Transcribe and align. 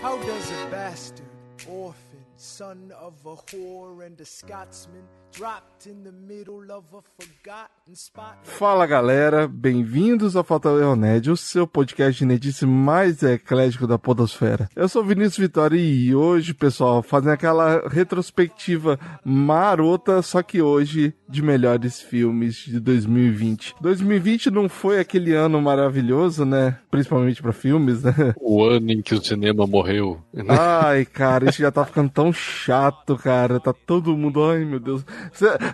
How 0.00 0.16
does 0.16 0.50
a 0.50 0.70
bastard, 0.70 1.26
orphan, 1.68 2.24
son 2.36 2.90
of 2.98 3.12
a 3.26 3.36
whore 3.36 4.06
and 4.06 4.18
a 4.18 4.24
Scotsman, 4.24 5.04
dropped 5.32 5.86
in 5.86 6.02
the 6.02 6.12
middle 6.12 6.62
of 6.72 6.84
a 6.92 7.02
forgotten 7.18 7.94
spot? 7.94 8.36
Fala 8.42 8.86
galera, 8.86 9.46
bem-vindos 9.46 10.34
ao 10.34 10.42
Fatal 10.42 10.96
Nerd, 10.96 11.30
o 11.30 11.36
seu 11.36 11.66
podcast 11.66 12.18
de 12.18 12.26
nerdice 12.26 12.66
mais 12.66 13.22
eclético 13.22 13.86
da 13.86 13.98
podosfera. 13.98 14.68
Eu 14.74 14.88
sou 14.88 15.04
Vinícius 15.04 15.38
Vitória 15.38 15.78
e 15.78 16.14
hoje, 16.14 16.52
pessoal, 16.52 17.02
fazendo 17.02 17.32
aquela 17.32 17.88
retrospectiva 17.88 18.98
marota, 19.24 20.20
só 20.22 20.42
que 20.42 20.60
hoje 20.60 21.14
de 21.28 21.42
melhores 21.42 22.00
filmes 22.00 22.56
de 22.56 22.80
2020. 22.80 23.76
2020 23.80 24.50
não 24.50 24.68
foi 24.68 24.98
aquele 24.98 25.32
ano 25.32 25.62
maravilhoso, 25.62 26.44
né? 26.44 26.76
Principalmente 26.90 27.40
para 27.40 27.52
filmes, 27.52 28.02
né? 28.02 28.34
O 28.40 28.64
ano 28.64 28.90
em 28.90 29.00
que 29.00 29.14
o 29.14 29.22
cinema 29.22 29.64
morreu. 29.66 30.20
Ai, 30.48 31.04
cara, 31.04 31.48
isso 31.48 31.62
já 31.62 31.70
tá 31.70 31.84
ficando 31.84 32.10
tão 32.10 32.32
chato, 32.32 33.16
cara. 33.16 33.60
Tá 33.60 33.72
todo 33.72 34.16
mundo, 34.16 34.44
ai 34.44 34.64
meu 34.64 34.80
Deus. 34.80 35.04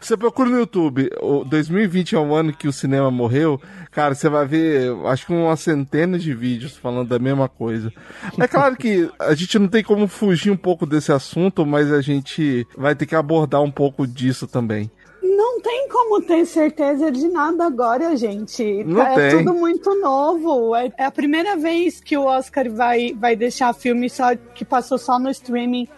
Você 0.01 0.17
procura 0.17 0.51
no 0.51 0.59
YouTube, 0.59 1.11
o 1.21 1.45
2020 1.45 2.15
é 2.15 2.19
o 2.19 2.35
ano 2.35 2.53
que 2.53 2.69
o 2.69 2.73
cinema 2.73 3.11
morreu, 3.11 3.61
cara, 3.91 4.15
você 4.15 4.29
vai 4.29 4.47
ver, 4.47 4.93
acho 5.07 5.27
que 5.27 5.33
uma 5.33 5.57
centena 5.57 6.19
de 6.19 6.35
vídeos 6.35 6.77
falando 6.77 7.09
da 7.09 7.19
mesma 7.19 7.49
coisa. 7.49 7.93
É 8.39 8.47
claro 8.47 8.77
que 8.77 9.11
a 9.19 9.35
gente 9.35 9.59
não 9.59 9.69
tem 9.69 9.83
como 9.83 10.07
fugir 10.07 10.51
um 10.51 10.57
pouco 10.57 10.87
desse 10.87 11.13
assunto, 11.13 11.65
mas 11.65 11.93
a 11.93 12.01
gente 12.01 12.67
vai 12.77 12.95
ter 12.95 13.07
que 13.07 13.15
abordar 13.15 13.63
um 13.63 13.71
pouco 13.71 14.07
disso 14.07 14.47
também. 14.47 14.91
Não 15.23 15.61
tem 15.61 15.89
como 15.89 16.23
ter 16.23 16.47
certeza 16.47 17.11
de 17.11 17.29
nada 17.29 17.67
agora, 17.67 18.17
gente. 18.17 18.85
Não 18.85 19.03
é 19.03 19.15
tem. 19.15 19.39
tudo 19.39 19.55
muito 19.55 19.95
novo. 20.01 20.75
É, 20.75 20.93
é 20.97 21.05
a 21.05 21.11
primeira 21.11 21.57
vez 21.57 22.01
que 22.01 22.17
o 22.17 22.25
Oscar 22.25 22.71
vai, 22.71 23.13
vai 23.19 23.35
deixar 23.35 23.75
filme 23.75 24.09
só 24.09 24.35
que 24.55 24.65
passou 24.65 24.99
só 24.99 25.19
no 25.19 25.29
streaming 25.31 25.89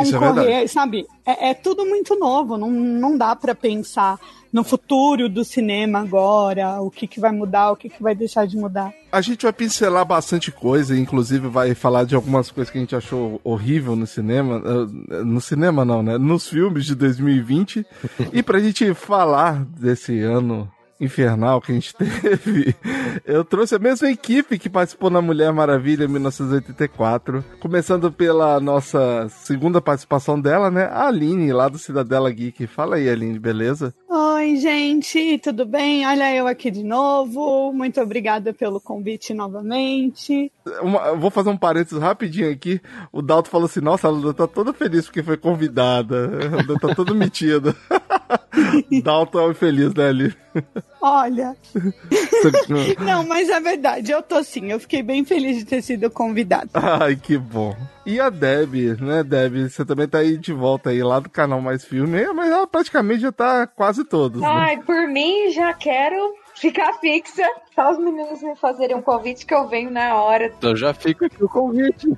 É 0.00 0.04
concorrer, 0.12 0.34
verdade. 0.34 0.68
sabe? 0.68 1.06
É, 1.24 1.50
é 1.50 1.54
tudo 1.54 1.84
muito 1.84 2.16
novo. 2.18 2.56
Não, 2.56 2.70
não 2.70 3.16
dá 3.16 3.34
pra 3.36 3.54
pensar 3.54 4.18
no 4.52 4.64
futuro 4.64 5.28
do 5.28 5.44
cinema 5.44 5.98
agora, 6.00 6.80
o 6.80 6.90
que, 6.90 7.06
que 7.06 7.20
vai 7.20 7.30
mudar, 7.32 7.72
o 7.72 7.76
que, 7.76 7.88
que 7.90 8.02
vai 8.02 8.14
deixar 8.14 8.46
de 8.46 8.56
mudar. 8.56 8.92
A 9.12 9.20
gente 9.20 9.42
vai 9.42 9.52
pincelar 9.52 10.04
bastante 10.04 10.50
coisa, 10.50 10.96
inclusive 10.98 11.46
vai 11.48 11.74
falar 11.74 12.04
de 12.04 12.14
algumas 12.14 12.50
coisas 12.50 12.70
que 12.70 12.78
a 12.78 12.80
gente 12.80 12.96
achou 12.96 13.40
horrível 13.44 13.94
no 13.96 14.06
cinema. 14.06 14.62
eh, 15.10 15.22
No 15.24 15.40
cinema 15.40 15.84
não, 15.84 16.02
né? 16.02 16.16
Nos 16.16 16.48
filmes 16.48 16.86
de 16.86 16.94
2020. 16.94 17.84
e 18.32 18.42
pra 18.42 18.58
gente 18.58 18.94
falar 18.94 19.64
desse 19.78 20.20
ano 20.20 20.70
infernal 21.00 21.60
que 21.60 21.72
a 21.72 21.74
gente 21.74 21.94
teve, 21.96 22.74
eu 23.24 23.44
trouxe 23.44 23.74
a 23.74 23.78
mesma 23.78 24.10
equipe 24.10 24.58
que 24.58 24.68
participou 24.70 25.10
na 25.10 25.20
Mulher 25.20 25.52
Maravilha 25.52 26.04
em 26.04 26.08
1984. 26.08 27.44
Começando 27.60 28.10
pela 28.10 28.58
nossa 28.60 29.28
segunda 29.28 29.80
participação 29.80 30.40
dela, 30.40 30.70
né? 30.70 30.84
A 30.84 31.06
Aline, 31.08 31.52
lá 31.52 31.68
do 31.68 31.78
Cidadela 31.78 32.30
Geek. 32.30 32.66
Fala 32.66 32.96
aí, 32.96 33.08
Aline, 33.08 33.38
beleza? 33.38 33.94
Oi, 34.08 34.56
gente, 34.56 35.38
tudo 35.38 35.66
bem? 35.66 36.06
Olha 36.06 36.34
eu 36.34 36.46
aqui 36.46 36.70
de 36.70 36.82
novo. 36.82 37.72
Muito 37.72 38.00
obrigada 38.00 38.52
pelo 38.52 38.80
convite 38.80 39.34
novamente. 39.34 40.50
Uma- 40.80 41.08
eu 41.08 41.18
vou 41.18 41.30
fazer 41.30 41.50
um 41.50 41.56
parênteses 41.56 41.98
rapidinho 41.98 42.50
aqui. 42.50 42.80
O 43.12 43.20
Dalton 43.22 43.50
falou 43.50 43.66
assim: 43.66 43.80
Nossa, 43.80 44.08
a 44.08 44.10
Luda 44.10 44.32
tá 44.34 44.46
toda 44.46 44.72
feliz 44.72 45.06
porque 45.06 45.22
foi 45.22 45.36
convidada. 45.36 46.30
A 46.52 46.56
Luda 46.62 46.74
tá 46.80 46.94
toda 46.94 47.12
metida. 47.14 47.74
Dalton 49.02 49.40
é 49.40 49.50
infeliz, 49.50 49.94
né, 49.94 50.08
Ali? 50.08 50.34
Olha, 51.00 51.54
não, 53.04 53.26
mas 53.26 53.48
é 53.48 53.60
verdade, 53.60 54.10
eu 54.10 54.22
tô 54.22 54.42
sim. 54.42 54.70
Eu 54.72 54.80
fiquei 54.80 55.02
bem 55.02 55.24
feliz 55.24 55.58
de 55.58 55.64
ter 55.64 55.82
sido 55.82 56.10
convidada. 56.10 56.70
Ai, 56.74 57.16
que 57.16 57.36
bom. 57.36 57.76
E 58.04 58.18
a 58.18 58.30
Deb, 58.30 59.00
né, 59.00 59.22
Deb? 59.22 59.68
Você 59.68 59.84
também 59.84 60.08
tá 60.08 60.18
aí 60.18 60.38
de 60.38 60.52
volta 60.52 60.90
aí 60.90 61.02
lá 61.02 61.20
do 61.20 61.28
canal 61.28 61.60
Mais 61.60 61.84
Filme, 61.84 62.26
mas 62.32 62.50
ela 62.50 62.66
praticamente 62.66 63.20
já 63.20 63.32
tá 63.32 63.66
quase 63.66 64.04
todos. 64.04 64.40
Né? 64.40 64.48
Ai, 64.48 64.78
por 64.82 65.06
mim, 65.08 65.50
já 65.50 65.72
quero 65.74 66.34
ficar 66.56 66.94
fixa. 66.94 67.44
Só 67.74 67.92
os 67.92 67.98
meninos 67.98 68.42
me 68.42 68.56
fazerem 68.56 68.96
um 68.96 69.02
convite 69.02 69.46
que 69.46 69.54
eu 69.54 69.68
venho 69.68 69.90
na 69.90 70.20
hora. 70.20 70.46
Então 70.58 70.74
já 70.74 70.92
fica 70.92 71.26
aqui 71.26 71.42
o 71.42 71.48
convite. 71.48 72.08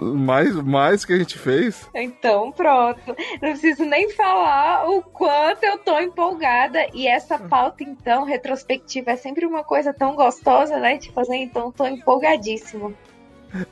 Mais, 0.00 0.54
mais 0.54 1.04
que 1.04 1.12
a 1.12 1.18
gente 1.18 1.38
fez. 1.38 1.86
Então, 1.94 2.50
pronto. 2.50 3.02
Não 3.06 3.50
preciso 3.50 3.84
nem 3.84 4.08
falar 4.08 4.88
o 4.88 5.02
quanto 5.02 5.62
eu 5.62 5.76
tô 5.76 5.98
empolgada. 5.98 6.86
E 6.94 7.06
essa 7.06 7.38
pauta, 7.38 7.84
então, 7.84 8.24
retrospectiva, 8.24 9.10
é 9.10 9.16
sempre 9.16 9.44
uma 9.44 9.62
coisa 9.62 9.92
tão 9.92 10.16
gostosa, 10.16 10.78
né? 10.78 10.96
De 10.96 11.12
fazer, 11.12 11.36
então, 11.36 11.70
tô 11.70 11.86
empolgadíssima. 11.86 12.94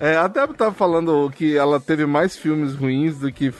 É, 0.00 0.16
a 0.16 0.26
Deb 0.26 0.54
tava 0.54 0.72
falando 0.72 1.30
que 1.34 1.56
ela 1.56 1.78
teve 1.78 2.06
mais 2.06 2.36
filmes 2.36 2.74
ruins 2.74 3.18
do 3.18 3.32
que, 3.32 3.52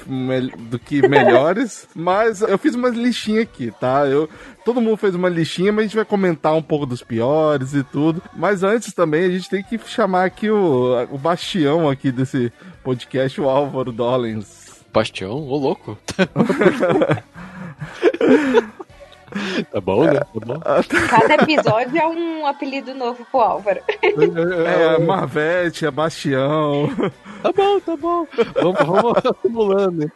do 0.71 0.79
que 0.79 1.07
melhores, 1.09 1.89
mas 1.95 2.43
eu 2.43 2.59
fiz 2.59 2.75
uma 2.75 2.89
listinha 2.89 3.43
aqui, 3.43 3.73
tá? 3.81 4.07
Eu, 4.07 4.29
todo 4.65 4.81
mundo 4.81 4.97
fez 4.97 5.15
uma 5.15 5.29
listinha, 5.29 5.73
mas 5.73 5.81
a 5.81 5.87
gente 5.87 5.97
vai 5.97 6.05
comentar 6.05 6.55
um 6.55 6.63
pouco 6.63 6.87
dos 6.87 7.03
piores 7.03 7.75
e 7.75 7.83
tudo. 7.83 8.23
Mas 8.35 8.63
antes 8.63 8.93
também 8.93 9.25
a 9.25 9.31
gente 9.31 9.49
tem 9.49 9.63
que 9.63 9.79
chamar 9.87 10.25
aqui 10.25 10.51
o, 10.51 11.07
o 11.11 11.19
bastião 11.19 11.89
aqui 11.89 12.11
desse 12.11 12.53
podcast, 12.83 13.41
o 13.41 13.49
Álvaro 13.49 13.93
Dollens. 13.93 14.69
Bastião, 14.93 15.37
ô 15.37 15.57
louco. 15.57 15.99
tá 19.73 19.81
bom, 19.81 20.05
né? 20.05 20.21
Tá 20.21 20.27
bom. 20.35 20.61
Cada 21.09 21.35
episódio 21.35 21.99
é 21.99 22.07
um 22.07 22.47
apelido 22.47 22.95
novo 22.95 23.27
pro 23.31 23.41
Álvaro. 23.41 23.81
É, 24.03 24.97
a 24.97 24.99
Marvete, 24.99 25.87
a 25.87 25.91
Bastião. 25.91 26.89
Tá 27.43 27.53
bom, 27.53 27.81
tá 27.81 27.97
bom. 27.97 28.27
Vamos, 28.55 28.79
vamos 28.81 29.17
acumulando. 29.27 30.13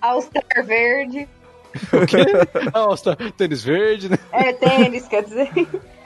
All-Star 0.00 0.64
Verde. 0.64 1.28
O 1.92 2.06
quê? 2.06 2.24
Ah, 2.74 3.32
tênis 3.36 3.62
verde, 3.64 4.08
né? 4.08 4.18
É, 4.32 4.52
tênis, 4.52 5.06
quer 5.08 5.22
dizer. 5.24 5.48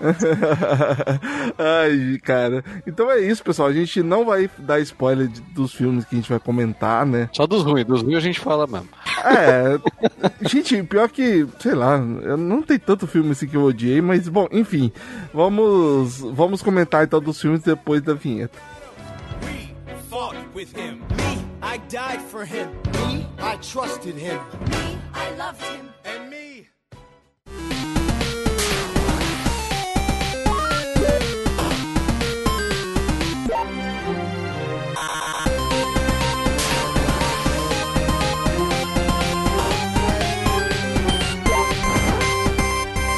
Ai, 1.58 2.18
cara. 2.22 2.64
Então 2.86 3.10
é 3.10 3.18
isso, 3.20 3.42
pessoal. 3.42 3.68
A 3.68 3.72
gente 3.72 4.02
não 4.02 4.24
vai 4.24 4.48
dar 4.58 4.80
spoiler 4.80 5.26
de- 5.28 5.40
dos 5.40 5.72
filmes 5.72 6.04
que 6.04 6.14
a 6.14 6.18
gente 6.18 6.28
vai 6.30 6.38
comentar, 6.38 7.06
né? 7.06 7.28
Só 7.32 7.46
dos 7.46 7.62
ruins. 7.62 7.84
Dos 7.86 8.02
ruins 8.02 8.16
a 8.16 8.20
gente 8.20 8.40
fala 8.40 8.66
mesmo. 8.66 8.88
É. 9.24 9.78
gente, 10.48 10.82
pior 10.84 11.08
que, 11.08 11.46
sei 11.60 11.74
lá, 11.74 11.96
eu 12.22 12.36
não 12.36 12.62
tem 12.62 12.78
tanto 12.78 13.06
filme 13.06 13.30
assim 13.32 13.46
que 13.46 13.56
eu 13.56 13.62
odiei, 13.64 14.00
mas 14.00 14.28
bom, 14.28 14.46
enfim. 14.52 14.92
Vamos, 15.32 16.20
vamos 16.20 16.62
comentar 16.62 17.04
então 17.04 17.20
dos 17.20 17.40
filmes 17.40 17.62
depois 17.62 18.02
da 18.02 18.14
vinheta. 18.14 18.58
We 19.42 19.94
fought 20.10 20.36
with 20.54 20.68
him. 20.76 21.00
Me, 21.56 21.68
I 21.68 21.76
died 21.88 22.20
for 22.20 22.44
him. 22.44 22.70
Me, 22.92 23.26
I 23.38 23.56
trusted 23.56 24.14
him. 24.14 24.40
Me, 24.70 24.98
I 25.14 25.30
loved 25.36 25.62
him. 25.62 25.90
And 26.04 26.30
me. 26.30 26.66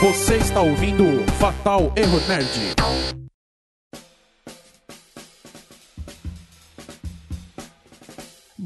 Você 0.01 0.37
está 0.37 0.61
ouvindo 0.61 1.05
o 1.05 1.27
Fatal 1.33 1.93
Erro 1.97 2.21
Nerd. 2.29 3.28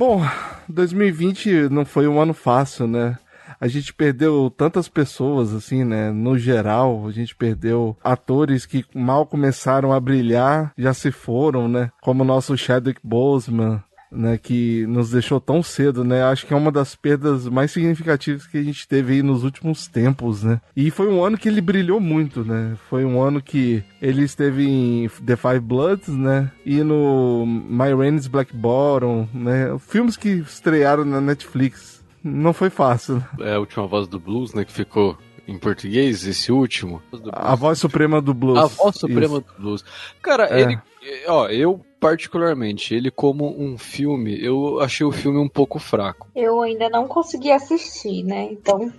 Bom, 0.05 0.21
2020 0.69 1.69
não 1.71 1.85
foi 1.85 2.09
um 2.09 2.21
ano 2.21 2.35
fácil, 2.35 2.89
né? 2.89 3.17
A 3.61 3.69
gente 3.69 3.95
perdeu 3.95 4.51
tantas 4.51 4.89
pessoas, 4.89 5.55
assim, 5.55 5.85
né? 5.85 6.11
No 6.11 6.37
geral, 6.37 7.07
a 7.07 7.13
gente 7.13 7.37
perdeu 7.37 7.97
atores 8.03 8.67
que 8.67 8.85
mal 8.93 9.25
começaram 9.25 9.93
a 9.93 10.01
brilhar, 10.01 10.73
já 10.77 10.93
se 10.93 11.13
foram, 11.13 11.69
né? 11.69 11.89
Como 12.01 12.25
o 12.25 12.27
nosso 12.27 12.59
Chadwick 12.59 12.99
Boseman, 13.05 13.81
né? 14.13 14.39
Que 14.39 14.87
nos 14.87 15.11
deixou 15.11 15.41
tão 15.41 15.63
cedo, 15.63 16.05
né? 16.05 16.23
Acho 16.23 16.47
que 16.47 16.53
é 16.53 16.57
uma 16.57 16.71
das 16.71 16.95
perdas 16.95 17.49
mais 17.49 17.71
significativas 17.71 18.47
que 18.47 18.59
a 18.59 18.63
gente 18.63 18.87
teve 18.87 19.15
aí 19.15 19.23
nos 19.23 19.43
últimos 19.43 19.87
tempos, 19.89 20.43
né? 20.43 20.61
E 20.77 20.91
foi 20.91 21.09
um 21.09 21.25
ano 21.25 21.39
que 21.39 21.49
ele 21.49 21.61
brilhou 21.61 21.99
muito, 21.99 22.45
né? 22.45 22.77
Foi 22.91 23.05
um 23.05 23.21
ano 23.23 23.41
que 23.43 23.83
ele 24.01 24.23
esteve 24.23 24.65
em 24.69 25.09
The 25.25 25.37
Five 25.37 25.61
Bloods, 25.61 26.09
né? 26.09 26.51
E 26.65 26.83
no 26.83 27.45
My 27.47 27.93
Rain's 27.95 28.27
Black 28.27 28.55
Bottom, 28.55 29.27
né? 29.33 29.77
Filmes 29.79 30.17
que 30.17 30.29
estrearam 30.29 31.05
na 31.05 31.21
Netflix. 31.21 32.03
Não 32.23 32.53
foi 32.53 32.71
fácil. 32.71 33.17
né? 33.17 33.51
É 33.51 33.55
a 33.55 33.59
última 33.59 33.87
voz 33.87 34.07
do 34.07 34.21
blues, 34.21 34.55
né? 34.55 34.65
Que 34.65 34.73
ficou 34.73 35.19
em 35.49 35.59
português, 35.59 36.25
esse 36.25 36.53
último. 36.53 37.03
A 37.33 37.57
voz 37.57 37.79
suprema 37.81 38.21
do 38.23 38.33
blues. 38.33 38.59
A 38.59 38.67
voz 38.67 38.97
suprema 38.97 39.39
Isso. 39.39 39.41
do 39.41 39.61
blues. 39.61 39.85
Cara, 40.23 40.47
É. 40.49 40.61
ele. 40.63 40.79
Ó, 41.27 41.49
eu 41.49 41.81
particularmente, 42.01 42.95
ele 42.95 43.11
como 43.11 43.49
um 43.61 43.79
filme, 43.79 44.43
eu 44.45 44.81
achei 44.81 45.07
o 45.07 45.13
filme 45.13 45.39
um 45.39 45.49
pouco 45.49 45.79
fraco. 45.79 46.29
Eu 46.35 46.61
ainda 46.63 46.89
não 46.89 47.07
consegui 47.07 47.51
assistir, 47.51 48.25
né? 48.25 48.49
Então, 48.51 48.93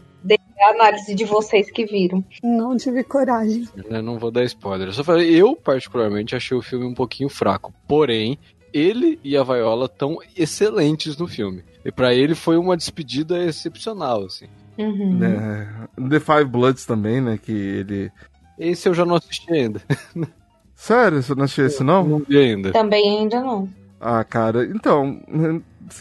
a 0.63 0.69
análise 0.69 1.13
de 1.13 1.25
vocês 1.25 1.69
que 1.69 1.85
viram. 1.85 2.23
Não 2.41 2.77
tive 2.77 3.03
coragem. 3.03 3.67
né? 3.89 4.01
Não 4.01 4.17
vou 4.17 4.31
dar 4.31 4.43
spoiler. 4.45 4.87
Eu 4.87 4.93
só 4.93 5.03
falei, 5.03 5.29
eu 5.29 5.55
particularmente 5.55 6.35
achei 6.35 6.55
o 6.57 6.61
filme 6.61 6.85
um 6.85 6.93
pouquinho 6.93 7.29
fraco. 7.29 7.73
Porém, 7.87 8.39
ele 8.73 9.19
e 9.23 9.35
a 9.35 9.43
Viola 9.43 9.85
estão 9.85 10.17
excelentes 10.35 11.17
no 11.17 11.27
filme. 11.27 11.63
E 11.83 11.91
pra 11.91 12.13
ele 12.13 12.35
foi 12.35 12.57
uma 12.57 12.77
despedida 12.77 13.43
excepcional, 13.43 14.23
assim. 14.23 14.47
Uhum. 14.77 15.17
né? 15.19 15.87
The 16.09 16.19
Five 16.19 16.45
Bloods 16.45 16.85
também, 16.85 17.21
né? 17.21 17.37
Que 17.37 17.51
ele. 17.51 18.11
Esse 18.57 18.87
eu 18.87 18.93
já 18.93 19.05
não 19.05 19.15
assisti 19.15 19.51
ainda. 19.51 19.81
Sério, 20.83 21.23
você 21.23 21.33
não 21.33 21.45
assistiu 21.45 21.65
esse 21.65 21.81
não? 21.81 22.03
Não 22.05 22.19
vi 22.19 22.37
ainda. 22.37 22.73
Também 22.73 23.19
ainda 23.19 23.39
não. 23.39 23.69
Ah, 24.01 24.21
cara, 24.21 24.65
então. 24.65 25.17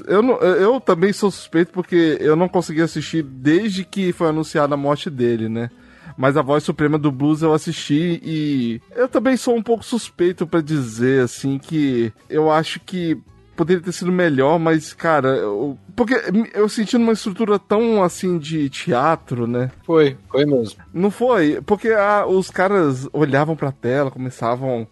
Eu, 0.08 0.20
não, 0.20 0.34
eu 0.38 0.80
também 0.80 1.12
sou 1.12 1.30
suspeito 1.30 1.70
porque 1.70 2.18
eu 2.18 2.34
não 2.34 2.48
consegui 2.48 2.82
assistir 2.82 3.22
desde 3.22 3.84
que 3.84 4.12
foi 4.12 4.30
anunciada 4.30 4.74
a 4.74 4.76
morte 4.76 5.08
dele, 5.08 5.48
né? 5.48 5.70
Mas 6.16 6.36
a 6.36 6.42
voz 6.42 6.64
suprema 6.64 6.98
do 6.98 7.12
blues 7.12 7.42
eu 7.42 7.54
assisti 7.54 8.20
e 8.24 8.80
eu 8.96 9.06
também 9.06 9.36
sou 9.36 9.54
um 9.54 9.62
pouco 9.62 9.84
suspeito 9.84 10.48
pra 10.48 10.60
dizer 10.60 11.22
assim 11.22 11.58
que 11.58 12.12
eu 12.28 12.50
acho 12.50 12.80
que 12.80 13.16
poderia 13.56 13.82
ter 13.82 13.92
sido 13.92 14.10
melhor, 14.10 14.58
mas 14.58 14.92
cara, 14.92 15.28
eu, 15.28 15.78
porque 15.94 16.14
eu 16.54 16.68
senti 16.68 16.96
numa 16.96 17.12
estrutura 17.12 17.58
tão 17.58 18.02
assim 18.02 18.38
de 18.38 18.68
teatro, 18.68 19.46
né? 19.46 19.70
Foi, 19.84 20.16
foi 20.30 20.44
mesmo. 20.44 20.82
Não 20.92 21.10
foi, 21.10 21.60
porque 21.62 21.88
ah, 21.88 22.26
os 22.26 22.50
caras 22.50 23.08
olhavam 23.12 23.56
pra 23.56 23.72
tela, 23.72 24.10
começavam. 24.10 24.86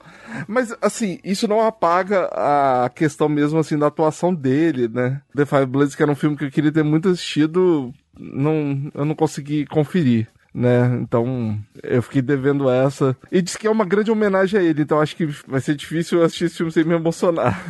Mas, 0.47 0.75
assim, 0.81 1.19
isso 1.25 1.49
não 1.49 1.61
apaga 1.61 2.27
a 2.33 2.91
questão 2.95 3.29
mesmo, 3.29 3.59
assim, 3.59 3.79
da 3.79 3.87
atuação 3.87 4.35
dele, 4.35 4.89
né? 4.89 5.21
The 5.35 5.45
Five 5.45 5.67
Blades, 5.67 5.95
que 5.95 6.03
era 6.03 6.13
um 6.13 6.17
filme 6.17 6.37
que 6.37 6.45
eu 6.45 6.51
queria 6.51 6.73
ter 6.73 6.85
muito 6.85 7.09
assistido, 7.09 7.93
não, 8.19 8.91
eu 8.95 9.05
não 9.05 9.15
consegui 9.15 9.67
conferir. 9.67 10.29
Né? 10.53 10.99
Então, 11.01 11.57
eu 11.83 12.03
fiquei 12.03 12.21
devendo 12.21 12.69
essa. 12.69 13.17
E 13.31 13.41
diz 13.41 13.57
que 13.57 13.67
é 13.69 13.71
uma 13.71 13.85
grande 13.85 14.11
homenagem 14.11 14.59
a 14.59 14.63
ele, 14.63 14.83
então 14.83 15.01
acho 15.01 15.15
que 15.15 15.27
vai 15.47 15.61
ser 15.61 15.77
difícil 15.77 16.23
assistir 16.25 16.47
esse 16.47 16.57
filme 16.57 16.73
sem 16.73 16.83
me 16.85 16.95
emocionar. 16.95 17.65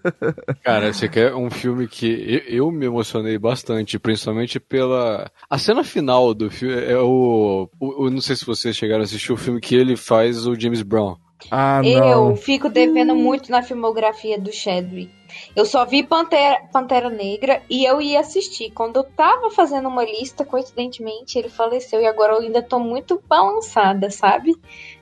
Cara, 0.62 0.88
esse 0.88 1.04
aqui 1.04 1.20
é 1.20 1.34
um 1.34 1.50
filme 1.50 1.86
que 1.86 2.42
eu, 2.48 2.66
eu 2.66 2.70
me 2.72 2.86
emocionei 2.86 3.38
bastante, 3.38 3.98
principalmente 3.98 4.58
pela. 4.58 5.30
A 5.48 5.58
cena 5.58 5.84
final 5.84 6.34
do 6.34 6.50
filme 6.50 6.74
é 6.82 6.98
o. 6.98 7.68
Eu 7.80 8.10
não 8.10 8.20
sei 8.20 8.34
se 8.34 8.44
vocês 8.44 8.76
chegaram 8.76 9.02
a 9.02 9.04
assistir 9.04 9.32
o 9.32 9.36
filme 9.36 9.60
que 9.60 9.74
ele 9.76 9.96
faz 9.96 10.46
o 10.46 10.58
James 10.58 10.82
Brown. 10.82 11.16
ah, 11.50 11.80
Eu 11.84 12.00
não. 12.30 12.36
fico 12.36 12.68
devendo 12.68 13.14
muito 13.14 13.50
na 13.50 13.62
filmografia 13.62 14.38
do 14.40 14.52
Chadwick. 14.52 15.12
Eu 15.54 15.64
só 15.64 15.84
vi 15.84 16.02
Pantera, 16.02 16.62
Pantera 16.72 17.08
Negra 17.08 17.62
e 17.68 17.84
eu 17.84 18.00
ia 18.00 18.20
assistir. 18.20 18.70
Quando 18.70 18.96
eu 18.96 19.04
tava 19.04 19.50
fazendo 19.50 19.88
uma 19.88 20.04
lista, 20.04 20.44
coincidentemente, 20.44 21.38
ele 21.38 21.48
faleceu. 21.48 22.00
E 22.00 22.06
agora 22.06 22.34
eu 22.34 22.40
ainda 22.40 22.62
tô 22.62 22.78
muito 22.78 23.22
balançada, 23.28 24.10
sabe? 24.10 24.54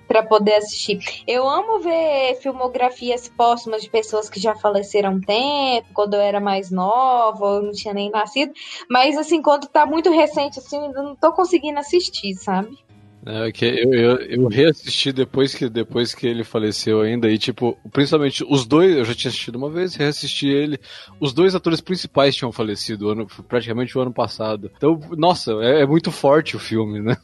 Pra 0.06 0.22
poder 0.22 0.56
assistir. 0.56 0.98
Eu 1.26 1.48
amo 1.48 1.80
ver 1.80 2.36
filmografias 2.40 3.28
póstumas 3.28 3.82
de 3.82 3.88
pessoas 3.88 4.28
que 4.28 4.38
já 4.38 4.54
faleceram 4.54 5.10
há 5.10 5.12
um 5.12 5.20
tempo, 5.20 5.88
quando 5.94 6.14
eu 6.14 6.20
era 6.20 6.40
mais 6.40 6.70
nova, 6.70 7.46
eu 7.46 7.62
não 7.62 7.72
tinha 7.72 7.94
nem 7.94 8.10
nascido. 8.10 8.52
Mas, 8.88 9.16
assim, 9.16 9.40
quando 9.40 9.66
tá 9.66 9.86
muito 9.86 10.10
recente, 10.10 10.58
assim, 10.58 10.76
eu 10.76 11.02
não 11.02 11.16
tô 11.16 11.32
conseguindo 11.32 11.78
assistir, 11.78 12.34
sabe? 12.34 12.83
É, 13.26 13.50
que 13.50 13.64
eu, 13.64 13.94
eu, 13.94 14.16
eu 14.16 14.48
reassisti 14.48 15.10
depois 15.10 15.54
que, 15.54 15.68
depois 15.68 16.14
que 16.14 16.26
ele 16.26 16.44
faleceu 16.44 17.00
ainda, 17.00 17.30
e 17.30 17.38
tipo, 17.38 17.78
principalmente 17.90 18.44
os 18.46 18.66
dois, 18.66 18.96
eu 18.96 19.04
já 19.04 19.14
tinha 19.14 19.30
assistido 19.30 19.56
uma 19.56 19.70
vez, 19.70 19.94
reassisti 19.94 20.46
ele, 20.46 20.78
os 21.18 21.32
dois 21.32 21.54
atores 21.54 21.80
principais 21.80 22.36
tinham 22.36 22.52
falecido 22.52 23.08
ano, 23.08 23.26
praticamente 23.48 23.96
o 23.96 24.00
ano 24.00 24.12
passado. 24.12 24.70
Então, 24.76 25.00
nossa, 25.16 25.52
é, 25.62 25.80
é 25.82 25.86
muito 25.86 26.12
forte 26.12 26.54
o 26.54 26.60
filme, 26.60 27.00
né? 27.00 27.16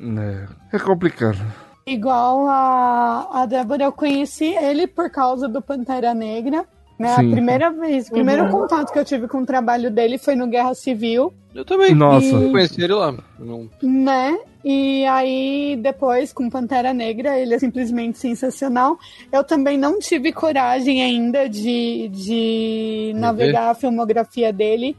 É, 0.00 0.76
é 0.76 0.78
complicado. 0.78 1.38
Igual 1.86 2.46
a, 2.46 3.42
a 3.42 3.46
Débora, 3.46 3.84
eu 3.84 3.92
conheci 3.92 4.54
ele 4.54 4.86
por 4.86 5.10
causa 5.10 5.48
do 5.48 5.60
Pantera 5.60 6.14
Negra. 6.14 6.64
Né? 7.00 7.12
A 7.14 7.16
primeira 7.16 7.70
vez, 7.70 8.08
o 8.08 8.10
primeiro 8.10 8.44
Uhum. 8.44 8.50
contato 8.50 8.92
que 8.92 8.98
eu 8.98 9.04
tive 9.06 9.26
com 9.26 9.38
o 9.38 9.46
trabalho 9.46 9.90
dele 9.90 10.18
foi 10.18 10.34
no 10.36 10.46
Guerra 10.46 10.74
Civil, 10.74 11.32
Eu 11.54 11.64
também. 11.64 11.94
Nossa. 11.94 12.26
Eu 12.26 12.50
conheci 12.50 12.82
ele 12.82 12.92
lá. 12.92 13.14
Não... 13.38 13.70
né? 13.82 14.38
E 14.62 15.06
aí, 15.06 15.78
depois, 15.80 16.30
com 16.30 16.50
Pantera 16.50 16.92
Negra, 16.92 17.38
ele 17.38 17.54
é 17.54 17.58
simplesmente 17.58 18.18
sensacional. 18.18 18.98
Eu 19.32 19.42
também 19.42 19.78
não 19.78 19.98
tive 19.98 20.30
coragem 20.30 21.02
ainda 21.02 21.48
de, 21.48 22.10
de 22.12 23.12
navegar 23.16 23.70
a 23.70 23.74
filmografia 23.74 24.52
dele, 24.52 24.94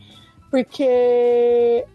porque 0.50 0.83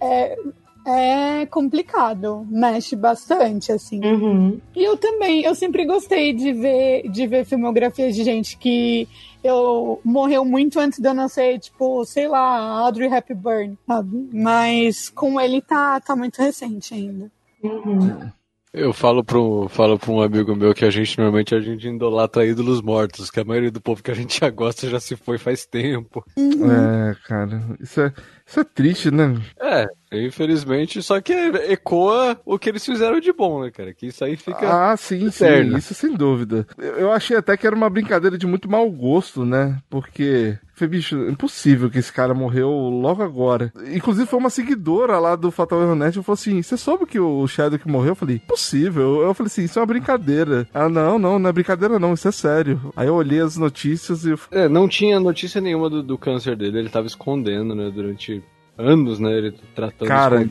é, 0.00 0.38
é 0.86 1.44
complicado, 1.46 2.46
mexe 2.48 2.94
bastante, 2.94 3.72
assim. 3.72 4.00
Uhum. 4.04 4.60
E 4.74 4.84
eu 4.84 4.96
também, 4.96 5.42
eu 5.42 5.54
sempre 5.54 5.84
gostei 5.84 6.32
de 6.32 6.52
ver, 6.52 7.08
de 7.08 7.26
ver 7.26 7.44
filmografias 7.44 8.14
de 8.14 8.22
gente 8.22 8.56
que 8.56 9.08
eu 9.42 10.00
morreu 10.04 10.44
muito 10.44 10.78
antes 10.78 11.00
de 11.00 11.08
eu 11.08 11.14
nascer, 11.14 11.58
tipo, 11.58 12.04
sei 12.04 12.28
lá, 12.28 12.80
Audrey 12.80 13.12
Hepburn, 13.12 13.76
sabe? 13.86 14.28
Mas 14.32 15.08
com 15.08 15.40
ele 15.40 15.60
tá, 15.60 16.00
tá 16.00 16.14
muito 16.14 16.40
recente 16.40 16.94
ainda. 16.94 17.30
Uhum. 17.62 18.30
Eu 18.76 18.92
falo 18.92 19.24
pra, 19.24 19.38
um, 19.38 19.68
falo 19.70 19.98
pra 19.98 20.12
um 20.12 20.20
amigo 20.20 20.54
meu 20.54 20.74
que 20.74 20.84
a 20.84 20.90
gente 20.90 21.16
normalmente 21.16 21.54
a 21.54 21.60
gente 21.60 21.88
idolatra 21.88 22.44
ídolos 22.44 22.82
mortos, 22.82 23.30
que 23.30 23.40
a 23.40 23.44
maioria 23.44 23.70
do 23.70 23.80
povo 23.80 24.02
que 24.02 24.10
a 24.10 24.14
gente 24.14 24.38
já 24.38 24.50
gosta 24.50 24.90
já 24.90 25.00
se 25.00 25.16
foi 25.16 25.38
faz 25.38 25.64
tempo. 25.64 26.22
É, 26.36 27.16
cara, 27.26 27.62
isso 27.80 28.02
é, 28.02 28.12
isso 28.46 28.60
é 28.60 28.64
triste, 28.64 29.10
né? 29.10 29.40
É, 29.60 29.86
infelizmente, 30.12 31.02
só 31.02 31.20
que 31.20 31.32
ecoa 31.32 32.40
o 32.44 32.58
que 32.58 32.68
eles 32.68 32.84
fizeram 32.84 33.18
de 33.18 33.32
bom, 33.32 33.62
né, 33.62 33.70
cara? 33.70 33.92
Que 33.92 34.06
isso 34.06 34.24
aí 34.24 34.36
fica. 34.36 34.92
Ah, 34.92 34.96
sim, 34.96 35.26
eterno. 35.26 35.72
sim, 35.72 35.78
isso 35.78 35.94
sem 35.94 36.14
dúvida. 36.14 36.66
Eu, 36.78 36.94
eu 36.96 37.12
achei 37.12 37.36
até 37.36 37.56
que 37.56 37.66
era 37.66 37.74
uma 37.74 37.90
brincadeira 37.90 38.38
de 38.38 38.46
muito 38.46 38.70
mau 38.70 38.88
gosto, 38.90 39.44
né? 39.44 39.78
Porque 39.90 40.56
foi, 40.76 40.86
bicho, 40.86 41.16
impossível 41.28 41.88
que 41.88 41.98
esse 41.98 42.12
cara 42.12 42.34
morreu 42.34 42.68
logo 42.70 43.22
agora. 43.22 43.72
Inclusive, 43.94 44.26
foi 44.28 44.38
uma 44.38 44.50
seguidora 44.50 45.18
lá 45.18 45.34
do 45.34 45.50
Fatal 45.50 45.80
Error 45.82 45.96
Net, 45.96 46.14
falou 46.22 46.34
assim: 46.34 46.60
Você 46.62 46.76
soube 46.76 47.06
que 47.06 47.18
o 47.18 47.46
Shadow 47.48 47.80
morreu? 47.86 48.10
Eu 48.10 48.14
falei: 48.14 48.38
Possível. 48.40 49.22
Eu 49.22 49.32
falei 49.32 49.48
assim: 49.48 49.64
Isso 49.64 49.78
é 49.78 49.82
uma 49.82 49.86
brincadeira. 49.86 50.68
Ela, 50.74 50.88
não, 50.90 51.18
não, 51.18 51.38
não 51.38 51.48
é 51.48 51.52
brincadeira, 51.52 51.98
não, 51.98 52.12
isso 52.12 52.28
é 52.28 52.32
sério. 52.32 52.92
Aí 52.94 53.06
eu 53.06 53.14
olhei 53.14 53.40
as 53.40 53.56
notícias 53.56 54.24
e 54.26 54.30
eu 54.30 54.38
É, 54.50 54.68
não 54.68 54.86
tinha 54.86 55.18
notícia 55.18 55.60
nenhuma 55.62 55.88
do, 55.88 56.02
do 56.02 56.18
câncer 56.18 56.54
dele, 56.56 56.78
ele 56.78 56.90
tava 56.90 57.06
escondendo, 57.06 57.74
né, 57.74 57.90
durante 57.90 58.35
anos, 58.76 59.18
né, 59.18 59.32
ele 59.32 59.54
tratando 59.74 60.08
Cara. 60.08 60.48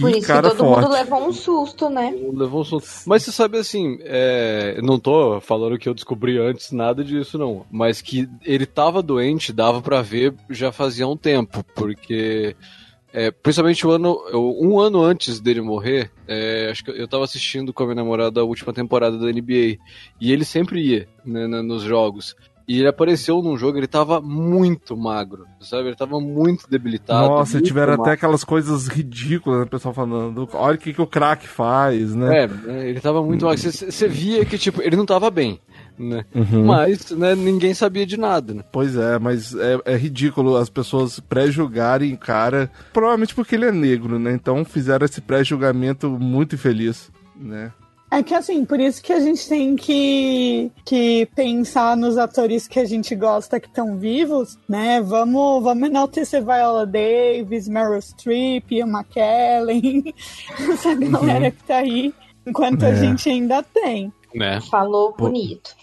Por 0.00 0.10
que 0.10 0.18
isso 0.18 0.26
cara 0.26 0.50
que 0.50 0.56
todo 0.56 0.66
forte. 0.66 0.82
mundo 0.82 0.94
levou 0.94 1.28
um 1.28 1.32
susto, 1.32 1.88
né? 1.88 2.12
Levou 2.32 2.62
um 2.62 2.64
susto. 2.64 3.08
Mas 3.08 3.22
você 3.22 3.30
sabe 3.30 3.56
assim, 3.56 3.98
é, 4.02 4.80
não 4.82 4.98
tô 4.98 5.40
falando 5.40 5.78
que 5.78 5.88
eu 5.88 5.94
descobri 5.94 6.38
antes 6.38 6.72
nada 6.72 7.04
disso, 7.04 7.38
não. 7.38 7.64
Mas 7.70 8.02
que 8.02 8.28
ele 8.44 8.66
tava 8.66 9.00
doente, 9.00 9.52
dava 9.52 9.80
pra 9.80 10.02
ver 10.02 10.34
já 10.50 10.72
fazia 10.72 11.06
um 11.06 11.16
tempo, 11.16 11.64
porque. 11.74 12.56
é, 13.12 13.30
principalmente 13.30 13.86
o 13.86 13.90
ano, 13.90 14.18
um 14.34 14.78
ano 14.80 15.02
antes 15.02 15.40
dele 15.40 15.60
morrer, 15.60 16.10
é, 16.26 16.68
acho 16.70 16.84
que 16.84 16.90
eu 16.90 17.06
tava 17.06 17.24
assistindo 17.24 17.72
com 17.72 17.84
a 17.84 17.86
minha 17.86 17.96
namorada 17.96 18.40
a 18.40 18.44
última 18.44 18.72
temporada 18.72 19.16
da 19.16 19.26
NBA. 19.26 19.78
E 20.20 20.32
ele 20.32 20.44
sempre 20.44 20.80
ia 20.80 21.08
né, 21.24 21.46
nos 21.46 21.82
jogos. 21.82 22.34
E 22.68 22.80
ele 22.80 22.88
apareceu 22.88 23.40
num 23.42 23.56
jogo, 23.56 23.78
ele 23.78 23.86
tava 23.86 24.20
muito 24.20 24.96
magro, 24.96 25.46
sabe? 25.60 25.88
Ele 25.88 25.94
tava 25.96 26.18
muito 26.18 26.68
debilitado. 26.68 27.28
Nossa, 27.28 27.54
muito 27.54 27.66
tiveram 27.66 27.90
magro. 27.92 28.02
até 28.02 28.12
aquelas 28.12 28.42
coisas 28.42 28.88
ridículas, 28.88 29.60
né? 29.60 29.64
O 29.66 29.68
pessoal 29.68 29.94
falando, 29.94 30.48
olha 30.52 30.74
o 30.74 30.78
que, 30.78 30.92
que 30.92 31.00
o 31.00 31.06
crack 31.06 31.46
faz, 31.46 32.12
né? 32.14 32.44
É, 32.44 32.88
ele 32.88 33.00
tava 33.00 33.22
muito 33.22 33.44
magro. 33.46 33.60
Você- 33.60 33.90
Você 33.90 34.08
via 34.08 34.44
que, 34.44 34.58
tipo, 34.58 34.82
ele 34.82 34.96
não 34.96 35.06
tava 35.06 35.30
bem, 35.30 35.60
né? 35.96 36.24
Uhum. 36.34 36.64
Mas, 36.64 37.12
né, 37.12 37.36
ninguém 37.36 37.72
sabia 37.72 38.04
de 38.04 38.16
nada, 38.16 38.52
né? 38.52 38.64
Pois 38.72 38.96
é, 38.96 39.16
mas 39.16 39.54
é, 39.54 39.78
é 39.84 39.96
ridículo 39.96 40.56
as 40.56 40.68
pessoas 40.68 41.20
pré-julgarem 41.20 42.14
o 42.14 42.18
cara, 42.18 42.68
provavelmente 42.92 43.32
porque 43.34 43.54
ele 43.54 43.66
é 43.66 43.72
negro, 43.72 44.18
né? 44.18 44.32
Então 44.32 44.64
fizeram 44.64 45.04
esse 45.04 45.20
pré-julgamento 45.20 46.10
muito 46.10 46.56
infeliz, 46.56 47.12
né? 47.36 47.70
É 48.10 48.22
que 48.22 48.34
assim, 48.34 48.64
por 48.64 48.78
isso 48.78 49.02
que 49.02 49.12
a 49.12 49.18
gente 49.20 49.48
tem 49.48 49.74
que, 49.74 50.70
que 50.84 51.28
pensar 51.34 51.96
nos 51.96 52.16
atores 52.16 52.68
que 52.68 52.78
a 52.78 52.84
gente 52.84 53.14
gosta 53.16 53.58
que 53.58 53.66
estão 53.66 53.98
vivos, 53.98 54.56
né? 54.68 55.00
Vamos, 55.02 55.62
vamos 55.62 55.88
enaltecer 55.88 56.40
Viola 56.44 56.86
Davis, 56.86 57.66
Meryl 57.68 58.00
Streep, 58.00 58.70
Ian 58.70 58.86
McKellen, 58.86 60.14
essa 60.72 60.94
galera 60.94 61.50
que 61.50 61.62
tá 61.64 61.78
aí, 61.78 62.14
enquanto 62.46 62.84
a 62.84 62.90
É. 62.90 62.96
gente 62.96 63.28
ainda 63.28 63.60
tem. 63.62 64.12
né? 64.34 64.60
Falou 64.70 65.12
bonito. 65.16 65.74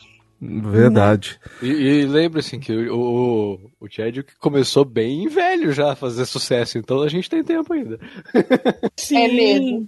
Verdade. 0.45 1.39
E, 1.61 1.67
e 1.67 2.05
lembre-se 2.05 2.57
que 2.57 2.73
o, 2.73 2.99
o, 2.99 3.59
o 3.79 3.87
Chadwick 3.89 4.35
começou 4.39 4.83
bem 4.83 5.27
velho 5.29 5.71
já 5.71 5.93
a 5.93 5.95
fazer 5.95 6.25
sucesso, 6.25 6.77
então 6.77 7.01
a 7.01 7.07
gente 7.07 7.29
tem 7.29 7.41
tempo 7.43 7.71
ainda. 7.73 7.97
Sim. 8.97 9.17
É 9.17 9.27
mesmo. 9.29 9.87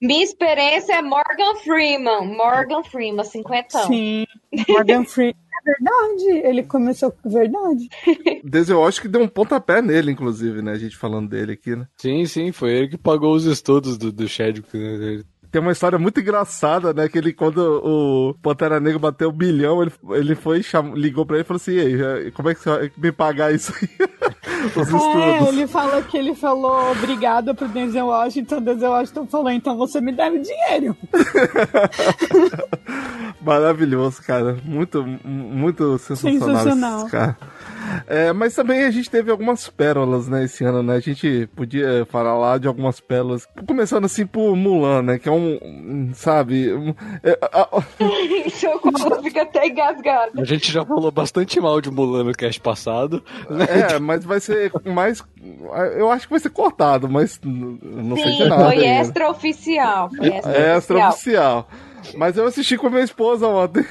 Minha 0.00 0.24
experiência 0.24 0.94
é 0.94 1.02
Morgan 1.02 1.56
Freeman. 1.62 2.34
Morgan 2.34 2.82
Freeman, 2.82 3.24
50 3.24 3.86
Sim. 3.86 4.26
Morgan 4.68 5.04
Freeman. 5.06 5.34
É 5.52 5.62
verdade, 5.62 6.46
ele 6.48 6.62
começou 6.62 7.12
com 7.12 7.28
verdade. 7.28 7.86
Desde 8.42 8.72
eu 8.72 8.82
acho 8.82 9.02
que 9.02 9.08
deu 9.08 9.20
um 9.20 9.28
pontapé 9.28 9.82
nele, 9.82 10.10
inclusive, 10.10 10.62
né? 10.62 10.72
A 10.72 10.78
gente 10.78 10.96
falando 10.96 11.28
dele 11.28 11.52
aqui, 11.52 11.76
né? 11.76 11.86
Sim, 11.98 12.24
sim, 12.24 12.50
foi 12.50 12.70
ele 12.72 12.88
que 12.88 12.96
pagou 12.96 13.34
os 13.34 13.44
estudos 13.44 13.98
do, 13.98 14.10
do 14.10 14.26
Chadwick. 14.26 14.74
né? 14.74 14.94
Ele 14.94 15.24
Tem 15.50 15.60
uma 15.60 15.72
história 15.72 15.98
muito 15.98 16.18
engraçada, 16.18 16.94
né? 16.94 17.10
Que 17.10 17.18
ele, 17.18 17.34
quando 17.34 17.58
o 17.58 18.34
Pantera 18.40 18.80
Negra 18.80 18.98
bateu 18.98 19.28
o 19.28 19.32
bilhão, 19.32 19.82
ele, 19.82 19.92
ele 20.12 20.34
foi, 20.34 20.62
cham... 20.62 20.94
ligou 20.94 21.26
pra 21.26 21.36
ele 21.36 21.44
e 21.44 21.46
falou 21.46 21.60
assim: 21.60 21.72
Ei, 21.76 22.30
como 22.30 22.48
é 22.48 22.54
que 22.54 22.60
você 22.62 22.70
vai 22.70 22.92
me 22.96 23.12
pagar 23.12 23.52
isso 23.52 23.74
aí? 23.74 23.88
Os 24.76 25.04
É, 25.16 25.48
ele 25.48 25.66
fala 25.66 26.02
que 26.02 26.16
ele 26.16 26.34
falou 26.34 26.92
obrigado 26.92 27.54
pro 27.54 27.68
Denzel 27.68 28.06
Washington. 28.06 28.60
Denzel 28.60 28.90
Washington 28.90 29.26
falou, 29.26 29.50
então 29.50 29.76
você 29.76 30.00
me 30.00 30.12
deve 30.12 30.40
dinheiro. 30.40 30.96
Maravilhoso, 33.40 34.22
cara. 34.22 34.58
Muito, 34.64 35.02
muito 35.24 35.98
sensacional. 35.98 36.48
Sensacional. 36.48 37.06
cara. 37.08 37.36
É, 38.06 38.32
mas 38.32 38.54
também 38.54 38.84
a 38.84 38.90
gente 38.90 39.10
teve 39.10 39.30
algumas 39.30 39.68
pérolas, 39.68 40.28
né, 40.28 40.44
esse 40.44 40.62
ano, 40.62 40.82
né? 40.82 40.94
A 40.96 41.00
gente 41.00 41.48
podia 41.56 42.06
falar 42.10 42.36
lá 42.38 42.58
de 42.58 42.68
algumas 42.68 43.00
pérolas. 43.00 43.48
Começando 43.66 44.04
assim 44.04 44.26
por 44.26 44.54
Mulan, 44.54 45.02
né? 45.02 45.18
Que 45.18 45.28
é 45.28 45.32
um, 45.32 46.10
sabe... 46.14 46.72
um- 46.72 46.94
é, 47.22 47.38
a- 47.42 47.68
fica 49.22 49.42
até 49.42 49.66
engasgado. 49.66 50.40
A 50.40 50.44
gente 50.44 50.70
já 50.70 50.84
falou 50.84 51.10
bastante 51.10 51.58
mal 51.60 51.80
de 51.80 51.90
Mulan 51.90 52.24
no 52.24 52.32
cast 52.32 52.60
passado. 52.60 53.22
né? 53.48 53.66
é, 53.94 53.98
mas 53.98 54.24
vai 54.24 54.40
ser 54.40 54.49
mais... 54.86 55.22
Eu 55.96 56.10
acho 56.10 56.26
que 56.26 56.30
vai 56.32 56.40
ser 56.40 56.50
cortado, 56.50 57.08
mas 57.08 57.40
não 57.42 58.16
sei 58.16 58.32
de 58.32 58.36
Sim, 58.44 58.48
nada 58.48 58.64
foi 58.66 58.84
extraoficial. 58.86 60.10
Foi 60.10 60.28
É 60.28 60.36
extra 60.36 60.76
extraoficial. 60.78 61.10
oficial. 61.10 61.68
Mas 62.16 62.36
eu 62.36 62.46
assisti 62.46 62.76
com 62.78 62.86
a 62.86 62.90
minha 62.90 63.02
esposa 63.04 63.46
ontem. 63.46 63.84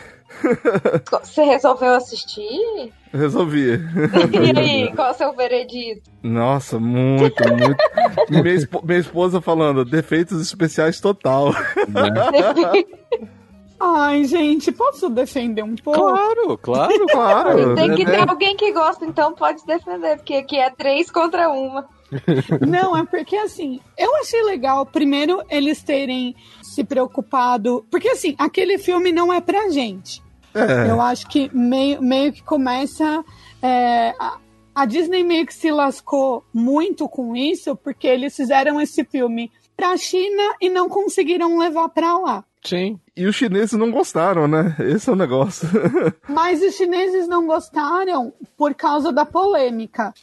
Você 1.11 1.43
resolveu 1.43 1.93
assistir? 1.95 2.91
Resolvi. 3.11 3.79
E 4.31 4.59
aí, 4.59 4.91
qual 4.95 5.07
é 5.09 5.11
o 5.11 5.13
seu 5.15 5.35
veredito? 5.35 6.09
Nossa, 6.21 6.79
muito, 6.79 7.43
muito. 7.49 7.77
minha, 8.29 8.53
espo- 8.55 8.81
minha 8.85 8.99
esposa 8.99 9.41
falando, 9.41 9.83
defeitos 9.83 10.39
especiais 10.41 10.99
total. 11.01 11.51
Ai, 13.79 14.25
gente, 14.25 14.71
posso 14.71 15.09
defender 15.09 15.63
um 15.63 15.75
pouco? 15.75 15.99
Claro, 15.99 16.57
claro. 16.57 17.05
Claro. 17.09 17.75
Tem 17.75 17.95
que 17.95 18.03
né? 18.05 18.11
ter 18.11 18.29
alguém 18.29 18.55
que 18.55 18.71
gosta, 18.71 19.05
então 19.05 19.33
pode 19.33 19.65
defender, 19.65 20.17
porque 20.17 20.35
aqui 20.35 20.57
é 20.57 20.69
três 20.69 21.09
contra 21.09 21.49
uma. 21.49 21.87
Não, 22.67 22.97
é 22.97 23.05
porque 23.05 23.35
assim, 23.37 23.79
eu 23.97 24.15
achei 24.17 24.41
legal, 24.43 24.85
primeiro, 24.85 25.43
eles 25.49 25.81
terem 25.83 26.35
se 26.61 26.83
preocupado. 26.83 27.85
Porque 27.89 28.09
assim, 28.09 28.35
aquele 28.37 28.77
filme 28.77 29.11
não 29.11 29.31
é 29.31 29.39
pra 29.39 29.69
gente. 29.69 30.21
É, 30.53 30.89
Eu 30.89 30.99
acho 30.99 31.27
que 31.27 31.49
meio, 31.53 32.01
meio 32.01 32.33
que 32.33 32.41
começa. 32.43 33.23
é, 33.61 34.13
a, 34.19 34.37
a 34.73 34.85
Disney 34.85 35.23
meio 35.23 35.45
que 35.45 35.53
se 35.53 35.69
lascou 35.71 36.43
muito 36.53 37.07
com 37.07 37.35
isso, 37.35 37.75
porque 37.75 38.07
eles 38.07 38.35
fizeram 38.35 38.79
esse 38.81 39.03
filme 39.03 39.51
pra 39.79 39.95
China 39.95 40.55
e 40.59 40.69
não 40.69 40.89
conseguiram 40.89 41.57
levar 41.57 41.87
pra 41.87 42.17
lá. 42.17 42.43
Sim. 42.61 42.99
E 43.15 43.25
os 43.25 43.35
chineses 43.37 43.71
não 43.79 43.89
gostaram, 43.89 44.45
né? 44.45 44.75
Esse 44.79 45.09
é 45.09 45.13
o 45.13 45.15
negócio. 45.15 45.69
Mas 46.27 46.61
os 46.61 46.75
chineses 46.75 47.29
não 47.29 47.47
gostaram 47.47 48.33
por 48.57 48.75
causa 48.75 49.13
da 49.13 49.25
polêmica. 49.25 50.13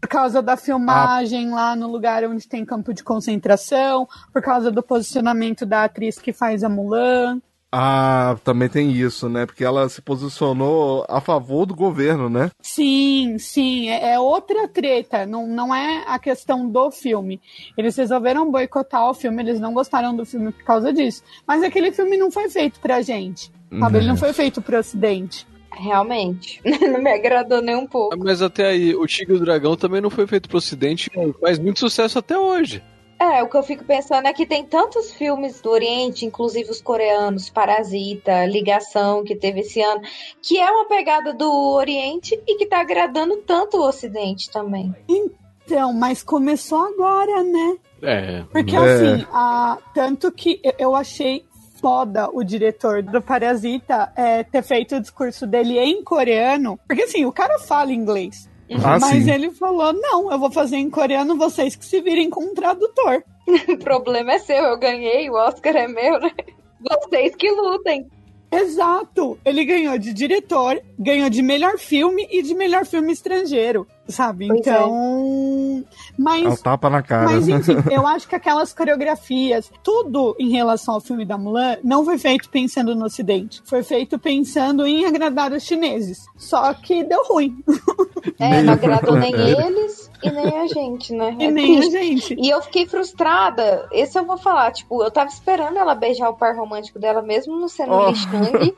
Por 0.00 0.08
causa 0.08 0.40
da 0.40 0.56
filmagem 0.56 1.50
lá 1.50 1.76
no 1.76 1.90
lugar 1.90 2.24
onde 2.24 2.48
tem 2.48 2.64
campo 2.64 2.94
de 2.94 3.04
concentração, 3.04 4.08
por 4.32 4.40
causa 4.40 4.70
do 4.70 4.82
posicionamento 4.82 5.66
da 5.66 5.84
atriz 5.84 6.18
que 6.18 6.32
faz 6.32 6.64
a 6.64 6.68
Mulan. 6.70 7.38
Ah, 7.72 8.36
também 8.44 8.68
tem 8.68 8.90
isso, 8.90 9.28
né? 9.28 9.44
Porque 9.44 9.64
ela 9.64 9.88
se 9.88 10.00
posicionou 10.00 11.04
a 11.08 11.20
favor 11.20 11.66
do 11.66 11.74
governo, 11.74 12.28
né? 12.28 12.50
Sim, 12.60 13.36
sim, 13.38 13.88
é, 13.88 14.14
é 14.14 14.20
outra 14.20 14.68
treta, 14.68 15.26
não, 15.26 15.46
não 15.46 15.74
é 15.74 16.04
a 16.06 16.18
questão 16.18 16.68
do 16.68 16.90
filme. 16.90 17.40
Eles 17.76 17.96
resolveram 17.96 18.50
boicotar 18.50 19.10
o 19.10 19.14
filme, 19.14 19.42
eles 19.42 19.60
não 19.60 19.74
gostaram 19.74 20.14
do 20.14 20.24
filme 20.24 20.52
por 20.52 20.64
causa 20.64 20.92
disso. 20.92 21.22
Mas 21.46 21.62
aquele 21.62 21.92
filme 21.92 22.16
não 22.16 22.30
foi 22.30 22.48
feito 22.48 22.78
pra 22.80 23.02
gente, 23.02 23.50
sabe? 23.78 23.98
Ele 23.98 24.06
não 24.06 24.16
foi 24.16 24.32
feito 24.32 24.62
pro 24.62 24.78
ocidente. 24.78 25.46
Realmente. 25.78 26.58
Não 26.64 27.02
me 27.02 27.12
agradou 27.12 27.60
nem 27.60 27.76
um 27.76 27.86
pouco. 27.86 28.16
Mas 28.18 28.40
até 28.40 28.68
aí, 28.68 28.94
o 28.94 29.06
Tigre 29.06 29.34
e 29.34 29.36
o 29.36 29.40
Dragão 29.44 29.76
também 29.76 30.00
não 30.00 30.08
foi 30.08 30.26
feito 30.26 30.48
pro 30.48 30.56
ocidente, 30.56 31.10
faz 31.38 31.58
muito 31.58 31.80
sucesso 31.80 32.18
até 32.18 32.38
hoje. 32.38 32.82
É, 33.18 33.42
o 33.42 33.48
que 33.48 33.56
eu 33.56 33.62
fico 33.62 33.82
pensando 33.84 34.26
é 34.28 34.32
que 34.32 34.44
tem 34.44 34.64
tantos 34.64 35.10
filmes 35.12 35.60
do 35.62 35.70
Oriente, 35.70 36.26
inclusive 36.26 36.70
os 36.70 36.82
coreanos, 36.82 37.48
Parasita, 37.48 38.44
Ligação, 38.44 39.24
que 39.24 39.34
teve 39.34 39.60
esse 39.60 39.80
ano, 39.80 40.02
que 40.42 40.58
é 40.58 40.70
uma 40.70 40.84
pegada 40.86 41.32
do 41.32 41.50
Oriente 41.74 42.38
e 42.46 42.56
que 42.58 42.66
tá 42.66 42.80
agradando 42.80 43.38
tanto 43.38 43.78
o 43.78 43.86
Ocidente 43.88 44.50
também. 44.50 44.94
Então, 45.08 45.94
mas 45.94 46.22
começou 46.22 46.84
agora, 46.86 47.42
né? 47.42 47.76
É. 48.02 48.44
Porque 48.52 48.76
É. 48.76 48.78
assim, 48.78 49.26
a, 49.32 49.78
tanto 49.94 50.30
que 50.30 50.60
eu- 50.62 50.74
eu 50.78 50.94
achei 50.94 51.42
foda 51.80 52.28
o 52.32 52.44
diretor 52.44 53.02
do 53.02 53.22
Parasita 53.22 54.12
é, 54.14 54.42
ter 54.42 54.62
feito 54.62 54.96
o 54.96 55.00
discurso 55.00 55.46
dele 55.46 55.78
em 55.78 56.02
coreano. 56.04 56.78
Porque 56.86 57.02
assim, 57.02 57.24
o 57.24 57.32
cara 57.32 57.58
fala 57.58 57.92
inglês. 57.92 58.48
Ah, 58.84 58.98
mas 58.98 59.24
sim. 59.24 59.30
ele 59.30 59.50
falou: 59.50 59.92
não, 59.92 60.30
eu 60.30 60.38
vou 60.38 60.50
fazer 60.50 60.76
em 60.76 60.90
coreano, 60.90 61.36
vocês 61.36 61.76
que 61.76 61.84
se 61.84 62.00
virem 62.00 62.28
com 62.28 62.44
um 62.44 62.54
tradutor. 62.54 63.22
O 63.68 63.78
problema 63.78 64.32
é 64.32 64.38
seu, 64.38 64.56
eu 64.56 64.78
ganhei, 64.78 65.30
o 65.30 65.34
Oscar 65.34 65.76
é 65.76 65.86
meu, 65.86 66.18
né? 66.18 66.32
Vocês 66.80 67.34
que 67.36 67.50
lutem. 67.50 68.06
Exato! 68.50 69.38
Ele 69.44 69.64
ganhou 69.64 69.98
de 69.98 70.12
diretor, 70.12 70.80
ganhou 70.98 71.28
de 71.28 71.42
melhor 71.42 71.78
filme 71.78 72.26
e 72.30 72.42
de 72.42 72.54
melhor 72.54 72.86
filme 72.86 73.12
estrangeiro, 73.12 73.86
sabe? 74.08 74.48
Pois 74.48 74.58
é. 74.58 74.70
então. 74.70 74.82
É 74.82 74.86
um 74.86 75.84
Mas. 76.18 76.60
tapa 76.62 76.88
na 76.90 77.02
cara. 77.02 77.30
Mas 77.30 77.48
enfim, 77.48 77.76
eu 77.90 78.06
acho 78.06 78.28
que 78.28 78.34
aquelas 78.34 78.72
coreografias, 78.72 79.70
tudo 79.82 80.36
em 80.38 80.50
relação 80.50 80.94
ao 80.94 81.00
filme 81.00 81.24
da 81.24 81.36
Mulan, 81.36 81.76
não 81.82 82.04
foi 82.04 82.18
feito 82.18 82.48
pensando 82.48 82.94
no 82.94 83.06
Ocidente. 83.06 83.62
Foi 83.64 83.82
feito 83.82 84.18
pensando 84.18 84.86
em 84.86 85.04
agradar 85.04 85.52
os 85.52 85.62
chineses. 85.62 86.26
Só 86.36 86.72
que 86.74 87.04
deu 87.04 87.24
ruim. 87.24 87.56
É, 88.38 88.60
não 88.60 88.74
agradou 88.74 89.16
nem 89.16 89.32
eles 89.32 90.10
e 90.22 90.30
nem 90.30 90.58
a 90.58 90.66
gente, 90.66 91.12
né? 91.12 91.34
E 91.38 91.44
É 91.44 91.50
nem 91.50 91.78
a 91.78 91.82
gente. 91.82 92.34
E 92.38 92.50
eu 92.50 92.60
fiquei 92.60 92.86
frustrada. 92.86 93.88
Esse 93.92 94.18
eu 94.18 94.26
vou 94.26 94.36
falar, 94.36 94.72
tipo, 94.72 95.02
eu 95.02 95.10
tava 95.10 95.30
esperando 95.30 95.78
ela 95.78 95.94
beijar 95.94 96.28
o 96.28 96.34
par 96.34 96.54
romântico 96.54 96.98
dela, 96.98 97.22
mesmo 97.22 97.58
não 97.58 97.68
sendo 97.68 97.92
Oh. 97.92 98.08
Li 98.08 98.16
Shang, 98.16 98.76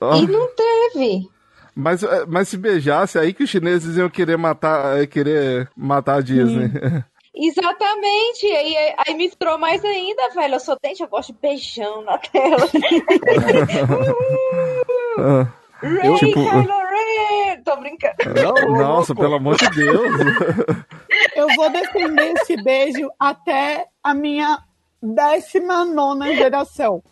ah, 0.00 0.16
e 0.18 0.26
não 0.26 0.48
teve. 0.54 1.28
Mas, 1.74 2.02
eh, 2.02 2.24
mas 2.28 2.48
se 2.48 2.56
beijasse, 2.56 3.18
aí 3.18 3.32
que 3.32 3.44
os 3.44 3.50
chineses 3.50 3.96
iam 3.96 4.08
querer 4.10 4.36
matar, 4.36 5.00
eh, 5.00 5.06
querer 5.06 5.68
matar 5.76 6.16
a 6.18 6.20
Disney. 6.20 6.70
Exatamente. 7.34 8.46
Aí, 8.46 8.74
aí 9.06 9.14
misturou 9.14 9.56
mais 9.56 9.82
ainda, 9.84 10.28
velho. 10.34 10.54
Eu 10.54 10.60
sou 10.60 10.76
dente, 10.82 11.00
eu 11.02 11.08
gosto 11.08 11.32
de 11.32 11.38
beijão 11.40 12.02
na 12.02 12.18
tela. 12.18 12.56
Ah, 15.18 15.46
Ray, 15.82 16.14
tipo- 16.16 16.34
Kylo 16.34 16.66
Ren! 16.66 17.62
Tô 17.64 17.76
brincando. 17.76 18.14
Não, 18.34 18.72
Nossa, 18.78 19.14
pelo 19.14 19.34
amor 19.34 19.56
de 19.56 19.68
Deus. 19.70 20.10
Eu 21.34 21.48
vou 21.56 21.70
defender 21.70 22.32
esse 22.38 22.62
beijo 22.62 23.10
até 23.18 23.86
a 24.02 24.14
minha 24.14 24.58
décima 25.02 25.84
nona 25.84 26.34
geração. 26.34 27.02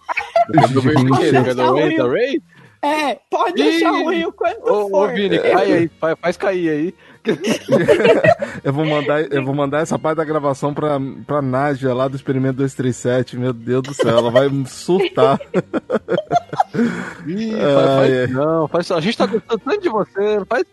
Do 0.72 0.82
beijo 0.82 2.08
Ray? 2.08 2.40
É, 2.80 3.18
pode 3.30 3.60
achar 3.60 3.92
Ih. 3.94 4.02
ruim 4.04 4.24
o 4.24 4.32
quanto 4.32 4.70
Ô, 4.70 4.86
ô 4.86 4.88
for. 4.90 5.12
Vini, 5.12 5.38
cai 5.42 5.72
aí, 5.72 5.88
faz, 6.00 6.16
faz 6.20 6.36
cair 6.36 6.70
aí. 6.70 6.94
Eu 8.64 8.72
vou 8.72 8.86
mandar, 8.86 9.20
eu 9.30 9.44
vou 9.44 9.54
mandar 9.54 9.80
essa 9.80 9.98
parte 9.98 10.16
da 10.16 10.24
gravação 10.24 10.72
pra, 10.72 10.98
pra 11.26 11.42
Nádia 11.42 11.92
lá 11.92 12.08
do 12.08 12.16
Experimento 12.16 12.56
237. 12.56 13.36
Meu 13.36 13.52
Deus 13.52 13.82
do 13.82 13.92
céu, 13.94 14.16
ela 14.18 14.30
vai 14.30 14.48
surtar. 14.66 15.38
Ih, 17.26 17.54
Ai, 17.54 17.74
faz, 17.74 17.86
faz- 17.96 18.14
ai. 18.20 18.26
não, 18.28 18.68
faz, 18.68 18.90
a 18.90 19.00
gente 19.00 19.16
tá 19.18 19.26
gostando 19.26 19.58
tanto 19.62 19.80
de 19.82 19.88
você, 19.88 20.38
não 20.38 20.46
faz 20.46 20.64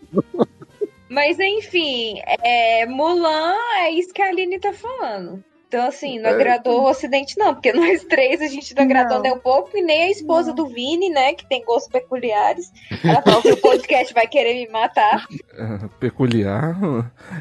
Mas 1.10 1.38
enfim, 1.38 2.20
é, 2.42 2.86
Mulan 2.86 3.54
é 3.80 3.90
isso 3.90 4.12
que 4.14 4.22
a 4.22 4.28
Aline 4.28 4.58
tá 4.58 4.72
falando. 4.72 5.42
Então, 5.68 5.86
assim, 5.88 6.18
não 6.20 6.30
É. 6.30 6.34
agradou 6.34 6.82
o 6.82 6.88
Ocidente, 6.88 7.36
não, 7.36 7.52
porque 7.54 7.72
nós 7.74 8.04
três 8.04 8.40
a 8.40 8.46
gente 8.46 8.74
não 8.74 8.84
agradou 8.84 9.16
Não. 9.16 9.22
nem 9.22 9.32
um 9.34 9.38
pouco, 9.38 9.76
e 9.76 9.82
nem 9.82 10.04
a 10.04 10.10
esposa 10.10 10.52
do 10.52 10.66
Vini, 10.66 11.08
né, 11.10 11.34
que 11.34 11.44
tem 11.48 11.64
gostos 11.64 11.90
peculiares. 11.92 12.70
Ela 13.04 13.20
falou 13.22 13.42
que 13.42 13.52
o 13.52 13.56
podcast 13.60 14.14
vai 14.14 14.26
querer 14.26 14.54
me 14.54 14.68
matar. 14.72 15.26
É, 15.54 15.88
Peculiar. 15.98 16.76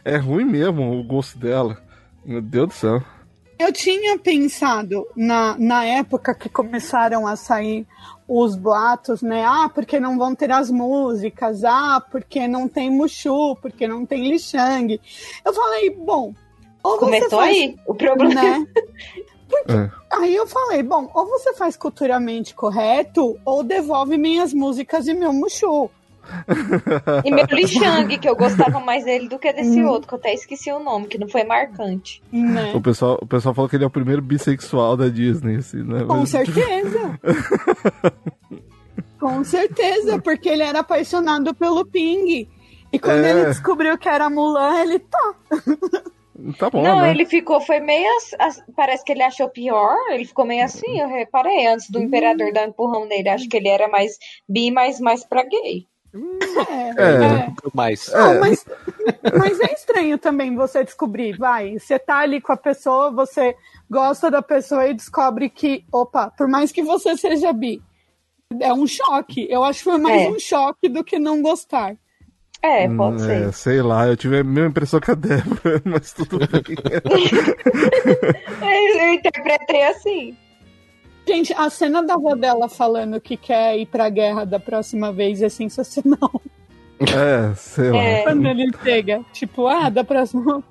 É 0.03 0.17
ruim 0.17 0.45
mesmo 0.45 0.99
o 0.99 1.03
gosto 1.03 1.37
dela. 1.37 1.77
Meu 2.25 2.41
Deus 2.41 2.67
do 2.69 2.73
céu. 2.73 3.03
Eu 3.57 3.71
tinha 3.71 4.17
pensado 4.19 5.07
na, 5.15 5.55
na 5.57 5.85
época 5.85 6.33
que 6.35 6.49
começaram 6.49 7.25
a 7.25 7.35
sair 7.37 7.85
os 8.27 8.55
boatos, 8.55 9.21
né? 9.21 9.45
Ah, 9.47 9.69
porque 9.73 9.97
não 9.99 10.17
vão 10.17 10.35
ter 10.35 10.51
as 10.51 10.69
músicas, 10.71 11.63
ah, 11.63 12.03
porque 12.11 12.47
não 12.49 12.67
tem 12.67 12.89
Mushu, 12.89 13.55
porque 13.61 13.87
não 13.87 14.05
tem 14.05 14.27
Li 14.27 14.39
Shang. 14.39 14.99
Eu 15.45 15.53
falei, 15.53 15.89
bom, 15.91 16.33
ou 16.85 16.99
você 16.99 17.05
Começou 17.05 17.39
faz, 17.39 17.57
aí 17.57 17.75
o 17.85 17.93
problema. 17.95 18.33
né? 18.41 18.65
É. 19.67 19.89
Aí 20.11 20.35
eu 20.35 20.47
falei, 20.47 20.81
bom, 20.81 21.09
ou 21.13 21.27
você 21.27 21.53
faz 21.53 21.77
culturalmente 21.77 22.53
correto, 22.55 23.37
ou 23.45 23.63
devolve 23.63 24.17
minhas 24.17 24.53
músicas 24.53 25.07
e 25.07 25.13
meu 25.13 25.31
Mushu. 25.31 25.89
E 27.23 27.29
meu 27.31 27.45
Li 27.51 27.67
Shang, 27.67 28.17
que 28.17 28.27
eu 28.27 28.35
gostava 28.35 28.79
mais 28.79 29.05
dele 29.05 29.29
do 29.29 29.37
que 29.37 29.53
desse 29.53 29.81
outro, 29.83 30.07
que 30.07 30.13
eu 30.15 30.17
até 30.17 30.33
esqueci 30.33 30.71
o 30.71 30.79
nome, 30.79 31.05
que 31.07 31.19
não 31.19 31.29
foi 31.29 31.43
marcante. 31.43 32.21
Né? 32.31 32.73
O 32.75 32.81
pessoal, 32.81 33.19
o 33.21 33.25
pessoal 33.27 33.53
falou 33.53 33.69
que 33.69 33.75
ele 33.75 33.83
é 33.83 33.87
o 33.87 33.91
primeiro 33.91 34.21
bissexual 34.21 34.97
da 34.97 35.07
Disney, 35.07 35.57
assim, 35.57 35.83
né? 35.83 36.03
Com 36.03 36.17
Mas- 36.17 36.29
certeza. 36.29 37.19
Com 39.19 39.43
certeza, 39.43 40.19
porque 40.19 40.49
ele 40.49 40.63
era 40.63 40.79
apaixonado 40.79 41.53
pelo 41.53 41.85
Ping. 41.85 42.47
E 42.91 42.99
quando 42.99 43.23
É. 43.23 43.29
ele 43.31 43.45
descobriu 43.45 43.97
que 43.97 44.09
era 44.09 44.29
Mulan, 44.29 44.79
ele 44.81 44.99
tá. 44.99 45.33
Tá 46.59 46.69
bom, 46.69 46.81
não, 46.81 46.99
né? 47.01 47.11
ele 47.11 47.25
ficou, 47.25 47.61
foi 47.61 47.79
meio. 47.79 48.09
Parece 48.75 49.03
que 49.05 49.13
ele 49.13 49.23
achou 49.23 49.49
pior. 49.49 49.95
Ele 50.11 50.25
ficou 50.25 50.45
meio 50.45 50.65
assim, 50.65 50.99
eu 50.99 51.07
reparei, 51.07 51.65
antes 51.67 51.89
do 51.89 52.01
imperador 52.01 52.51
dar 52.51 52.65
um 52.65 52.69
empurrão 52.69 53.05
nele. 53.05 53.29
Acho 53.29 53.47
que 53.47 53.55
ele 53.55 53.69
era 53.69 53.87
mais 53.87 54.17
bi, 54.47 54.69
mas 54.69 54.99
mais 54.99 55.23
pra 55.23 55.43
gay. 55.43 55.87
É, 56.69 57.01
É. 57.03 57.25
é. 57.47 57.53
Mais. 57.73 58.09
Não, 58.11 58.39
mas, 58.39 58.65
mas 59.37 59.59
é 59.59 59.73
estranho 59.73 60.17
também 60.17 60.55
você 60.55 60.83
descobrir, 60.83 61.37
vai. 61.37 61.77
Você 61.77 61.97
tá 61.99 62.19
ali 62.19 62.39
com 62.41 62.51
a 62.53 62.57
pessoa, 62.57 63.11
você 63.11 63.55
gosta 63.89 64.29
da 64.31 64.41
pessoa 64.41 64.87
e 64.87 64.93
descobre 64.93 65.49
que, 65.49 65.85
opa, 65.91 66.31
por 66.37 66.47
mais 66.47 66.71
que 66.71 66.81
você 66.83 67.15
seja 67.17 67.51
bi, 67.53 67.81
é 68.61 68.73
um 68.73 68.87
choque. 68.87 69.47
Eu 69.49 69.63
acho 69.63 69.79
que 69.79 69.89
foi 69.89 69.97
mais 69.97 70.21
É. 70.23 70.29
um 70.29 70.39
choque 70.39 70.87
do 70.89 71.03
que 71.03 71.17
não 71.19 71.41
gostar. 71.41 71.95
É, 72.65 72.87
pode 72.89 73.15
Hum, 73.17 73.19
ser. 73.19 73.47
é, 73.47 73.51
sei 73.51 73.81
lá, 73.81 74.07
eu 74.07 74.17
tive 74.17 74.39
a 74.39 74.43
mesma 74.43 74.69
impressão 74.69 74.99
que 74.99 75.11
a 75.11 75.15
Débora, 75.15 75.81
mas 75.85 76.11
tudo 76.13 76.39
bem. 76.39 76.63
Eu 78.99 79.13
interpretei 79.13 79.83
assim. 79.83 80.35
Gente, 81.27 81.53
a 81.53 81.69
cena 81.69 82.03
da 82.03 82.13
avó 82.15 82.35
dela 82.35 82.69
falando 82.69 83.19
que 83.19 83.35
quer 83.37 83.77
ir 83.77 83.85
pra 83.87 84.09
guerra 84.09 84.45
da 84.45 84.59
próxima 84.59 85.11
vez 85.11 85.41
é 85.41 85.49
sensacional. 85.49 86.41
é, 86.99 87.53
sei 87.55 87.91
lá. 87.91 88.03
É. 88.03 88.23
Quando 88.23 88.45
ele 88.47 88.69
chega, 88.83 89.21
tipo, 89.33 89.67
ah, 89.67 89.89
da 89.89 90.03
próxima. 90.03 90.63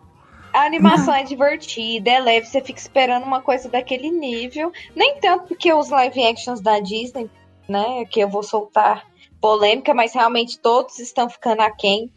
A 0.53 0.67
animação 0.67 1.13
é 1.15 1.25
divertida, 1.25 2.11
é 2.11 2.21
leve, 2.21 2.47
você 2.47 2.61
fica 2.61 2.79
esperando 2.79 3.25
uma 3.25 3.41
coisa 3.43 3.69
daquele 3.69 4.11
nível. 4.11 4.73
Nem 4.95 5.17
tanto 5.21 5.49
porque 5.49 5.73
os 5.73 5.91
live 5.91 6.23
actions 6.25 6.61
da 6.61 6.79
Disney, 6.79 7.29
né, 7.69 8.05
que 8.09 8.21
eu 8.21 8.29
vou 8.29 8.45
soltar 8.45 9.05
polêmica, 9.49 9.93
mas 9.93 10.15
realmente 10.15 10.59
todos 10.59 10.99
estão 10.99 11.29
ficando 11.29 11.61
aquém. 11.61 12.11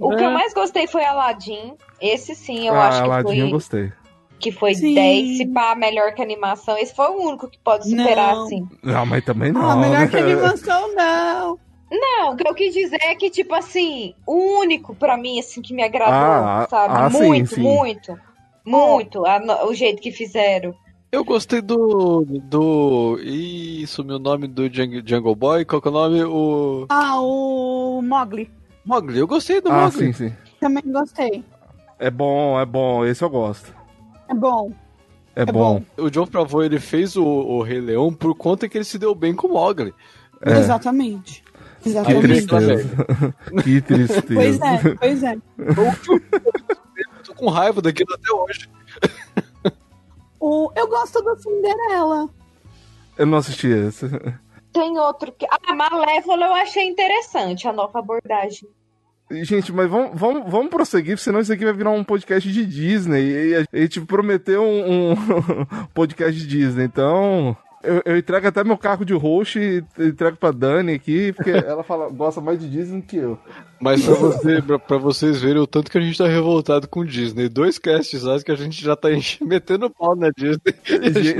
O 0.00 0.16
que 0.16 0.24
É. 0.24 0.26
eu 0.26 0.32
mais 0.32 0.52
gostei 0.52 0.88
foi 0.88 1.04
Aladdin. 1.04 1.74
Esse 2.00 2.34
sim, 2.34 2.66
eu 2.66 2.74
ah, 2.74 2.88
acho 2.88 2.98
que 2.98 3.08
Aladdin 3.08 3.36
eu 3.38 3.44
foi, 3.44 3.50
gostei. 3.52 3.92
que 4.40 4.50
foi 4.50 4.74
Sim. 4.74 4.92
10, 4.92 5.36
se 5.36 5.46
pá, 5.46 5.76
melhor 5.76 6.12
que 6.12 6.20
animação. 6.20 6.76
Esse 6.76 6.92
foi 6.92 7.06
o 7.06 7.22
único 7.22 7.48
que 7.48 7.58
pode 7.60 7.88
superar, 7.88 8.34
Não. 8.34 8.42
assim. 8.42 8.66
Não, 8.82 9.06
mas 9.06 9.24
também 9.24 9.52
não. 9.52 9.62
ah, 9.62 9.76
melhor 9.76 10.00
né? 10.00 10.08
que 10.08 10.16
animação, 10.18 10.92
não. 10.92 11.58
Não, 11.88 12.32
o 12.32 12.36
que 12.36 12.48
eu 12.48 12.54
quis 12.54 12.74
dizer 12.74 12.98
é 13.00 13.14
que, 13.14 13.30
tipo 13.30 13.54
assim, 13.54 14.14
o 14.26 14.58
único 14.58 14.92
pra 14.92 15.16
mim, 15.16 15.38
assim, 15.38 15.62
que 15.62 15.72
me 15.72 15.84
agradou, 15.84 16.16
Ah, 16.16 16.66
sabe? 16.68 16.94
ah, 16.96 17.08
sim, 17.10 17.22
muito, 17.22 17.54
sim. 17.54 17.60
muito, 17.62 18.18
muito, 18.66 19.24
a 19.24 19.38
no- 19.38 19.66
o 19.66 19.74
jeito 19.74 20.02
que 20.02 20.10
fizeram. 20.10 20.74
Eu 21.12 21.22
gostei 21.26 21.60
do. 21.60 22.24
do. 22.44 23.18
Ih, 23.22 23.86
sumiu 23.86 24.16
o 24.16 24.18
nome 24.18 24.48
do 24.48 24.66
Jung- 24.72 25.02
Jungle 25.04 25.36
Boy. 25.36 25.62
Qual 25.66 25.82
que 25.82 25.88
é 25.88 25.90
o 25.90 25.94
nome? 25.94 26.24
O. 26.24 26.86
Ah, 26.88 27.20
o 27.20 28.00
Mogli. 28.00 28.50
Mogli. 28.82 29.18
Eu 29.18 29.26
gostei 29.26 29.60
do 29.60 29.70
Ah, 29.70 29.82
Mogli. 29.84 29.98
sim, 29.98 30.12
sim. 30.14 30.32
Também 30.58 30.82
gostei. 30.86 31.44
É 31.98 32.10
bom, 32.10 32.58
é 32.58 32.64
bom. 32.64 33.04
Esse 33.04 33.22
eu 33.22 33.28
gosto. 33.28 33.74
É 34.26 34.32
bom. 34.34 34.72
É, 35.36 35.42
É 35.42 35.44
bom. 35.44 35.82
bom. 35.96 36.04
O 36.04 36.08
John 36.10 36.24
Favreau 36.24 36.62
ele 36.64 36.80
fez 36.80 37.14
o, 37.14 37.22
o 37.24 37.62
Rei 37.62 37.80
Leão 37.82 38.10
por 38.10 38.34
conta 38.34 38.66
que 38.66 38.78
ele 38.78 38.84
se 38.84 38.98
deu 38.98 39.14
bem 39.14 39.34
com 39.34 39.48
o 39.48 39.52
Mogli. 39.52 39.92
É. 40.40 40.52
Exatamente. 40.58 41.44
Que 41.82 41.90
Exatamente. 41.90 42.22
tristeza. 42.46 42.74
tristeza. 42.76 43.34
que 43.62 43.80
tristeza. 43.82 44.24
Pois 44.34 44.60
é, 44.60 44.94
pois 44.96 45.22
é. 45.22 45.34
Eu 45.58 47.22
tô 47.24 47.34
com 47.34 47.50
raiva 47.50 47.82
daquilo 47.82 48.14
até 48.14 48.32
hoje. 48.32 48.70
O, 50.42 50.72
eu 50.74 50.88
gosto 50.88 51.22
da 51.22 51.36
Cinderela. 51.36 52.28
Eu 53.16 53.26
não 53.26 53.38
assisti 53.38 53.68
esse. 53.68 54.06
Tem 54.72 54.98
outro 54.98 55.30
que. 55.30 55.46
Ah, 55.48 55.72
Malévola 55.72 56.46
eu 56.46 56.54
achei 56.54 56.88
interessante, 56.88 57.68
a 57.68 57.72
nova 57.72 58.00
abordagem. 58.00 58.68
Gente, 59.30 59.72
mas 59.72 59.88
vamos, 59.88 60.18
vamos, 60.18 60.50
vamos 60.50 60.68
prosseguir, 60.68 61.16
senão 61.16 61.38
isso 61.38 61.52
aqui 61.52 61.64
vai 61.64 61.72
virar 61.72 61.90
um 61.90 62.02
podcast 62.02 62.50
de 62.50 62.66
Disney. 62.66 63.22
E 63.22 63.54
a 63.54 63.80
gente 63.82 64.00
prometeu 64.00 64.64
um, 64.64 65.12
um 65.12 65.16
podcast 65.94 66.36
de 66.36 66.46
Disney. 66.48 66.86
Então, 66.86 67.56
eu, 67.82 68.02
eu 68.04 68.16
entrego 68.16 68.46
até 68.46 68.62
meu 68.62 68.78
carro 68.78 69.04
de 69.04 69.12
host 69.12 69.58
e 69.58 69.84
entrego 69.98 70.36
pra 70.36 70.50
Dani 70.50 70.92
aqui, 70.92 71.32
porque 71.32 71.50
ela 71.66 71.82
fala, 71.82 72.08
gosta 72.08 72.40
mais 72.40 72.58
de 72.58 72.68
Disney 72.68 73.02
que 73.02 73.16
eu. 73.16 73.38
Mas 73.80 74.04
pra, 74.04 74.14
você, 74.14 74.62
pra, 74.62 74.78
pra 74.78 74.96
vocês 74.98 75.40
verem 75.40 75.60
o 75.60 75.66
tanto 75.66 75.90
que 75.90 75.98
a 75.98 76.00
gente 76.00 76.16
tá 76.16 76.26
revoltado 76.26 76.88
com 76.88 77.00
o 77.00 77.06
Disney. 77.06 77.48
Dois 77.48 77.78
casts 77.78 78.22
lá 78.22 78.40
que 78.40 78.52
a 78.52 78.56
gente 78.56 78.82
já 78.82 78.94
tá 78.94 79.08
metendo 79.42 79.90
pau 79.90 80.14
na 80.14 80.30
Disney. 80.30 80.74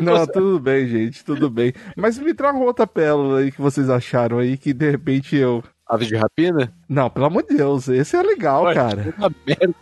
Não 0.03 0.27
tudo 0.27 0.59
bem, 0.59 0.87
gente, 0.89 1.25
tudo 1.25 1.49
bem. 1.49 1.73
Mas 1.97 2.19
me 2.19 2.35
traga 2.35 2.59
outra 2.59 2.87
pérola 2.87 3.41
aí 3.41 3.53
que 3.53 3.61
vocês 3.61 3.89
acharam 3.89 4.39
aí, 4.39 4.57
que 4.57 4.73
de 4.73 4.91
repente 4.91 5.37
eu. 5.37 5.63
Aves 5.87 6.09
de 6.09 6.17
rapina? 6.17 6.73
Não, 6.89 7.11
pelo 7.11 7.27
amor 7.27 7.43
de 7.43 7.57
Deus, 7.57 7.89
esse 7.89 8.17
é 8.17 8.23
legal, 8.23 8.65
Ué, 8.65 8.75
cara. 8.75 9.15
Uma 9.19 9.31
merda. 9.47 9.75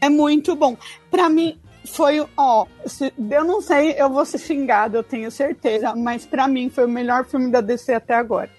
É 0.00 0.08
muito 0.08 0.54
bom. 0.56 0.76
Pra 1.10 1.28
mim, 1.28 1.58
foi, 1.86 2.20
o- 2.20 2.28
ó, 2.36 2.66
se- 2.86 3.12
eu 3.30 3.44
não 3.44 3.60
sei, 3.60 3.94
eu 3.98 4.10
vou 4.10 4.24
ser 4.24 4.38
xingado, 4.38 4.96
eu 4.96 5.02
tenho 5.02 5.30
certeza, 5.30 5.94
mas 5.94 6.26
pra 6.26 6.46
mim 6.48 6.68
foi 6.70 6.84
o 6.84 6.88
melhor 6.88 7.24
filme 7.24 7.50
da 7.50 7.60
DC 7.60 7.92
até 7.94 8.14
agora. 8.14 8.50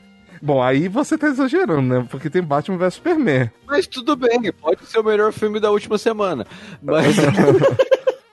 Bom, 0.41 0.61
aí 0.61 0.87
você 0.87 1.17
tá 1.17 1.27
exagerando, 1.27 1.81
né? 1.81 2.07
Porque 2.11 2.29
tem 2.29 2.43
Batman 2.43 2.77
vs 2.77 2.93
Superman. 2.95 3.49
Mas 3.65 3.87
tudo 3.87 4.15
bem, 4.15 4.51
pode 4.53 4.85
ser 4.85 4.99
o 4.99 5.03
melhor 5.03 5.33
filme 5.33 5.59
da 5.59 5.71
última 5.71 5.97
semana. 5.97 6.45
Mas. 6.81 7.15
É, 7.17 7.23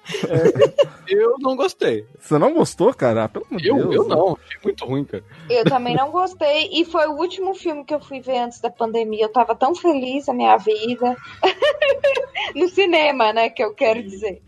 eu 1.09 1.37
não 1.41 1.57
gostei. 1.57 2.07
Você 2.21 2.37
não 2.39 2.53
gostou, 2.53 2.93
cara? 2.93 3.25
Ah, 3.25 3.29
Pelo 3.29 3.47
amor 3.47 3.61
de 3.61 3.69
Eu, 3.69 3.77
Deus. 3.77 3.95
eu 3.95 4.05
não, 4.09 4.37
achei 4.47 4.61
muito 4.63 4.85
ruim, 4.85 5.05
cara. 5.05 5.25
Eu 5.49 5.65
também 5.65 5.97
não 5.97 6.11
gostei. 6.11 6.69
E 6.73 6.85
foi 6.85 7.07
o 7.07 7.13
último 7.17 7.55
filme 7.55 7.85
que 7.85 7.95
eu 7.95 8.01
fui 8.01 8.21
ver 8.21 8.37
antes 8.39 8.61
da 8.61 8.69
pandemia. 8.71 9.25
Eu 9.25 9.33
tava 9.33 9.55
tão 9.55 9.75
feliz 9.75 10.29
a 10.29 10.35
minha 10.35 10.59
vida. 10.59 11.17
no 12.55 12.69
cinema, 12.69 13.33
né? 13.33 13.49
Que 13.49 13.65
eu 13.65 13.73
quero 13.75 14.03
dizer. 14.03 14.43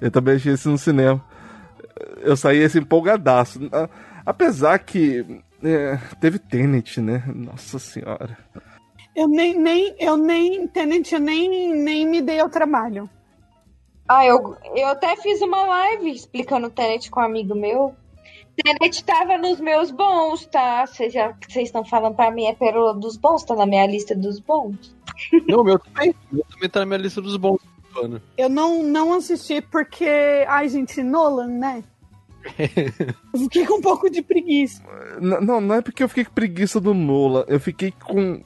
Eu 0.00 0.10
também 0.10 0.36
achei 0.36 0.52
esse 0.52 0.68
no 0.68 0.78
cinema. 0.78 1.22
Eu 2.18 2.36
saí 2.36 2.58
esse 2.58 2.78
empolgadaço. 2.78 3.60
Apesar 4.24 4.78
que 4.78 5.42
é, 5.62 5.98
teve 6.20 6.38
Tenet, 6.38 7.00
né? 7.00 7.24
Nossa 7.34 7.78
senhora. 7.78 8.36
Eu 9.14 9.28
nem, 9.28 9.58
nem, 9.58 9.94
eu 9.98 10.16
nem, 10.16 10.68
Tenant, 10.68 11.10
eu 11.10 11.20
nem, 11.20 11.74
nem 11.74 12.06
me 12.06 12.20
dei 12.20 12.38
ao 12.38 12.50
trabalho. 12.50 13.08
Ah, 14.06 14.24
eu, 14.26 14.54
eu 14.74 14.88
até 14.88 15.16
fiz 15.16 15.40
uma 15.40 15.64
live 15.64 16.10
explicando 16.10 16.66
o 16.66 16.70
Tenet 16.70 17.10
com 17.10 17.20
um 17.20 17.24
amigo 17.24 17.54
meu. 17.54 17.94
Tenet 18.54 19.04
tava 19.04 19.38
nos 19.38 19.58
meus 19.58 19.90
bons, 19.90 20.46
tá? 20.46 20.86
Vocês 20.86 21.14
estão 21.56 21.84
falando 21.84 22.14
pra 22.14 22.30
mim, 22.30 22.46
é 22.46 22.54
pérola 22.54 22.94
dos 22.94 23.16
bons, 23.16 23.42
tá 23.42 23.54
na 23.54 23.66
minha 23.66 23.86
lista 23.86 24.14
dos 24.14 24.38
bons. 24.38 24.94
Não, 25.48 25.64
meu 25.64 25.78
também. 25.78 26.10
O 26.30 26.36
meu 26.36 26.44
também 26.52 26.68
tá 26.68 26.80
na 26.80 26.86
minha 26.86 26.98
lista 26.98 27.22
dos 27.22 27.36
bons. 27.36 27.60
Mano. 28.02 28.22
Eu 28.36 28.48
não, 28.48 28.82
não 28.82 29.12
assisti 29.14 29.60
porque, 29.60 30.44
ai 30.48 30.68
gente, 30.68 31.02
Nolan, 31.02 31.48
né? 31.48 31.84
Eu 33.34 33.40
fiquei 33.40 33.66
com 33.66 33.78
um 33.78 33.80
pouco 33.80 34.08
de 34.08 34.22
preguiça. 34.22 34.80
Não, 35.20 35.60
não 35.60 35.74
é 35.74 35.82
porque 35.82 36.00
eu 36.02 36.08
fiquei 36.08 36.24
com 36.24 36.32
preguiça 36.32 36.80
do 36.80 36.94
Nolan. 36.94 37.44
Eu 37.48 37.58
fiquei 37.58 37.92
com 38.04 38.40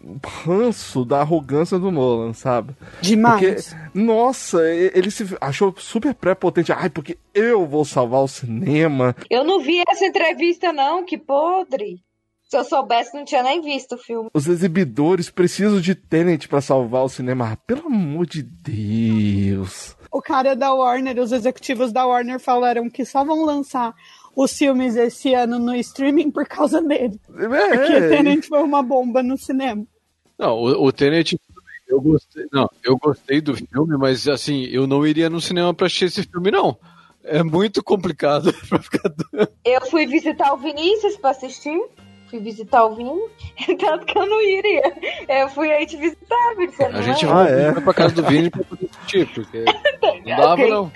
ranço 0.45 1.05
da 1.05 1.21
arrogância 1.21 1.79
do 1.79 1.91
Nolan, 1.91 2.33
sabe? 2.33 2.75
Demais. 3.03 3.77
Nossa, 3.93 4.59
e- 4.73 4.91
ele 4.95 5.11
se 5.11 5.27
achou 5.41 5.75
super 5.77 6.15
prepotente. 6.15 6.73
Ai, 6.73 6.89
porque 6.89 7.19
eu 7.35 7.67
vou 7.67 7.85
salvar 7.85 8.23
o 8.23 8.29
cinema. 8.29 9.15
Eu 9.29 9.45
não 9.45 9.61
vi 9.61 9.83
essa 9.87 10.07
entrevista, 10.07 10.73
não, 10.73 11.05
que 11.05 11.19
podre. 11.19 12.03
Se 12.51 12.57
eu 12.57 12.65
soubesse, 12.65 13.15
não 13.15 13.25
tinha 13.25 13.45
nem 13.45 13.61
visto 13.61 13.95
o 13.95 13.97
filme. 13.97 14.29
Os 14.35 14.49
exibidores 14.49 15.31
precisam 15.31 15.81
de 15.81 15.95
Tenet 15.95 16.49
pra 16.49 16.61
salvar 16.61 17.05
o 17.05 17.09
cinema. 17.09 17.53
Ah, 17.53 17.57
pelo 17.57 17.87
amor 17.87 18.27
de 18.27 18.43
Deus. 18.43 19.97
O 20.11 20.21
cara 20.21 20.57
da 20.57 20.75
Warner, 20.75 21.21
os 21.21 21.31
executivos 21.31 21.93
da 21.93 22.05
Warner 22.05 22.41
falaram 22.41 22.91
que 22.91 23.05
só 23.05 23.25
vão 23.25 23.45
lançar 23.45 23.95
os 24.35 24.53
filmes 24.53 24.97
esse 24.97 25.33
ano 25.33 25.61
no 25.61 25.77
streaming 25.77 26.33
por 26.33 26.45
causa 26.45 26.83
dele. 26.83 27.21
Porque 27.25 27.93
É, 27.93 28.09
Tenant 28.09 28.45
foi 28.45 28.63
uma 28.65 28.83
bomba 28.83 29.23
no 29.23 29.39
cinema. 29.39 29.87
Não, 30.37 30.57
o, 30.57 30.87
o 30.87 30.93
Tenet, 30.93 31.39
eu 31.87 32.01
gostei. 32.01 32.47
Não, 32.53 32.69
eu 32.83 32.97
gostei 32.97 33.41
do 33.41 33.55
filme, 33.55 33.97
mas 33.97 34.27
assim, 34.27 34.65
eu 34.65 34.89
não 34.89 35.07
iria 35.07 35.31
no 35.31 35.41
cinema 35.41 35.73
pra 35.73 35.87
assistir 35.87 36.07
esse 36.07 36.25
filme, 36.25 36.51
não. 36.51 36.77
É 37.23 37.45
muito 37.45 37.81
complicado 37.81 38.53
pra 38.69 38.83
ficar. 38.83 39.13
Eu 39.65 39.87
fui 39.87 40.05
visitar 40.05 40.53
o 40.53 40.57
Vinícius 40.57 41.17
pra 41.17 41.31
assistir. 41.31 41.81
Fui 42.31 42.39
visitar 42.39 42.85
o 42.85 42.95
Vini. 42.95 43.11
Tanto 43.79 44.07
que 44.07 44.17
eu 44.17 44.27
não 44.27 44.41
iria. 44.41 44.83
Eu 45.29 45.49
fui 45.49 45.71
aí 45.73 45.85
te 45.85 45.97
visitar, 45.97 46.55
Vini. 46.57 46.73
Você 46.73 46.85
A 46.85 46.89
não 46.91 47.03
gente 47.03 47.27
é? 47.27 47.29
Ah, 47.29 47.45
é? 47.49 47.73
vai 47.73 47.83
pra 47.83 47.95
casa 47.95 48.15
do 48.15 48.23
Vini 48.23 48.49
pra 48.51 48.63
poder 48.65 48.89
assistir, 48.89 49.27
porque 49.35 49.65
não 50.25 50.37
dava, 50.37 50.67
não. 50.67 50.93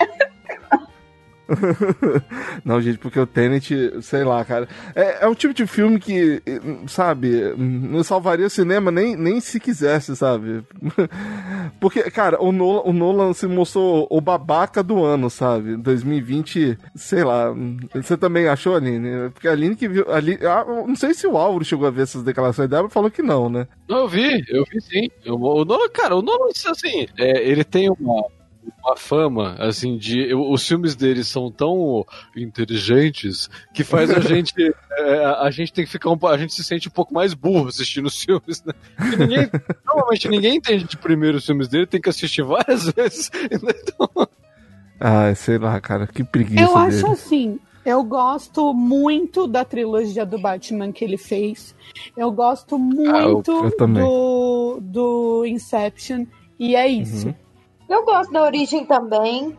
não, 2.63 2.81
gente, 2.81 2.97
porque 2.97 3.19
o 3.19 3.27
Tenet, 3.27 4.01
sei 4.01 4.23
lá, 4.23 4.43
cara. 4.43 4.67
É, 4.95 5.25
é 5.25 5.27
um 5.27 5.35
tipo 5.35 5.53
de 5.53 5.67
filme 5.67 5.99
que, 5.99 6.41
sabe, 6.87 7.53
não 7.57 8.03
salvaria 8.03 8.47
o 8.47 8.49
cinema 8.49 8.91
nem, 8.91 9.15
nem 9.15 9.39
se 9.39 9.59
quisesse, 9.59 10.15
sabe? 10.15 10.63
Porque, 11.79 12.03
cara, 12.11 12.41
o 12.41 12.51
Nolan, 12.51 12.81
o 12.85 12.93
Nolan 12.93 13.33
se 13.33 13.47
mostrou 13.47 14.07
o 14.09 14.21
babaca 14.21 14.81
do 14.83 15.03
ano, 15.03 15.29
sabe? 15.29 15.75
2020, 15.77 16.77
sei 16.95 17.23
lá. 17.23 17.53
Você 17.93 18.15
também 18.15 18.47
achou, 18.47 18.75
Aline? 18.75 19.29
Porque 19.31 19.47
a 19.47 19.51
Aline 19.51 19.75
que 19.75 19.87
viu. 19.87 20.11
Ali, 20.11 20.39
ah, 20.43 20.63
não 20.65 20.95
sei 20.95 21.13
se 21.13 21.27
o 21.27 21.37
Álvaro 21.37 21.65
chegou 21.65 21.87
a 21.87 21.91
ver 21.91 22.03
essas 22.03 22.23
declarações 22.23 22.69
dela, 22.69 22.89
falou 22.89 23.11
que 23.11 23.21
não, 23.21 23.49
né? 23.49 23.67
Eu 23.87 24.07
vi, 24.07 24.43
eu 24.49 24.63
vi 24.71 24.81
sim. 24.81 25.09
Eu, 25.23 25.35
o 25.35 25.65
Nolan, 25.65 25.89
cara, 25.89 26.15
o 26.15 26.21
Nolan, 26.21 26.49
assim, 26.67 27.07
é, 27.17 27.43
ele 27.43 27.63
tem 27.63 27.89
uma 27.89 28.25
uma 28.83 28.95
fama, 28.97 29.55
assim, 29.59 29.97
de. 29.97 30.33
Os 30.33 30.67
filmes 30.67 30.95
deles 30.95 31.27
são 31.27 31.51
tão 31.51 32.05
inteligentes 32.35 33.49
que 33.73 33.83
faz 33.83 34.09
a 34.11 34.19
gente. 34.21 34.53
É, 34.97 35.25
a 35.25 35.49
gente 35.51 35.73
tem 35.73 35.85
que 35.85 35.91
ficar 35.91 36.09
um, 36.09 36.17
A 36.27 36.37
gente 36.37 36.53
se 36.53 36.63
sente 36.63 36.87
um 36.87 36.91
pouco 36.91 37.13
mais 37.13 37.33
burro 37.33 37.67
assistindo 37.67 38.05
os 38.05 38.21
filmes, 38.23 38.63
né? 38.65 38.73
Porque 38.97 39.15
ninguém. 39.17 39.49
normalmente 39.85 40.27
ninguém 40.29 40.55
entende 40.55 40.83
de 40.85 40.97
primeiro 40.97 41.37
os 41.37 41.45
filmes 41.45 41.67
dele, 41.67 41.85
tem 41.85 42.01
que 42.01 42.09
assistir 42.09 42.41
várias 42.43 42.85
vezes. 42.93 43.29
Então... 43.51 44.27
Ah, 44.99 45.33
sei 45.35 45.57
lá, 45.57 45.79
cara, 45.81 46.07
que 46.07 46.23
preguiça. 46.23 46.61
Eu 46.63 46.77
acho 46.77 46.97
dele. 47.01 47.07
assim. 47.13 47.59
Eu 47.85 48.03
gosto 48.03 48.73
muito 48.73 49.45
da 49.47 49.63
trilogia 49.63 50.25
do 50.25 50.39
Batman 50.39 50.91
que 50.91 51.05
ele 51.05 51.17
fez. 51.17 51.75
Eu 52.17 52.31
gosto 52.31 52.79
muito 52.79 53.15
Ah, 53.15 53.21
eu- 53.21 53.43
eu 53.45 53.87
do, 53.87 54.79
do 54.81 55.45
Inception. 55.45 56.25
E 56.57 56.75
é 56.75 56.87
isso. 56.87 57.27
Uhum. 57.27 57.35
Eu 57.89 58.03
gosto 58.05 58.31
da 58.31 58.43
origem 58.43 58.85
também. 58.85 59.57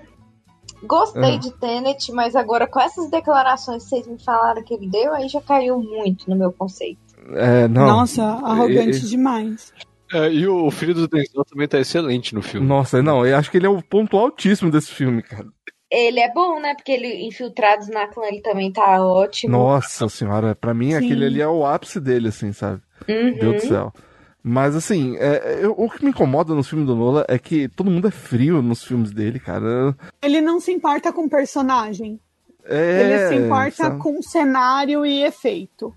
Gostei 0.82 1.34
Ah. 1.36 1.38
de 1.38 1.50
Tenet, 1.52 2.12
mas 2.12 2.36
agora 2.36 2.66
com 2.66 2.78
essas 2.80 3.10
declarações 3.10 3.84
que 3.84 3.88
vocês 3.90 4.06
me 4.06 4.22
falaram 4.22 4.62
que 4.62 4.74
ele 4.74 4.88
deu, 4.88 5.14
aí 5.14 5.28
já 5.28 5.40
caiu 5.40 5.80
muito 5.80 6.28
no 6.28 6.36
meu 6.36 6.52
conceito. 6.52 7.00
É, 7.34 7.66
não. 7.66 7.86
Nossa, 7.86 8.22
arrogante 8.22 8.98
E- 8.98 9.08
demais. 9.08 9.72
É, 10.12 10.30
e 10.32 10.46
o 10.46 10.70
filho 10.70 10.94
do 10.94 11.08
Denzel 11.08 11.44
também 11.44 11.66
tá 11.66 11.80
excelente 11.80 12.32
no 12.34 12.40
filme. 12.42 12.64
Nossa, 12.66 13.02
não, 13.02 13.26
eu 13.26 13.36
acho 13.36 13.50
que 13.50 13.56
ele 13.56 13.66
é 13.66 13.70
o 13.70 13.82
ponto 13.82 14.16
altíssimo 14.16 14.70
desse 14.70 14.92
filme, 14.92 15.20
cara. 15.22 15.46
Ele 15.90 16.20
é 16.20 16.32
bom, 16.32 16.60
né? 16.60 16.74
Porque 16.76 16.92
ele, 16.92 17.26
Infiltrados 17.26 17.88
na 17.88 18.06
Clã, 18.08 18.26
ele 18.26 18.40
também 18.40 18.70
tá 18.72 19.02
ótimo. 19.04 19.52
Nossa 19.52 20.08
senhora, 20.08 20.54
pra 20.54 20.74
mim 20.74 20.90
Sim. 20.90 20.96
aquele 20.96 21.24
ali 21.24 21.40
é 21.40 21.48
o 21.48 21.64
ápice 21.66 21.98
dele, 22.00 22.28
assim, 22.28 22.52
sabe? 22.52 22.80
Uhum. 23.08 23.34
Deus 23.38 23.62
do 23.62 23.68
céu. 23.68 23.92
Mas 24.48 24.76
assim, 24.76 25.16
é, 25.16 25.58
eu- 25.60 25.74
o 25.76 25.90
que 25.90 26.04
me 26.04 26.10
incomoda 26.10 26.54
nos 26.54 26.68
filmes 26.68 26.86
do 26.86 26.94
Nola 26.94 27.24
é 27.28 27.36
que 27.36 27.66
todo 27.68 27.90
mundo 27.90 28.06
é 28.06 28.12
frio 28.12 28.62
nos 28.62 28.84
filmes 28.84 29.10
dele, 29.10 29.40
cara. 29.40 29.92
Ele 30.22 30.40
não 30.40 30.60
se 30.60 30.70
importa 30.70 31.12
com 31.12 31.28
personagem. 31.28 32.20
É, 32.64 33.02
Ele 33.02 33.28
se 33.28 33.34
importa 33.44 33.74
sabe? 33.76 33.98
com 34.00 34.22
cenário 34.22 35.04
e 35.04 35.24
efeito. 35.24 35.92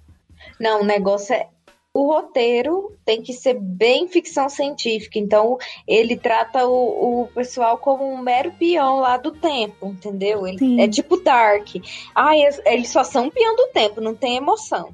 Não, 0.59 0.81
o 0.81 0.83
negócio 0.83 1.35
é. 1.35 1.47
O 1.93 2.07
roteiro 2.11 2.95
tem 3.05 3.21
que 3.21 3.33
ser 3.33 3.53
bem 3.59 4.07
ficção 4.07 4.49
científica. 4.49 5.19
Então, 5.19 5.57
ele 5.87 6.17
trata 6.17 6.65
o, 6.65 7.23
o 7.23 7.27
pessoal 7.27 7.77
como 7.77 8.03
um 8.11 8.19
mero 8.21 8.51
peão 8.57 8.99
lá 8.99 9.17
do 9.17 9.31
tempo, 9.31 9.87
entendeu? 9.87 10.47
Ele, 10.47 10.57
Sim. 10.57 10.81
é 10.81 10.87
tipo 10.87 11.17
Dark. 11.17 11.67
Ah, 12.15 12.35
eles, 12.35 12.59
eles 12.65 12.89
só 12.89 13.03
são 13.03 13.29
peão 13.29 13.55
do 13.55 13.67
tempo, 13.73 14.01
não 14.01 14.15
tem 14.15 14.37
emoção. 14.37 14.89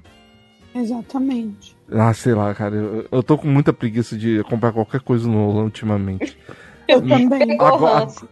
Exatamente. 0.74 1.75
Ah, 1.92 2.14
sei 2.14 2.34
lá, 2.34 2.54
cara. 2.54 2.76
Eu, 2.76 3.06
eu 3.12 3.24
tô 3.24 3.38
com 3.38 3.48
muita 3.48 3.72
preguiça 3.72 4.18
de 4.18 4.44
comprar 4.46 4.72
qualquer 4.72 5.02
coisa 5.02 5.28
no 5.28 5.34
Nolan 5.34 5.64
ultimamente. 5.66 6.38
Eu 6.88 7.00
também. 7.02 7.30
Pegou 7.30 7.66
Agora- 7.68 8.00
ranço. 8.00 8.30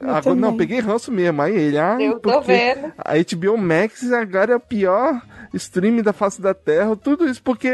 Eu 0.00 0.10
Agora, 0.10 0.34
não, 0.36 0.50
também. 0.52 0.56
peguei 0.58 0.80
ranço 0.80 1.10
mesmo. 1.10 1.40
Aí 1.42 1.56
ele, 1.56 1.78
ah, 1.78 1.96
Eu 2.00 2.20
tô 2.20 2.40
vendo. 2.40 2.92
a 2.98 3.12
HBO 3.16 3.56
Max 3.56 4.12
agora 4.12 4.52
é 4.52 4.56
o 4.56 4.60
pior 4.60 5.20
stream 5.54 6.02
da 6.02 6.12
face 6.12 6.40
da 6.40 6.52
Terra. 6.52 6.94
Tudo 6.96 7.26
isso 7.26 7.42
porque 7.42 7.68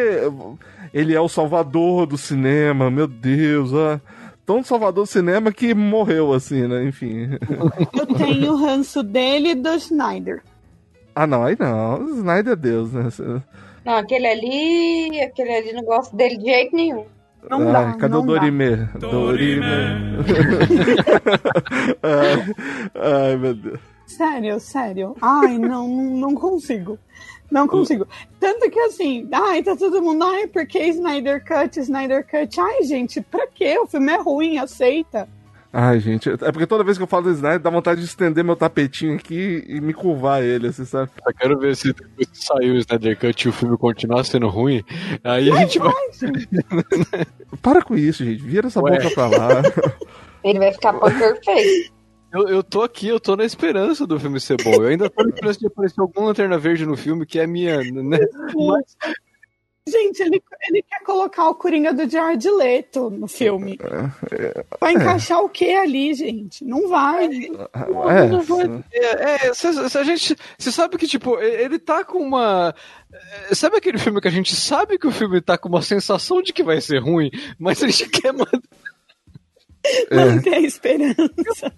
ele 0.94 1.14
é 1.14 1.20
o 1.20 1.28
salvador 1.28 2.06
do 2.06 2.16
cinema, 2.16 2.90
meu 2.90 3.06
Deus. 3.08 3.74
Ah, 3.74 4.00
tão 4.46 4.62
salvador 4.62 5.04
do 5.04 5.10
cinema 5.10 5.50
que 5.52 5.74
morreu, 5.74 6.32
assim, 6.32 6.66
né? 6.68 6.84
Enfim. 6.84 7.30
Eu 7.92 8.06
tenho 8.06 8.54
ranço 8.56 9.02
dele 9.02 9.50
e 9.50 9.54
do 9.56 9.78
Schneider. 9.80 10.42
Ah, 11.14 11.26
não, 11.26 11.42
aí 11.42 11.56
não. 11.58 12.08
Snyder 12.16 12.52
é 12.52 12.56
Deus, 12.56 12.92
né? 12.92 13.08
Não, 13.84 13.96
aquele 13.96 14.26
ali, 14.26 15.20
aquele 15.20 15.54
ali 15.54 15.72
não 15.72 15.82
gosto 15.82 16.14
dele 16.14 16.36
de 16.38 16.44
jeito 16.44 16.76
nenhum. 16.76 17.04
Não 17.50 17.66
Ai, 17.66 17.72
dá. 17.72 17.92
cadê 17.94 18.14
não 18.14 18.22
o 18.22 18.26
dá. 18.26 18.32
Dorime? 18.34 18.76
Dorime. 18.98 19.64
ai, 22.02 22.54
ai, 22.94 23.36
meu 23.36 23.54
Deus. 23.54 23.80
Sério, 24.06 24.60
sério. 24.60 25.16
Ai, 25.20 25.58
não, 25.58 25.88
não 25.88 26.34
consigo. 26.34 26.98
Não 27.50 27.66
consigo. 27.66 28.06
Tanto 28.38 28.70
que 28.70 28.78
assim, 28.80 29.28
ai, 29.32 29.62
tá 29.62 29.74
todo 29.76 30.02
mundo, 30.02 30.24
ai, 30.24 30.46
por 30.46 30.66
que 30.66 30.78
Snyder 30.78 31.44
Cut, 31.44 31.78
Snyder 31.80 32.26
Cut? 32.26 32.60
Ai, 32.60 32.82
gente, 32.84 33.20
pra 33.20 33.46
quê? 33.46 33.78
O 33.78 33.86
filme 33.86 34.12
é 34.12 34.16
ruim, 34.16 34.58
aceita. 34.58 35.28
Ai, 35.72 35.98
gente, 36.00 36.28
é 36.28 36.36
porque 36.36 36.66
toda 36.66 36.84
vez 36.84 36.98
que 36.98 37.02
eu 37.02 37.06
falo 37.08 37.24
do 37.24 37.30
Snyder, 37.30 37.58
dá 37.58 37.70
vontade 37.70 38.00
de 38.00 38.06
estender 38.06 38.44
meu 38.44 38.54
tapetinho 38.54 39.14
aqui 39.14 39.64
e 39.66 39.80
me 39.80 39.94
curvar 39.94 40.42
ele, 40.42 40.66
assim, 40.66 40.84
sabe? 40.84 41.10
Eu 41.26 41.32
quero 41.34 41.58
ver 41.58 41.74
se 41.74 41.94
depois 41.94 42.28
que 42.28 42.38
saiu 42.44 42.74
o 42.74 42.76
Snyder 42.76 43.18
Cut 43.18 43.46
e 43.46 43.48
o 43.48 43.52
filme 43.52 43.78
continuar 43.78 44.22
sendo 44.24 44.48
ruim. 44.48 44.84
Aí 45.24 45.50
a 45.50 45.56
gente 45.56 45.78
vai. 45.78 45.92
Para 47.62 47.82
com 47.82 47.96
isso, 47.96 48.22
gente. 48.22 48.42
Vira 48.42 48.66
essa 48.66 48.82
Ué. 48.82 48.98
boca 48.98 49.14
pra 49.14 49.26
lá. 49.28 49.62
Ele 50.44 50.58
vai 50.58 50.72
ficar 50.72 50.92
poker 50.92 51.40
face. 51.42 51.90
Eu, 52.32 52.48
eu 52.48 52.62
tô 52.62 52.82
aqui, 52.82 53.08
eu 53.08 53.20
tô 53.20 53.36
na 53.36 53.44
esperança 53.44 54.06
do 54.06 54.18
filme 54.18 54.40
ser 54.40 54.62
bom. 54.62 54.74
Eu 54.74 54.88
ainda 54.88 55.08
tô 55.08 55.22
na 55.22 55.28
esperança 55.30 55.58
de 55.58 55.66
aparecer 55.66 56.00
alguma 56.00 56.26
lanterna 56.28 56.58
verde 56.58 56.84
no 56.84 56.96
filme 56.96 57.24
que 57.26 57.38
é 57.38 57.46
minha, 57.46 57.78
né? 57.78 58.18
Mas- 58.54 58.96
Gente, 59.88 60.20
ele, 60.22 60.40
ele 60.68 60.82
quer 60.82 61.02
colocar 61.04 61.48
o 61.48 61.56
Coringa 61.56 61.92
do 61.92 62.08
Jared 62.08 62.48
Leto 62.48 63.10
no 63.10 63.26
filme. 63.26 63.76
Vai 64.80 64.92
encaixar 64.94 65.40
o 65.42 65.48
que 65.48 65.72
ali, 65.74 66.14
gente? 66.14 66.64
Não 66.64 66.88
vai. 66.88 67.26
É, 67.26 68.28
Não 68.28 68.42
vai- 68.42 68.84
É, 68.92 69.46
é, 69.48 69.54
cê- 69.54 69.98
a 69.98 70.04
gente. 70.04 70.36
Você 70.56 70.70
sabe 70.70 70.96
que, 70.96 71.06
tipo, 71.08 71.36
ele 71.40 71.80
tá 71.80 72.04
com 72.04 72.18
uma. 72.18 72.72
é, 73.50 73.54
Sabe 73.56 73.76
aquele 73.76 73.98
filme 73.98 74.20
que 74.20 74.28
a 74.28 74.32
gente 74.32 74.54
sabe 74.54 74.96
que 74.98 75.06
o 75.08 75.12
filme 75.12 75.40
tá 75.40 75.58
com 75.58 75.68
uma 75.68 75.82
sensação 75.82 76.40
de 76.40 76.52
que 76.52 76.62
vai 76.62 76.80
ser 76.80 76.98
ruim, 77.00 77.30
mas 77.58 77.82
a 77.82 77.88
gente 77.88 78.08
quer 78.22 78.32
manter. 78.32 78.60
Manter 80.12 80.54
a 80.54 80.60
esperança. 80.60 81.72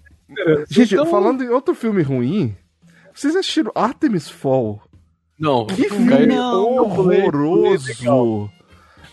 Gente, 0.69 0.93
Então- 0.93 1.07
falando 1.07 1.43
em 1.43 1.49
outro 1.49 1.73
filme 1.73 2.03
ruim, 2.03 2.55
vocês 3.11 3.35
assistiram 3.35 3.71
Artemis 3.73 4.29
Fall? 4.29 4.79
Não, 5.39 5.65
Que 5.67 5.89
filme 5.89 6.25
Não. 6.27 6.77
horroroso! 6.79 8.49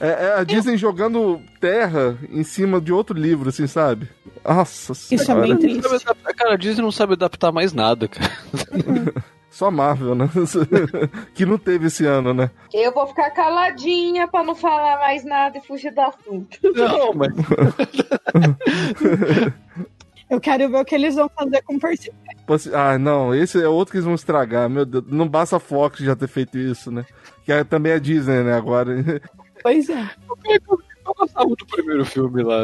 É, 0.00 0.08
é 0.08 0.34
a 0.40 0.44
Disney 0.44 0.76
jogando 0.76 1.40
terra 1.60 2.18
em 2.30 2.42
cima 2.42 2.80
de 2.80 2.92
outro 2.92 3.16
livro, 3.16 3.48
assim, 3.50 3.66
sabe? 3.68 4.08
Nossa 4.44 4.92
Isso 4.92 5.14
é 5.14 5.18
senhora. 5.18 5.42
bem 5.46 5.56
triste. 5.56 5.86
adaptar- 5.86 6.34
Cara, 6.34 6.54
a 6.54 6.56
Disney 6.56 6.82
não 6.82 6.90
sabe 6.90 7.12
adaptar 7.12 7.52
mais 7.52 7.72
nada, 7.72 8.08
cara. 8.08 8.30
Só 9.50 9.70
Marvel, 9.70 10.14
né? 10.14 10.28
que 11.34 11.44
não 11.44 11.58
teve 11.58 11.86
esse 11.88 12.06
ano, 12.06 12.32
né? 12.32 12.50
Eu 12.72 12.90
vou 12.92 13.06
ficar 13.06 13.30
caladinha 13.32 14.26
pra 14.26 14.42
não 14.42 14.54
falar 14.54 14.98
mais 14.98 15.24
nada 15.24 15.58
e 15.58 15.60
fugir 15.60 15.92
do 15.92 16.00
assunto. 16.00 16.58
Não, 16.74 17.12
mas. 17.12 17.32
Eu 20.30 20.40
quero 20.40 20.70
ver 20.70 20.78
o 20.80 20.84
que 20.84 20.94
eles 20.94 21.14
vão 21.14 21.30
fazer 21.38 21.60
com 21.62 21.74
o 21.76 21.78
Percy. 21.78 22.10
Ah, 22.74 22.98
não, 22.98 23.34
esse 23.34 23.62
é 23.62 23.68
outro 23.68 23.92
que 23.92 23.98
eles 23.98 24.04
vão 24.04 24.14
estragar, 24.14 24.68
meu 24.68 24.84
Deus. 24.84 25.04
Não 25.08 25.28
basta 25.28 25.56
a 25.56 25.60
Fox 25.60 25.98
já 26.00 26.14
ter 26.16 26.28
feito 26.28 26.58
isso, 26.58 26.90
né? 26.90 27.04
Que 27.44 27.52
é, 27.52 27.64
também 27.64 27.92
é 27.92 27.98
Disney, 28.00 28.42
né, 28.42 28.54
agora. 28.54 29.20
Pois 29.62 29.88
é. 29.88 30.10
Eu 31.04 31.14
gostava 31.14 31.48
do 31.48 31.66
primeiro 31.66 32.04
filme 32.04 32.42
lá. 32.42 32.62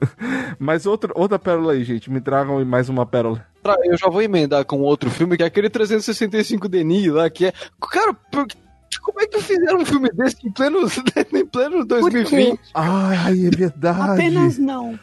Mas 0.58 0.86
outro, 0.86 1.12
outra 1.14 1.38
pérola 1.38 1.72
aí, 1.72 1.84
gente. 1.84 2.10
Me 2.10 2.20
tragam 2.20 2.64
mais 2.64 2.88
uma 2.88 3.04
pérola. 3.04 3.44
Eu 3.84 3.96
já 3.98 4.08
vou 4.08 4.22
emendar 4.22 4.64
com 4.64 4.80
outro 4.80 5.10
filme, 5.10 5.36
que 5.36 5.42
é 5.42 5.46
aquele 5.46 5.68
365 5.68 6.68
Denis 6.68 7.08
lá, 7.08 7.28
que 7.28 7.46
é. 7.46 7.52
Cara, 7.90 8.14
por- 8.14 8.46
como 9.02 9.20
é 9.20 9.26
que 9.26 9.40
fizeram 9.40 9.80
um 9.80 9.84
filme 9.84 10.08
desse 10.10 10.46
em 10.46 10.50
pleno, 10.52 10.78
em 11.34 11.46
pleno 11.46 11.84
2020? 11.84 12.58
Ai, 12.74 13.46
é 13.46 13.50
verdade. 13.50 14.10
Apenas 14.12 14.56
não. 14.58 14.98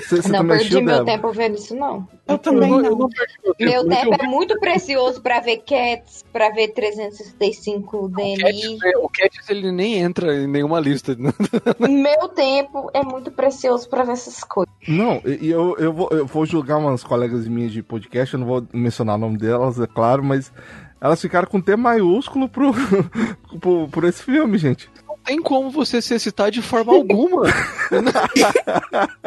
Você, 0.00 0.22
você 0.22 0.28
não 0.28 0.38
também 0.40 0.58
perdi 0.58 0.74
meu 0.76 0.84
Débora? 0.84 1.04
tempo 1.04 1.32
vendo 1.32 1.54
isso, 1.56 1.74
não. 1.74 2.08
Eu 2.28 2.38
também 2.38 2.70
eu, 2.70 2.76
eu 2.84 2.90
não. 2.90 2.98
não 2.98 3.08
perdi 3.08 3.34
meu 3.44 3.54
tempo. 3.54 3.70
Meu 3.70 3.86
mas 3.86 3.98
tempo 3.98 4.14
eu 4.14 4.24
é 4.24 4.28
muito 4.28 4.58
precioso 4.60 5.22
pra 5.22 5.40
ver 5.40 5.58
Cats, 5.58 6.24
pra 6.32 6.50
ver 6.50 6.68
365 6.68 7.96
O 8.04 8.08
DNI. 8.08 8.36
Cats, 8.36 8.84
é, 8.84 8.98
o 8.98 9.08
Cats, 9.08 9.48
ele 9.50 9.72
nem 9.72 9.98
entra 9.98 10.34
em 10.34 10.46
nenhuma 10.46 10.80
lista. 10.80 11.14
né? 11.14 11.32
Meu 11.80 12.28
tempo 12.28 12.90
é 12.92 13.02
muito 13.02 13.30
precioso 13.30 13.88
pra 13.88 14.04
ver 14.04 14.12
essas 14.12 14.42
coisas. 14.44 14.74
Não, 14.86 15.20
e 15.24 15.46
e 15.46 15.50
eu, 15.50 15.76
eu, 15.78 15.92
vou, 15.92 16.08
eu 16.10 16.26
vou 16.26 16.44
julgar 16.44 16.78
umas 16.78 17.04
colegas 17.04 17.46
minhas 17.46 17.70
de 17.70 17.82
podcast, 17.82 18.34
eu 18.34 18.40
não 18.40 18.46
vou 18.46 18.66
mencionar 18.72 19.14
o 19.14 19.18
nome 19.18 19.38
delas, 19.38 19.78
é 19.78 19.86
claro, 19.86 20.24
mas 20.24 20.52
elas 21.00 21.20
ficaram 21.20 21.46
com 21.46 21.60
T 21.60 21.76
maiúsculo 21.76 22.48
pro, 22.48 22.72
pro, 23.60 23.88
por 23.88 24.04
esse 24.04 24.22
filme, 24.22 24.58
gente. 24.58 24.90
Não 25.26 25.34
tem 25.34 25.42
como 25.42 25.70
você 25.70 26.00
se 26.00 26.14
excitar 26.14 26.50
de 26.52 26.62
forma 26.62 26.92
alguma. 26.94 27.42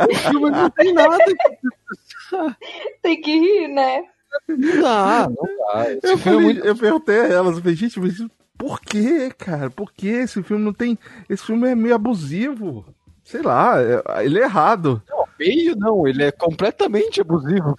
o 0.10 0.16
filme 0.16 0.50
não 0.50 0.70
tem 0.70 0.94
nada. 0.94 1.18
Tem 3.02 3.20
que 3.22 3.38
rir, 3.40 3.68
né? 3.68 4.04
Não 4.48 4.82
dá, 4.82 5.28
não 5.30 5.74
dá. 5.74 5.92
Esse 5.92 6.08
Eu, 6.08 6.14
é 6.14 6.18
falei, 6.18 6.40
muito. 6.40 6.66
eu 6.66 6.76
perguntei 6.76 7.20
a 7.20 7.28
elas, 7.28 7.56
eu 7.58 7.62
falei, 7.62 7.76
gente, 7.76 8.00
mas 8.00 8.14
por 8.58 8.80
que, 8.80 9.30
cara? 9.32 9.70
Por 9.70 9.92
que 9.92 10.08
esse 10.08 10.42
filme 10.44 10.64
não 10.64 10.72
tem. 10.74 10.98
Esse 11.30 11.44
filme 11.44 11.68
é 11.70 11.76
meio 11.76 11.96
abusivo. 11.96 12.86
Sei 13.24 13.42
lá, 13.42 13.76
é- 13.82 14.26
ele 14.26 14.40
é 14.40 14.44
errado. 14.44 15.04
Meio 15.40 15.76
não, 15.76 16.06
ele 16.06 16.24
é 16.24 16.32
completamente 16.32 17.22
abusivo. 17.22 17.76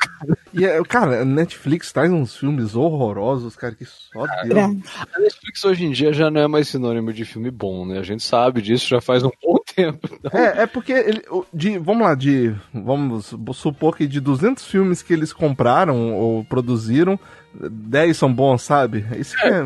E, 0.53 0.65
é, 0.65 0.83
cara, 0.83 1.21
a 1.21 1.25
Netflix 1.25 1.93
traz 1.93 2.11
uns 2.11 2.35
filmes 2.35 2.75
horrorosos, 2.75 3.55
cara, 3.55 3.75
que 3.75 3.85
só 3.85 4.25
Deus. 4.45 4.83
A 5.15 5.19
Netflix 5.21 5.65
hoje 5.65 5.85
em 5.85 5.91
dia 5.91 6.13
já 6.13 6.31
não 6.31 6.41
é 6.41 6.49
mais 6.49 6.69
sinônimo 6.69 7.13
de 7.13 7.25
filme 7.25 7.51
bom, 7.51 7.85
né? 7.85 7.99
A 7.99 8.03
gente 8.03 8.23
sabe 8.23 8.63
disso 8.63 8.89
já 8.89 9.01
faz 9.01 9.23
um 9.23 9.31
bom 9.43 9.59
tempo. 9.77 10.09
É, 10.33 10.63
é 10.63 10.67
porque 10.67 10.93
ele, 10.93 11.23
de, 11.53 11.79
vamos 11.79 12.03
lá, 12.03 12.15
de, 12.15 12.55
vamos 12.73 13.35
supor 13.53 13.95
que 13.95 14.07
de 14.07 14.21
200 14.21 14.65
filmes 14.65 15.03
que 15.03 15.13
eles 15.13 15.33
compraram 15.33 16.15
ou 16.15 16.43
produziram, 16.45 17.21
10 17.55 18.17
são 18.17 18.33
bons, 18.33 18.63
sabe? 18.63 19.05
Isso 19.19 19.37
que 19.37 19.47
é 19.47 19.63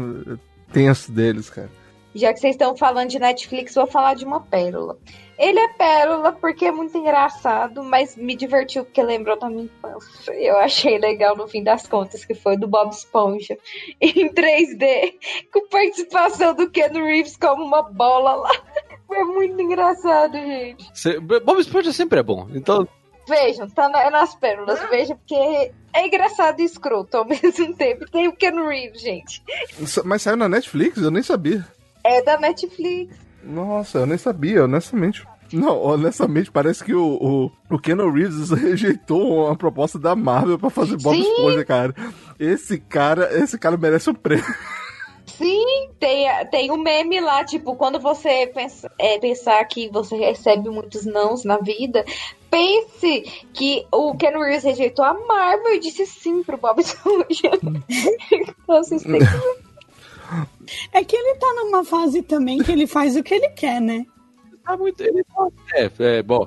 tenso 0.73 1.13
deles, 1.13 1.49
cara. 1.49 1.71
Já 2.15 2.33
que 2.33 2.41
vocês 2.41 2.55
estão 2.55 2.77
falando 2.77 3.11
de 3.11 3.19
Netflix, 3.19 3.75
vou 3.75 3.87
falar 3.87 4.15
de 4.15 4.25
uma 4.25 4.41
pérola. 4.41 4.97
Ele 5.39 5.59
é 5.59 5.69
pérola 5.69 6.33
porque 6.33 6.67
é 6.67 6.73
muito 6.73 6.97
engraçado, 6.97 7.83
mas 7.83 8.17
me 8.17 8.37
divertiu 8.37 8.85
porque 8.85 9.03
lembrou 9.03 9.39
da 9.39 9.49
minha 9.49 9.65
infância. 9.65 10.33
Eu 10.33 10.57
achei 10.59 10.99
legal 10.99 11.37
no 11.37 11.49
fim 11.49 11.63
das 11.63 11.87
contas, 11.87 12.25
que 12.25 12.35
foi 12.35 12.57
do 12.57 12.69
Bob 12.69 12.93
Esponja 12.93 13.59
em 14.01 14.29
3D, 14.33 15.15
com 15.53 15.67
participação 15.69 16.55
do 16.55 16.71
Ken 16.71 16.89
Reeves 16.93 17.37
como 17.37 17.65
uma 17.65 17.83
bola 17.83 18.35
lá. 18.35 18.51
Foi 19.07 19.23
muito 19.25 19.61
engraçado, 19.61 20.33
gente. 20.33 20.91
Cê- 20.95 21.21
Bob 21.21 21.61
Esponja 21.61 21.93
sempre 21.93 22.21
é 22.21 22.23
bom, 22.23 22.49
então 22.55 22.89
Vejam, 23.29 23.69
tá 23.71 23.89
na- 23.89 24.11
nas 24.11 24.35
pérolas, 24.35 24.81
vejam, 24.91 25.17
porque 25.17 25.35
é 25.95 26.07
engraçado 26.07 26.61
e 26.61 26.65
escroto 26.65 27.17
ao 27.19 27.25
mesmo 27.29 27.75
tempo. 27.75 28.05
Tem 28.11 28.29
o 28.29 28.33
Ken 28.37 28.53
Reeves, 28.67 29.01
gente. 29.01 29.43
Mas 30.05 30.23
saiu 30.23 30.37
na 30.37 30.49
Netflix? 30.49 30.99
Eu 30.99 31.11
nem 31.11 31.23
sabia. 31.23 31.65
É 32.03 32.23
da 32.23 32.39
Netflix. 32.39 33.15
Nossa, 33.47 33.99
eu 33.99 34.07
nem 34.07 34.19
sabia, 34.19 34.65
honestamente. 34.65 35.27
Não, 35.53 35.81
honestamente, 35.83 36.51
parece 36.51 36.83
que 36.83 36.95
o, 36.95 37.05
o, 37.05 37.75
o 37.75 37.79
Keanu 37.79 38.11
Reeves 38.11 38.51
rejeitou 38.59 39.47
uma 39.47 39.57
proposta 39.57 39.99
da 39.99 40.17
Marvel 40.17 40.59
pra 40.59 40.71
fazer 40.71 40.97
Bob 40.97 41.17
Sim. 41.17 41.23
Esponja, 41.23 41.65
cara. 41.65 41.95
Esse 42.39 42.79
cara, 42.79 43.31
esse 43.39 43.59
cara 43.59 43.77
merece 43.77 44.11
o 44.11 44.15
prêmio. 44.15 44.45
Sim, 45.27 45.91
tem, 45.99 46.27
tem 46.51 46.71
um 46.71 46.77
meme 46.77 47.21
lá, 47.21 47.45
tipo, 47.45 47.75
quando 47.75 47.99
você 47.99 48.47
pensa, 48.55 48.91
é, 48.99 49.19
pensar 49.19 49.65
que 49.65 49.89
você 49.89 50.17
recebe 50.17 50.69
muitos 50.69 51.05
nãos 51.05 51.45
na 51.45 51.59
vida, 51.59 52.05
pense 52.51 53.23
que 53.53 53.85
o 53.91 54.15
Ken 54.17 54.31
Reeves 54.31 54.63
rejeitou 54.63 55.05
a 55.05 55.15
Marvel 55.15 55.75
e 55.75 55.81
disse 55.81 56.07
sim 56.07 56.43
pro 56.45 56.57
Bob 56.57 56.81
Esponja. 56.81 57.51
então, 58.31 58.55
vocês 58.67 59.03
têm 59.03 59.19
que... 59.19 59.65
É 60.93 61.05
que 61.05 61.17
ele 61.17 61.35
tá 61.39 61.53
numa 61.57 61.85
fase 61.85 62.23
também 62.23 62.59
que 62.59 62.73
ele 62.73 62.87
faz 62.87 63.17
o 63.17 63.23
que 63.23 63.35
ele 63.35 63.49
quer, 63.51 63.81
né? 63.81 64.05
tá 64.65 64.77
muito. 64.77 65.01
Ele 65.03 65.23
tá- 65.25 65.49
é, 65.75 65.91
é, 65.99 66.23
bom. 66.23 66.47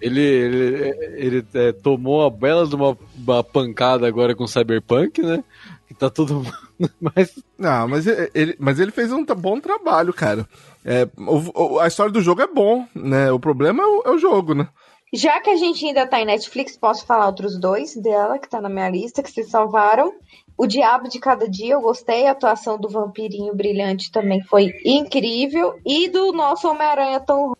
Ele, 0.00 0.20
ele, 0.20 0.96
ele, 1.16 1.46
é, 1.54 1.72
tomou 1.72 2.24
a 2.24 2.30
bela 2.30 2.66
de 2.66 2.74
uma, 2.76 2.96
uma 3.16 3.42
pancada 3.42 4.06
agora 4.06 4.34
com 4.34 4.46
Cyberpunk, 4.46 5.20
né? 5.20 5.42
Que 5.88 5.94
tá 5.94 6.08
tudo. 6.08 6.42
Mas 7.00 7.34
Não, 7.58 7.88
mas 7.88 8.06
ele, 8.06 8.54
mas 8.56 8.78
ele 8.78 8.92
fez 8.92 9.10
um 9.12 9.24
bom 9.24 9.58
trabalho, 9.58 10.12
cara. 10.14 10.46
É, 10.84 11.08
o- 11.16 11.74
o- 11.74 11.80
a 11.80 11.88
história 11.88 12.12
do 12.12 12.22
jogo 12.22 12.40
é 12.40 12.46
bom, 12.46 12.86
né? 12.94 13.32
O 13.32 13.40
problema 13.40 13.82
é 13.82 13.86
o, 13.86 14.02
é 14.06 14.10
o 14.12 14.18
jogo, 14.18 14.54
né? 14.54 14.68
Já 15.12 15.40
que 15.40 15.50
a 15.50 15.56
gente 15.56 15.84
ainda 15.84 16.06
tá 16.06 16.20
em 16.20 16.26
Netflix, 16.26 16.76
posso 16.76 17.04
falar 17.04 17.26
outros 17.26 17.58
dois 17.58 17.96
dela, 17.96 18.38
que 18.38 18.48
tá 18.48 18.60
na 18.60 18.68
minha 18.68 18.88
lista, 18.90 19.22
que 19.24 19.30
se 19.32 19.42
salvaram. 19.42 20.12
O 20.58 20.66
Diabo 20.66 21.08
de 21.08 21.20
Cada 21.20 21.48
Dia, 21.48 21.74
eu 21.74 21.80
gostei. 21.80 22.26
A 22.26 22.32
atuação 22.32 22.76
do 22.76 22.88
Vampirinho 22.88 23.54
Brilhante 23.54 24.10
também 24.10 24.42
foi 24.42 24.74
incrível. 24.84 25.78
E 25.86 26.08
do 26.08 26.32
nosso 26.32 26.68
Homem-Aranha 26.68 27.20
Tom 27.20 27.52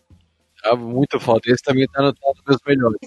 tá 0.61 0.75
muito 0.75 1.19
foda. 1.19 1.41
Esse 1.47 1.63
também 1.63 1.87
tá 1.87 2.01
no 2.01 2.07
nos 2.07 2.43
meus 2.45 2.59
melhores. 2.67 2.99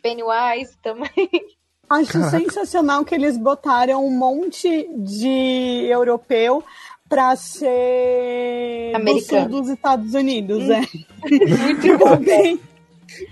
Pennywise 0.00 0.78
também. 0.82 1.10
Acho 1.90 2.12
Caraca. 2.12 2.30
sensacional 2.38 3.04
que 3.04 3.12
eles 3.16 3.36
botaram 3.36 4.06
um 4.06 4.16
monte 4.16 4.88
de 4.96 5.86
europeu 5.90 6.62
pra 7.08 7.34
ser 7.34 8.92
Americano. 8.94 9.48
do 9.48 9.52
sul 9.54 9.60
dos 9.62 9.70
Estados 9.70 10.14
Unidos, 10.14 10.70
é. 10.70 10.78
Muito 10.78 11.98
bom. 11.98 12.16
bem, 12.18 12.60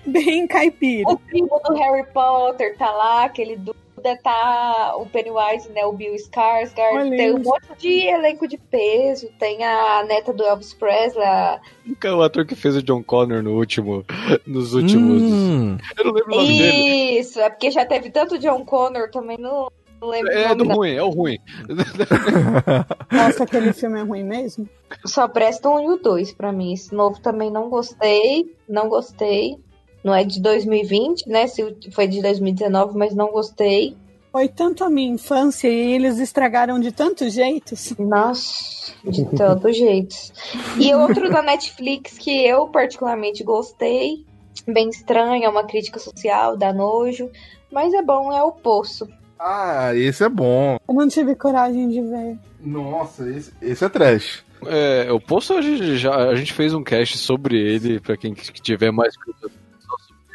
bem 0.05 0.47
caipira. 0.49 1.09
O 1.09 1.17
primo 1.17 1.61
do 1.65 1.75
Harry 1.75 2.05
Potter 2.13 2.77
tá 2.77 2.91
lá, 2.91 3.27
aquele 3.27 3.57
Duda 3.57 3.79
tá 3.99 4.95
o 4.97 5.07
Pennywise, 5.07 5.71
né? 5.73 5.85
O 5.85 5.93
Bill 5.93 6.15
Skarsgård. 6.15 6.95
Olha 6.95 7.11
Tem 7.11 7.33
um 7.35 7.39
isso. 7.41 7.49
monte 7.51 7.67
de 7.79 8.07
elenco 8.07 8.47
de 8.49 8.57
peso. 8.59 9.29
Tem 9.39 9.65
a 9.65 10.05
neta 10.05 10.33
do 10.33 10.45
Elvis 10.45 10.73
Presley. 10.75 11.25
a- 11.25 11.61
Nunca 11.85 12.15
o 12.15 12.23
ator 12.23 12.45
que 12.47 12.55
fez 12.55 12.77
o 12.77 12.83
John 12.83 13.03
Connor 13.03 13.43
no 13.43 13.57
último. 13.57 14.05
Nos 14.47 14.75
últimos. 14.75 15.23
Hum, 15.23 15.77
Eu 15.99 16.05
não 16.05 16.13
lembro 16.13 16.33
o 16.33 16.37
nome 16.37 16.59
dele. 16.59 17.19
Isso, 17.21 17.41
é 17.41 17.49
porque 17.51 17.71
já 17.71 17.85
teve 17.87 18.11
tanto 18.11 18.39
John 18.39 18.65
Connor, 18.65 19.11
também 19.11 19.39
não, 19.39 19.71
não 20.01 20.09
lembro 20.09 20.31
É 20.33 20.55
do 20.55 20.65
não. 20.65 20.77
ruim, 20.77 20.95
é 20.95 21.03
o 21.03 21.09
ruim. 21.11 21.39
Nossa, 23.11 23.45
aquele 23.45 23.73
filme 23.73 23.99
é 24.01 24.03
ruim 24.03 24.25
mesmo. 24.25 24.69
Só 25.07 25.29
presta 25.29 25.69
um 25.69 25.81
e 25.81 25.89
o 25.95 25.97
dois 25.99 26.33
pra 26.33 26.53
mim. 26.53 26.73
Esse 26.73 26.95
novo 26.95 27.21
também 27.21 27.51
não 27.51 27.69
gostei. 27.69 28.55
Não 28.69 28.89
gostei. 28.89 29.59
Não 30.03 30.15
é 30.15 30.25
de 30.25 30.41
2020, 30.41 31.29
né? 31.29 31.47
Se 31.47 31.77
foi 31.93 32.07
de 32.07 32.23
2019, 32.23 32.97
mas 32.97 33.15
não 33.15 33.31
gostei. 33.31 33.97
Foi 34.31 34.47
tanto 34.47 34.85
a 34.85 34.91
minha 34.91 35.13
infância 35.13 35.69
e 35.69 35.93
eles 35.93 36.19
estragaram 36.19 36.79
de 36.79 36.93
tantos 36.93 37.33
jeitos. 37.33 37.95
Nossa, 37.99 38.93
de 39.05 39.25
tantos 39.25 39.77
jeitos. 39.77 40.33
E 40.79 40.95
outro 40.95 41.31
da 41.31 41.43
Netflix 41.43 42.19
que 42.19 42.47
eu 42.47 42.69
particularmente 42.69 43.43
gostei, 43.43 44.25
bem 44.67 44.91
estranho, 44.91 45.45
é 45.45 45.49
uma 45.49 45.65
crítica 45.65 45.99
social, 45.99 46.57
dá 46.57 46.73
nojo, 46.73 47.31
mas 47.73 47.95
é 47.95 48.03
bom, 48.03 48.33
é 48.33 48.43
o 48.43 48.53
Poço. 48.53 49.09
Ah, 49.39 49.95
esse 49.95 50.23
é 50.25 50.29
bom. 50.29 50.79
Eu 50.87 50.95
não 50.95 51.09
tive 51.09 51.35
coragem 51.35 51.89
de 51.89 52.03
ver. 52.03 52.39
Nossa, 52.61 53.29
esse, 53.31 53.53
esse 53.63 53.85
é 53.85 53.89
trash. 53.89 54.45
É, 54.67 55.11
o 55.11 55.21
Poço 55.21 55.55
a 55.55 55.63
gente, 55.63 55.97
já, 55.97 56.15
a 56.15 56.35
gente 56.35 56.53
fez 56.53 56.75
um 56.75 56.83
cast 56.83 57.17
sobre 57.17 57.57
ele, 57.57 57.99
pra 57.99 58.17
quem 58.17 58.35
tiver 58.35 58.91
mais 58.91 59.17
curiosidade 59.17 59.68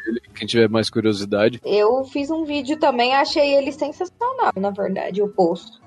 sobre 0.04 0.10
ele, 0.10 0.20
quem 0.34 0.46
tiver 0.46 0.68
mais 0.68 0.90
curiosidade. 0.90 1.60
Eu 1.64 2.04
fiz 2.04 2.30
um 2.30 2.44
vídeo 2.44 2.76
também, 2.78 3.14
achei 3.14 3.54
ele 3.54 3.72
sensacional, 3.72 4.52
na 4.56 4.70
verdade, 4.70 5.22
o 5.22 5.28
Poço. 5.28 5.82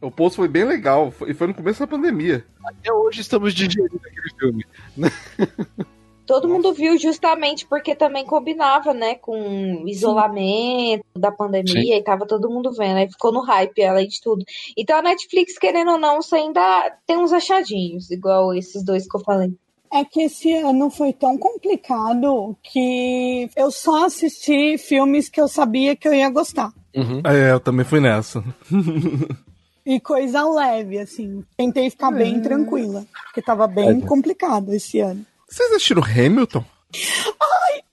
O 0.00 0.12
post 0.12 0.36
foi 0.36 0.46
bem 0.46 0.64
legal, 0.64 1.12
e 1.26 1.34
foi 1.34 1.48
no 1.48 1.54
começo 1.54 1.80
da 1.80 1.86
pandemia. 1.86 2.46
Até 2.64 2.92
hoje 2.92 3.20
estamos 3.20 3.52
digerindo 3.52 4.00
aquele 4.04 4.38
filme. 4.38 4.64
Todo 6.24 6.46
mundo 6.46 6.74
viu 6.74 6.96
justamente 6.98 7.66
porque 7.66 7.96
também 7.96 8.24
combinava, 8.24 8.92
né, 8.92 9.14
com 9.14 9.88
isolamento 9.88 11.02
da 11.16 11.32
pandemia 11.32 11.96
e 11.96 12.04
tava 12.04 12.26
todo 12.26 12.50
mundo 12.50 12.70
vendo, 12.70 12.98
aí 12.98 13.08
ficou 13.08 13.32
no 13.32 13.40
hype, 13.40 13.82
além 13.82 14.06
de 14.06 14.20
tudo. 14.20 14.44
Então 14.76 14.98
a 14.98 15.02
Netflix, 15.02 15.56
querendo 15.56 15.92
ou 15.92 15.98
não, 15.98 16.20
você 16.20 16.36
ainda 16.36 16.94
tem 17.06 17.16
uns 17.16 17.32
achadinhos, 17.32 18.10
igual 18.10 18.54
esses 18.54 18.84
dois 18.84 19.08
que 19.08 19.16
eu 19.16 19.24
falei. 19.24 19.54
É 19.92 20.04
que 20.04 20.22
esse 20.22 20.52
ano 20.54 20.90
foi 20.90 21.12
tão 21.12 21.38
complicado 21.38 22.56
que 22.62 23.48
eu 23.56 23.70
só 23.70 24.06
assisti 24.06 24.76
filmes 24.76 25.28
que 25.28 25.40
eu 25.40 25.48
sabia 25.48 25.96
que 25.96 26.06
eu 26.06 26.14
ia 26.14 26.28
gostar. 26.28 26.72
Uhum. 26.94 27.22
É, 27.24 27.52
eu 27.52 27.60
também 27.60 27.84
fui 27.84 28.00
nessa. 28.00 28.42
E 29.86 29.98
coisa 30.00 30.44
leve, 30.44 30.98
assim. 30.98 31.42
Tentei 31.56 31.88
ficar 31.88 32.10
bem 32.10 32.42
tranquila, 32.42 33.06
porque 33.24 33.40
tava 33.40 33.66
bem 33.66 34.00
complicado 34.02 34.74
esse 34.74 35.00
ano. 35.00 35.24
Vocês 35.48 35.72
assistiram 35.72 36.02
Hamilton? 36.02 36.62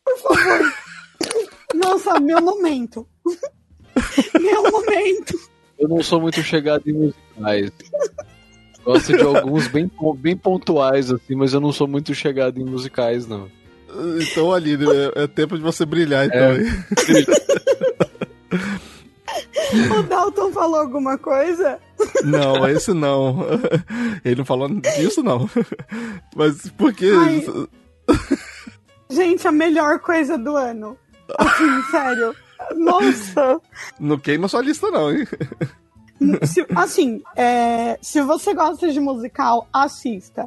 Por 0.04 0.18
favor. 0.20 0.74
Nossa, 1.74 2.20
meu 2.20 2.42
momento. 2.42 3.08
meu 4.38 4.72
momento. 4.72 5.40
Eu 5.80 5.88
não 5.88 6.04
sou 6.04 6.20
muito 6.20 6.42
chegado 6.44 6.84
em 6.86 6.94
musicais. 6.94 7.72
Gosto 8.86 9.18
de 9.18 9.24
alguns 9.24 9.68
bem, 9.68 9.90
bem 10.18 10.38
pontuais, 10.38 11.12
assim, 11.12 11.36
mas 11.36 11.54
eu 11.54 11.60
não 11.60 11.72
sou 11.72 11.88
muito 11.88 12.14
chegado 12.14 12.60
em 12.60 12.64
musicais, 12.64 13.28
não. 13.28 13.50
Então, 14.22 14.54
Aline, 14.54 14.86
é, 14.86 15.24
é 15.24 15.28
tempo 15.28 15.58
de 15.58 15.64
você 15.64 15.86
brilhar, 15.86 16.26
então. 16.26 16.38
É. 16.40 16.62
hein? 16.62 17.26
O 19.98 20.04
Dalton 20.04 20.52
falou 20.52 20.80
alguma 20.80 21.18
coisa? 21.18 21.80
Não, 22.24 22.68
esse 22.70 22.94
não. 22.94 23.46
Ele 24.24 24.36
não 24.36 24.46
falou 24.46 24.70
disso, 24.70 25.24
não. 25.24 25.50
Mas 26.36 26.70
por 26.72 26.94
que. 26.94 27.10
Ai. 27.12 27.44
Gente, 29.10 29.48
a 29.48 29.52
melhor 29.52 30.00
coisa 30.00 30.38
do 30.38 30.56
ano. 30.56 30.98
Assim, 31.38 31.82
sério. 31.92 32.36
Nossa. 32.76 33.60
Não 34.00 34.18
queima 34.18 34.48
sua 34.48 34.62
lista, 34.62 34.90
não, 34.92 35.12
hein? 35.12 35.28
Se- 36.44 36.66
assim, 36.76 37.22
é, 37.36 37.98
se 38.02 38.22
você 38.22 38.54
gosta 38.54 38.92
de 38.92 39.00
musical, 39.00 39.68
assista. 39.74 40.46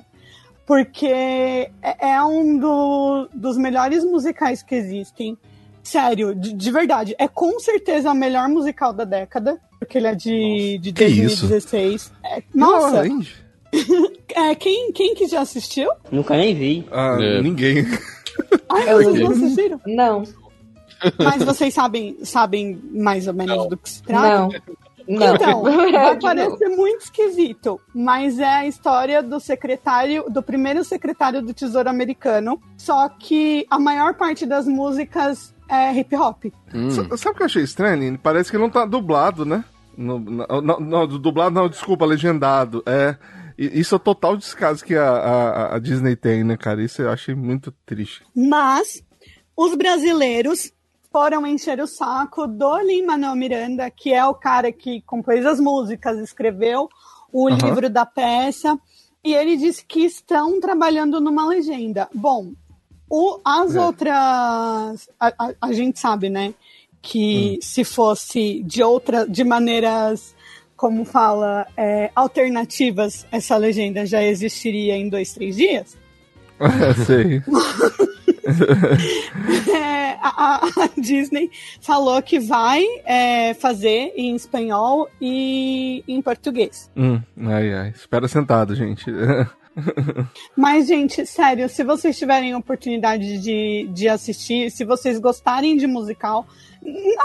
Porque 0.67 1.07
é, 1.07 1.71
é 1.83 2.23
um 2.23 2.59
do- 2.59 3.29
dos 3.33 3.57
melhores 3.57 4.05
musicais 4.05 4.63
que 4.63 4.75
existem. 4.75 5.37
Sério, 5.83 6.35
de, 6.35 6.53
de 6.53 6.71
verdade. 6.71 7.15
É 7.19 7.27
com 7.27 7.59
certeza 7.59 8.11
a 8.11 8.15
melhor 8.15 8.49
musical 8.49 8.93
da 8.93 9.05
década. 9.05 9.59
porque 9.79 9.97
ele 9.97 10.09
é 10.09 10.15
de, 10.15 10.79
de 10.79 10.93
Que 10.93 11.05
isso? 11.07 11.47
2016. 11.49 12.13
É, 12.25 12.43
nossa, 12.55 12.97
Land? 12.99 13.35
é, 14.35 14.55
quem, 14.55 14.93
quem 14.93 15.15
que 15.15 15.27
já 15.27 15.41
assistiu? 15.41 15.91
Nunca 16.13 16.37
nem 16.37 16.55
vi. 16.55 16.87
Ah, 16.93 17.17
É. 17.21 17.41
ninguém. 17.41 17.87
Ai, 18.69 18.85
vocês 18.93 19.21
não 19.21 19.31
assistiram? 19.31 19.81
Não, 19.87 20.23
Mas 21.19 21.43
vocês 21.43 21.73
sabem, 21.73 22.19
sabem 22.25 22.79
mais 22.93 23.27
ou 23.27 23.33
menos 23.35 23.69
do 23.69 23.77
que 23.79 23.89
se 23.89 24.03
trata? 24.03 24.29
não. 24.41 24.51
Não. 25.09 25.35
Então, 25.35 25.63
vai 25.91 26.19
parecer 26.21 26.69
muito 26.69 27.03
esquisito, 27.03 27.81
mas 27.95 28.39
é 28.39 28.45
a 28.47 28.67
história 28.67 29.23
do 29.23 29.41
secretário, 29.41 30.25
do 30.29 30.43
primeiro 30.43 30.85
secretário 30.85 31.41
do 31.41 31.55
Tesouro 31.55 31.89
Americano, 31.89 32.61
só 32.77 33.09
que 33.09 33.67
a 33.71 33.79
maior 33.79 34.15
parte 34.15 34.45
das 34.45 34.67
músicas 34.67 35.55
é 35.69 35.93
hip 35.99 36.15
hop. 36.15 36.45
Hum. 36.75 36.91
Sa- 36.91 37.17
Sabe 37.17 37.35
o 37.35 37.37
que 37.37 37.43
eu 37.43 37.47
achei 37.47 37.63
estranho? 37.63 37.97
Nini? 37.97 38.19
Parece 38.19 38.51
que 38.51 38.59
não 38.59 38.69
tá 38.71 38.85
dublado, 38.85 39.45
né? 39.45 39.65
No, 39.97 40.19
não, 40.21 41.07
dublado 41.09 41.55
não, 41.55 41.69
desculpa, 41.69 42.05
legendado. 42.07 42.83
É. 42.87 43.17
Isso 43.59 43.95
é 43.95 43.97
o 43.97 43.99
total 43.99 44.37
descaso 44.37 44.85
que 44.85 44.95
a, 44.95 45.09
a, 45.11 45.75
a 45.75 45.79
Disney 45.81 46.15
tem, 46.15 46.45
né, 46.45 46.57
cara? 46.57 46.81
Isso 46.81 47.03
eu 47.03 47.11
achei 47.11 47.35
muito 47.35 47.73
triste. 47.85 48.23
Mas 48.37 49.03
os 49.57 49.75
brasileiros 49.75 50.71
foram 51.13 51.47
encher 51.47 51.81
o 51.81 51.87
saco 51.87 52.47
do 52.47 52.79
Lin-Manuel 52.79 53.35
Miranda, 53.35 53.91
que 53.91 54.13
é 54.13 54.25
o 54.25 54.35
cara 54.35 54.71
que 54.71 55.01
compôs 55.03 55.45
as 55.47 55.59
músicas, 55.59 56.19
escreveu 56.19 56.89
o 57.33 57.49
Aham. 57.49 57.57
livro 57.67 57.91
da 57.91 58.05
peça, 58.07 58.79
e 59.25 59.35
ele 59.35 59.57
disse 59.57 59.85
que 59.85 60.01
estão 60.05 60.61
trabalhando 60.61 61.21
numa 61.21 61.47
legenda. 61.47 62.09
Bom, 62.15 62.53
o- 63.11 63.41
as 63.45 63.75
É. 63.75 63.81
outras. 63.81 64.11
A, 65.19 65.27
a- 65.39 65.55
a 65.61 65.73
gente 65.73 65.99
sabe, 65.99 66.29
né? 66.31 66.55
Que 67.01 67.59
se 67.63 67.85
fosse 67.85 68.63
de 68.63 68.83
outra, 68.83 69.27
de 69.27 69.45
maneiras, 69.45 70.35
como 70.77 71.05
fala, 71.05 71.67
é, 71.77 72.11
alternativas, 72.15 73.27
essa 73.33 73.57
legenda 73.57 74.05
já 74.07 74.23
existiria 74.23 74.97
em 74.97 75.09
dois, 75.09 75.33
três 75.33 75.57
dias. 75.57 75.97
Sei. 77.07 77.43
É, 78.49 80.13
a, 80.23 80.57
a- 80.57 80.85
a 80.85 81.01
Disney 81.01 81.51
falou 81.81 82.21
que 82.23 82.39
vai 82.41 82.85
é, 83.05 83.55
fazer 83.55 84.13
em 84.17 84.35
espanhol 84.35 85.09
e 85.21 86.03
em 86.09 86.21
português. 86.23 86.91
Hum, 86.97 87.21
ai, 87.47 87.73
ai. 87.75 87.89
Espera 87.91 88.27
sentado, 88.29 88.75
gente. 88.75 89.05
Mas, 90.57 90.89
gente, 90.89 91.25
sério, 91.25 91.69
se 91.69 91.85
vocês 91.85 92.19
tiverem 92.19 92.55
oportunidade 92.55 93.39
de, 93.41 93.89
de 93.93 94.09
assistir, 94.09 94.71
se 94.71 94.85
vocês 94.85 95.19
gostarem 95.21 95.77
de 95.77 95.87
musical, 95.87 96.47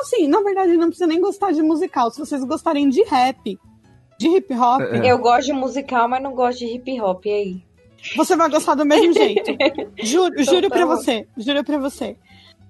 assim, 0.02 0.28
na 0.28 0.42
verdade, 0.42 0.74
não 0.78 0.88
precisa 0.88 1.08
nem 1.08 1.20
gostar 1.20 1.52
de 1.52 1.62
musical. 1.64 2.12
Se 2.12 2.20
vocês 2.20 2.44
gostarem 2.44 2.90
de 2.90 3.02
rap, 3.06 3.58
de 4.20 4.28
hip 4.28 4.54
hop, 4.54 4.82
É. 4.82 5.12
Eu 5.12 5.18
gosto 5.18 5.48
de 5.48 5.54
musical, 5.54 6.08
mas 6.08 6.22
não 6.22 6.34
gosto 6.34 6.60
de 6.60 6.66
hip 6.66 7.02
hop. 7.02 7.26
E 7.26 7.30
aí? 7.32 7.64
Você 8.16 8.36
vai 8.36 8.50
gostar 8.50 8.76
do 8.76 8.86
mesmo 8.86 9.14
jeito. 9.14 9.52
Juro, 10.04 10.34
Então 10.34 10.44
juro 10.54 10.70
tá 10.70 10.76
pra 10.76 10.86
bom. 10.86 10.96
você, 10.96 11.28
juro 11.38 11.64
pra 11.64 11.78
você. 11.78 12.16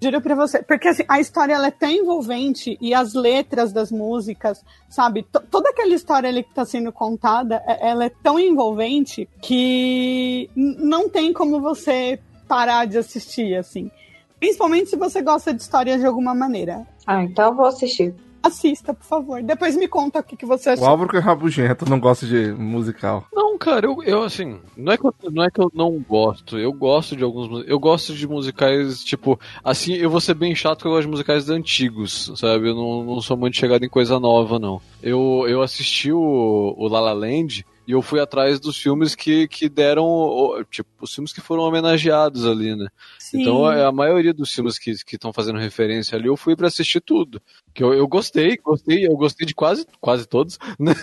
Juro 0.01 0.19
pra 0.21 0.35
você. 0.35 0.61
Porque 0.61 0.89
assim, 0.89 1.03
a 1.07 1.19
história 1.19 1.53
ela 1.53 1.67
é 1.67 1.71
tão 1.71 1.89
envolvente 1.89 2.77
e 2.81 2.93
as 2.93 3.13
letras 3.13 3.71
das 3.71 3.89
músicas, 3.91 4.61
sabe? 4.89 5.23
to- 5.23 5.39
toda 5.49 5.69
aquela 5.69 5.93
história 5.93 6.27
ali 6.29 6.43
que 6.43 6.53
tá 6.53 6.65
sendo 6.65 6.91
contada, 6.91 7.63
é- 7.65 7.89
ela 7.89 8.05
é 8.05 8.11
tão 8.21 8.37
envolvente 8.37 9.29
que 9.41 10.49
não 10.55 11.07
tem 11.07 11.31
como 11.31 11.61
você 11.61 12.19
parar 12.47 12.85
de 12.85 12.97
assistir, 12.97 13.55
assim. 13.55 13.89
Principalmente 14.39 14.89
se 14.89 14.97
você 14.97 15.21
gosta 15.21 15.53
de 15.53 15.61
histórias 15.61 16.01
de 16.01 16.05
alguma 16.05 16.35
maneira. 16.35 16.85
Ah, 17.07 17.23
então 17.23 17.45
eu 17.51 17.55
vou 17.55 17.65
assistir. 17.65 18.13
Assista, 18.43 18.93
por 18.93 19.05
favor. 19.05 19.41
Depois 19.41 19.77
me 19.77 19.87
conta 19.87 20.19
o 20.19 20.23
que, 20.23 20.35
que 20.35 20.45
você 20.45 20.69
o 20.69 20.73
achou. 20.73 20.85
Álvaro 20.85 21.09
que 21.09 21.15
é 21.15 21.19
rabugento, 21.19 21.89
não 21.89 21.97
gosta 21.97 22.25
de 22.27 22.51
musical. 22.51 23.25
Não, 23.33 23.57
cara, 23.57 23.85
eu, 23.85 24.03
eu 24.03 24.21
assim, 24.21 24.59
não 24.75 24.91
é, 24.91 24.97
que 24.97 25.05
eu, 25.05 25.15
não 25.31 25.43
é 25.45 25.49
que 25.49 25.61
eu 25.61 25.71
não 25.73 25.97
gosto, 25.99 26.59
eu 26.59 26.73
gosto 26.73 27.15
de 27.15 27.23
alguns, 27.23 27.65
eu 27.65 27.79
gosto 27.79 28.13
de 28.13 28.27
musicais, 28.27 29.01
tipo, 29.01 29.39
assim, 29.63 29.93
eu 29.93 30.09
vou 30.09 30.19
ser 30.19 30.33
bem 30.33 30.53
chato 30.53 30.81
que 30.81 30.87
eu 30.87 30.91
gosto 30.91 31.03
de 31.03 31.11
musicais 31.11 31.49
antigos, 31.49 32.33
sabe, 32.35 32.67
eu 32.67 32.75
não, 32.75 33.03
não 33.03 33.21
sou 33.21 33.37
muito 33.37 33.55
chegado 33.55 33.85
em 33.85 33.89
coisa 33.89 34.19
nova, 34.19 34.59
não. 34.59 34.81
Eu, 35.01 35.45
eu 35.47 35.61
assisti 35.61 36.11
o, 36.11 36.75
o 36.77 36.87
La 36.89 36.99
La 36.99 37.13
Land 37.13 37.65
e 37.85 37.91
eu 37.91 38.01
fui 38.01 38.19
atrás 38.19 38.59
dos 38.59 38.77
filmes 38.77 39.13
que, 39.13 39.47
que 39.47 39.67
deram, 39.67 40.63
tipo, 40.71 40.89
os 41.01 41.13
filmes 41.13 41.33
que 41.33 41.41
foram 41.41 41.63
homenageados 41.63 42.45
ali, 42.45 42.75
né. 42.75 42.87
Sim. 43.19 43.41
Então 43.41 43.65
a, 43.65 43.87
a 43.87 43.91
maioria 43.91 44.33
dos 44.33 44.53
filmes 44.53 44.77
que 44.77 44.91
estão 45.11 45.33
fazendo 45.33 45.59
referência 45.59 46.17
ali, 46.17 46.27
eu 46.27 46.37
fui 46.37 46.55
pra 46.55 46.67
assistir 46.67 47.01
tudo. 47.01 47.41
Que 47.73 47.83
eu, 47.83 47.93
eu 47.93 48.07
gostei, 48.07 48.57
gostei, 48.57 49.05
eu 49.05 49.15
gostei 49.17 49.45
de 49.45 49.53
quase, 49.53 49.85
quase 49.99 50.25
todos, 50.25 50.57
né. 50.79 50.93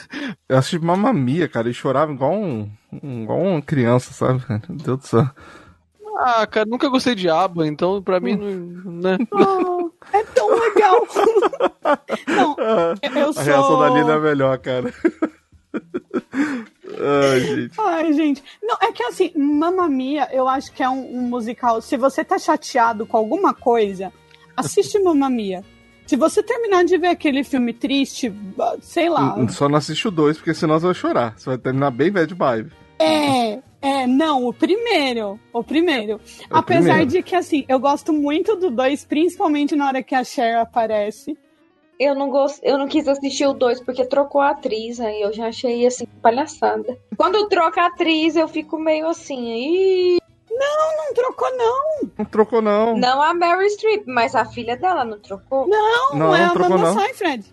Eu 0.49 0.59
assisti 0.59 0.79
Mamma 0.79 1.13
Mia, 1.13 1.49
cara, 1.49 1.69
e 1.69 1.75
chorava 1.75 2.13
igual 2.13 2.33
um, 2.33 2.71
igual 3.03 3.41
uma 3.41 3.63
criança, 3.63 4.13
sabe? 4.13 4.43
Meu 4.49 4.79
Deus 4.79 4.99
do 4.99 5.07
céu. 5.07 5.31
Ah, 6.23 6.47
cara, 6.47 6.67
nunca 6.67 6.89
gostei 6.89 7.15
de 7.15 7.31
ABBA, 7.31 7.67
então 7.67 8.03
pra 8.03 8.21
mim, 8.21 8.37
não, 8.37 8.93
né? 8.93 9.19
Ah, 9.33 10.19
é 10.19 10.25
tão 10.25 10.51
legal. 10.51 11.07
não, 12.29 12.57
eu 13.23 13.33
sou... 13.33 13.43
A 13.43 13.45
reação 13.45 13.79
da 13.81 13.89
Lina 13.89 14.13
é 14.13 14.19
melhor, 14.19 14.59
cara. 14.59 14.93
Ai, 17.01 17.41
gente. 17.41 17.75
Ai, 17.79 18.13
gente. 18.13 18.45
Não, 18.63 18.77
é 18.81 18.93
que 18.93 19.03
assim, 19.03 19.33
Mamma 19.37 19.89
Mia, 19.89 20.29
eu 20.33 20.49
acho 20.49 20.73
que 20.73 20.83
é 20.83 20.89
um, 20.89 21.19
um 21.19 21.23
musical. 21.23 21.81
Se 21.81 21.97
você 21.97 22.25
tá 22.25 22.39
chateado 22.39 23.07
com 23.07 23.17
alguma 23.17 23.55
coisa, 23.55 24.13
assiste 24.57 24.99
Mamma 25.03 25.31
Mia. 25.31 25.65
Se 26.07 26.17
você 26.17 26.43
terminar 26.43 26.85
de 26.85 26.99
ver 26.99 27.09
aquele 27.09 27.45
filme 27.45 27.73
triste, 27.73 28.33
sei 28.81 29.09
lá. 29.09 29.37
Só 29.49 29.69
não 29.69 29.77
assiste 29.77 30.09
o 30.09 30.11
dois, 30.11 30.37
porque 30.37 30.53
senão 30.53 30.79
você 30.79 30.87
vai 30.87 30.95
chorar. 30.95 31.35
Você 31.37 31.51
vai 31.51 31.59
terminar 31.59 31.93
bem 31.93 32.11
bad 32.11 32.35
vibe. 32.35 32.73
É, 32.99 33.61
é, 33.81 34.07
não, 34.07 34.45
o 34.45 34.53
primeiro. 34.53 35.39
O 35.53 35.63
primeiro. 35.63 36.21
É 36.51 36.55
o 36.55 36.59
Apesar 36.59 36.97
primeiro. 36.97 37.11
de 37.11 37.23
que, 37.23 37.37
assim, 37.37 37.65
eu 37.69 37.79
gosto 37.79 38.13
muito 38.13 38.57
do 38.57 38.71
dois, 38.71 39.05
principalmente 39.05 39.77
na 39.77 39.87
hora 39.87 40.03
que 40.03 40.15
a 40.15 40.25
Cher 40.25 40.59
aparece. 40.59 41.39
Eu 42.01 42.15
não 42.15 42.31
gosto, 42.31 42.65
eu 42.65 42.79
não 42.79 42.89
quis 42.89 43.07
assistir 43.07 43.47
o 43.47 43.53
2 43.53 43.83
porque 43.83 44.07
trocou 44.07 44.41
a 44.41 44.53
atriz, 44.53 44.99
aí 44.99 45.21
eu 45.21 45.31
já 45.35 45.49
achei 45.49 45.87
assim, 45.87 46.07
palhaçada. 46.23 46.97
Quando 47.15 47.47
troca 47.47 47.83
a 47.83 47.87
atriz, 47.89 48.37
eu 48.37 48.49
fico 48.49 48.79
meio 48.79 49.07
assim, 49.07 50.17
Ih, 50.17 50.19
Não 50.51 51.15
trocou, 51.15 51.55
não. 51.59 52.09
Não 52.17 52.25
trocou, 52.25 52.63
não. 52.63 52.97
não 52.97 53.21
a 53.21 53.35
Mary 53.35 53.69
Streep, 53.69 54.05
mas 54.07 54.35
a 54.35 54.47
filha 54.47 54.79
dela 54.79 55.05
não 55.05 55.19
trocou. 55.19 55.69
Não, 55.69 56.15
Não, 56.15 56.35
é 56.35 56.39
não 56.41 56.47
a 56.47 56.53
trocou, 56.53 56.79
Mama 56.79 56.95
não. 56.95 57.01
Seyfried. 57.03 57.45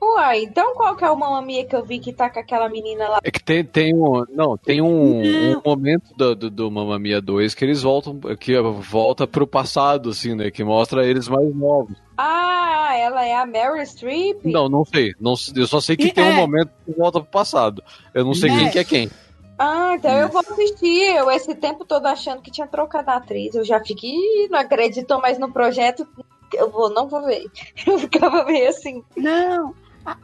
Uai, 0.00 0.42
então 0.44 0.74
qual 0.74 0.94
que 0.94 1.04
é 1.04 1.10
o 1.10 1.16
Mamma 1.16 1.42
Mia 1.42 1.64
que 1.64 1.74
eu 1.74 1.84
vi 1.84 1.98
que 1.98 2.12
tá 2.12 2.30
com 2.30 2.38
aquela 2.38 2.68
menina 2.68 3.08
lá? 3.08 3.18
É 3.24 3.30
que 3.30 3.42
tem, 3.42 3.64
tem 3.64 3.94
um. 3.94 4.24
Não, 4.30 4.56
tem 4.56 4.80
um, 4.80 5.22
um 5.56 5.62
momento 5.64 6.14
do, 6.14 6.34
do, 6.36 6.50
do 6.50 6.70
Mamma 6.70 6.98
Mia 6.98 7.20
2 7.20 7.54
que 7.54 7.64
eles 7.64 7.82
voltam. 7.82 8.20
Que 8.38 8.60
volta 8.60 9.26
pro 9.26 9.46
passado, 9.46 10.10
assim, 10.10 10.34
né? 10.34 10.50
Que 10.50 10.62
mostra 10.62 11.04
eles 11.04 11.28
mais 11.28 11.52
novos. 11.54 11.96
Ah, 12.16 12.65
ela 12.94 13.24
é 13.24 13.34
a 13.34 13.46
Mary 13.46 13.84
Streep? 13.86 14.44
Não, 14.44 14.68
não 14.68 14.84
sei. 14.84 15.14
Não, 15.20 15.34
eu 15.54 15.66
só 15.66 15.80
sei 15.80 15.96
que 15.96 16.08
E 16.08 16.12
tem 16.12 16.24
um 16.24 16.28
é. 16.32 16.36
momento 16.36 16.70
que 16.84 16.92
volta 16.92 17.20
pro 17.20 17.30
passado. 17.30 17.82
Eu 18.12 18.24
não 18.24 18.34
sei 18.34 18.50
É. 18.50 18.56
quem 18.58 18.70
que 18.70 18.78
é 18.78 18.84
quem. 18.84 19.10
Ah, 19.58 19.94
então 19.94 20.10
eu 20.12 20.28
vou 20.28 20.40
assistir. 20.40 21.14
Eu 21.16 21.30
esse 21.30 21.54
tempo 21.54 21.84
todo 21.84 22.04
achando 22.06 22.42
que 22.42 22.50
tinha 22.50 22.66
trocado 22.66 23.10
a 23.10 23.16
atriz. 23.16 23.54
Eu 23.54 23.64
já 23.64 23.80
fiquei, 23.82 24.10
"Ih, 24.10 24.48
não 24.50 24.58
acreditou 24.58 25.20
mais 25.20 25.38
no 25.38 25.50
projeto. 25.50 26.06
Eu 26.52 26.70
vou, 26.70 26.90
não 26.90 27.08
vou 27.08 27.24
ver. 27.24 27.46
Eu 27.86 27.98
ficava 27.98 28.44
meio 28.44 28.68
assim. 28.68 29.02
Não. 29.16 29.74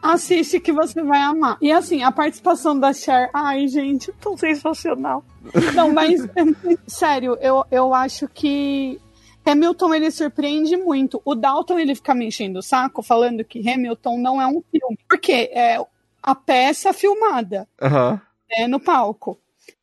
Assiste 0.00 0.60
que 0.60 0.70
você 0.70 1.02
vai 1.02 1.20
amar. 1.20 1.56
E 1.60 1.72
assim, 1.72 2.04
a 2.04 2.12
participação 2.12 2.78
da 2.78 2.92
Cher, 2.92 3.30
ai, 3.34 3.66
gente, 3.66 4.12
tão 4.20 4.36
sensacional. 4.36 5.24
Não, 5.74 5.92
mas, 5.92 6.20
sério, 6.86 7.36
eu, 7.40 7.64
eu 7.68 7.92
acho 7.92 8.28
que 8.28 9.00
Hamilton 9.44 9.94
ele 9.94 10.10
surpreende 10.10 10.76
muito. 10.76 11.20
O 11.24 11.34
Dalton 11.34 11.78
ele 11.78 11.94
fica 11.94 12.14
me 12.14 12.26
enchendo 12.26 12.58
o 12.60 12.62
saco 12.62 13.02
falando 13.02 13.44
que 13.44 13.68
Hamilton 13.68 14.18
não 14.18 14.40
é 14.40 14.46
um 14.46 14.62
filme. 14.70 14.98
Porque 15.08 15.50
é 15.52 15.78
a 16.22 16.34
peça 16.34 16.92
filmada 16.92 17.66
Aham. 17.80 18.20
é, 18.50 18.66
no 18.68 18.78
palco. 18.78 19.38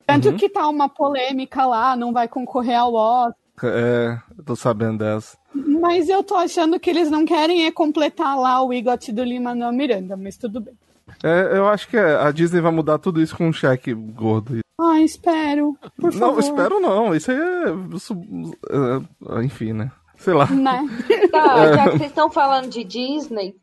Tanto 0.05 0.29
Uhum. 0.29 0.37
que 0.37 0.49
tá 0.49 0.67
uma 0.67 0.89
polêmica 0.89 1.65
lá, 1.65 1.95
não 1.95 2.11
vai 2.13 2.27
concorrer 2.27 2.79
ao 2.79 2.93
Oscar. 2.93 3.35
É, 3.63 4.17
tô 4.45 4.55
sabendo 4.55 4.99
dessa. 4.99 5.37
Mas 5.53 6.07
eu 6.09 6.23
tô 6.23 6.35
achando 6.35 6.79
que 6.79 6.89
eles 6.89 7.11
não 7.11 7.25
querem 7.25 7.65
é 7.65 7.71
completar 7.71 8.37
lá 8.37 8.61
o 8.63 8.71
Igot 8.73 9.11
do 9.11 9.23
Lima 9.23 9.53
no 9.53 9.71
Miranda, 9.73 10.15
mas 10.15 10.37
tudo 10.37 10.61
bem. 10.61 10.73
É, 11.23 11.57
eu 11.57 11.67
acho 11.67 11.87
que 11.89 11.97
a 11.97 12.31
Disney 12.31 12.61
vai 12.61 12.71
mudar 12.71 12.97
tudo 12.99 13.21
isso 13.21 13.35
com 13.35 13.47
um 13.49 13.53
cheque 13.53 13.93
gordo. 13.93 14.59
Ai, 14.79 15.03
espero. 15.03 15.75
Por 15.99 16.11
favor. 16.13 16.33
Não, 16.33 16.39
espero 16.39 16.79
não. 16.79 17.13
Isso 17.15 17.31
aí 17.31 17.37
é, 17.37 17.95
isso- 17.95 18.15
é, 18.71 19.43
Enfim, 19.43 19.73
né? 19.73 19.91
Sei 20.17 20.33
lá. 20.33 20.45
Né? 20.47 20.85
Tá, 21.31 21.73
já 21.73 21.83
que 21.91 21.97
vocês 21.97 22.09
estão 22.09 22.29
falando 22.29 22.69
de 22.69 22.83
Disney, 22.83 23.55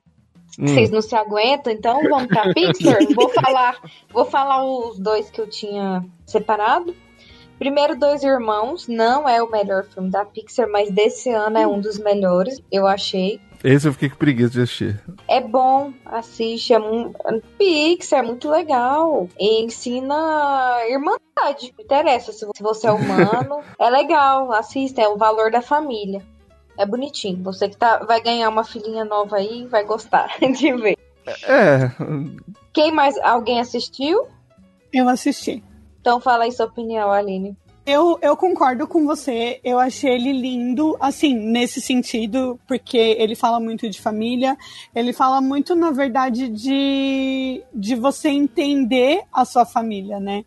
Hum. 0.59 0.69
vocês 0.69 0.91
não 0.91 1.03
se 1.03 1.15
aguentam, 1.15 1.71
então 1.73 2.01
vamos 2.09 2.29
pra 2.29 2.53
Pixar. 2.55 2.99
vou 3.15 3.29
falar, 3.29 3.77
vou 4.11 4.25
falar 4.25 4.65
os 4.65 4.99
dois 4.99 5.29
que 5.31 5.41
eu 5.41 5.49
tinha 5.51 6.03
separado. 6.25 6.95
Primeiro, 7.59 7.99
Dois 7.99 8.23
Irmãos 8.23 8.87
não 8.89 9.29
é 9.29 9.43
o 9.43 9.51
melhor 9.51 9.85
filme 9.85 10.11
da 10.11 10.25
Pixar, 10.25 10.69
mas 10.71 10.91
desse 10.91 11.31
ano 11.31 11.59
é 11.59 11.67
um 11.67 11.81
dos 11.81 11.99
melhores, 11.99 12.63
eu 12.71 12.87
achei. 12.87 13.41
Esse 13.65 13.89
eu 13.89 13.93
fiquei 13.93 14.09
com 14.11 14.17
preguiça 14.17 14.51
de 14.51 14.61
assistir. 14.63 15.01
É 15.27 15.41
bom, 15.41 15.93
assiste, 16.05 16.73
é 16.73 16.79
mu- 16.79 17.13
Pixar, 17.59 18.21
é 18.21 18.23
muito 18.23 18.49
legal. 18.49 19.29
E 19.39 19.65
ensina 19.65 20.15
irmandade. 20.89 21.73
Não 21.77 21.85
interessa 21.85 22.33
se 22.33 22.47
você 22.61 22.87
é 22.87 22.93
humano. 22.93 23.61
é 23.79 23.91
legal, 23.91 24.53
assista, 24.53 25.01
é 25.03 25.09
o 25.09 25.17
valor 25.17 25.51
da 25.51 25.61
família. 25.63 26.23
É 26.79 26.85
bonitinho. 26.87 27.43
Você 27.43 27.69
que 27.69 27.77
tá, 27.77 27.99
vai 28.05 28.21
ganhar 28.21 28.49
uma 28.51 28.63
filhinha 28.65 29.05
nova 29.05 29.37
aí, 29.37 29.67
vai 29.67 29.85
gostar 29.85 30.29
de 30.39 30.73
ver. 30.75 30.97
É, 31.45 31.91
Quem 32.73 32.93
mais? 32.93 33.17
Alguém 33.19 33.59
assistiu? 33.59 34.29
Eu 34.93 35.09
assisti. 35.09 35.65
Então 36.01 36.21
fala 36.21 36.45
aí 36.45 36.53
sua 36.53 36.67
opinião, 36.67 37.11
Aline. 37.11 37.57
Eu, 37.87 38.19
eu 38.21 38.37
concordo 38.37 38.87
com 38.87 39.07
você. 39.07 39.61
Eu 39.63 39.79
achei 39.79 40.11
ele 40.11 40.33
lindo, 40.33 40.97
assim, 41.01 41.35
nesse 41.35 41.81
sentido, 41.81 42.59
porque 42.67 42.99
ele 42.99 43.37
fala 43.37 43.61
muito 43.61 43.89
de 43.89 44.01
família. 44.01 44.59
Ele 44.93 45.13
fala 45.13 45.41
muito, 45.41 45.77
na 45.77 45.93
verdade, 45.93 46.49
de, 46.49 47.63
de 47.73 47.95
você 47.95 48.29
entender 48.29 49.23
a 49.33 49.45
sua 49.45 49.65
família, 49.65 50.19
né? 50.19 50.45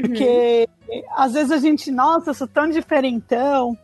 Porque 0.00 0.68
às 1.16 1.34
vezes 1.34 1.50
a 1.50 1.58
gente, 1.58 1.90
nossa, 1.90 2.30
eu 2.30 2.34
sou 2.34 2.46
tão 2.46 2.68
diferentão. 2.70 3.76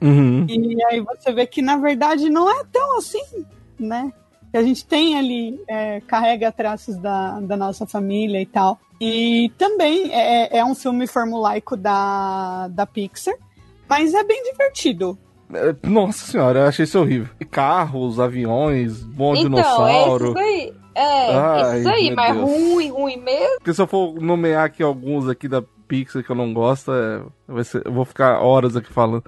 uhum. 0.00 0.46
E 0.48 0.84
aí 0.84 1.00
você 1.00 1.32
vê 1.32 1.46
que, 1.46 1.62
na 1.62 1.76
verdade, 1.76 2.28
não 2.28 2.50
é 2.50 2.64
tão 2.70 2.98
assim, 2.98 3.46
né? 3.78 4.12
Que 4.50 4.56
a 4.56 4.62
gente 4.62 4.84
tem 4.84 5.16
ali, 5.18 5.60
é, 5.68 6.00
carrega 6.00 6.50
traços 6.50 6.96
da, 6.96 7.38
da 7.40 7.56
nossa 7.56 7.86
família 7.86 8.40
e 8.40 8.46
tal. 8.46 8.78
E 9.00 9.50
também 9.56 10.12
é, 10.12 10.58
é 10.58 10.64
um 10.64 10.74
filme 10.74 11.06
formulaico 11.06 11.76
da, 11.76 12.68
da 12.68 12.84
Pixar, 12.84 13.34
mas 13.88 14.12
é 14.12 14.22
bem 14.24 14.42
divertido. 14.50 15.18
É, 15.52 15.74
Nossa 15.88 16.26
senhora, 16.26 16.60
eu 16.60 16.66
achei 16.66 16.84
isso 16.84 16.98
horrível. 17.00 17.28
Carros, 17.50 18.20
aviões, 18.20 19.02
bom 19.02 19.34
então, 19.34 19.50
dinossauro. 19.50 20.26
é 20.26 20.28
isso 20.30 20.38
aí. 20.38 20.74
É, 20.94 21.34
Ai, 21.36 21.78
isso 21.80 21.88
aí, 21.88 22.14
mas 22.14 22.36
Deus. 22.36 22.50
ruim, 22.50 22.90
ruim 22.90 23.16
mesmo. 23.16 23.54
Porque 23.58 23.72
se 23.72 23.80
eu 23.80 23.86
for 23.86 24.14
nomear 24.20 24.64
aqui 24.64 24.82
alguns 24.82 25.28
aqui 25.28 25.48
da 25.48 25.62
Pixar 25.88 26.22
que 26.24 26.30
eu 26.30 26.36
não 26.36 26.52
gosto, 26.52 26.92
é, 26.92 27.22
vai 27.48 27.64
ser- 27.64 27.82
eu 27.86 27.92
vou 27.92 28.04
ficar 28.04 28.40
horas 28.40 28.76
aqui 28.76 28.92
falando. 28.92 29.24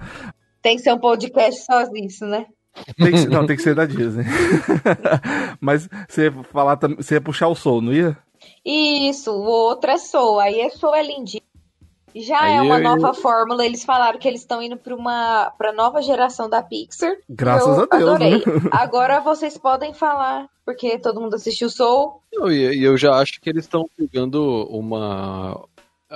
Tem 0.61 0.75
que 0.77 0.81
ser 0.83 0.93
um 0.93 0.99
podcast 0.99 1.65
só 1.65 1.83
disso, 1.83 2.25
né? 2.25 2.45
Tem 2.97 3.11
que 3.11 3.17
ser- 3.19 3.29
não, 3.29 3.45
tem 3.47 3.55
que 3.55 3.61
ser 3.61 3.75
da 3.75 3.85
Disney. 3.85 4.25
Mas 5.59 5.87
você 6.07 6.25
ia 6.25 6.31
falar 6.51 6.77
também, 6.77 6.97
você 6.97 7.15
ia 7.15 7.21
puxar 7.21 7.47
o 7.47 7.55
Soul, 7.55 7.81
não 7.81 7.93
ia? 7.93 8.17
Isso, 8.65 9.31
o 9.31 9.43
outro 9.43 9.91
é 9.91 9.97
Soul. 9.97 10.39
Aí 10.39 10.59
é 10.61 10.69
Soul 10.69 10.95
é 10.95 11.03
lindinho. 11.03 11.43
Já 12.15 12.47
é 12.47 12.59
Aí 12.59 12.65
uma 12.65 12.77
eu- 12.79 12.83
nova 12.83 13.13
fórmula. 13.13 13.65
Eles 13.65 13.83
falaram 13.83 14.19
que 14.19 14.27
eles 14.27 14.41
estão 14.41 14.61
indo 14.61 14.77
para 14.77 14.95
uma 14.95 15.51
pra 15.57 15.71
nova 15.73 16.01
geração 16.01 16.47
da 16.49 16.61
Pixar. 16.61 17.13
Graças 17.29 17.77
eu 17.77 17.87
a 17.91 17.97
Deus, 17.97 18.09
adorei. 18.09 18.37
né? 18.37 18.43
Agora 18.71 19.19
vocês 19.19 19.57
podem 19.57 19.93
falar, 19.93 20.47
porque 20.65 20.99
todo 20.99 21.19
mundo 21.19 21.35
assistiu 21.35 21.69
Soul. 21.69 22.21
E, 22.49 22.53
e 22.53 22.83
eu 22.83 22.97
já 22.97 23.15
acho 23.15 23.41
que 23.41 23.49
eles 23.49 23.63
estão 23.65 23.89
pegando 23.97 24.67
uma, 24.69 25.59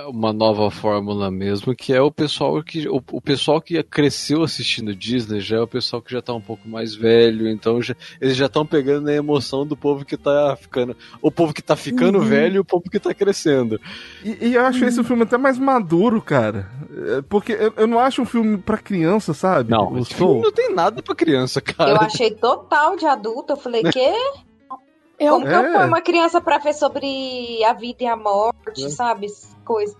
uma 0.06 0.32
nova 0.32 0.70
fórmula 0.70 1.30
mesmo, 1.30 1.74
que 1.74 1.92
é 1.92 2.00
o 2.00 2.10
pessoal 2.10 2.62
que 2.62 2.88
o, 2.88 3.02
o 3.12 3.20
pessoal 3.20 3.60
que 3.60 3.82
cresceu 3.82 4.42
assistindo 4.42 4.94
Disney 4.94 5.40
já 5.40 5.56
é 5.56 5.60
o 5.60 5.66
pessoal 5.66 6.00
que 6.00 6.12
já 6.12 6.22
tá 6.22 6.32
um 6.32 6.40
pouco 6.40 6.68
mais 6.68 6.94
velho, 6.94 7.48
então 7.48 7.82
já- 7.82 7.96
eles 8.20 8.36
já 8.36 8.46
estão 8.46 8.64
pegando 8.64 9.08
a 9.08 9.12
emoção 9.14 9.66
do 9.66 9.76
povo 9.76 10.04
que 10.04 10.16
tá 10.16 10.56
ficando, 10.60 10.96
o 11.20 11.30
povo 11.30 11.52
que 11.52 11.62
tá 11.62 11.74
ficando 11.76 12.18
Uhum. 12.18 12.24
velho 12.24 12.56
e 12.56 12.58
o 12.60 12.64
povo 12.64 12.84
que 12.90 13.00
tá 13.00 13.12
crescendo. 13.12 13.80
E, 14.24 14.48
e 14.48 14.54
eu 14.54 14.64
acho 14.64 14.84
esse 14.84 15.02
filme 15.02 15.22
até 15.24 15.36
mais 15.36 15.58
maduro, 15.58 16.22
cara. 16.22 16.70
É, 17.18 17.22
Porque 17.28 17.52
eu, 17.52 17.72
eu 17.76 17.86
não 17.86 17.98
acho 17.98 18.22
um 18.22 18.26
filme 18.26 18.58
pra 18.58 18.78
criança, 18.78 19.34
sabe? 19.34 19.70
Não, 19.70 19.92
o 19.92 20.04
filme 20.04 20.40
não 20.42 20.52
tem 20.52 20.74
nada 20.74 21.02
pra 21.02 21.14
criança, 21.14 21.60
cara. 21.60 21.90
Eu 21.90 21.96
achei 21.96 22.30
total 22.30 22.96
de 22.96 23.04
adulto. 23.06 23.52
Eu 23.52 23.56
falei, 23.56 23.82
que? 23.82 24.12
Eu, 25.18 25.32
Como 25.34 25.46
que 25.46 25.52
eu 25.52 25.60
É. 25.64 25.72
ponho 25.72 25.86
uma 25.88 26.00
criança 26.00 26.40
pra 26.40 26.58
ver 26.58 26.72
sobre 26.74 27.64
a 27.64 27.72
vida 27.72 28.04
e 28.04 28.06
a 28.06 28.16
morte, 28.16 28.84
É. 28.84 28.88
sabe? 28.90 29.26
Coisa. 29.64 29.96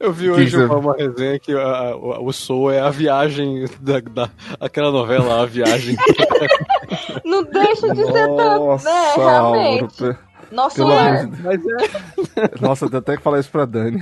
Eu 0.00 0.10
vi 0.10 0.30
hoje 0.30 0.56
uma, 0.56 0.76
uma 0.78 0.96
resenha 0.96 1.38
que 1.38 1.52
a- 1.52 1.94
o, 1.94 2.28
o 2.28 2.32
Soul 2.32 2.70
é 2.70 2.80
a 2.80 2.88
viagem 2.88 3.66
da, 3.80 4.00
da 4.00 4.30
aquela 4.58 4.90
novela, 4.90 5.42
a 5.42 5.46
viagem. 5.46 5.94
Não 7.22 7.42
deixa 7.44 7.92
de 7.94 8.02
ser 8.06 8.12
tanto, 8.12 8.36
Nossa, 8.64 8.88
né? 8.90 9.12
Realmente. 9.16 10.16
Nosso 10.50 10.76
pelo 10.76 10.88
lar. 10.88 11.26
de 11.26 11.42
Mas 11.42 11.60
é. 11.66 12.60
Nossa, 12.62 12.88
tem 12.88 12.98
até 12.98 13.16
que 13.18 13.22
falar 13.22 13.40
isso 13.40 13.50
pra 13.50 13.66
Dani. 13.66 14.00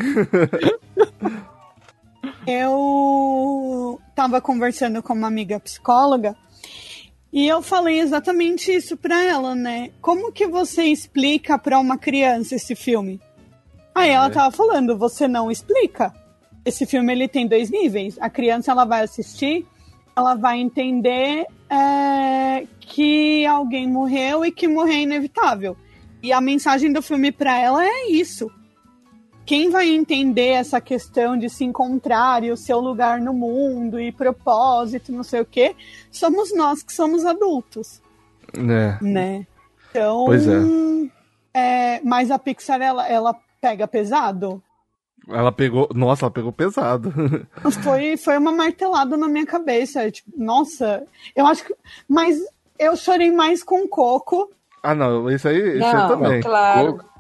eu 2.46 4.00
tava 4.14 4.40
conversando 4.40 5.02
com 5.02 5.12
uma 5.14 5.26
amiga 5.28 5.58
psicóloga 5.60 6.36
e 7.32 7.48
eu 7.48 7.62
falei 7.62 7.98
exatamente 8.00 8.70
isso 8.72 8.96
pra 8.96 9.22
ela, 9.24 9.54
né? 9.54 9.90
Como 10.00 10.30
que 10.32 10.46
você 10.46 10.84
explica 10.84 11.58
pra 11.58 11.78
uma 11.78 11.96
criança 11.96 12.54
esse 12.56 12.74
filme? 12.74 13.20
Aí 13.94 14.10
ela 14.10 14.26
É. 14.26 14.30
tava 14.30 14.50
falando, 14.50 14.96
você 14.98 15.26
não 15.26 15.50
explica. 15.50 16.12
Esse 16.64 16.86
filme 16.86 17.12
ele 17.12 17.26
tem 17.28 17.46
dois 17.46 17.70
níveis. 17.70 18.16
A 18.20 18.30
criança 18.30 18.70
ela 18.70 18.84
vai 18.84 19.02
assistir, 19.02 19.66
ela 20.16 20.34
vai 20.34 20.60
entender 20.60 21.46
é, 21.68 22.66
que 22.80 23.44
alguém 23.46 23.88
morreu 23.88 24.44
e 24.44 24.52
que 24.52 24.68
morrer 24.68 24.96
é 24.96 25.02
inevitável. 25.02 25.76
E 26.22 26.32
a 26.32 26.40
mensagem 26.40 26.92
do 26.92 27.02
filme 27.02 27.32
pra 27.32 27.58
ela 27.58 27.84
é 27.84 28.08
isso. 28.10 28.50
Quem 29.52 29.68
vai 29.68 29.86
entender 29.90 30.48
essa 30.48 30.80
questão 30.80 31.36
de 31.36 31.50
se 31.50 31.62
encontrar 31.62 32.42
e 32.42 32.50
o 32.50 32.56
seu 32.56 32.80
lugar 32.80 33.20
no 33.20 33.34
mundo 33.34 34.00
e 34.00 34.10
propósito, 34.10 35.12
não 35.12 35.22
sei 35.22 35.42
o 35.42 35.44
quê, 35.44 35.76
somos 36.10 36.56
nós 36.56 36.82
que 36.82 36.90
somos 36.90 37.22
adultos, 37.26 38.00
É. 38.54 38.96
né? 39.04 39.46
Então, 39.90 40.24
Pois 40.24 40.48
é. 40.48 40.56
é, 41.52 42.00
mas 42.02 42.30
a 42.30 42.38
Pixar 42.38 42.80
ela, 42.80 43.06
ela 43.06 43.36
pega 43.60 43.86
pesado. 43.86 44.62
Ela 45.28 45.52
pegou. 45.52 45.86
Nossa, 45.94 46.24
ela 46.24 46.30
pegou 46.32 46.50
pesado. 46.50 47.12
Foi, 47.84 48.16
foi 48.16 48.38
uma 48.38 48.52
martelada 48.52 49.18
na 49.18 49.28
minha 49.28 49.44
cabeça. 49.44 50.10
Tipo, 50.10 50.30
nossa, 50.34 51.04
eu 51.36 51.46
acho 51.46 51.62
que. 51.66 51.74
Mas 52.08 52.40
eu 52.78 52.96
chorei 52.96 53.30
mais 53.30 53.62
com 53.62 53.84
o 53.84 53.88
Coco. 53.88 54.50
ah, 54.82 54.94
não, 54.94 55.28
esse 55.30 55.46
aí, 55.46 55.58
esse 55.58 55.84
aí 55.84 55.92
Não, 55.94 56.08
também. 56.08 56.40
claro. 56.40 57.11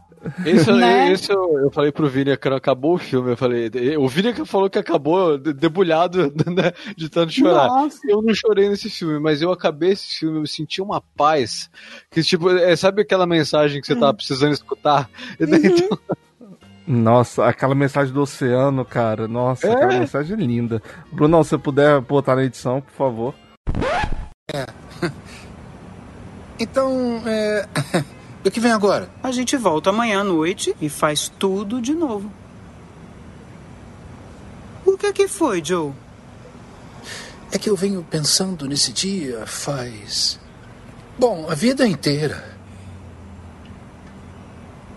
Esse, 0.46 0.70
Né? 0.72 1.10
esse 1.12 1.32
eu, 1.32 1.58
eu 1.58 1.70
falei 1.70 1.90
pro 1.90 2.08
Vini 2.08 2.36
quando 2.36 2.54
acabou 2.54 2.94
o 2.94 2.98
filme. 2.98 3.32
Eu 3.32 3.36
falei, 3.36 3.70
o 3.98 4.08
Vini 4.08 4.32
que 4.32 4.44
falou 4.44 4.70
que 4.70 4.78
acabou 4.78 5.36
de- 5.38 5.52
debulhado 5.52 6.32
né, 6.46 6.72
de 6.96 7.08
tanto 7.08 7.32
chorar. 7.32 7.66
Nossa. 7.68 7.98
Eu 8.08 8.22
não 8.22 8.32
chorei 8.34 8.68
nesse 8.68 8.88
filme, 8.88 9.18
mas 9.18 9.42
eu 9.42 9.50
acabei 9.52 9.90
esse 9.92 10.18
filme, 10.20 10.38
eu 10.40 10.46
senti 10.46 10.80
uma 10.80 11.00
paz. 11.16 11.68
Que 12.10 12.22
tipo, 12.22 12.50
é, 12.50 12.74
sabe 12.76 13.02
aquela 13.02 13.26
mensagem 13.26 13.80
que 13.80 13.86
você 13.86 13.96
tava 13.96 14.14
precisando 14.14 14.52
escutar? 14.52 15.08
Uhum. 15.40 15.56
então, 15.64 15.98
Nossa, 16.86 17.46
aquela 17.46 17.74
mensagem 17.74 18.12
do 18.12 18.20
oceano, 18.22 18.84
cara. 18.84 19.26
Nossa, 19.28 19.66
É. 19.68 19.72
aquela 19.72 19.98
mensagem 19.98 20.36
linda. 20.36 20.82
Bruno, 21.12 21.42
se 21.44 21.50
você 21.50 21.58
puder 21.58 22.00
botar 22.00 22.34
na 22.36 22.44
edição, 22.44 22.80
por 22.80 22.92
favor. 22.92 23.34
Então, 26.58 27.20
é. 27.26 27.66
O 28.44 28.50
que 28.50 28.58
vem 28.58 28.72
agora? 28.72 29.08
A 29.22 29.30
gente 29.30 29.56
volta 29.56 29.90
amanhã 29.90 30.20
à 30.20 30.24
noite 30.24 30.74
e 30.80 30.88
faz 30.88 31.28
tudo 31.28 31.80
de 31.80 31.94
novo. 31.94 32.30
O 34.84 34.98
que 34.98 35.12
que 35.12 35.28
foi, 35.28 35.64
Joe? 35.64 35.92
É 37.52 37.58
que 37.58 37.70
eu 37.70 37.76
venho 37.76 38.02
pensando 38.02 38.66
nesse 38.66 38.92
dia 38.92 39.46
faz. 39.46 40.40
Bom, 41.16 41.48
a 41.48 41.54
vida 41.54 41.86
inteira. 41.86 42.52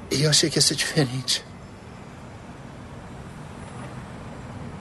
E 0.09 0.23
eu 0.23 0.29
achei 0.29 0.49
que 0.49 0.57
ia 0.57 0.61
ser 0.61 0.75
diferente. 0.75 1.45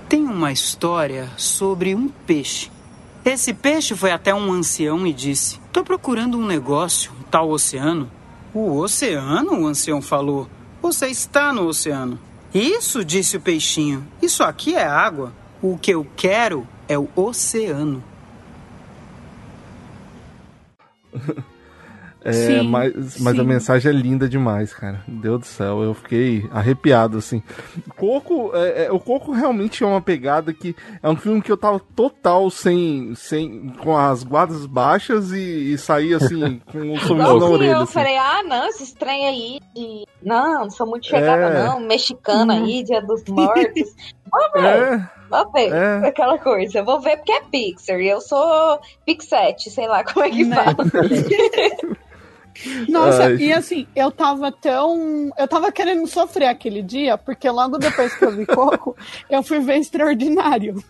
Tem 0.08 0.24
uma 0.24 0.52
história 0.52 1.28
sobre 1.36 1.94
um 1.94 2.08
peixe. 2.08 2.70
Esse 3.24 3.52
peixe 3.52 3.94
foi 3.94 4.10
até 4.10 4.34
um 4.34 4.52
ancião 4.52 5.06
e 5.06 5.12
disse: 5.12 5.58
Tô 5.72 5.82
procurando 5.82 6.38
um 6.38 6.46
negócio, 6.46 7.12
um 7.18 7.22
tal 7.24 7.50
oceano. 7.50 8.10
O 8.54 8.76
oceano? 8.78 9.62
O 9.62 9.66
ancião 9.66 10.00
falou. 10.00 10.48
Você 10.80 11.08
está 11.08 11.52
no 11.52 11.66
oceano. 11.66 12.18
Isso, 12.54 13.04
disse 13.04 13.36
o 13.36 13.40
peixinho. 13.40 14.06
Isso 14.22 14.44
aqui 14.44 14.76
é 14.76 14.86
água. 14.86 15.32
O 15.60 15.76
que 15.76 15.90
eu 15.90 16.06
quero 16.16 16.66
é 16.88 16.96
o 16.96 17.08
oceano. 17.16 18.02
É, 22.26 22.32
Sim, 22.32 22.68
mas, 22.68 22.92
mas 23.20 23.34
a 23.38 23.42
sim. 23.42 23.46
mensagem 23.46 23.90
é 23.90 23.94
linda 23.94 24.26
demais, 24.26 24.72
cara. 24.72 25.02
Deus 25.06 25.40
do 25.40 25.46
céu, 25.46 25.82
eu 25.82 25.92
fiquei 25.92 26.48
arrepiado, 26.50 27.18
assim. 27.18 27.42
Coco, 27.96 28.50
é, 28.54 28.86
é, 28.86 28.92
o 28.92 28.98
Coco 28.98 29.30
realmente 29.32 29.84
é 29.84 29.86
uma 29.86 30.00
pegada 30.00 30.50
que 30.54 30.74
é 31.02 31.08
um 31.10 31.16
filme 31.16 31.42
que 31.42 31.52
eu 31.52 31.56
tava 31.58 31.78
total 31.94 32.48
sem, 32.48 33.12
sem 33.14 33.68
com 33.82 33.94
as 33.94 34.24
guardas 34.24 34.64
baixas 34.64 35.32
e, 35.32 35.72
e 35.74 35.76
saí 35.78 36.14
assim 36.14 36.60
com 36.72 36.92
o 36.94 36.98
sorriso 37.00 37.38
na 37.38 37.46
orelha. 37.46 37.72
eu 37.72 37.80
assim. 37.82 37.92
falei, 37.92 38.16
ah, 38.16 38.42
não, 38.42 38.66
esse 38.68 38.94
trem 38.94 39.26
aí 39.26 39.60
de. 39.74 40.06
Não, 40.22 40.62
não 40.62 40.70
sou 40.70 40.86
muito 40.86 41.06
chegada, 41.06 41.42
É. 41.42 41.64
não. 41.66 41.80
Mexicano 41.80 42.52
aí, 42.52 42.82
Dia 42.84 43.02
dos 43.02 43.22
Mortos. 43.28 43.94
Vou 44.34 44.62
ver, 44.62 44.64
É, 44.64 45.10
vou 45.30 45.52
ver. 45.52 45.72
É. 45.72 46.08
Aquela 46.08 46.38
coisa. 46.38 46.82
Vou 46.82 47.00
ver 47.00 47.18
porque 47.18 47.30
é 47.30 47.40
Pixar. 47.42 48.00
E 48.00 48.08
eu 48.08 48.20
sou 48.20 48.80
Pixete, 49.06 49.70
sei 49.70 49.86
lá 49.86 50.02
como 50.02 50.24
é 50.24 50.30
que 50.30 50.44
Né? 50.44 50.56
fala. 50.56 50.74
Nossa, 52.88 53.24
Ai. 53.24 53.36
e 53.36 53.52
assim, 53.52 53.86
eu 53.94 54.10
tava 54.10 54.50
tão. 54.52 55.30
Eu 55.38 55.48
tava 55.48 55.70
querendo 55.72 56.06
sofrer 56.06 56.46
aquele 56.46 56.82
dia, 56.82 57.16
porque 57.18 57.48
logo 57.50 57.78
depois 57.78 58.14
que 58.14 58.24
eu 58.24 58.32
vi 58.32 58.46
Coco, 58.46 58.96
eu 59.30 59.42
fui 59.42 59.60
ver 59.60 59.78
Extraordinário. 59.78 60.82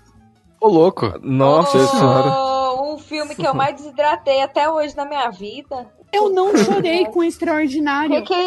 Ô, 0.60 0.68
louco. 0.68 1.12
nossa 1.22 1.76
Oh, 1.78 1.86
senhora. 1.86 2.84
Um 2.94 2.98
filme 2.98 3.34
que 3.34 3.46
eu 3.46 3.54
mais 3.54 3.74
desidratei 3.76 4.40
até 4.42 4.68
hoje 4.70 4.96
na 4.96 5.04
minha 5.04 5.28
vida. 5.30 5.86
Eu 6.12 6.30
não 6.30 6.54
chorei 6.56 7.04
com 7.06 7.18
O 7.20 7.24
Extraordinário. 7.24 8.22
que, 8.22 8.22
que 8.22 8.34
é 8.34 8.46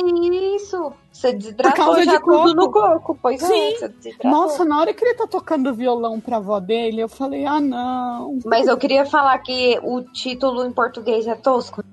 isso? 0.56 0.94
Você 1.12 1.32
Por 1.32 1.38
desidratou 1.38 1.86
causa 1.86 2.04
já 2.06 2.12
de 2.14 2.20
tudo 2.24 2.38
coco. 2.44 2.56
no 2.56 2.72
coco. 2.72 3.20
Pois 3.22 3.42
Sim. 3.42 3.54
é, 3.54 3.72
você 3.76 3.88
desidratou. 3.90 4.32
Nossa, 4.32 4.64
na 4.66 4.80
hora 4.80 4.94
que 4.94 5.04
ele 5.04 5.16
tá 5.16 5.28
tocando 5.28 5.74
violão 5.74 6.20
pra 6.20 6.38
avó 6.38 6.60
dele, 6.60 7.02
eu 7.02 7.10
falei, 7.10 7.46
ah, 7.46 7.60
não. 7.60 8.40
Mas 8.46 8.68
eu 8.68 8.78
queria 8.78 9.06
falar 9.06 9.38
que 9.40 9.78
o 9.84 10.02
título 10.02 10.66
em 10.66 10.72
português 10.72 11.28
é 11.28 11.36
tosco. 11.36 11.84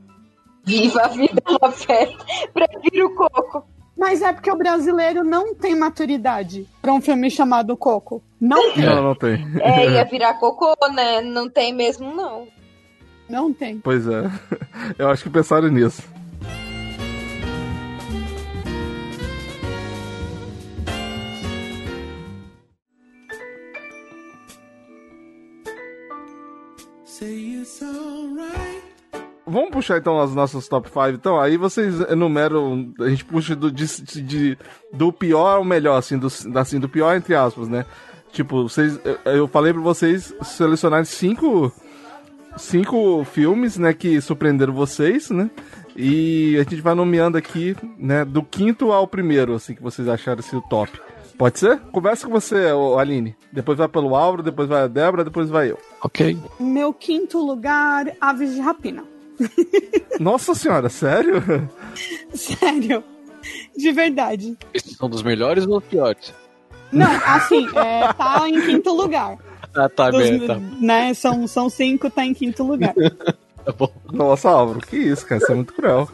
Viva 0.65 1.03
a 1.03 1.09
vida 1.09 1.43
é 1.47 1.51
uma 1.51 1.71
festa. 1.73 2.25
Prefiro 2.53 3.07
o 3.07 3.15
coco. 3.15 3.65
Mas 3.97 4.23
é 4.23 4.33
porque 4.33 4.51
o 4.51 4.57
brasileiro 4.57 5.23
não 5.23 5.55
tem 5.55 5.75
maturidade 5.77 6.67
pra 6.83 6.93
um 6.93 7.01
filme 7.01 7.31
chamado 7.31 7.77
Coco. 7.77 8.23
Não 8.41 8.75
tem, 8.75 8.85
Não, 8.85 9.03
não 9.03 9.15
tem. 9.15 9.47
É, 9.61 9.89
ia 9.89 10.05
virar 10.05 10.35
cocô, 10.35 10.75
né? 10.93 11.21
Não 11.21 11.49
tem 11.49 11.73
mesmo, 11.73 12.13
não. 12.13 12.49
não 13.29 13.53
tem. 13.53 13.79
Pois 13.79 14.07
é. 14.09 14.29
Eu 14.99 15.09
acho 15.11 15.23
que 15.23 15.31
pensaram 15.31 15.69
nisso. 15.69 16.03
Vamos 29.47 29.71
puxar 29.71 29.99
então 29.99 30.21
as 30.21 30.35
nossas 30.35 30.67
top 30.69 30.89
5. 30.89 31.09
Então, 31.11 31.41
aí 31.41 31.57
vocês 31.57 32.01
enumeram. 32.11 32.93
A 33.01 33.09
gente 33.09 33.25
puxa 33.25 33.55
do, 33.55 33.71
de, 33.71 33.87
de- 34.23 34.59
do 34.93 35.13
pior 35.13 35.57
ao 35.57 35.65
melhor, 35.65 35.97
assim 35.99 36.17
do, 36.19 36.29
assim, 36.59 36.81
do 36.81 36.89
pior 36.89 37.15
entre 37.15 37.35
aspas, 37.35 37.69
né? 37.69 37.85
Tipo, 38.33 38.65
vocês, 38.69 38.99
eu, 39.25 39.47
falei 39.47 39.73
pra 39.73 39.81
vocês 39.83 40.35
selecionarem 40.43 41.05
cinco, 41.05 41.73
cinco 42.57 43.23
filmes, 43.25 43.79
né, 43.79 43.93
que 43.93 44.21
surpreenderam 44.21 44.73
vocês, 44.73 45.31
né? 45.31 45.49
E 45.97 46.57
a 46.57 46.63
gente 46.65 46.81
vai 46.81 46.95
nomeando 46.95 47.39
aqui, 47.39 47.77
né, 47.97 48.25
do 48.25 48.43
quinto 48.43 48.91
ao 48.91 49.07
primeiro, 49.07 49.55
assim, 49.55 49.73
que 49.75 49.83
vocês 49.83 50.09
acharam 50.09 50.41
assim, 50.41 50.57
o 50.57 50.61
top. 50.63 50.91
Pode 51.39 51.59
ser? 51.61 51.79
Começa 51.93 52.27
com 52.27 52.33
você, 52.33 52.67
Aline. 52.99 53.37
Depois 53.53 53.79
vai 53.79 53.87
pelo 53.89 54.17
Álvaro, 54.17 54.43
depois 54.43 54.69
vai 54.69 54.83
a 54.83 54.87
Débora, 54.89 55.23
depois 55.25 55.49
vai 55.49 55.71
eu. 55.71 55.79
Ok. 56.03 56.37
Meu 56.59 56.93
quinto 56.93 57.39
lugar, 57.39 58.07
Aves 58.21 58.55
de 58.55 58.61
Rapina. 58.61 59.05
Nossa 60.21 60.55
senhora, 60.55 60.89
sério? 60.89 61.43
Sério. 62.35 63.03
De 63.77 63.93
verdade. 63.93 64.57
Esses 64.73 64.97
são 64.97 65.09
dos 65.09 65.23
melhores 65.23 65.67
ou 65.67 65.81
piores? 65.81 66.33
Não, 66.93 67.11
assim, 67.25 67.67
é, 67.77 68.13
tá 68.13 68.49
em 68.49 68.61
quinto 68.65 68.93
lugar. 68.93 69.37
Ah, 69.77 69.89
tá 69.89 70.09
Dos- 70.09 70.23
bem, 70.23 70.47
tá, 70.47 70.57
né, 70.79 71.13
são, 71.15 71.49
são 71.49 71.69
cinco, 71.69 72.09
tá 72.09 72.25
em 72.25 72.33
quinto 72.33 72.63
lugar. 72.63 72.95
tá 73.65 73.73
bom. 73.77 73.93
Nossa, 74.13 74.49
Álvaro, 74.49 74.79
que 74.79 74.97
isso, 74.97 75.27
cara, 75.27 75.43
isso 75.43 75.51
é 75.51 75.55
muito 75.57 75.73
cruel. 75.73 76.09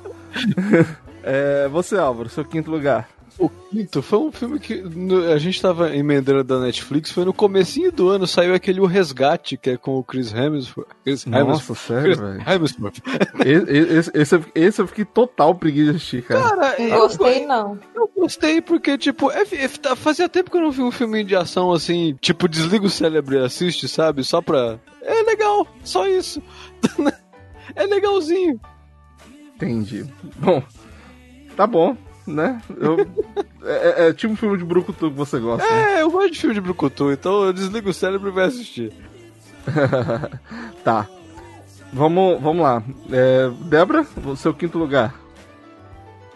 É, 1.23 1.69
você, 1.69 1.99
Álvaro, 1.99 2.31
seu 2.31 2.43
quinto 2.43 2.71
lugar. 2.71 3.07
O 3.41 3.49
quinto 3.49 4.03
foi 4.03 4.19
um 4.19 4.31
filme 4.31 4.61
que 4.61 4.85
a 5.33 5.39
gente 5.39 5.63
tava 5.63 5.97
emendando 5.97 6.45
da 6.45 6.61
Netflix, 6.61 7.11
foi 7.11 7.25
no 7.25 7.33
comecinho 7.33 7.91
do 7.91 8.11
ano, 8.11 8.27
saiu 8.27 8.55
aquele 8.55 8.81
O 8.81 8.85
Resgate, 8.87 9.57
que 9.57 9.71
é 9.71 9.77
com 9.79 9.97
o 9.97 10.05
Chris 10.05 10.31
Hemsworth. 10.33 10.87
Chris 11.03 11.25
Nossa, 11.25 11.41
Hemsworth. 11.55 11.79
sério, 11.81 12.03
Chris 12.03 12.19
velho. 12.19 12.43
Hemsworth. 12.47 12.99
Esse, 13.47 14.11
esse, 14.15 14.41
esse, 14.55 14.83
eu- 14.83 14.87
fiquei 14.87 15.07
total 15.07 15.55
preguiça 15.55 15.93
de 15.93 15.97
assistir, 15.97 16.23
cara. 16.23 16.43
Cara, 16.51 16.83
eu, 16.83 16.99
gostei, 17.01 17.47
não. 17.47 17.79
eu 17.95 18.11
gostei 18.15 18.61
porque, 18.61 18.99
tipo, 18.99 19.31
é- 19.31 19.43
é- 19.53 19.69
tá- 19.69 19.97
fazia 19.97 20.29
tempo 20.29 20.51
que 20.51 20.57
eu 20.59 20.63
não 20.63 20.71
vi 20.71 20.83
um 20.83 20.91
filme 20.91 21.25
de 21.25 21.35
ação 21.35 21.73
assim, 21.73 22.15
tipo, 22.21 22.47
desliga 22.47 22.85
o 22.85 22.91
cérebro 22.91 23.37
e 23.37 23.39
assiste, 23.45 23.89
sabe? 23.89 24.23
Só 24.23 24.43
pra. 24.43 24.79
É 25.03 25.23
legal, 25.23 25.67
só 25.83 26.07
isso. 26.07 26.43
é 27.75 27.85
legalzinho. 27.87 28.61
Entendi. 29.57 30.05
Bom, 30.37 30.63
tá 31.57 31.67
bom, 31.67 31.97
né? 32.27 32.61
Eu, 32.77 33.01
é, 33.65 34.05
é- 34.05 34.09
é 34.09 34.13
tipo 34.13 34.33
um 34.33 34.37
filme 34.37 34.57
de 34.59 34.65
brucutu 34.65 35.11
que 35.11 35.17
você 35.17 35.39
gosta. 35.39 35.67
né? 35.69 35.99
É, 35.99 36.03
eu 36.03 36.11
gosto 36.11 36.31
de 36.33 36.39
filme 36.39 36.55
de 36.55 36.61
Brucutu, 36.61 37.11
então 37.13 37.45
eu 37.45 37.53
desligo 37.53 37.91
o 37.91 37.95
cérebro 37.95 38.29
e 38.29 38.33
vai 38.33 38.45
assistir. 38.47 38.93
tá. 40.85 41.07
Vamos, 41.93 42.41
vamos 42.41 42.63
lá. 42.63 42.83
É, 43.11 43.51
Débora, 43.69 44.07
seu 44.37 44.55
quinto 44.55 44.79
lugar. 44.79 45.15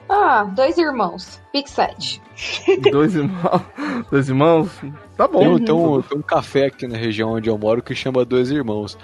Ah, 0.08 0.44
dois 0.44 0.76
irmãos. 0.76 1.40
Pixete. 1.52 2.20
Dois 2.92 3.14
irmãos. 3.14 3.62
Dois 4.10 4.28
irmãos. 4.28 4.68
Tá 5.16 5.26
bom. 5.28 5.38
Tem, 5.38 5.48
um- 5.48 5.58
tem 5.64 5.74
um, 5.74 6.02
tem 6.02 6.18
um 6.18 6.22
café 6.22 6.66
aqui 6.66 6.86
na 6.86 6.96
região 6.98 7.32
onde 7.32 7.48
eu 7.48 7.56
moro 7.56 7.80
que 7.82 7.94
chama 7.94 8.24
Dois 8.24 8.50
Irmãos. 8.50 8.98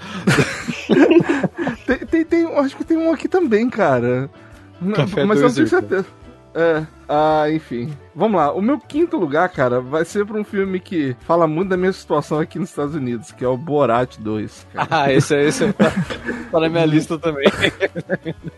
Tem, 1.86 1.98
tem, 1.98 2.24
tem- 2.24 2.58
acho 2.58 2.76
que 2.76 2.84
tem 2.84 2.96
um 2.96 3.12
aqui 3.12 3.26
também, 3.28 3.68
cara. 3.70 4.28
Café 4.94 5.24
mas 5.24 5.40
eu 5.40 5.48
não 5.48 5.54
dois 5.54 5.54
tenho 5.54 5.66
irmãos. 5.66 5.80
certeza. 5.88 6.06
É, 6.54 6.84
ah, 7.08 7.44
enfim. 7.50 7.92
Vamos 8.14 8.36
lá. 8.40 8.52
O 8.52 8.60
meu 8.60 8.78
quinto 8.78 9.16
lugar, 9.16 9.48
cara, 9.50 9.80
vai 9.80 10.04
ser 10.04 10.26
pra 10.26 10.36
um 10.38 10.44
filme 10.44 10.80
que 10.80 11.16
fala 11.20 11.46
muito 11.46 11.68
da 11.70 11.76
minha 11.76 11.92
situação 11.92 12.38
aqui 12.40 12.58
nos 12.58 12.70
Estados 12.70 12.94
Unidos, 12.94 13.30
que 13.30 13.44
é 13.44 13.48
o 13.48 13.56
Borat 13.56 14.16
2. 14.18 14.66
cara. 14.74 14.88
Ah, 14.90 15.12
esse, 15.12 15.34
é- 15.34 15.44
esse 15.44 15.64
é- 15.64 15.72
tá 15.72 16.58
na 16.60 16.68
minha 16.68 16.84
lista 16.86 17.18
também. 17.18 17.44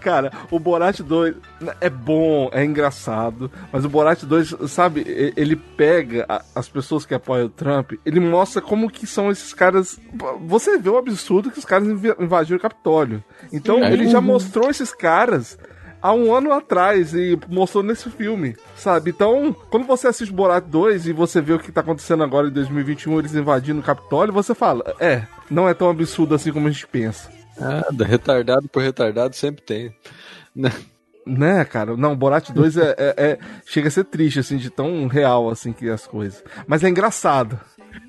Cara, 0.00 0.32
o 0.50 0.58
Borat 0.58 1.00
2 1.00 1.34
é 1.78 1.90
bom, 1.90 2.48
é 2.50 2.64
engraçado, 2.64 3.50
mas 3.70 3.84
o 3.84 3.90
Borat 3.90 4.22
2, 4.24 4.54
sabe, 4.68 5.04
ele 5.36 5.54
pega 5.54 6.26
as 6.54 6.66
pessoas 6.66 7.04
que 7.04 7.12
apoiam 7.14 7.46
o 7.46 7.50
Trump, 7.50 7.92
ele 8.06 8.20
mostra 8.20 8.62
como 8.62 8.88
que 8.90 9.06
são 9.06 9.30
esses 9.30 9.52
caras. 9.52 10.00
Você 10.46 10.78
vê 10.78 10.88
o 10.88 10.96
absurdo 10.96 11.50
que 11.50 11.58
os 11.58 11.64
caras 11.66 11.86
inv- 11.86 12.16
invadiram 12.18 12.56
o 12.56 12.60
Capitólio. 12.60 13.22
Então, 13.52 13.84
ele 13.84 14.08
já 14.08 14.20
mostrou 14.20 14.70
esses 14.70 14.94
caras 14.94 15.58
há 16.04 16.12
um 16.12 16.34
ano 16.34 16.52
atrás 16.52 17.14
e 17.14 17.38
mostrou 17.48 17.82
nesse 17.82 18.10
filme, 18.10 18.54
sabe? 18.76 19.08
Então, 19.10 19.56
quando 19.70 19.86
você 19.86 20.06
assiste 20.06 20.30
Borat 20.30 20.62
2 20.66 21.06
e 21.06 21.12
você 21.14 21.40
vê 21.40 21.54
o 21.54 21.58
que 21.58 21.72
tá 21.72 21.80
acontecendo 21.80 22.22
agora 22.22 22.48
em 22.48 22.52
2021, 22.52 23.18
eles 23.18 23.34
invadindo 23.34 23.80
o 23.80 23.82
Capitólio, 23.82 24.34
você 24.34 24.54
fala, 24.54 24.94
é, 25.00 25.22
não 25.50 25.66
é 25.66 25.72
tão 25.72 25.88
absurdo 25.88 26.34
assim 26.34 26.52
como 26.52 26.68
a 26.68 26.70
gente 26.70 26.86
pensa. 26.86 27.30
Ah, 27.58 27.86
da 27.90 28.04
retardado 28.04 28.68
por 28.68 28.82
retardado 28.82 29.34
sempre 29.34 29.62
tem. 29.62 29.96
Né, 31.26 31.64
cara? 31.64 31.96
Não, 31.96 32.14
Borat 32.14 32.50
2 32.50 32.76
é, 32.76 32.94
é- 32.98 33.14
é- 33.16 33.38
chega 33.64 33.88
a 33.88 33.90
ser 33.90 34.04
triste, 34.04 34.40
assim, 34.40 34.58
de 34.58 34.68
tão 34.68 35.06
real, 35.06 35.48
assim, 35.48 35.72
que 35.72 35.88
as 35.88 36.06
coisas. 36.06 36.44
Mas 36.66 36.84
é 36.84 36.88
engraçado. 36.90 37.58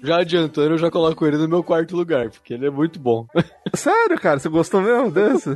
Já 0.03 0.17
adiantando, 0.17 0.73
eu 0.73 0.77
já 0.77 0.91
coloco 0.91 1.25
ele 1.25 1.37
no 1.37 1.47
meu 1.47 1.63
quarto 1.63 1.95
lugar, 1.95 2.29
porque 2.29 2.55
ele 2.55 2.67
é 2.67 2.69
muito 2.69 2.99
bom. 2.99 3.25
Sério, 3.73 4.19
cara? 4.19 4.37
Você 4.39 4.49
gostou 4.49 4.81
mesmo 4.81 5.11
desse? 5.11 5.49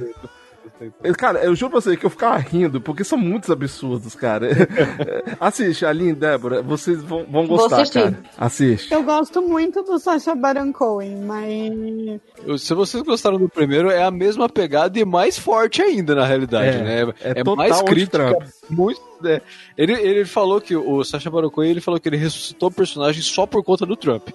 Cara, 1.17 1.39
eu 1.43 1.55
juro 1.55 1.71
pra 1.71 1.81
você 1.81 1.97
que 1.97 2.05
eu 2.05 2.09
ficava 2.09 2.37
rindo, 2.37 2.79
porque 2.79 3.03
são 3.03 3.17
muitos 3.17 3.49
absurdos, 3.49 4.15
cara. 4.15 4.47
Assiste, 5.39 5.85
Aline, 5.85 6.13
Débora, 6.13 6.61
vocês 6.61 7.01
vão, 7.03 7.25
vão 7.25 7.45
Vou 7.47 7.57
gostar, 7.57 7.77
assistir. 7.81 8.01
cara. 8.03 8.19
Assiste. 8.37 8.93
Eu 8.93 9.03
gosto 9.03 9.41
muito 9.41 9.83
do 9.83 9.99
Sacha 9.99 10.33
Baron 10.35 10.71
Cohen, 10.71 11.17
mas 11.25 12.19
Eu- 12.45 12.57
Se 12.57 12.73
vocês 12.73 13.03
gostaram 13.03 13.37
do 13.37 13.49
primeiro, 13.49 13.89
é 13.89 14.03
a 14.03 14.11
mesma 14.11 14.47
pegada 14.49 14.97
e 14.99 15.05
mais 15.05 15.37
forte 15.37 15.81
ainda, 15.81 16.15
na 16.15 16.25
realidade, 16.25 16.77
É, 16.77 16.81
né? 16.83 17.13
é 17.21 17.29
É, 17.31 17.33
total 17.35 17.55
mais 17.55 17.81
crítica. 17.81 18.37
Muito, 18.69 19.01
é. 19.25 19.41
ele, 19.77 19.93
ele 19.93 20.25
falou 20.25 20.61
que 20.61 20.75
o 20.75 21.03
Sacha 21.03 21.29
Baron 21.29 21.49
Cohen, 21.49 21.71
ele 21.71 21.81
falou 21.81 21.99
que 21.99 22.07
ele 22.07 22.17
ressuscitou 22.17 22.69
o 22.69 22.73
personagem 22.73 23.21
só 23.21 23.45
por 23.45 23.63
conta 23.63 23.85
do 23.85 23.95
Trump. 23.95 24.29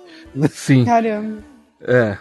Sim, 0.50 0.84
caramba. 0.84 1.38
é. 1.80 2.18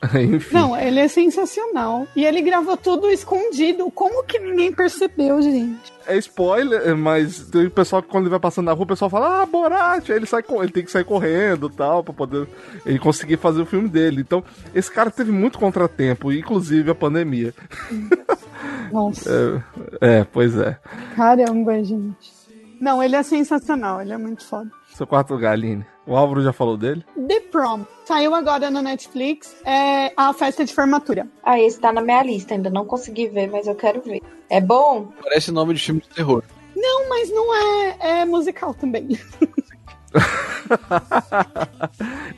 Enfim. 0.14 0.54
Não, 0.54 0.76
ele 0.76 1.00
é 1.00 1.08
sensacional. 1.08 2.06
E 2.14 2.24
ele 2.24 2.40
gravou 2.40 2.76
tudo 2.76 3.10
escondido. 3.10 3.90
Como 3.90 4.22
que 4.24 4.38
ninguém 4.38 4.72
percebeu, 4.72 5.42
gente? 5.42 5.92
É 6.06 6.16
spoiler, 6.16 6.96
mas 6.96 7.48
tem 7.50 7.66
o 7.66 7.70
pessoal 7.70 8.02
que 8.02 8.08
quando 8.08 8.24
ele 8.24 8.30
vai 8.30 8.40
passando 8.40 8.66
na 8.66 8.72
rua, 8.72 8.84
o 8.84 8.88
pessoal 8.88 9.10
fala, 9.10 9.42
ah, 9.42 9.46
Borat, 9.46 10.08
aí 10.08 10.16
ele 10.16 10.24
sai 10.24 10.42
ele 10.48 10.72
tem 10.72 10.84
que 10.84 10.90
sair 10.90 11.04
correndo 11.04 11.68
tal, 11.68 12.02
pra 12.02 12.14
poder 12.14 12.48
ele 12.86 12.98
conseguir 12.98 13.36
fazer 13.36 13.60
o 13.60 13.66
filme 13.66 13.88
dele. 13.88 14.20
Então, 14.20 14.42
esse 14.74 14.90
cara 14.90 15.10
teve 15.10 15.30
muito 15.30 15.58
contratempo, 15.58 16.32
inclusive 16.32 16.90
a 16.90 16.94
pandemia. 16.94 17.52
Nossa, 18.90 19.62
É, 20.00 20.20
é, 20.20 20.24
pois 20.24 20.56
é. 20.56 20.78
caramba, 21.14 21.82
gente. 21.84 22.32
Não, 22.80 23.02
ele 23.02 23.16
é 23.16 23.22
sensacional, 23.22 24.00
ele 24.00 24.12
é 24.12 24.16
muito 24.16 24.46
foda. 24.46 24.70
Seu 24.98 25.06
quarto 25.06 25.32
lugar, 25.32 25.52
Aline. 25.52 25.86
O 26.04 26.16
Álvaro 26.16 26.42
já 26.42 26.52
falou 26.52 26.76
dele? 26.76 27.04
The 27.28 27.38
Prom. 27.52 27.84
Saiu 28.04 28.34
agora 28.34 28.68
no 28.68 28.82
Netflix. 28.82 29.54
É 29.64 30.12
a 30.16 30.34
festa 30.34 30.64
de 30.64 30.74
formatura. 30.74 31.28
Ah, 31.40 31.56
esse 31.60 31.78
tá 31.78 31.92
na 31.92 32.00
minha 32.00 32.20
lista, 32.24 32.54
ainda 32.54 32.68
não 32.68 32.84
consegui 32.84 33.28
ver, 33.28 33.48
mas 33.48 33.68
eu 33.68 33.76
quero 33.76 34.00
ver. 34.00 34.20
É 34.50 34.60
bom? 34.60 35.12
Parece 35.22 35.52
nome 35.52 35.74
de 35.74 35.80
filme 35.80 36.00
de 36.00 36.08
terror. 36.08 36.42
Não, 36.74 37.08
mas 37.08 37.30
não 37.30 37.54
é, 37.54 37.96
é 38.00 38.24
musical 38.24 38.74
também. 38.74 39.08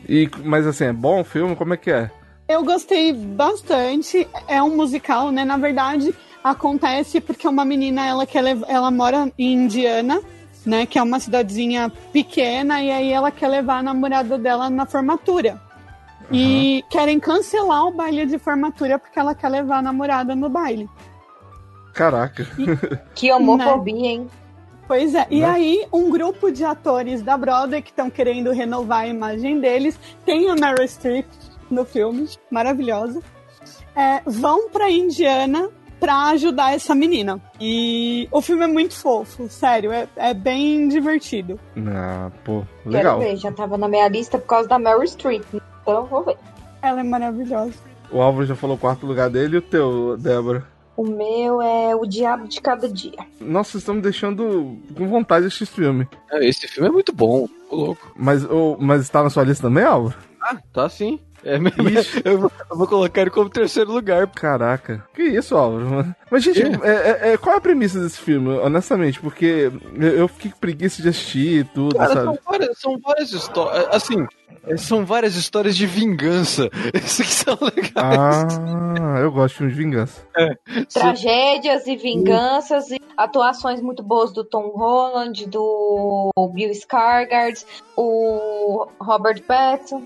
E, 0.06 0.28
mas 0.44 0.66
assim, 0.66 0.84
é 0.84 0.92
bom 0.92 1.20
o 1.20 1.24
filme? 1.24 1.56
Como 1.56 1.72
é 1.72 1.76
que 1.76 1.90
é? 1.90 2.10
Eu 2.48 2.64
gostei 2.64 3.12
bastante. 3.12 4.28
É 4.46 4.62
um 4.62 4.76
musical, 4.76 5.30
né? 5.30 5.44
Na 5.44 5.56
verdade, 5.56 6.14
acontece 6.44 7.20
porque 7.20 7.48
uma 7.48 7.64
menina, 7.64 8.06
ela 8.06 8.26
quer 8.26 8.44
ela 8.68 8.90
mora 8.90 9.32
em 9.38 9.54
Indiana, 9.54 10.20
né? 10.64 10.86
Que 10.86 10.98
é 10.98 11.02
uma 11.02 11.20
cidadezinha 11.20 11.90
pequena, 12.12 12.82
e 12.82 12.90
aí 12.90 13.12
ela 13.12 13.30
quer 13.30 13.48
levar 13.48 13.78
a 13.78 13.82
namorada 13.82 14.38
dela 14.38 14.68
na 14.70 14.86
formatura. 14.86 15.60
E 16.32 16.84
querem 16.88 17.18
cancelar 17.18 17.86
o 17.86 17.90
baile 17.92 18.24
de 18.24 18.38
formatura 18.38 18.98
porque 19.00 19.18
ela 19.18 19.34
quer 19.34 19.48
levar 19.48 19.78
a 19.78 19.82
namorada 19.82 20.34
no 20.36 20.48
baile. 20.48 20.88
Caraca. 21.92 22.46
Que 23.16 23.32
homofobia, 23.32 24.06
hein? 24.06 24.26
Pois 24.86 25.14
é, 25.14 25.26
e 25.30 25.40
Né? 25.40 25.46
aí 25.46 25.86
um 25.92 26.10
grupo 26.10 26.50
de 26.50 26.64
atores 26.64 27.22
da 27.22 27.36
Broadway 27.36 27.82
que 27.82 27.90
estão 27.90 28.10
querendo 28.10 28.50
renovar 28.52 29.00
a 29.02 29.06
imagem 29.08 29.60
deles, 29.60 29.98
tem 30.24 30.48
a 30.50 30.54
Meryl 30.54 30.86
Streep 30.86 31.26
no 31.70 31.84
filme, 31.84 32.28
maravilhosa, 32.50 33.20
é, 33.94 34.20
vão 34.26 34.68
pra 34.68 34.90
Indiana 34.90 35.68
pra 36.00 36.30
ajudar 36.30 36.72
essa 36.74 36.94
menina. 36.94 37.38
E 37.60 38.26
o 38.32 38.40
filme 38.40 38.64
é 38.64 38.66
muito 38.66 38.94
fofo, 38.96 39.48
sério, 39.48 39.92
é, 39.92 40.08
é 40.16 40.32
bem 40.34 40.88
divertido. 40.88 41.60
Ah, 41.86 42.30
pô, 42.44 42.64
Quero 42.82 42.90
legal. 42.96 43.18
ver, 43.20 43.36
já 43.36 43.52
tava 43.52 43.76
na 43.76 43.86
minha 43.86 44.08
lista 44.08 44.38
por 44.38 44.46
causa 44.46 44.68
da 44.68 44.78
Meryl 44.78 45.06
Streep. 45.06 45.44
Então 45.54 45.94
eu 45.94 46.06
vou 46.06 46.24
ver. 46.24 46.36
Ela 46.82 47.00
é 47.00 47.04
maravilhosa. 47.04 47.74
O 48.10 48.20
Álvaro 48.20 48.46
já 48.46 48.56
falou 48.56 48.76
o 48.76 48.78
quarto 48.78 49.06
lugar 49.06 49.28
dele 49.30 49.56
e 49.56 49.58
o 49.58 49.62
teu, 49.62 50.16
Débora? 50.18 50.66
O 50.96 51.04
meu 51.06 51.62
é 51.62 51.94
O 51.94 52.04
Diabo 52.04 52.48
de 52.48 52.60
Cada 52.60 52.88
Dia. 52.88 53.18
Nossa, 53.40 53.70
vocês 53.72 53.82
estão 53.82 53.94
me 53.94 54.02
deixando 54.02 54.76
com 54.96 55.08
vontade 55.08 55.42
de 55.42 55.46
assistir 55.46 55.64
esse 55.64 55.72
filme. 55.74 56.08
É, 56.30 56.44
esse 56.46 56.66
filme 56.66 56.88
é 56.88 56.92
muito 56.92 57.12
bom, 57.12 57.48
louco. 57.70 58.12
Mas, 58.16 58.44
ô, 58.44 58.76
mas 58.78 59.08
tá 59.08 59.22
na 59.22 59.30
sua 59.30 59.44
lista 59.44 59.68
também, 59.68 59.84
Álvaro? 59.84 60.16
Ah, 60.42 60.56
tá 60.72 60.88
sim. 60.88 61.18
É 61.44 61.58
mesmo. 61.58 62.20
Eu 62.24 62.38
vou, 62.38 62.52
eu 62.70 62.76
vou 62.76 62.86
colocar 62.86 63.22
ele 63.22 63.30
como 63.30 63.48
terceiro 63.48 63.92
lugar. 63.92 64.26
Caraca. 64.28 65.04
Que 65.14 65.22
isso, 65.22 65.56
Álvaro? 65.56 66.14
Mas, 66.30 66.42
gente, 66.44 66.60
Quê? 66.60 66.78
é- 66.82 67.28
é- 67.28 67.32
é- 67.32 67.36
qual 67.36 67.54
é 67.54 67.58
a 67.58 67.60
premissa 67.60 68.00
desse 68.00 68.18
filme, 68.18 68.48
honestamente? 68.58 69.20
Porque 69.20 69.70
eu, 69.98 70.28
fiquei 70.28 70.50
com 70.50 70.58
preguiça 70.58 71.02
de 71.02 71.08
assistir 71.08 71.60
e 71.60 71.64
tudo, 71.64 71.96
Cara, 71.96 72.12
sabe? 72.12 72.24
são 72.24 72.38
várias, 72.46 72.78
são 72.78 72.98
várias 72.98 73.32
histórias. 73.32 73.88
Assim, 73.90 74.26
é, 74.66 74.76
são 74.76 75.04
várias 75.06 75.34
histórias 75.36 75.74
de 75.76 75.86
vingança. 75.86 76.68
Isso 76.94 77.22
que 77.22 77.32
são 77.32 77.56
legais. 77.60 77.94
Ah, 77.96 79.18
eu 79.20 79.32
gosto 79.32 79.52
de 79.52 79.58
filmes 79.58 79.76
de 79.76 79.82
vingança. 79.82 80.22
Tragédias 80.92 81.86
e 81.86 81.96
vinganças 81.96 82.90
e 82.90 83.00
atuações 83.16 83.80
muito 83.80 84.02
boas 84.02 84.32
do 84.32 84.44
Tom 84.44 84.68
Holland, 84.74 85.46
do 85.46 86.30
Bill 86.52 86.70
Skarsgård, 86.70 87.64
o 87.96 88.86
Robert 89.00 89.42
Pattinson. 89.42 90.02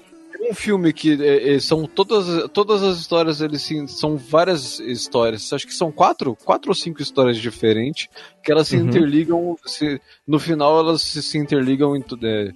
Um 0.50 0.54
filme 0.54 0.92
que 0.92 1.20
é, 1.22 1.54
é, 1.54 1.58
são 1.60 1.86
todas, 1.86 2.48
todas 2.50 2.82
as 2.82 2.98
histórias, 2.98 3.40
eles 3.40 3.62
sim, 3.62 3.86
são 3.86 4.16
várias 4.16 4.78
histórias. 4.80 5.52
Acho 5.52 5.66
que 5.66 5.72
são 5.74 5.90
quatro, 5.90 6.36
quatro 6.44 6.70
ou 6.70 6.74
cinco 6.74 7.00
histórias 7.00 7.38
diferentes 7.38 8.08
que 8.42 8.52
elas 8.52 8.68
se 8.68 8.76
Uhum. 8.76 8.86
interligam. 8.88 9.56
se- 9.64 10.00
no 10.26 10.38
final 10.38 10.78
elas 10.78 11.02
se, 11.02 11.22
se 11.22 11.38
interligam 11.38 11.96
em 11.96 12.02
tudo. 12.02 12.26
é, 12.26 12.52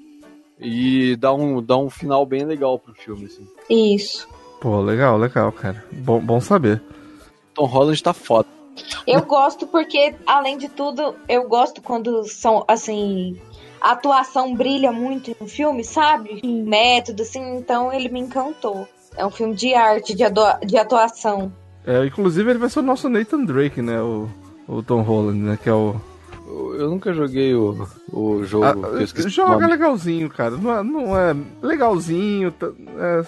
e 0.61 1.15
dá 1.17 1.33
um, 1.33 1.63
dá 1.63 1.77
um 1.77 1.89
final 1.89 2.27
bem 2.27 2.45
legal 2.45 2.79
pro 2.79 2.93
filme. 2.95 3.27
Assim. 3.27 3.47
Isso. 3.95 4.29
Pô, 4.61 4.81
legal, 4.81 5.17
legal, 5.17 5.53
cara. 5.53 5.85
Bom, 5.93 6.21
bom 6.21 6.41
saber. 6.41 6.83
Tom 7.55 7.65
Holland 7.67 8.03
tá 8.03 8.13
foda. 8.13 8.49
Eu 9.07 9.23
gosto 9.23 9.67
porque, 9.67 10.15
além 10.27 10.59
de 10.59 10.69
tudo, 10.69 11.15
eu 11.29 11.49
gosto 11.49 11.81
quando 11.81 12.25
são, 12.29 12.65
assim, 12.69 13.37
a 13.81 13.93
atuação 13.93 14.55
brilha 14.55 14.91
muito 14.93 15.35
no 15.41 15.47
filme, 15.49 15.85
sabe? 15.85 16.41
Método, 16.45 17.23
assim, 17.23 17.57
então 17.57 17.93
ele 17.93 18.09
me 18.09 18.21
encantou. 18.21 18.87
É 19.17 19.25
um 19.27 19.31
filme 19.31 19.55
de 19.55 19.75
arte, 19.75 20.15
de, 20.15 20.25
de 20.67 20.77
atuação. 20.77 21.53
É, 21.87 22.05
inclusive, 22.07 22.51
ele 22.51 22.59
vai 22.59 22.69
ser 22.69 22.81
o 22.81 22.83
nosso 22.83 23.09
Nathan 23.09 23.45
Drake, 23.45 23.81
né? 23.83 24.01
O, 24.01 24.29
o 24.69 24.83
Tom 24.83 25.03
Holland, 25.03 25.39
né? 25.39 25.59
Que 25.63 25.69
é 25.69 25.73
o. 25.73 25.97
Eu, 26.47 26.89
nunca 26.91 27.13
joguei 27.13 27.55
o, 27.55 27.87
o 28.13 28.43
jogo. 28.45 28.65
Ah, 28.65 28.75
que 28.75 28.81
eu 28.81 29.01
esqueci 29.03 29.27
o 29.27 29.31
joga 29.31 29.67
legalzinho, 29.67 30.29
cara. 30.31 30.53
Não 30.57 30.75
é, 30.79 30.83
não 30.85 31.19
é 31.19 31.35
legalzinho. 31.63 32.53
tá- 32.53 32.71
É, 32.99 33.23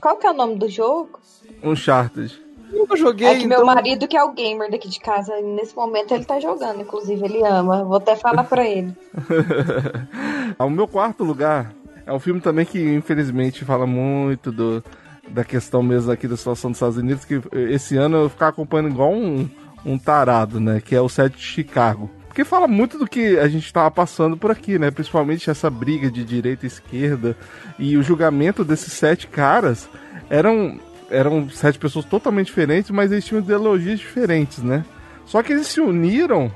Qual 0.00 0.16
que 0.16 0.26
é 0.26 0.30
o 0.30 0.34
nome 0.34 0.56
do 0.56 0.68
jogo? 0.68 1.18
Uncharted. 1.62 2.40
Nunca 2.72 2.96
joguei. 2.96 3.26
É 3.26 3.34
que 3.36 3.46
meu 3.46 3.62
então- 3.62 3.66
marido, 3.66 4.08
que 4.08 4.16
é 4.16 4.22
o 4.22 4.32
gamer 4.32 4.70
daqui 4.70 4.88
de 4.88 5.00
casa, 5.00 5.40
nesse 5.40 5.74
momento 5.74 6.14
ele 6.14 6.24
tá 6.24 6.38
jogando, 6.40 6.80
inclusive, 6.80 7.24
ele 7.24 7.42
ama. 7.44 7.84
Vou 7.84 7.96
até 7.96 8.16
falar 8.16 8.44
pra 8.44 8.66
ele. 8.66 8.94
o 10.58 10.70
meu 10.70 10.86
quarto 10.86 11.24
lugar 11.24 11.72
é 12.06 12.12
um 12.12 12.18
filme 12.18 12.40
também 12.40 12.64
que, 12.64 12.78
infelizmente, 12.78 13.64
fala 13.64 13.86
muito 13.86 14.50
do, 14.50 14.82
da 15.28 15.44
questão 15.44 15.82
mesmo 15.82 16.10
aqui 16.10 16.26
da 16.26 16.36
situação 16.36 16.70
dos 16.70 16.78
Estados 16.78 16.96
Unidos, 16.96 17.24
que 17.24 17.40
esse 17.52 17.96
ano 17.96 18.16
eu 18.16 18.28
ficar 18.28 18.48
acompanhando 18.48 18.90
igual 18.90 19.12
um, 19.12 19.48
um 19.84 19.98
tarado, 19.98 20.60
né? 20.60 20.80
Que 20.80 20.94
é 20.94 21.00
o 21.00 21.08
set 21.08 21.36
de 21.36 21.42
Chicago. 21.42 22.10
Porque 22.26 22.44
fala 22.44 22.68
muito 22.68 22.96
do 22.96 23.08
que 23.08 23.38
a 23.38 23.48
gente 23.48 23.72
tava 23.72 23.90
passando 23.90 24.36
por 24.36 24.52
aqui, 24.52 24.78
né? 24.78 24.90
Principalmente 24.92 25.50
essa 25.50 25.68
briga 25.68 26.08
de 26.08 26.24
direita 26.24 26.64
e 26.64 26.68
esquerda. 26.68 27.36
E 27.76 27.96
o 27.96 28.02
julgamento 28.04 28.64
desses 28.64 28.92
sete 28.92 29.26
caras 29.26 29.88
eram, 30.28 30.78
eram 31.10 31.48
sete 31.50 31.78
pessoas 31.78 32.04
totalmente 32.04 32.46
diferentes, 32.46 32.90
mas 32.90 33.10
eles 33.12 33.24
tinham 33.24 33.42
ideologias 33.42 33.98
diferentes, 33.98 34.62
né? 34.62 34.84
Só 35.26 35.42
que 35.42 35.52
eles 35.52 35.66
se 35.66 35.80
uniram 35.80 36.50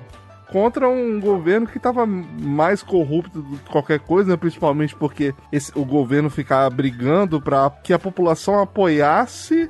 contra 0.50 0.88
um 0.88 1.18
governo 1.20 1.66
que 1.66 1.78
estava 1.78 2.06
mais 2.06 2.82
corrupto 2.82 3.42
do 3.42 3.56
que 3.58 3.70
qualquer 3.70 3.98
coisa, 3.98 4.30
né? 4.30 4.36
principalmente 4.36 4.94
porque 4.94 5.34
esse- 5.50 5.72
o 5.74 5.84
governo 5.84 6.30
ficava 6.30 6.70
brigando 6.70 7.40
para 7.40 7.68
que 7.82 7.92
a 7.92 7.98
população 7.98 8.60
apoiasse 8.60 9.68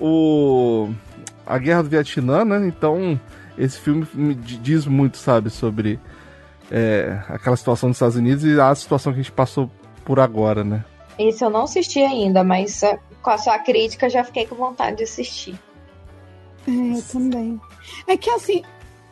o 0.00 0.90
a 1.46 1.56
guerra 1.58 1.82
do 1.82 1.88
Vietnã, 1.88 2.44
né? 2.44 2.66
Então 2.66 3.18
esse 3.56 3.78
filme 3.78 4.06
me 4.14 4.34
di- 4.34 4.58
diz 4.58 4.86
muito, 4.86 5.16
sabe, 5.16 5.48
sobre 5.50 5.98
é, 6.70 7.18
aquela 7.28 7.56
situação 7.56 7.88
dos 7.88 7.96
Estados 7.96 8.16
Unidos 8.16 8.44
e 8.44 8.60
a 8.60 8.74
situação 8.74 9.12
que 9.12 9.20
a 9.20 9.22
gente 9.22 9.32
passou 9.32 9.70
por 10.04 10.20
agora, 10.20 10.62
né? 10.62 10.84
Esse 11.18 11.42
eu 11.42 11.48
não 11.50 11.62
assisti 11.62 12.00
ainda, 12.00 12.44
mas 12.44 12.82
com 13.36 13.50
a 13.50 13.58
crítica 13.58 14.08
já 14.08 14.24
fiquei 14.24 14.46
com 14.46 14.54
vontade 14.54 14.98
de 14.98 15.04
assistir. 15.04 15.58
É, 16.66 16.98
eu 16.98 17.02
também. 17.10 17.60
É 18.06 18.16
que 18.16 18.30
assim, 18.30 18.62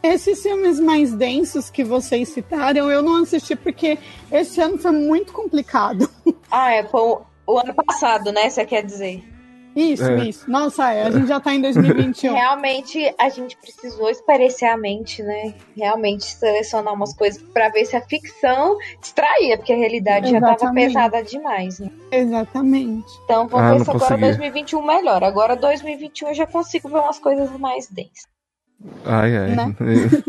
esses 0.02 0.42
filmes 0.42 0.78
mais 0.78 1.12
densos 1.12 1.70
que 1.70 1.82
vocês 1.82 2.28
citaram, 2.28 2.90
eu 2.90 3.02
não 3.02 3.22
assisti 3.22 3.56
porque 3.56 3.98
esse 4.30 4.60
ano 4.60 4.78
foi 4.78 4.92
muito 4.92 5.32
complicado. 5.32 6.08
Ah, 6.48 6.72
é, 6.72 6.84
foi 6.84 7.00
o 7.44 7.58
ano 7.58 7.74
passado, 7.74 8.30
né? 8.30 8.48
Você 8.48 8.64
quer 8.64 8.84
dizer? 8.84 9.22
Isso, 9.76 10.02
É. 10.04 10.24
isso. 10.24 10.50
Nossa, 10.50 10.90
é, 10.90 11.02
a 11.02 11.10
gente 11.10 11.28
já 11.28 11.38
tá 11.38 11.54
em 11.54 11.60
2021. 11.60 12.32
Realmente 12.32 13.14
a 13.18 13.28
gente 13.28 13.56
precisou 13.58 14.08
esparecer 14.08 14.68
a 14.70 14.76
mente, 14.76 15.22
né? 15.22 15.52
Realmente 15.76 16.24
selecionar 16.24 16.94
umas 16.94 17.14
coisas 17.14 17.42
pra 17.52 17.68
ver 17.68 17.84
se 17.84 17.94
a 17.94 18.00
ficção 18.00 18.78
distraía, 19.02 19.58
porque 19.58 19.74
a 19.74 19.76
realidade 19.76 20.30
já 20.30 20.40
tava 20.40 20.54
Exatamente. 20.54 20.86
pesada 20.94 21.22
demais, 21.22 21.78
né? 21.78 21.90
Exatamente. 22.10 23.06
Então 23.24 23.46
vamos 23.46 23.66
Ah, 23.66 23.72
ver 23.74 23.84
se 23.84 23.90
agora 23.90 23.98
consegui. 24.00 24.20
2021 24.22 24.82
melhora. 24.82 25.26
Agora 25.26 25.54
2021 25.54 26.28
eu 26.28 26.34
já 26.34 26.46
consigo 26.46 26.88
ver 26.88 26.98
umas 26.98 27.18
coisas 27.18 27.50
mais 27.60 27.86
densas. 27.88 28.26
Ai, 29.04 29.36
ai. 29.36 29.50
Né? 29.56 29.74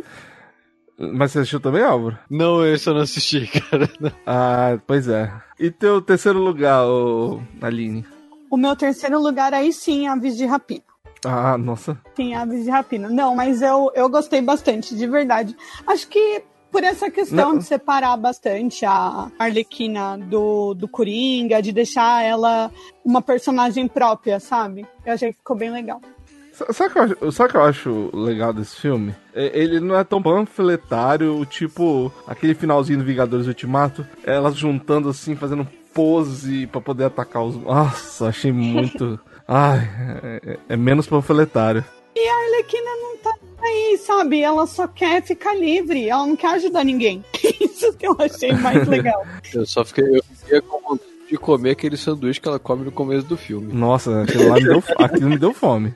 Mas 1.00 1.32
você 1.32 1.40
assistiu 1.40 1.60
também, 1.60 1.84
Álvaro? 1.84 2.18
Não, 2.30 2.66
esse 2.66 2.90
eu 2.90 2.94
não 2.96 3.02
assisti, 3.02 3.46
cara. 3.70 3.88
Ah, 4.26 4.80
pois 4.88 5.08
é. 5.08 5.32
E 5.60 5.70
teu 5.70 6.02
terceiro 6.02 6.40
lugar, 6.40 6.86
ô, 6.88 7.40
Aline? 7.62 8.04
O 8.50 8.58
meu 8.58 8.76
terceiro 8.76 9.20
lugar 9.22 9.54
aí 9.54 9.72
sim, 9.74 10.08
Aves 10.08 10.38
de 10.38 10.46
Rapina. 10.46 10.84
Ah, 11.26 11.58
nossa. 11.58 11.98
Sim, 12.16 12.34
Aves 12.36 12.64
de 12.64 12.70
Rapina. 12.70 13.10
Não, 13.10 13.36
mas 13.36 13.62
eu, 13.62 13.92
eu 13.96 14.08
gostei 14.10 14.42
bastante, 14.42 14.96
de 14.96 15.08
verdade. 15.08 15.56
Acho 15.86 16.08
que 16.08 16.44
por 16.72 16.84
essa 16.84 17.10
questão 17.10 17.52
Não. 17.54 17.58
de 17.58 17.64
separar 17.64 18.16
bastante 18.18 18.86
a 18.86 19.32
Arlequina 19.40 20.18
do, 20.18 20.74
do 20.74 20.88
Coringa, 20.88 21.62
de 21.62 21.72
deixar 21.72 22.24
ela 22.24 22.70
uma 23.04 23.22
personagem 23.22 23.88
própria, 23.88 24.40
sabe? 24.40 24.86
Eu 25.06 25.14
achei 25.14 25.32
que 25.32 25.38
ficou 25.40 25.56
bem 25.56 25.72
legal. 25.72 26.00
Sa- 26.54 26.72
Sabe 26.74 26.90
o 26.90 26.94
que, 26.94 27.00
eu 27.00 27.04
acho- 27.04 27.32
sabe 27.32 27.50
o 27.50 27.52
que 27.52 27.58
eu 27.58 27.64
acho 27.64 28.10
legal 28.14 28.54
desse 28.54 28.76
filme? 28.76 29.16
Ele 29.34 29.80
não 29.80 29.96
é 29.98 30.04
tão 30.04 30.22
panfletário, 30.22 31.46
tipo 31.46 32.12
aquele 32.28 32.54
finalzinho 32.54 33.00
do 33.00 33.06
Vingadores 33.06 33.48
Ultimato, 33.48 34.06
elas 34.24 34.56
juntando 34.56 35.10
assim, 35.10 35.36
fazendo 35.36 35.68
pose 35.98 36.68
pra 36.68 36.80
poder 36.80 37.06
atacar 37.06 37.44
os. 37.44 37.56
Nossa, 37.56 38.28
achei 38.28 38.52
muito. 38.52 39.20
Ai, 39.48 39.80
é, 40.24 40.42
é- 40.52 40.60
é 40.70 40.78
menos 40.78 41.08
panfletário. 41.08 41.84
E 42.16 42.28
a 42.28 42.36
Arlequina 42.36 42.90
não 43.02 43.18
tá 43.18 43.32
aí 43.64 43.68
aí, 43.90 43.98
sabe? 43.98 44.42
Ela 44.42 44.68
só 44.68 44.88
quer 44.88 45.24
ficar 45.24 45.56
livre, 45.56 46.08
ela 46.08 46.26
não 46.28 46.36
quer 46.36 46.52
ajudar 46.56 46.84
ninguém. 46.84 47.24
Isso 47.60 47.92
que 47.94 48.08
eu 48.08 48.16
achei 48.20 48.54
mais 48.54 48.88
legal. 48.88 49.26
Eu 49.54 49.66
só 49.66 49.84
fiquei, 49.84 50.04
eu 50.18 50.24
fiquei 50.36 50.62
com 50.62 50.80
vontade 50.82 51.10
de 51.30 51.38
comer 51.38 51.72
aquele 51.72 51.98
sanduíche 51.98 52.40
que 52.40 52.48
ela 52.48 52.60
come 52.60 52.86
no 52.86 52.92
começo 52.92 53.26
do 53.26 53.36
filme. 53.36 53.74
Nossa, 53.74 54.22
aquilo 54.24 54.50
lá 54.50 54.56
me 54.56 54.64
deu, 54.64 54.84
aquilo 55.00 55.30
me 55.30 55.38
deu 55.38 55.54
fome. 55.54 55.96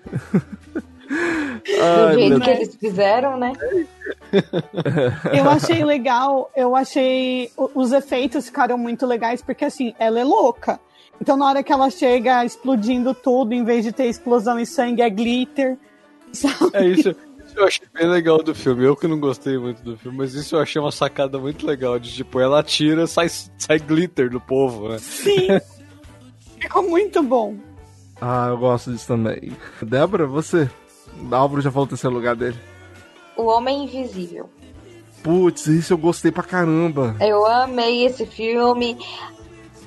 Do 1.66 2.20
jeito 2.20 2.40
que 2.40 2.50
eles 2.50 2.76
fizeram, 2.76 3.38
né? 3.38 3.54
Eu 5.34 5.50
achei 5.50 5.84
legal, 5.84 6.50
eu 6.56 6.76
achei. 6.76 7.52
Os 7.58 7.92
efeitos 7.92 8.46
ficaram 8.46 8.78
muito 8.78 9.06
legais, 9.06 9.42
porque 9.42 9.66
assim, 9.66 9.94
ela 10.00 10.20
é 10.20 10.24
louca. 10.24 10.80
Então, 11.20 11.38
na 11.38 11.48
hora 11.48 11.64
que 11.64 11.72
ela 11.72 11.90
chega 11.90 12.44
explodindo 12.46 13.14
tudo, 13.14 13.54
em 13.54 13.64
vez 13.64 13.84
de 13.84 13.92
ter 13.92 14.06
explosão 14.06 14.58
e 14.58 14.66
sangue, 14.66 15.02
é 15.02 15.10
glitter. 15.10 15.78
Sabe? 16.32 16.72
É 16.74 16.86
isso. 16.86 17.10
Isso 17.10 17.60
eu 17.60 17.66
achei 17.66 17.88
bem 17.94 18.08
legal 18.08 18.42
do 18.42 18.56
filme. 18.56 18.86
Eu 18.86 18.96
que 18.96 19.08
não 19.08 19.20
gostei 19.20 19.58
muito 19.58 19.84
do 19.84 19.98
filme, 19.98 20.18
mas 20.18 20.34
isso 20.34 20.56
eu 20.56 20.62
achei 20.62 20.82
uma 20.82 20.92
sacada 20.92 21.38
muito 21.38 21.68
legal. 21.68 22.00
De 22.00 22.12
tipo, 22.12 22.40
ela 22.40 22.60
atira, 22.60 23.06
sai, 23.06 23.28
sai 23.30 23.78
glitter 23.78 24.30
do 24.30 24.40
povo, 24.40 24.88
né? 24.88 24.98
Sim. 25.00 25.48
Ficou 26.60 26.84
muito 26.84 27.22
bom. 27.22 27.58
Ah, 28.22 28.48
eu 28.50 28.58
gosto 28.58 28.92
disso 28.92 29.08
também. 29.08 29.52
Débora, 29.82 30.26
você? 30.26 30.70
Álvaro 31.32 31.62
já 31.62 31.72
falou 31.72 31.86
o 31.86 31.90
terceiro 31.90 32.16
lugar 32.16 32.36
dele. 32.36 32.58
O 33.38 33.46
Homem 33.46 33.84
Invisível. 33.84 34.50
Putz, 35.24 35.68
isso 35.68 35.94
eu 35.94 35.98
gostei 35.98 36.32
pra 36.32 36.44
caramba. 36.44 37.16
Eu 37.20 37.46
amei 37.46 38.06
esse 38.06 38.26
filme. 38.26 38.98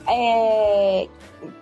É... 0.08 1.08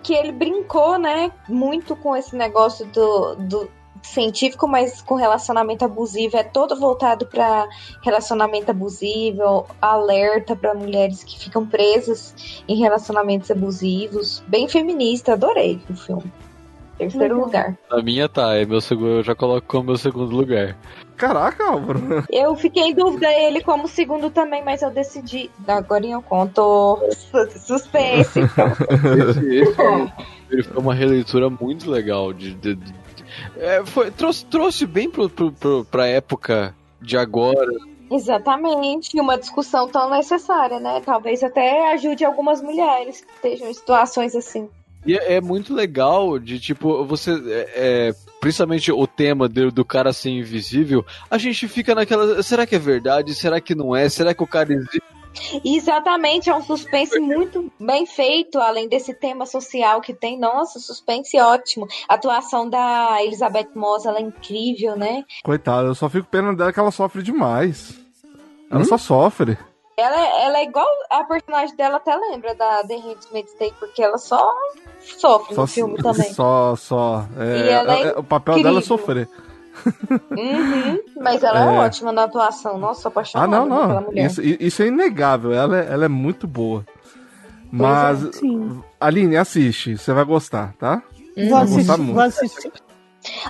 Que 0.03 0.15
ele 0.15 0.33
brincou, 0.33 0.99
né? 0.99 1.33
Muito 1.49 1.97
com 1.97 2.15
esse 2.15 2.37
negócio 2.37 2.87
do, 2.87 3.35
do 3.37 3.71
científico, 4.03 4.67
mas 4.69 5.01
com 5.01 5.15
relacionamento 5.15 5.85
abusivo. 5.85 6.37
É 6.37 6.43
todo 6.43 6.79
voltado 6.79 7.27
para 7.27 7.69
relacionamento 8.03 8.71
abusivo, 8.71 9.67
alerta 9.81 10.55
para 10.55 10.75
mulheres 10.75 11.25
que 11.25 11.39
ficam 11.39 11.67
presas 11.67 12.63
em 12.69 12.77
relacionamentos 12.77 13.51
abusivos. 13.51 14.43
Bem 14.47 14.69
feminista, 14.69 15.33
adorei 15.33 15.81
o 15.89 15.95
filme. 15.95 16.33
Terceiro 17.09 17.35
Legal. 17.35 17.47
lugar. 17.47 17.79
A 17.91 18.03
minha 18.03 18.29
tá, 18.29 18.55
é 18.57 18.65
meu 18.65 18.81
segundo, 18.81 19.09
eu 19.19 19.23
já 19.23 19.35
coloco 19.35 19.67
como 19.67 19.85
meu 19.85 19.97
segundo 19.97 20.35
lugar. 20.35 20.77
Caraca, 21.17 21.65
Álvaro. 21.65 22.01
Eu 22.31 22.57
fiquei 22.57 22.85
em 22.85 22.95
dúvida 22.95 23.31
ele 23.31 23.61
como 23.63 23.87
segundo 23.87 24.29
também, 24.31 24.65
mas 24.65 24.83
eu 24.83 24.91
decidi. 24.91 25.49
Agora 25.69 26.05
eu 26.05 26.21
conto 26.21 26.99
suspense. 27.65 28.41
Esse, 29.29 29.61
esse 29.61 30.13
ele 30.51 30.63
foi 30.65 30.83
uma 30.83 30.95
releitura 30.95 31.49
muito 31.49 31.89
legal. 31.91 32.33
De, 32.33 32.55
de- 32.55 32.75
de- 32.75 32.95
é, 33.57 33.85
foi- 33.85 34.11
trouxe, 34.11 34.45
trouxe 34.47 34.85
bem 34.87 35.09
pro, 35.09 35.29
pro, 35.29 35.53
pro, 35.53 35.85
pra 35.85 36.07
época 36.09 36.75
de 37.01 37.17
agora. 37.17 37.71
Exatamente, 38.11 39.19
uma 39.21 39.39
discussão 39.39 39.89
tão 39.89 40.11
necessária, 40.11 40.79
né? 40.79 41.01
Talvez 41.05 41.43
até 41.43 41.93
ajude 41.93 42.25
algumas 42.25 42.61
mulheres 42.61 43.21
que 43.23 43.33
estejam 43.33 43.69
em 43.69 43.75
situações 43.75 44.35
assim. 44.37 44.69
E 45.07 45.17
é, 45.17 45.35
é 45.35 45.41
muito 45.41 45.75
legal 45.75 46.39
de 46.39 46.59
tipo, 46.61 47.05
você. 47.05 47.33
é, 47.33 47.71
é, 48.09 48.15
principalmente 48.41 48.91
o 48.93 49.07
tema 49.07 49.49
do, 49.49 49.71
do 49.73 49.85
cara 49.85 50.13
ser 50.13 50.31
invisível, 50.31 51.05
a 51.31 51.39
gente 51.39 51.67
fica 51.69 51.95
naquela. 51.95 52.43
Será 52.43 52.67
que 52.67 52.75
é 52.75 52.79
verdade? 52.79 53.35
Será 53.35 53.61
que 53.61 53.75
não 53.75 53.95
é? 53.97 54.09
Será 54.09 54.33
que 54.35 54.43
o 54.43 54.47
cara 54.47 54.73
existe? 54.73 55.03
Exatamente, 55.65 56.51
é 56.51 56.55
um 56.55 56.63
suspense 56.63 57.19
muito 57.19 57.73
bem 57.81 58.05
feito, 58.05 58.59
além 58.59 58.87
desse 58.89 59.15
tema 59.15 59.47
social 59.47 60.01
que 60.01 60.13
tem. 60.13 60.39
Nossa, 60.39 60.79
suspense 60.79 61.39
ótimo. 61.41 61.89
A 62.09 62.15
atuação 62.15 62.69
da 62.69 63.17
Elizabeth 63.23 63.69
Moss, 63.75 64.05
ela 64.05 64.19
é 64.19 64.23
incrível, 64.23 64.95
né? 64.97 65.25
Coitada, 65.43 65.89
eu 65.89 65.95
só 65.95 66.09
fico 66.11 66.29
pena 66.29 66.55
dela 66.55 66.73
que 66.73 66.79
ela 66.79 66.91
sofre 66.91 67.23
demais. 67.23 67.99
Ela 68.71 68.81
Hum? 68.81 68.85
só 68.85 68.99
sofre. 68.99 69.57
Ela, 69.97 70.21
é- 70.21 70.45
ela 70.47 70.59
é 70.59 70.65
igual 70.65 70.87
a 71.11 71.23
personagem 71.25 71.77
dela, 71.77 71.97
até 71.97 72.15
lembra 72.17 72.55
da 72.55 72.83
The 72.85 72.97
Handmaid's 72.97 73.53
Tale, 73.55 73.75
porque 73.79 74.03
ela 74.03 74.19
só 74.19 74.43
sofre 75.19 75.55
Só, 75.55 75.61
no 75.63 75.67
filme 75.67 75.97
também. 75.97 76.31
só, 76.35 76.75
só. 76.77 77.27
É, 77.39 77.57
E 77.59 77.69
ela 77.69 77.95
é 77.95 78.03
é- 78.09 78.19
o 78.19 78.23
papel 78.25 78.63
dela 78.63 78.79
é 78.79 78.83
sofrer. 78.83 79.29
Uhum, 80.31 80.99
mas 81.21 81.43
ela 81.43 81.61
é. 81.73 81.77
É. 81.77 81.79
ótima 81.81 82.13
na 82.13 82.25
atuação. 82.25 82.79
Nossa, 82.79 83.03
sou 83.03 83.09
Ah, 83.09 83.13
apaixonada 83.13 83.51
não, 83.65 83.69
pela 83.69 84.01
não. 84.01 84.03
mulher. 84.09 84.27
Isso, 84.27 84.43
isso 84.43 84.83
é 84.83 84.87
inegável. 84.87 85.53
Ela, 85.53 85.79
é- 85.81 85.93
ela 85.93 86.05
é 86.05 86.09
muito 86.09 86.47
boa. 86.47 86.85
Mas, 87.71 88.23
é. 88.25 88.31
Aline, 89.01 89.37
assiste. 89.37 89.97
Você 89.97 90.13
vai 90.13 90.25
gostar, 90.25 90.75
tá? 90.79 91.03
Uhum. 91.37 91.49
Vou 91.49 91.59
Vai 91.59 91.67
gostar 91.67 91.81
assistir, 91.95 91.99
muito. 92.01 92.15
vou 92.15 92.23
assistir. 92.23 92.73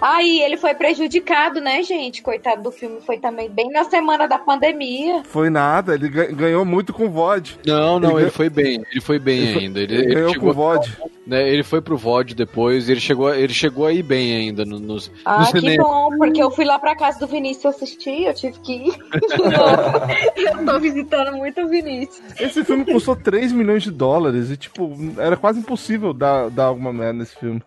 Aí 0.00 0.40
ele 0.42 0.56
foi 0.56 0.74
prejudicado, 0.74 1.60
né, 1.60 1.82
gente? 1.82 2.22
Coitado 2.22 2.62
do 2.62 2.70
filme, 2.72 3.00
foi 3.00 3.18
também 3.18 3.48
bem 3.48 3.70
na 3.70 3.84
semana 3.84 4.26
da 4.28 4.38
pandemia. 4.38 5.22
Foi 5.24 5.48
nada, 5.50 5.94
ele 5.94 6.08
ga- 6.08 6.26
ganhou 6.26 6.64
muito 6.64 6.92
com 6.92 7.10
VOD. 7.10 7.58
Não, 7.66 7.98
não, 7.98 8.12
Ele 8.18 8.22
ele, 8.22 8.30
foi 8.30 8.48
bem. 8.50 8.84
Ele 8.90 9.00
foi 9.00 9.18
bem 9.18 9.38
Ele 9.40 9.58
ainda. 9.58 9.80
Ele, 9.80 9.94
Ele 9.94 10.14
ganhou 10.14 10.32
chegou, 10.32 10.48
com 10.50 10.54
VOD. 10.60 10.96
né, 11.26 11.48
ele 11.48 11.62
foi 11.62 11.80
pro 11.80 11.96
VOD 11.96 12.34
depois. 12.34 12.88
Ele 12.88 13.00
chegou, 13.00 13.34
ele 13.34 13.52
chegou 13.54 13.86
aí 13.86 14.02
bem 14.02 14.34
ainda 14.36 14.64
no, 14.64 14.78
nos, 14.78 15.08
no 15.08 15.14
Ah, 15.24 15.48
que 15.52 15.76
bom, 15.78 16.10
porque 16.18 16.42
eu 16.42 16.50
fui 16.50 16.64
lá 16.64 16.78
pra 16.78 16.94
casa 16.94 17.18
do 17.18 17.26
Vinícius 17.26 17.74
assistir, 17.74 18.24
eu 18.24 18.34
tive 18.34 18.58
que 18.60 18.72
ir. 18.72 18.94
eu 20.36 20.64
tô 20.64 20.78
visitando 20.80 21.36
muito 21.36 21.60
o 21.62 21.68
Vinícius. 21.68 22.22
Esse 22.40 22.64
filme 22.64 22.84
custou 22.84 23.16
3 23.16 23.52
milhões 23.52 23.82
de 23.82 23.90
dólares 23.90 24.50
e, 24.50 24.56
tipo, 24.56 24.90
era 25.18 25.36
quase 25.36 25.60
impossível 25.60 26.12
dar, 26.12 26.50
dar 26.50 26.64
alguma 26.66 26.92
merda 26.92 27.14
nesse 27.20 27.36
filme. 27.38 27.62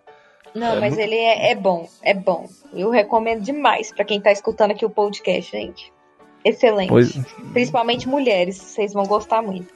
Não, 0.56 0.78
É 0.78 0.80
mas 0.80 0.96
muito- 0.96 1.00
ele 1.02 1.16
é, 1.16 1.52
é 1.52 1.56
bom, 1.56 1.88
é 2.02 2.14
bom. 2.14 2.48
Eu 2.74 2.90
recomendo 2.90 3.42
demais 3.42 3.92
pra 3.92 4.06
quem 4.06 4.22
tá 4.22 4.32
escutando 4.32 4.72
aqui 4.72 4.86
o 4.86 4.90
podcast, 4.90 5.52
gente. 5.52 5.92
Excelente. 6.44 6.90
Pois- 6.90 7.18
Principalmente 7.54 8.08
mulheres, 8.08 8.56
vocês 8.58 8.94
vão 8.94 9.06
gostar 9.06 9.42
muito. 9.42 9.74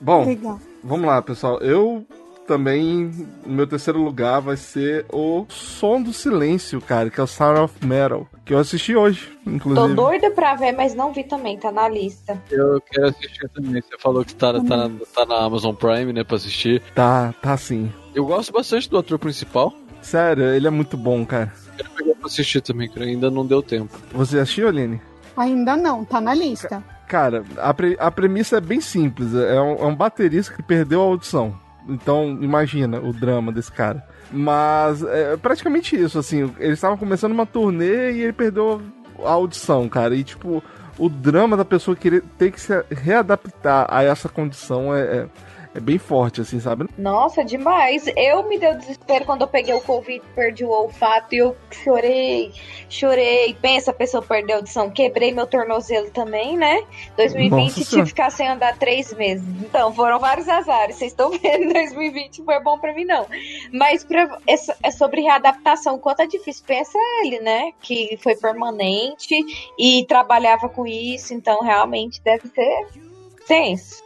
Bom, 0.00 0.24
Legal. 0.26 0.60
vamos 0.82 1.06
lá, 1.06 1.22
pessoal. 1.22 1.58
Eu 1.60 2.04
também, 2.46 3.10
meu 3.46 3.66
terceiro 3.66 4.02
lugar 4.02 4.40
vai 4.40 4.56
ser 4.56 5.06
o 5.10 5.46
Som 5.48 6.02
do 6.02 6.12
Silêncio, 6.12 6.78
cara, 6.80 7.08
que 7.08 7.18
é 7.18 7.22
o 7.22 7.26
Sound 7.26 7.60
of 7.60 7.86
Metal, 7.86 8.26
que 8.44 8.52
eu 8.52 8.58
assisti 8.58 8.94
hoje, 8.94 9.32
Tô 9.44 9.50
inclusive. 9.50 9.94
doida 9.94 10.30
pra 10.30 10.54
ver, 10.54 10.72
mas 10.72 10.94
não 10.94 11.10
vi 11.12 11.24
também, 11.24 11.56
tá 11.56 11.72
na 11.72 11.88
lista. 11.88 12.38
Eu 12.50 12.82
quero 12.82 13.08
assistir 13.08 13.48
também. 13.48 13.80
Você 13.80 13.96
falou 13.98 14.22
que 14.24 14.34
tá, 14.34 14.52
tá, 14.62 14.90
tá 15.14 15.24
na 15.24 15.42
Amazon 15.42 15.74
Prime, 15.74 16.12
né, 16.12 16.22
pra 16.22 16.36
assistir. 16.36 16.82
Tá, 16.94 17.32
tá 17.40 17.56
sim. 17.56 17.90
Eu 18.14 18.24
gosto 18.24 18.52
bastante 18.52 18.88
do 18.88 18.98
ator 18.98 19.18
principal. 19.18 19.72
Sério, 20.00 20.44
ele 20.44 20.66
é 20.66 20.70
muito 20.70 20.96
bom, 20.96 21.24
cara. 21.24 21.52
Quero 21.76 21.90
pegar 21.90 22.14
pra 22.14 22.26
assistir 22.26 22.60
também, 22.60 22.88
que 22.88 23.02
ainda 23.02 23.30
não 23.30 23.44
deu 23.44 23.62
tempo. 23.62 23.96
Você 24.12 24.38
assistiu, 24.38 24.68
Aline? 24.68 25.00
Ainda 25.36 25.76
não, 25.76 26.04
tá 26.04 26.20
na 26.20 26.32
lista. 26.34 26.82
Cara, 27.08 27.42
a, 27.58 27.72
pre- 27.74 27.96
a 27.98 28.10
premissa 28.10 28.58
é 28.58 28.60
bem 28.60 28.80
simples. 28.80 29.34
É 29.34 29.60
um, 29.60 29.74
é 29.76 29.84
um 29.86 29.94
baterista 29.96 30.54
que 30.54 30.62
perdeu 30.62 31.00
a 31.00 31.04
audição. 31.04 31.58
Então, 31.88 32.38
imagina 32.40 33.00
o 33.00 33.12
drama 33.12 33.50
desse 33.52 33.72
cara. 33.72 34.06
Mas 34.30 35.02
é 35.02 35.36
praticamente 35.36 35.96
isso, 36.00 36.18
assim. 36.18 36.52
Eles 36.58 36.74
estavam 36.78 36.96
começando 36.96 37.32
uma 37.32 37.46
turnê 37.46 38.12
e 38.12 38.22
ele 38.22 38.32
perdeu 38.32 38.80
a 39.24 39.30
audição, 39.30 39.88
cara. 39.88 40.14
E, 40.14 40.22
tipo, 40.24 40.62
o 40.98 41.08
drama 41.08 41.56
da 41.56 41.64
pessoa 41.64 41.96
querer 41.96 42.22
ter 42.38 42.50
que 42.52 42.60
se 42.60 42.72
readaptar 42.90 43.86
a 43.90 44.02
essa 44.02 44.28
condição 44.28 44.94
é, 44.94 45.00
é, 45.02 45.26
é 45.74 45.80
bem 45.80 45.98
forte, 45.98 46.40
assim, 46.40 46.60
sabe? 46.60 46.86
Nossa, 46.96 47.44
demais. 47.44 48.04
Eu 48.16 48.48
me 48.48 48.58
deu 48.58 48.78
desespero 48.78 49.24
quando 49.24 49.42
eu 49.42 49.48
peguei 49.48 49.74
o 49.74 49.80
Covid, 49.80 50.22
perdi 50.32 50.64
o 50.64 50.70
olfato 50.70 51.34
e 51.34 51.38
eu 51.38 51.56
chorei, 51.68 52.52
chorei. 52.88 53.54
Pensa, 53.60 53.90
a 53.90 53.94
pessoa 53.94 54.22
perdeu 54.22 54.54
a 54.54 54.58
audição. 54.60 54.88
Quebrei 54.88 55.32
meu 55.32 55.48
tornozelo 55.48 56.10
também, 56.10 56.56
né? 56.56 56.84
2020 57.16 57.50
Nossa 57.50 57.84
tive 57.84 58.02
que 58.02 58.08
ficar 58.08 58.30
sem 58.30 58.48
andar 58.48 58.78
três 58.78 59.12
meses. 59.14 59.44
Então, 59.62 59.92
foram 59.92 60.20
vários 60.20 60.48
azares. 60.48 60.94
Vocês 60.94 61.10
estão 61.10 61.30
vendo, 61.36 61.72
2020 61.72 62.38
não 62.38 62.44
foi 62.44 62.60
bom 62.62 62.78
pra 62.78 62.94
mim, 62.94 63.04
não. 63.04 63.26
Mas 63.72 64.04
pra, 64.04 64.38
é, 64.46 64.54
é 64.80 64.90
sobre 64.92 65.22
readaptação. 65.22 65.98
Quanto 65.98 66.22
é 66.22 66.26
difícil. 66.26 66.64
Pensa 66.64 66.96
ele, 67.24 67.40
né? 67.40 67.72
Que 67.82 68.16
foi 68.22 68.36
permanente 68.36 69.34
e 69.76 70.06
trabalhava 70.06 70.68
com 70.68 70.86
isso. 70.86 71.34
Então, 71.34 71.60
realmente, 71.62 72.22
deve 72.22 72.46
ser 72.48 72.86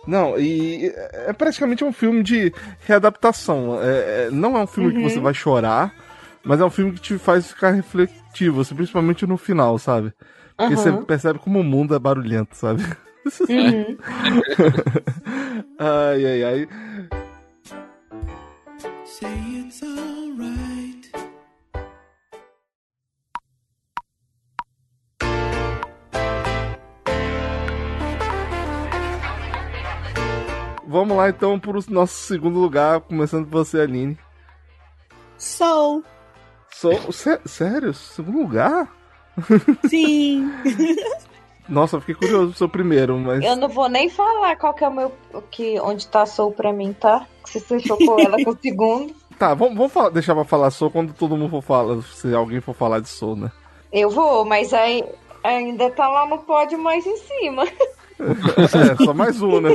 Não, 0.06 0.38
e 0.38 0.92
é 1.12 1.32
praticamente 1.32 1.84
um 1.84 1.92
filme 1.92 2.22
de 2.22 2.52
readaptação. 2.86 3.78
É, 3.82 4.26
é- 4.26 4.30
não 4.30 4.56
é 4.56 4.62
um 4.62 4.66
filme 4.66 4.92
que 4.92 4.98
Uhum. 4.98 5.08
você 5.10 5.20
vai 5.20 5.34
chorar, 5.34 5.94
mas 6.44 6.60
é 6.60 6.64
um 6.64 6.70
filme 6.70 6.92
que 6.92 7.00
te 7.00 7.18
faz 7.18 7.48
ficar 7.48 7.70
refletivo, 7.72 8.60
assim, 8.62 8.74
principalmente 8.74 9.26
no 9.26 9.36
final, 9.36 9.78
sabe? 9.78 10.12
Porque 10.56 10.74
Aham. 10.74 10.76
você 10.76 10.92
percebe 11.04 11.38
como 11.38 11.60
o 11.60 11.64
mundo 11.64 11.94
é 11.94 11.98
barulhento, 11.98 12.56
sabe? 12.56 12.82
Uhum. 13.48 13.96
ai, 15.78 16.24
ai, 16.26 16.44
ai. 16.44 16.68
Say 19.04 19.28
it's 19.66 19.82
alright. 19.82 20.17
Vamos 30.90 31.16
lá 31.18 31.28
então 31.28 31.58
pro 31.60 31.78
nosso 31.90 32.14
segundo 32.14 32.58
lugar, 32.58 33.00
começando 33.02 33.44
por 33.46 33.64
você, 33.64 33.80
Aline. 33.82 34.18
Soul. 35.36 36.02
Sou, 36.70 37.12
sé- 37.12 37.40
sério? 37.44 37.92
Segundo 37.92 38.38
lugar? 38.38 38.88
Sim. 39.86 40.50
Nossa, 41.68 41.96
eu 41.96 42.00
fiquei 42.00 42.14
curioso 42.14 42.48
pro 42.48 42.58
seu 42.58 42.68
primeiro, 42.70 43.18
mas. 43.18 43.44
Eu 43.44 43.54
não 43.54 43.68
vou 43.68 43.88
nem 43.90 44.08
falar 44.08 44.56
qual 44.56 44.72
que 44.72 44.82
é 44.82 44.88
o 44.88 44.92
meu. 44.94 45.12
o 45.34 45.42
Que, 45.42 45.78
onde 45.80 46.06
tá 46.08 46.22
a 46.22 46.26
Soul 46.26 46.52
pra 46.52 46.72
mim, 46.72 46.94
tá? 46.94 47.26
Se 47.44 47.60
você 47.60 47.78
chocou 47.80 48.18
ela 48.18 48.42
com 48.42 48.50
o 48.52 48.56
segundo. 48.62 49.14
Tá, 49.38 49.52
vamos, 49.52 49.76
vamos 49.76 49.92
falar- 49.92 50.08
deixar 50.08 50.34
pra 50.34 50.44
falar 50.44 50.70
Soul 50.70 50.90
quando 50.90 51.12
todo 51.12 51.36
mundo 51.36 51.50
for 51.50 51.62
falar. 51.62 52.02
Se 52.02 52.34
alguém 52.34 52.60
for 52.62 52.74
falar 52.74 53.00
de 53.00 53.08
Soul, 53.10 53.36
né? 53.36 53.52
Eu 53.92 54.08
vou, 54.08 54.46
mas 54.46 54.72
aí 54.72 55.04
ainda 55.44 55.90
tá 55.90 56.08
lá 56.08 56.26
no 56.26 56.38
pódio 56.38 56.78
mais 56.78 57.06
em 57.06 57.16
cima. 57.18 57.64
É, 58.20 59.04
só 59.04 59.14
mais 59.14 59.40
um, 59.40 59.60
né? 59.60 59.70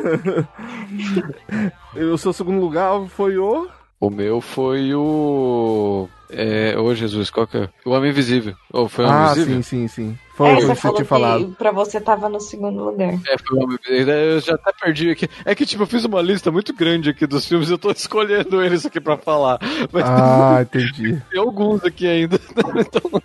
E 1.96 2.00
o 2.04 2.18
seu 2.18 2.34
segundo 2.34 2.60
lugar 2.60 3.06
foi 3.10 3.38
o. 3.38 3.68
O 4.00 4.10
meu 4.10 4.42
foi 4.42 4.94
o. 4.94 6.10
É, 6.30 6.76
ô 6.78 6.94
Jesus, 6.96 7.30
qual 7.30 7.46
que 7.48 7.58
é? 7.58 7.70
O 7.86 7.92
Homem 7.92 8.10
Invisível. 8.10 8.56
Ou 8.74 8.90
foi 8.90 9.06
o 9.06 9.08
Homem 9.08 9.22
Ah, 9.22 9.26
Invisível? 9.32 9.56
sim, 9.56 9.62
sim, 9.62 9.88
sim. 9.88 10.18
Foi 10.36 10.50
É, 10.50 10.54
o 10.54 10.58
que 10.58 10.62
você 10.66 10.76
falou 10.76 10.96
tinha 10.98 11.06
que 11.06 11.10
falado. 11.10 11.56
pra 11.58 11.72
você 11.72 12.02
tava 12.02 12.28
no 12.28 12.42
segundo 12.42 12.84
lugar. 12.84 13.14
É, 13.28 13.38
foi 13.38 13.58
o 13.58 13.64
Homem 13.64 13.78
Invisível. 13.88 14.14
Eu 14.14 14.40
já 14.42 14.56
até 14.56 14.74
perdi 14.74 15.12
aqui. 15.12 15.30
É 15.46 15.56
que, 15.56 15.66
tipo, 15.66 15.84
eu 15.84 15.88
fiz 15.88 16.04
uma 16.04 16.22
lista 16.22 16.52
muito 16.52 16.74
grande 16.74 17.12
aqui 17.12 17.26
dos 17.28 17.48
filmes 17.48 17.70
e 17.70 17.72
eu 17.74 17.78
tô 17.78 17.92
escolhendo 17.94 18.62
eles 18.62 18.86
aqui 18.86 19.00
pra 19.00 19.16
falar. 19.16 19.60
Mas 19.92 20.04
Ah, 20.06 20.60
entendi. 20.64 21.22
tem 21.32 21.40
alguns 21.40 21.84
aqui 21.86 22.06
ainda. 22.08 22.38
Então, 22.58 23.22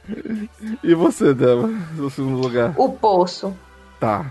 E 0.84 0.94
você, 0.94 1.34
Débora? 1.34 1.72
No 1.96 2.08
segundo 2.10 2.38
lugar? 2.40 2.74
O 2.76 2.90
Poço. 2.92 3.56
Tá. 3.98 4.30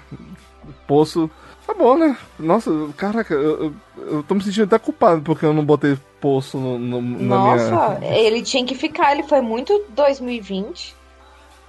Poço. 0.87 1.29
Tá 1.67 1.73
bom, 1.73 1.97
né? 1.97 2.17
Nossa, 2.39 2.71
caraca, 2.95 3.33
eu, 3.33 3.63
eu, 3.65 3.73
eu 3.97 4.23
tô 4.23 4.33
me 4.35 4.41
sentindo 4.41 4.63
até 4.63 4.79
culpado 4.79 5.21
porque 5.21 5.45
eu 5.45 5.53
não 5.53 5.65
botei 5.65 5.97
Poço 6.21 6.57
no, 6.57 6.79
no, 6.79 7.01
na 7.01 7.35
Nossa, 7.35 7.99
minha. 7.99 8.15
ele 8.15 8.41
tinha 8.41 8.65
que 8.65 8.73
ficar, 8.73 9.11
ele 9.11 9.23
foi 9.23 9.41
muito 9.41 9.83
2020. 9.89 10.95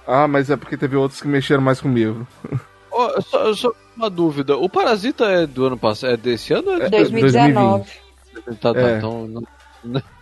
Ah, 0.07 0.25
mas 0.27 0.49
é 0.49 0.55
porque 0.55 0.77
teve 0.77 0.95
outros 0.95 1.21
que 1.21 1.27
mexeram 1.27 1.61
mais 1.61 1.81
comigo. 1.81 2.25
ó, 2.91 3.19
só, 3.21 3.53
só 3.53 3.71
uma 3.95 4.09
dúvida. 4.09 4.57
O 4.57 4.69
Parasita 4.69 5.25
é 5.25 5.45
do 5.45 5.65
ano 5.65 5.77
passado? 5.77 6.13
É 6.13 6.17
desse 6.17 6.53
ano? 6.53 6.71
ou 6.71 6.81
É, 6.81 6.89
2019. 6.89 7.91
Tá, 8.61 8.73
tá, 8.73 8.79
É. 8.79 8.97
então. 8.97 9.43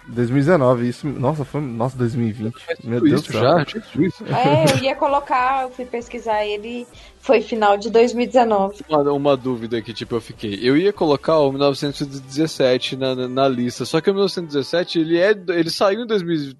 Não, 0.07 0.15
2019, 0.15 0.87
isso. 0.87 1.07
Nossa, 1.07 1.43
foi. 1.45 1.61
Nossa, 1.61 1.97
2020. 1.97 2.53
Meu 2.83 3.01
Deus 3.01 3.21
isso 3.21 3.31
do 3.31 3.39
céu. 3.39 3.41
já? 3.41 3.65
Jesus. 3.65 4.13
É, 4.27 4.73
eu 4.79 4.83
ia 4.83 4.95
colocar, 4.95 5.63
eu 5.63 5.69
fui 5.71 5.85
pesquisar 5.85 6.45
ele, 6.45 6.87
foi 7.19 7.41
final 7.41 7.77
de 7.77 7.89
2019. 7.89 8.81
Uma, 8.89 9.11
uma 9.11 9.37
dúvida 9.37 9.81
que, 9.81 9.93
tipo, 9.93 10.15
eu 10.15 10.21
fiquei. 10.21 10.59
Eu 10.61 10.77
ia 10.77 10.93
colocar 10.93 11.37
o 11.39 11.51
1917 11.51 12.95
na, 12.95 13.15
na, 13.15 13.27
na 13.27 13.47
lista, 13.47 13.85
só 13.85 13.99
que 14.01 14.09
o 14.09 14.13
1917, 14.13 14.99
ele 14.99 15.17
é. 15.17 15.31
Ele 15.49 15.69
saiu 15.69 16.01
em 16.03 16.07
2000. 16.07 16.53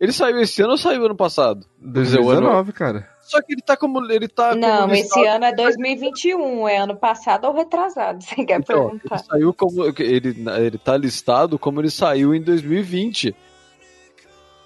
Ele 0.00 0.12
saiu 0.12 0.38
esse 0.40 0.62
ano 0.62 0.72
ou 0.72 0.78
saiu 0.78 1.04
ano 1.04 1.16
passado? 1.16 1.66
Quer 1.80 2.02
dizer, 2.02 2.18
o 2.20 2.30
ano- 2.30 2.42
2019, 2.42 2.72
cara. 2.72 3.08
Só 3.28 3.42
que 3.42 3.52
ele 3.52 3.62
tá 3.62 3.76
como. 3.76 4.04
Ele 4.10 4.26
tá 4.28 4.54
Não, 4.54 4.82
como 4.82 4.94
esse 4.94 5.26
ano 5.26 5.44
é 5.44 5.52
2021, 5.54 6.66
é 6.68 6.78
ano 6.78 6.96
passado 6.96 7.44
ou 7.46 7.54
retrasado, 7.54 8.22
você 8.24 8.44
quer 8.44 8.60
Então, 8.60 8.88
perguntar. 8.90 9.16
ele 9.16 9.24
saiu 9.24 9.54
como. 9.54 9.84
Ele, 9.98 10.36
ele 10.58 10.78
tá 10.78 10.96
listado 10.96 11.58
como 11.58 11.80
ele 11.80 11.90
saiu 11.90 12.34
em 12.34 12.40
2020. 12.40 13.34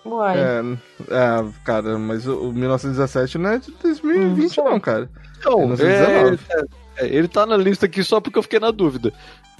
Uai. 0.04 0.36
É, 0.36 0.60
é, 1.10 1.44
cara, 1.64 1.96
mas 1.98 2.26
o, 2.26 2.48
o 2.48 2.52
1917 2.52 3.38
não 3.38 3.50
é 3.50 3.58
de 3.58 3.70
2020, 3.82 4.56
não, 4.58 4.80
cara. 4.80 5.08
Então, 5.38 5.60
É 5.62 5.66
1919. 5.66 6.38
é, 6.96 7.04
é, 7.04 7.08
ele 7.08 7.28
tá 7.28 7.46
na 7.46 7.56
lista 7.56 7.86
aqui 7.86 8.02
só 8.02 8.20
porque 8.20 8.38
eu 8.38 8.42
fiquei 8.42 8.58
na 8.60 8.70
dúvida. 8.70 9.12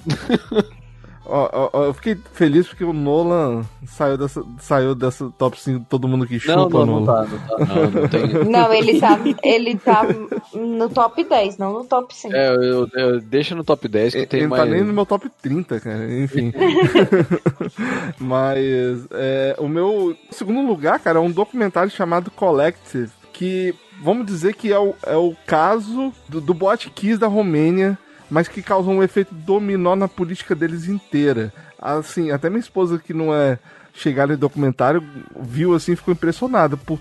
Ó, 1.25 1.49
ó, 1.53 1.69
ó, 1.71 1.83
eu 1.85 1.93
fiquei 1.93 2.17
feliz 2.33 2.67
porque 2.67 2.83
o 2.83 2.91
Nolan 2.91 3.63
saiu 3.87 4.17
dessa, 4.17 4.43
saiu 4.59 4.93
dessa 4.93 5.29
top 5.37 5.57
5 5.59 5.85
todo 5.89 6.05
mundo 6.07 6.27
que 6.27 6.37
chupa 6.37 6.55
Não, 6.57 6.69
não, 6.69 6.85
não 6.85 6.99
Nolan. 6.99 7.05
tá, 7.25 7.31
não 7.31 7.39
tá. 7.39 7.65
Não, 7.75 7.91
não 8.01 8.07
tem. 8.09 8.27
Não, 8.51 8.73
ele 8.73 8.99
tá, 8.99 9.19
ele 9.43 9.77
tá 9.77 10.05
no 10.53 10.89
top 10.89 11.23
10, 11.23 11.57
não 11.57 11.73
no 11.73 11.85
top 11.85 12.13
5. 12.13 12.35
É, 12.35 12.49
eu, 12.55 12.87
eu- 12.93 13.21
deixa 13.21 13.55
no 13.55 13.63
top 13.63 13.87
10 13.87 14.11
que 14.13 14.19
Ele 14.19 14.25
tem 14.27 14.41
não 14.43 14.49
mais. 14.49 14.63
tá 14.63 14.69
nem 14.69 14.83
no 14.83 14.91
meu 14.93 15.05
top 15.05 15.29
30, 15.41 15.79
cara. 15.79 16.13
Enfim. 16.21 16.51
Mas 18.19 19.07
é, 19.11 19.55
o 19.59 19.67
meu 19.67 20.15
segundo 20.31 20.61
lugar, 20.67 20.99
cara, 20.99 21.19
é 21.19 21.21
um 21.21 21.31
documentário 21.31 21.89
chamado 21.91 22.31
Collective, 22.31 23.09
que 23.31 23.73
vamos 24.01 24.25
dizer 24.25 24.55
que 24.55 24.71
é 24.71 24.79
o, 24.79 24.93
é 25.05 25.15
o 25.15 25.35
caso 25.45 26.13
do, 26.27 26.41
do 26.41 26.53
Bot 26.53 26.89
Kiss 26.89 27.17
da 27.17 27.27
Romênia, 27.27 27.97
mas 28.33 28.47
que 28.47 28.63
causou 28.63 28.95
um 28.95 29.03
efeito 29.03 29.31
dominó 29.31 29.95
na 29.95 30.07
política 30.07 30.55
deles 30.55 30.87
inteira. 30.87 31.53
Assim, 31.79 32.31
até 32.31 32.49
minha 32.49 32.59
esposa 32.59 32.97
que 32.97 33.13
não 33.13 33.31
é 33.31 33.59
chegada 33.93 34.33
em 34.33 34.37
documentário 34.37 35.03
viu 35.39 35.75
assim, 35.75 35.95
ficou 35.95 36.11
impressionada 36.11 36.75
por 36.75 36.99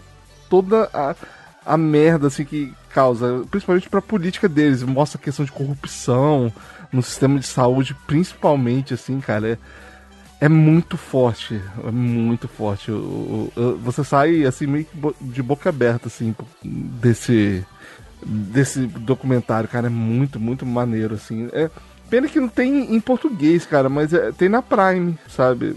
toda 0.50 0.90
a, 0.92 1.16
a 1.64 1.74
merda 1.78 2.26
assim 2.26 2.44
que 2.44 2.74
causa, 2.90 3.46
principalmente 3.50 3.88
pra 3.88 4.02
política 4.02 4.46
deles, 4.46 4.82
mostra 4.82 5.18
a 5.18 5.24
questão 5.24 5.42
de 5.42 5.50
corrupção 5.50 6.52
no 6.92 7.02
sistema 7.02 7.38
de 7.38 7.46
saúde, 7.46 7.96
principalmente 8.06 8.92
assim, 8.92 9.18
cara, 9.18 9.52
é, 9.52 9.58
é 10.38 10.48
muito 10.50 10.98
forte, 10.98 11.58
é 11.82 11.90
muito 11.90 12.46
forte. 12.46 12.92
Você 13.82 14.04
sai 14.04 14.44
assim 14.44 14.66
meio 14.66 14.84
que 14.84 15.14
de 15.22 15.42
boca 15.42 15.70
aberta 15.70 16.08
assim 16.08 16.34
desse 16.62 17.64
desse 18.24 18.86
documentário, 18.86 19.68
cara, 19.68 19.86
é 19.86 19.90
muito, 19.90 20.38
muito 20.40 20.64
maneiro 20.66 21.14
assim. 21.14 21.48
É 21.52 21.70
pena 22.10 22.28
que 22.28 22.38
não 22.40 22.48
tem 22.48 22.94
em 22.94 23.00
português, 23.00 23.64
cara, 23.64 23.88
mas 23.88 24.12
é- 24.12 24.32
tem 24.32 24.48
na 24.48 24.60
Prime, 24.62 25.18
sabe? 25.28 25.74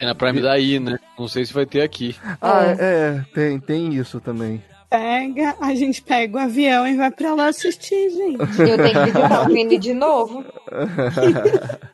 É 0.00 0.06
na 0.06 0.14
Prime 0.14 0.40
daí, 0.40 0.80
né? 0.80 0.98
Não 1.18 1.28
sei 1.28 1.44
se 1.44 1.52
vai 1.52 1.66
ter 1.66 1.82
aqui. 1.82 2.16
Ah, 2.40 2.64
é, 2.64 2.76
é, 2.80 3.24
tem, 3.34 3.58
tem 3.60 3.94
isso 3.94 4.20
também. 4.20 4.62
Pega, 4.88 5.54
a 5.60 5.74
gente 5.74 6.00
pega 6.00 6.38
o 6.38 6.40
avião 6.40 6.86
e 6.86 6.96
vai 6.96 7.10
pra 7.10 7.34
lá 7.34 7.48
assistir, 7.48 8.08
gente. 8.08 8.40
Eu 8.40 8.76
tenho 8.78 8.92
que 8.94 9.04
visitar 9.12 9.42
o 9.42 9.52
Vini 9.52 9.78
de 9.78 9.92
novo. 9.92 10.44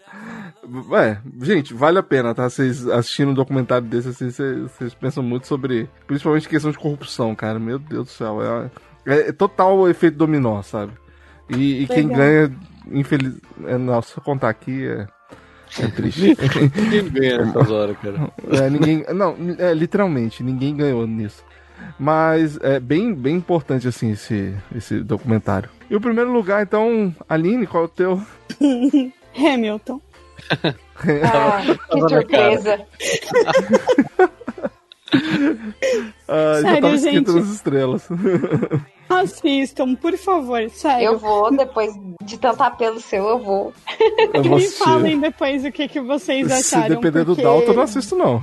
É, 0.99 1.19
gente, 1.45 1.75
vale 1.75 1.99
a 1.99 2.03
pena, 2.03 2.35
tá? 2.35 2.49
Vocês 2.49 2.89
assistindo 2.89 3.31
um 3.31 3.35
documentário 3.35 3.87
desse, 3.87 4.09
assim, 4.09 4.31
vocês, 4.31 4.59
vocês 4.63 4.95
pensam 4.95 5.23
muito 5.23 5.47
sobre, 5.47 5.89
principalmente 6.07 6.49
questão 6.49 6.71
de 6.71 6.79
corrupção, 6.79 7.35
cara. 7.35 7.59
Meu 7.59 7.79
Deus 7.79 8.07
do 8.07 8.11
céu, 8.11 8.43
é, 8.43 8.71
é 9.07 9.33
total 9.33 9.79
o 9.79 9.89
efeito 9.89 10.17
dominó, 10.17 10.63
sabe? 10.63 10.93
E, 11.49 11.83
e 11.83 11.87
quem 11.87 12.09
ganha, 12.09 12.51
infeliz... 12.91 13.35
É, 13.67 13.77
nossa, 13.77 14.21
contar 14.21 14.49
aqui 14.49 14.87
é, 14.87 15.07
é 15.81 15.87
triste. 15.89 16.37
Ninguém 16.75 17.09
ganha 17.11 17.45
nessas 17.45 17.71
horas, 17.71 17.97
cara. 17.99 18.33
É, 18.51 18.71
ninguém, 18.71 19.05
não, 19.13 19.37
é, 19.59 19.75
literalmente, 19.75 20.43
ninguém 20.43 20.77
ganhou 20.77 21.07
nisso. 21.07 21.45
Mas 21.99 22.59
é 22.63 22.81
bem, 22.81 23.15
bem 23.15 23.37
importante, 23.37 23.87
assim, 23.87 24.13
esse, 24.13 24.55
esse 24.75 25.01
documentário. 25.01 25.69
E 25.91 25.97
o 25.97 26.01
primeiro 26.01 26.33
lugar, 26.33 26.63
então, 26.63 27.15
Aline, 27.29 27.67
qual 27.67 27.85
é 27.85 27.87
o 27.87 27.89
teu? 27.89 28.23
Hamilton. 29.37 30.01
Ah, 31.25 31.61
que 31.91 32.01
surpresa. 32.09 32.87
Ah, 36.27 36.55
já 36.55 36.63
Sério, 36.63 36.81
tava 36.81 36.95
escrito 36.95 37.33
gente? 37.33 37.41
nas 37.41 37.55
estrelas. 37.55 38.09
Assistam, 39.11 39.95
por 39.95 40.17
favor, 40.17 40.71
sério. 40.71 41.05
Eu 41.05 41.19
vou, 41.19 41.55
depois 41.55 41.93
de 42.23 42.39
tanto 42.39 42.63
apelo 42.63 42.99
seu, 42.99 43.29
eu 43.29 43.39
vou. 43.39 43.73
Eu 44.33 44.43
vou 44.43 44.57
me 44.57 44.67
falem 44.69 45.21
depois 45.21 45.65
o 45.65 45.71
que, 45.71 45.87
que 45.87 46.01
vocês 46.01 46.47
Se 46.47 46.75
acharam. 46.75 46.97
depender 46.97 47.27
porque... 47.27 47.43
do 47.43 47.47
Dalton, 47.47 47.73
eu 47.73 47.75
não 47.75 47.83
assisto, 47.83 48.17
não. 48.17 48.43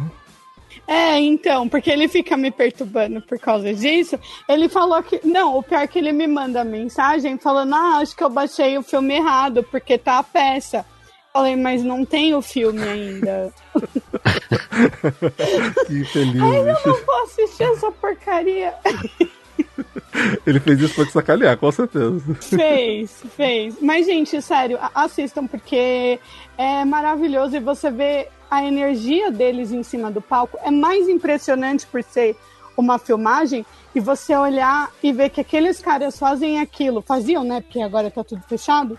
É, 0.88 1.20
então, 1.20 1.68
porque 1.68 1.90
ele 1.90 2.08
fica 2.08 2.38
me 2.38 2.52
perturbando 2.52 3.22
por 3.22 3.40
causa 3.40 3.74
disso. 3.74 4.20
Ele 4.48 4.70
falou 4.70 5.02
que. 5.02 5.22
Não, 5.24 5.58
o 5.58 5.64
pior 5.64 5.82
é 5.82 5.88
que 5.88 5.98
ele 5.98 6.12
me 6.12 6.28
manda 6.28 6.64
mensagem 6.64 7.38
falando: 7.38 7.74
Ah, 7.74 7.98
acho 7.98 8.16
que 8.16 8.24
eu 8.24 8.30
baixei 8.30 8.78
o 8.78 8.84
filme 8.84 9.16
errado, 9.16 9.64
porque 9.72 9.98
tá 9.98 10.20
a 10.20 10.24
peça. 10.24 10.86
Falei, 11.34 11.56
mas 11.56 11.82
não 11.82 12.04
tem 12.04 12.36
o 12.36 12.42
filme 12.42 12.84
ainda. 12.84 13.54
Que 15.88 16.04
feliz, 16.06 16.42
Eu 16.42 16.66
bicho. 16.66 16.88
não 16.90 17.06
vou 17.06 17.24
assistir 17.24 17.64
essa 17.64 17.92
porcaria. 17.92 18.74
Ele 20.46 20.60
fez 20.60 20.80
isso 20.82 20.96
pra 20.96 21.06
te 21.06 21.12
sacanear, 21.12 21.58
com 21.58 21.72
certeza. 21.72 22.22
Fez, 22.42 23.24
fez. 23.36 23.76
Mas, 23.82 24.06
gente, 24.06 24.42
sério, 24.42 24.78
assistam, 24.94 25.48
porque 25.48 26.20
é 26.58 26.84
maravilhoso 26.86 27.56
e 27.56 27.60
você 27.60 27.90
vê 27.90 28.28
a 28.50 28.64
energia 28.64 29.32
deles 29.32 29.72
em 29.72 29.84
cima 29.84 30.12
do 30.12 30.22
palco. 30.22 30.58
É 30.64 30.72
mais 30.72 31.08
impressionante 31.08 31.86
por 31.88 32.04
ser 32.04 32.36
uma 32.78 32.98
filmagem 33.00 33.66
e 33.96 34.00
você 34.00 34.36
olhar 34.36 34.92
e 35.02 35.12
ver 35.14 35.30
que 35.30 35.42
aqueles 35.42 35.80
caras 35.80 36.18
fazem 36.18 36.60
aquilo. 36.60 37.02
Faziam, 37.02 37.44
né? 37.44 37.62
Porque 37.62 37.82
agora 37.82 38.10
tá 38.12 38.24
tudo 38.24 38.42
fechado. 38.48 38.98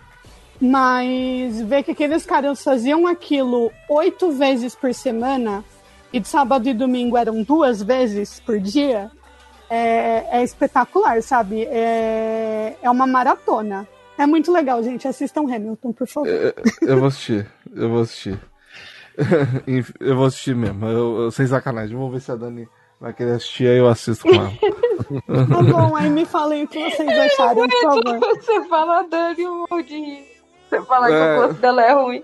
Mas 0.64 1.60
ver 1.62 1.82
que 1.82 1.90
aqueles 1.90 2.24
caras 2.24 2.62
faziam 2.62 3.04
aquilo 3.08 3.72
oito 3.90 4.30
vezes 4.30 4.76
por 4.76 4.94
semana 4.94 5.64
e 6.12 6.20
de 6.20 6.28
sábado 6.28 6.68
e 6.68 6.72
domingo 6.72 7.16
eram 7.16 7.42
duas 7.42 7.82
vezes 7.82 8.38
por 8.38 8.60
dia 8.60 9.10
é, 9.68 10.24
é 10.38 10.44
espetacular, 10.44 11.20
sabe? 11.20 11.64
É, 11.64 12.76
é 12.80 12.88
uma 12.88 13.08
maratona. 13.08 13.88
É 14.16 14.24
muito 14.24 14.52
legal, 14.52 14.80
gente. 14.84 15.08
Assistam 15.08 15.40
Hamilton, 15.52 15.92
por 15.92 16.06
favor. 16.06 16.28
Eu 16.80 16.98
vou 16.98 17.08
assistir, 17.08 17.44
eu 17.74 17.88
vou 17.90 18.02
assistir. 18.02 18.38
Eu 20.00 20.16
vou 20.16 20.24
assistir 20.26 20.54
mesmo, 20.54 20.86
eu, 20.86 21.20
eu- 21.24 21.30
sem 21.30 21.46
sacanagem. 21.46 21.94
Vamos 21.94 22.12
ver 22.12 22.20
se 22.20 22.32
a 22.32 22.34
Dani 22.34 22.66
vai 22.98 23.12
querer 23.12 23.32
assistir, 23.32 23.66
aí 23.68 23.76
eu 23.76 23.86
assisto 23.88 24.26
com 24.26 24.34
ela. 24.34 24.52
Tá 25.26 25.62
bom, 25.62 25.94
aí 25.96 26.08
me 26.08 26.24
falem 26.24 26.64
o 26.64 26.68
que 26.68 26.78
vocês 26.90 27.08
acharam, 27.10 27.68
por 27.68 27.82
favor. 27.82 28.18
Você 28.36 28.64
fala 28.68 29.02
Dani 29.02 29.36
de 29.84 29.94
rir. 29.94 30.32
Você 30.79 30.83
fala 30.87 31.07
que 31.09 31.12
É. 31.14 31.37
o 31.39 31.43
gosto 31.47 31.61
dela 31.61 31.83
é 31.83 31.93
ruim. 31.93 32.23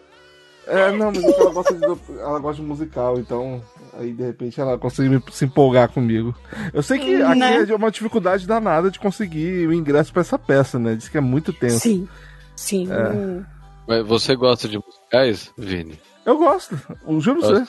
É, 0.67 0.93
não, 0.93 1.07
mas 1.07 1.25
é 1.25 1.33
que 1.33 1.41
ela 1.41 1.51
gosta 1.53 1.75
de, 1.75 1.85
ela 2.21 2.39
gosta 2.39 2.61
de 2.63 2.69
musical, 2.69 3.19
então 3.19 3.63
aí 3.99 4.13
de 4.13 4.23
repente 4.23 4.61
ela 4.61 4.77
consegue 4.77 5.09
me- 5.09 5.23
se 5.33 5.47
empolgar 5.47 5.89
comigo. 5.89 6.35
Eu 6.75 6.83
sei 6.83 6.99
que 6.99 7.23
aqui 7.23 7.39
Né? 7.39 7.67
é 7.71 7.75
uma 7.75 7.91
dificuldade 7.91 8.47
danada 8.47 8.91
de 8.91 8.99
conseguir 8.99 9.67
o 9.67 9.73
ingresso 9.73 10.13
pra 10.13 10.21
essa 10.21 10.39
peça, 10.39 10.79
né? 10.79 10.95
Diz 10.95 11.09
que 11.09 11.17
é 11.17 11.23
muito 11.23 11.55
tenso. 11.55 11.79
Sim. 11.81 12.07
Sim. 12.55 12.89
É. 12.93 13.43
Mas 13.87 14.07
você 14.07 14.37
gosta 14.37 14.69
de 14.69 14.79
musicais, 14.79 15.51
Vini? 15.57 15.99
Eu 16.27 16.37
gosto, 16.37 16.79
eu 17.07 17.19
juro 17.21 17.41
pra 17.41 17.49
você. 17.49 17.65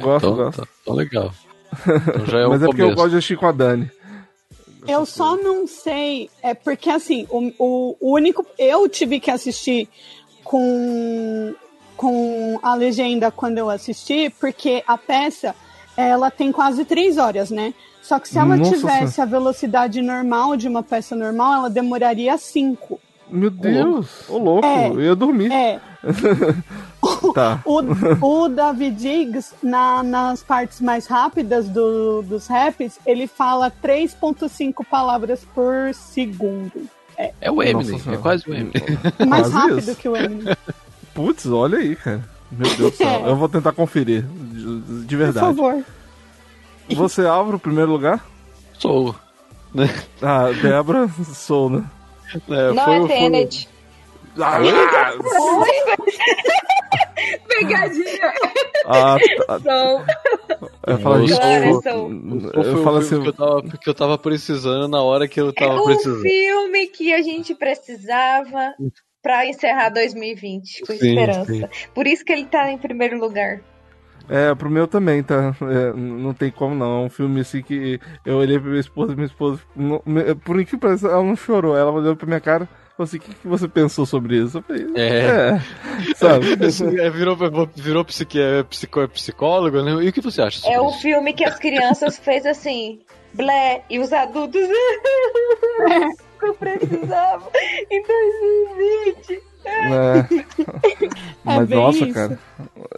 Gosto, 0.00 0.26
então, 0.26 0.34
gosto. 0.34 0.60
Tá, 0.62 0.68
então 0.82 0.94
legal. 0.94 1.30
Então 1.86 2.26
já 2.26 2.38
é 2.40 2.46
mas 2.48 2.62
é 2.62 2.66
porque 2.66 2.80
eu 2.82 2.86
começo. 2.86 2.96
gosto 2.96 3.10
de 3.10 3.16
assistir 3.16 3.36
com 3.36 3.46
a 3.46 3.52
Dani. 3.52 3.90
Eu 4.86 5.06
só 5.06 5.36
não 5.36 5.66
sei, 5.66 6.30
é 6.42 6.52
porque 6.52 6.90
assim, 6.90 7.26
o, 7.30 7.52
o, 7.58 7.96
o 8.00 8.12
único. 8.14 8.44
Eu 8.58 8.88
tive 8.88 9.18
que 9.18 9.30
assistir 9.30 9.88
com, 10.42 11.54
com 11.96 12.58
a 12.62 12.74
legenda 12.74 13.30
quando 13.30 13.58
eu 13.58 13.70
assisti, 13.70 14.30
porque 14.38 14.82
a 14.86 14.98
peça 14.98 15.54
ela 15.96 16.30
tem 16.30 16.52
quase 16.52 16.84
três 16.84 17.16
horas, 17.16 17.50
né? 17.50 17.72
Só 18.02 18.18
que 18.18 18.28
se 18.28 18.38
ela 18.38 18.56
Nossa 18.56 18.70
tivesse 18.70 19.20
a 19.20 19.24
velocidade 19.24 20.02
normal 20.02 20.56
de 20.56 20.68
uma 20.68 20.82
peça 20.82 21.16
normal, 21.16 21.54
ela 21.54 21.70
demoraria 21.70 22.36
cinco. 22.36 23.00
Meu 23.30 23.50
Deus, 23.50 24.28
ô 24.28 24.38
louco, 24.38 24.66
É. 24.66 24.88
eu 24.88 25.00
ia 25.00 25.14
dormir. 25.16 25.50
É. 25.52 25.80
Tá. 27.34 27.60
O, 27.64 27.80
o 28.44 28.48
David 28.48 28.96
Diggs, 28.96 29.54
na- 29.62 30.02
nas 30.02 30.42
partes 30.42 30.80
mais 30.80 31.06
rápidas 31.06 31.68
do- 31.68 32.22
dos 32.22 32.46
raps, 32.46 32.98
ele 33.04 33.26
fala 33.26 33.70
3,5 33.70 34.84
palavras 34.88 35.44
por 35.54 35.92
segundo. 35.94 36.72
É, 37.16 37.32
É 37.40 37.50
o 37.50 37.62
Eminem, 37.62 37.92
Nossa 37.92 38.12
é 38.12 38.16
quase 38.16 38.48
o 38.48 38.54
Eminem. 38.54 38.72
mais 39.26 39.48
Quase 39.48 39.52
rápido 39.54 39.78
isso. 39.90 39.96
que 39.96 40.08
o 40.08 40.16
Eminem. 40.16 40.56
Putz, 41.14 41.46
olha 41.46 41.78
aí, 41.78 41.94
cara. 41.96 42.22
Meu 42.50 42.76
Deus 42.76 42.92
do 42.92 42.96
céu. 42.96 43.08
É. 43.08 43.28
Eu 43.30 43.36
vou 43.36 43.48
tentar 43.48 43.72
conferir, 43.72 44.22
de, 44.22 44.80
de 44.80 45.16
Por 45.16 45.24
verdade. 45.24 45.46
favor. 45.46 45.84
Você, 46.94 47.26
Álvaro, 47.26 47.58
primeiro 47.58 47.90
lugar? 47.90 48.24
Sou. 48.78 49.14
Ah, 50.22 50.50
Débora, 50.62 51.08
sou, 51.34 51.68
né? 51.68 51.84
É, 52.48 52.72
Não 52.72 52.84
foi, 52.84 52.96
é 52.96 53.00
foi- 53.00 53.08
Tenet. 53.08 53.68
Ah, 54.40 54.58
Pegadinha. 57.48 58.32
ah, 58.86 59.16
tá. 59.46 59.60
São. 59.60 60.04
Eu 60.86 60.98
falo, 60.98 61.26
Claro, 61.26 61.64
eu, 61.64 61.82
foi 62.64 62.74
o 62.74 62.82
falo 62.84 62.96
assim, 62.98 63.20
que, 63.22 63.28
eu 63.28 63.32
tava, 63.32 63.62
que 63.62 63.90
eu 63.90 63.94
tava 63.94 64.18
precisando 64.18 64.88
na 64.88 65.02
hora 65.02 65.26
que 65.28 65.40
eu 65.40 65.52
tava 65.52 65.80
um 65.80 65.84
precisando. 65.84 66.22
filme 66.22 66.86
que 66.88 67.12
a 67.14 67.22
gente 67.22 67.54
precisava 67.54 68.74
pra 69.22 69.46
encerrar 69.46 69.88
2020 69.90 70.80
com 70.86 70.92
Sim, 70.92 70.94
esperança. 70.94 71.52
sim. 71.52 71.62
Por 71.94 72.06
isso 72.06 72.24
que 72.24 72.32
ele 72.32 72.44
tá 72.46 72.70
em 72.70 72.78
primeiro 72.78 73.18
lugar. 73.18 73.60
É, 74.28 74.54
pro 74.54 74.70
meu 74.70 74.86
também, 74.86 75.22
tá? 75.22 75.54
É, 75.62 75.92
não 75.92 76.32
tem 76.32 76.50
como 76.50 76.74
não. 76.74 77.02
É 77.02 77.06
um 77.06 77.10
filme 77.10 77.40
assim 77.40 77.62
que 77.62 78.00
eu 78.24 78.36
olhei 78.38 78.58
pra 78.58 78.68
minha 78.68 78.80
esposa 78.80 79.12
e 79.12 79.16
minha 79.16 79.26
esposa. 79.26 79.60
não- 79.76 80.02
me- 80.06 80.34
por 80.34 80.54
incrível 80.60 80.66
que 80.66 80.76
pareça, 80.86 81.08
ela 81.08 81.22
não 81.22 81.36
chorou. 81.36 81.76
Ela 81.76 81.90
olhou 81.90 82.16
pra 82.16 82.26
minha 82.26 82.40
cara 82.40 82.64
e 82.64 82.96
falou 82.96 83.04
assim: 83.04 83.16
o 83.18 83.20
que, 83.20 83.34
que 83.34 83.46
você 83.48 83.68
pensou 83.68 84.06
sobre 84.06 84.36
isso? 84.36 84.58
Eu 84.58 84.62
falei, 84.62 84.86
É. 84.94 85.58
é 85.58 85.60
sabe? 86.14 86.46
É, 87.00 87.10
virou, 87.10 87.36
virou 87.76 88.04
psique, 88.04 88.40
é, 88.40 88.62
psicó, 88.62 89.02
é 89.02 89.06
psicólogo, 89.06 89.82
né? 89.82 89.92
E 90.04 90.08
o 90.08 90.12
que 90.12 90.20
você 90.20 90.40
acha 90.42 90.58
sobre 90.60 90.74
É 90.74 90.80
o 90.80 90.88
isso? 90.88 91.00
filme 91.00 91.32
que 91.32 91.44
as 91.44 91.58
crianças 91.58 92.16
fez 92.22 92.46
assim, 92.46 93.00
blé, 93.34 93.82
e 93.90 93.98
os 93.98 94.12
adultos. 94.12 94.62
eu 96.42 96.54
precisava 96.54 97.50
em 97.90 98.02
2020. 98.02 99.42
É. 99.64 100.26
Mas 101.44 101.68
bem 101.68 101.78
nossa, 101.78 102.04
isso. 102.04 102.14
cara. 102.14 102.38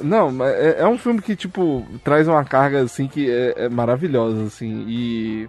Não, 0.02 0.30
mas 0.30 0.54
é, 0.54 0.80
é 0.80 0.86
um 0.86 0.98
filme 0.98 1.20
que, 1.20 1.34
tipo, 1.34 1.84
traz 2.04 2.28
uma 2.28 2.44
carga 2.44 2.82
assim 2.82 3.08
que 3.08 3.30
é, 3.30 3.64
é 3.64 3.68
maravilhosa, 3.68 4.44
assim. 4.44 4.84
E. 4.88 5.48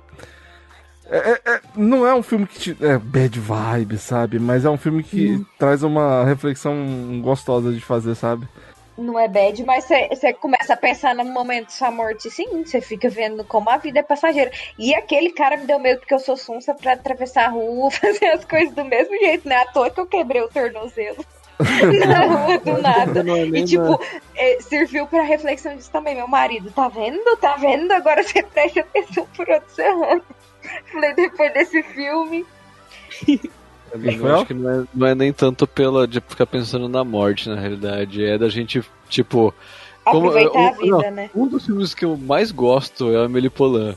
é- 1.10 1.32
é- 1.32 1.42
é- 1.54 1.62
não 1.76 2.06
é 2.08 2.14
um 2.16 2.24
filme 2.24 2.48
que 2.48 2.60
te. 2.60 2.78
É 2.84 2.98
bad 2.98 3.40
vibe, 3.40 3.98
sabe? 3.98 4.40
Mas 4.40 4.66
é 4.66 4.70
um 4.70 4.78
filme 4.78 5.04
que 5.04 5.46
traz 5.60 5.84
uma 5.84 6.24
reflexão 6.24 6.76
gostosa 7.22 7.72
de 7.72 7.82
fazer, 7.82 8.16
sabe? 8.16 8.48
Não 8.98 9.20
é 9.20 9.28
bad, 9.28 9.64
mas 9.64 9.86
você 9.86 10.34
começa 10.34 10.74
a 10.74 10.78
pensar 10.78 11.14
no 11.14 11.24
momento 11.24 11.70
sua 11.72 11.92
morte, 11.92 12.32
sim. 12.32 12.64
Você 12.64 12.82
fica 12.82 13.08
vendo 13.10 13.44
como 13.44 13.70
a 13.70 13.78
vida 13.78 14.00
é 14.00 14.04
passageira. 14.04 14.52
E 14.78 14.96
aquele 14.96 15.32
cara 15.32 15.56
me 15.56 15.68
deu 15.68 15.78
medo 15.78 16.00
porque 16.00 16.16
eu 16.16 16.20
sou 16.20 16.36
sonsa 16.36 16.74
pra 16.74 16.94
atravessar 16.94 17.46
a 17.46 17.50
rua, 17.50 17.90
fazer 17.92 18.26
as 18.28 18.44
coisas 18.44 18.74
do 18.74 18.84
mesmo 18.84 19.16
jeito, 19.20 19.48
né? 19.48 19.58
À 19.58 19.66
toa 19.66 19.92
que 19.92 20.00
eu 20.00 20.08
quebrei 20.08 20.42
o 20.42 20.50
tornozelo. 20.50 21.24
Na 22.08 22.26
rua 22.26 22.58
do 22.58 22.82
nada. 22.82 23.24
É 23.28 23.46
E 23.46 23.66
tipo, 23.66 24.00
é, 24.36 24.60
serviu 24.62 25.06
pra 25.06 25.22
reflexão 25.22 25.76
disso 25.76 25.92
também. 25.92 26.16
Meu 26.16 26.28
marido, 26.28 26.72
tá 26.72 26.88
vendo? 26.88 27.38
Tá 27.38 27.56
vendo? 27.56 27.92
Agora 27.92 28.24
você 28.24 28.42
presta 28.42 28.80
atenção 28.80 29.28
por 29.36 29.46
você 29.46 29.84
anda. 29.84 30.24
Falei, 30.92 31.14
depois 31.14 31.54
desse 31.54 31.84
filme. 31.84 32.46
Eu 33.94 34.36
acho 34.36 34.46
que 34.46 34.54
não 34.54 34.70
é, 34.70 34.84
não 34.94 35.08
é 35.08 35.16
nem 35.16 35.32
tanto 35.34 35.66
pela 35.68 36.08
de 36.08 36.20
ficar 36.22 36.46
pensando 36.46 36.88
na 36.90 37.04
morte, 37.04 37.50
na 37.50 37.56
realidade. 37.60 38.24
É 38.24 38.38
da 38.38 38.50
gente, 38.50 38.82
tipo. 39.10 39.54
como- 40.04 40.30
Aproveitar 40.30 40.58
a 40.60 40.72
um- 40.72 40.76
vida, 40.76 40.88
não, 41.04 41.12
né? 41.12 41.30
Um 41.36 41.48
dos 41.48 41.66
filmes 41.66 41.94
que 41.94 42.06
eu 42.06 42.16
mais 42.18 42.52
gosto 42.52 43.12
é 43.12 43.18
a 43.18 43.26
Amélie 43.26 43.50
Poulain. 43.50 43.96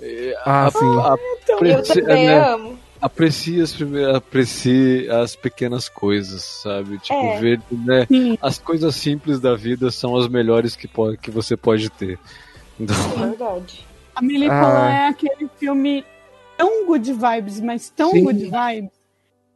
É, 0.00 0.34
Ah, 0.44 0.66
a- 0.66 0.70
sim. 0.70 0.78
a- 0.78 1.16
Eu 1.48 1.54
aprecie- 1.56 2.02
também 2.02 2.26
né, 2.26 2.38
amo. 2.52 2.78
Aprecie 3.00 3.60
as, 3.60 3.72
primeiras, 3.72 4.14
aprecie 4.16 5.08
as 5.10 5.34
pequenas 5.36 5.88
coisas, 5.88 6.42
sabe? 6.62 6.98
Tipo, 6.98 7.14
É. 7.14 7.38
ver, 7.40 7.60
né? 7.70 8.06
Sim. 8.06 8.38
As 8.40 8.58
coisas 8.58 8.94
simples 8.94 9.40
da 9.40 9.54
vida 9.56 9.90
são 9.90 10.16
as 10.16 10.28
melhores 10.28 10.74
que, 10.76 10.86
pode, 10.88 11.16
que 11.18 11.30
você 11.30 11.56
pode 11.56 11.90
ter. 11.90 12.18
Então, 12.78 12.94
Verdade. 13.18 13.84
A 14.14 14.20
Millie 14.22 14.48
Ah. 14.50 14.60
Polan 14.60 14.88
é 14.90 15.08
aquele 15.08 15.48
filme 15.58 16.04
tão 16.56 16.86
good 16.86 17.12
vibes, 17.12 17.60
mas 17.60 17.88
tão 17.90 18.10
Sim. 18.10 18.24
good 18.24 18.44
vibes, 18.44 18.90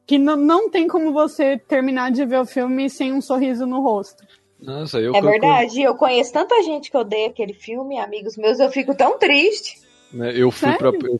que 0.06 0.18
não, 0.18 0.36
não 0.36 0.70
tem 0.70 0.86
como 0.86 1.12
você 1.12 1.58
terminar 1.58 2.10
de 2.12 2.24
ver 2.24 2.38
o 2.40 2.46
filme 2.46 2.88
sem 2.88 3.12
um 3.12 3.20
sorriso 3.20 3.66
no 3.66 3.80
rosto. 3.80 4.22
nossa, 4.62 4.98
eu 5.00 5.14
É 5.14 5.18
eu- 5.18 5.22
verdade. 5.22 5.82
Eu 5.82 5.94
conheço 5.94 6.32
tanta 6.32 6.62
gente 6.62 6.90
que 6.90 6.96
odeia 6.96 7.28
aquele 7.28 7.52
filme, 7.52 7.98
amigos 7.98 8.36
meus, 8.36 8.58
eu 8.60 8.70
fico 8.70 8.94
tão 8.94 9.18
triste. 9.18 9.84
né, 10.12 10.32
eu 10.34 10.50
fui 10.52 10.70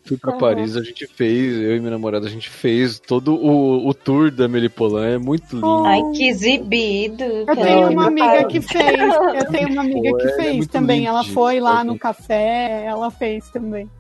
fui 0.05 0.17
pra 0.17 0.31
Aham. 0.31 0.39
Paris, 0.39 0.77
a 0.77 0.83
gente 0.83 1.07
fez, 1.09 1.57
eu 1.61 1.77
e 1.77 1.81
minha 1.81 1.91
namorada, 1.91 2.27
a 2.27 2.31
gente 2.31 2.49
fez 2.49 3.01
todo 3.01 3.35
o, 3.35 3.87
o 3.87 3.93
tour 3.93 4.31
da 4.31 4.45
Amélie 4.45 4.69
Poulain, 4.69 5.15
é 5.15 5.19
muito 5.19 5.57
lindo. 5.57 5.67
Oh. 5.67 5.85
Ai, 5.85 6.01
que 6.15 6.29
exibido. 6.29 7.25
Eu 7.25 7.47
tenho 7.57 7.91
uma 7.91 8.07
amiga 8.07 8.45
que 8.45 8.61
fez. 8.61 9.01
Eu 9.35 9.51
tenho 9.51 9.69
uma 9.71 9.83
amiga 9.83 10.17
que 10.17 10.23
ela 10.23 10.31
é 10.33 10.37
fez 10.37 10.57
muito 10.59 10.71
também. 10.71 11.05
Ela 11.05 11.25
foi 11.25 11.59
lá 11.61 11.83
no 11.83 11.99
café, 11.99 12.85
ela 12.87 13.11
fez 13.11 13.51
também. 13.51 13.91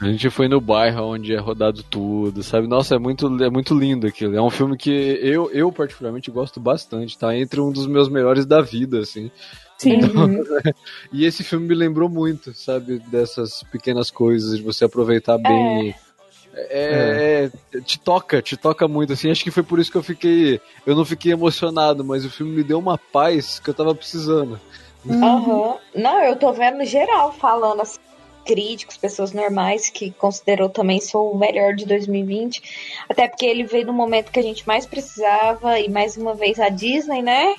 A 0.00 0.06
gente 0.06 0.30
foi 0.30 0.46
no 0.46 0.60
bairro 0.60 1.14
onde 1.14 1.34
é 1.34 1.38
rodado 1.38 1.82
tudo, 1.82 2.42
sabe? 2.42 2.68
Nossa, 2.68 2.94
é 2.94 2.98
muito, 2.98 3.26
é 3.42 3.50
muito 3.50 3.76
lindo 3.76 4.06
aquilo. 4.06 4.36
É 4.36 4.40
um 4.40 4.50
filme 4.50 4.76
que 4.76 4.90
eu, 4.90 5.50
eu 5.50 5.72
particularmente 5.72 6.30
gosto 6.30 6.60
bastante, 6.60 7.18
tá? 7.18 7.36
Entre 7.36 7.60
um 7.60 7.72
dos 7.72 7.86
meus 7.86 8.08
melhores 8.08 8.46
da 8.46 8.60
vida, 8.60 9.00
assim. 9.00 9.30
Sim. 9.76 10.00
E 11.12 11.24
esse 11.24 11.42
filme 11.42 11.66
me 11.66 11.74
lembrou 11.74 12.08
muito, 12.08 12.52
sabe? 12.54 12.98
Dessas 13.06 13.62
pequenas 13.72 14.10
coisas, 14.10 14.58
de 14.58 14.62
você 14.62 14.84
aproveitar 14.84 15.38
bem. 15.38 15.94
É, 16.54 17.50
é, 17.74 17.80
te 17.80 17.98
toca, 17.98 18.42
te 18.42 18.56
toca 18.56 18.86
muito, 18.86 19.12
assim. 19.12 19.30
Acho 19.30 19.44
que 19.44 19.50
foi 19.50 19.62
por 19.62 19.78
isso 19.78 19.90
que 19.90 19.96
eu 19.96 20.02
fiquei. 20.02 20.60
Eu 20.86 20.94
não 20.94 21.04
fiquei 21.04 21.32
emocionado, 21.32 22.04
mas 22.04 22.24
o 22.24 22.30
filme 22.30 22.56
me 22.56 22.62
deu 22.62 22.78
uma 22.78 22.98
paz 22.98 23.58
que 23.58 23.70
eu 23.70 23.74
tava 23.74 23.94
precisando. 23.94 24.60
Aham. 25.08 25.76
Não, 25.94 26.22
eu 26.22 26.36
tô 26.36 26.52
vendo 26.52 26.84
geral 26.84 27.32
falando 27.32 27.82
assim, 27.82 27.98
críticos, 28.48 28.96
pessoas 28.96 29.34
normais 29.34 29.90
que 29.90 30.10
considerou 30.12 30.70
também 30.70 31.02
sou 31.02 31.30
o 31.30 31.38
melhor 31.38 31.74
de 31.74 31.84
2020. 31.84 33.04
Até 33.06 33.28
porque 33.28 33.44
ele 33.44 33.64
veio 33.64 33.86
no 33.86 33.92
momento 33.92 34.32
que 34.32 34.40
a 34.40 34.42
gente 34.42 34.66
mais 34.66 34.86
precisava 34.86 35.78
e 35.78 35.90
mais 35.90 36.16
uma 36.16 36.34
vez 36.34 36.58
a 36.58 36.70
Disney, 36.70 37.20
né? 37.20 37.54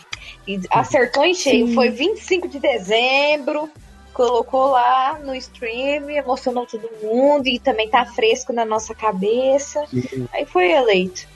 E 0.48 0.60
acertou 0.72 1.24
em 1.24 1.36
cheio. 1.36 1.68
Sim. 1.68 1.76
Foi 1.76 1.90
25 1.90 2.48
de 2.48 2.60
dezembro. 2.60 3.70
Colocou 4.12 4.72
lá 4.72 5.20
no 5.24 5.36
stream, 5.36 6.10
emocionou 6.10 6.66
todo 6.66 6.90
mundo 7.04 7.48
e 7.48 7.60
também 7.60 7.88
tá 7.88 8.04
fresco 8.06 8.52
na 8.52 8.66
nossa 8.66 8.96
cabeça. 8.96 9.86
Aí 10.34 10.46
foi 10.46 10.72
eleito. 10.72 11.28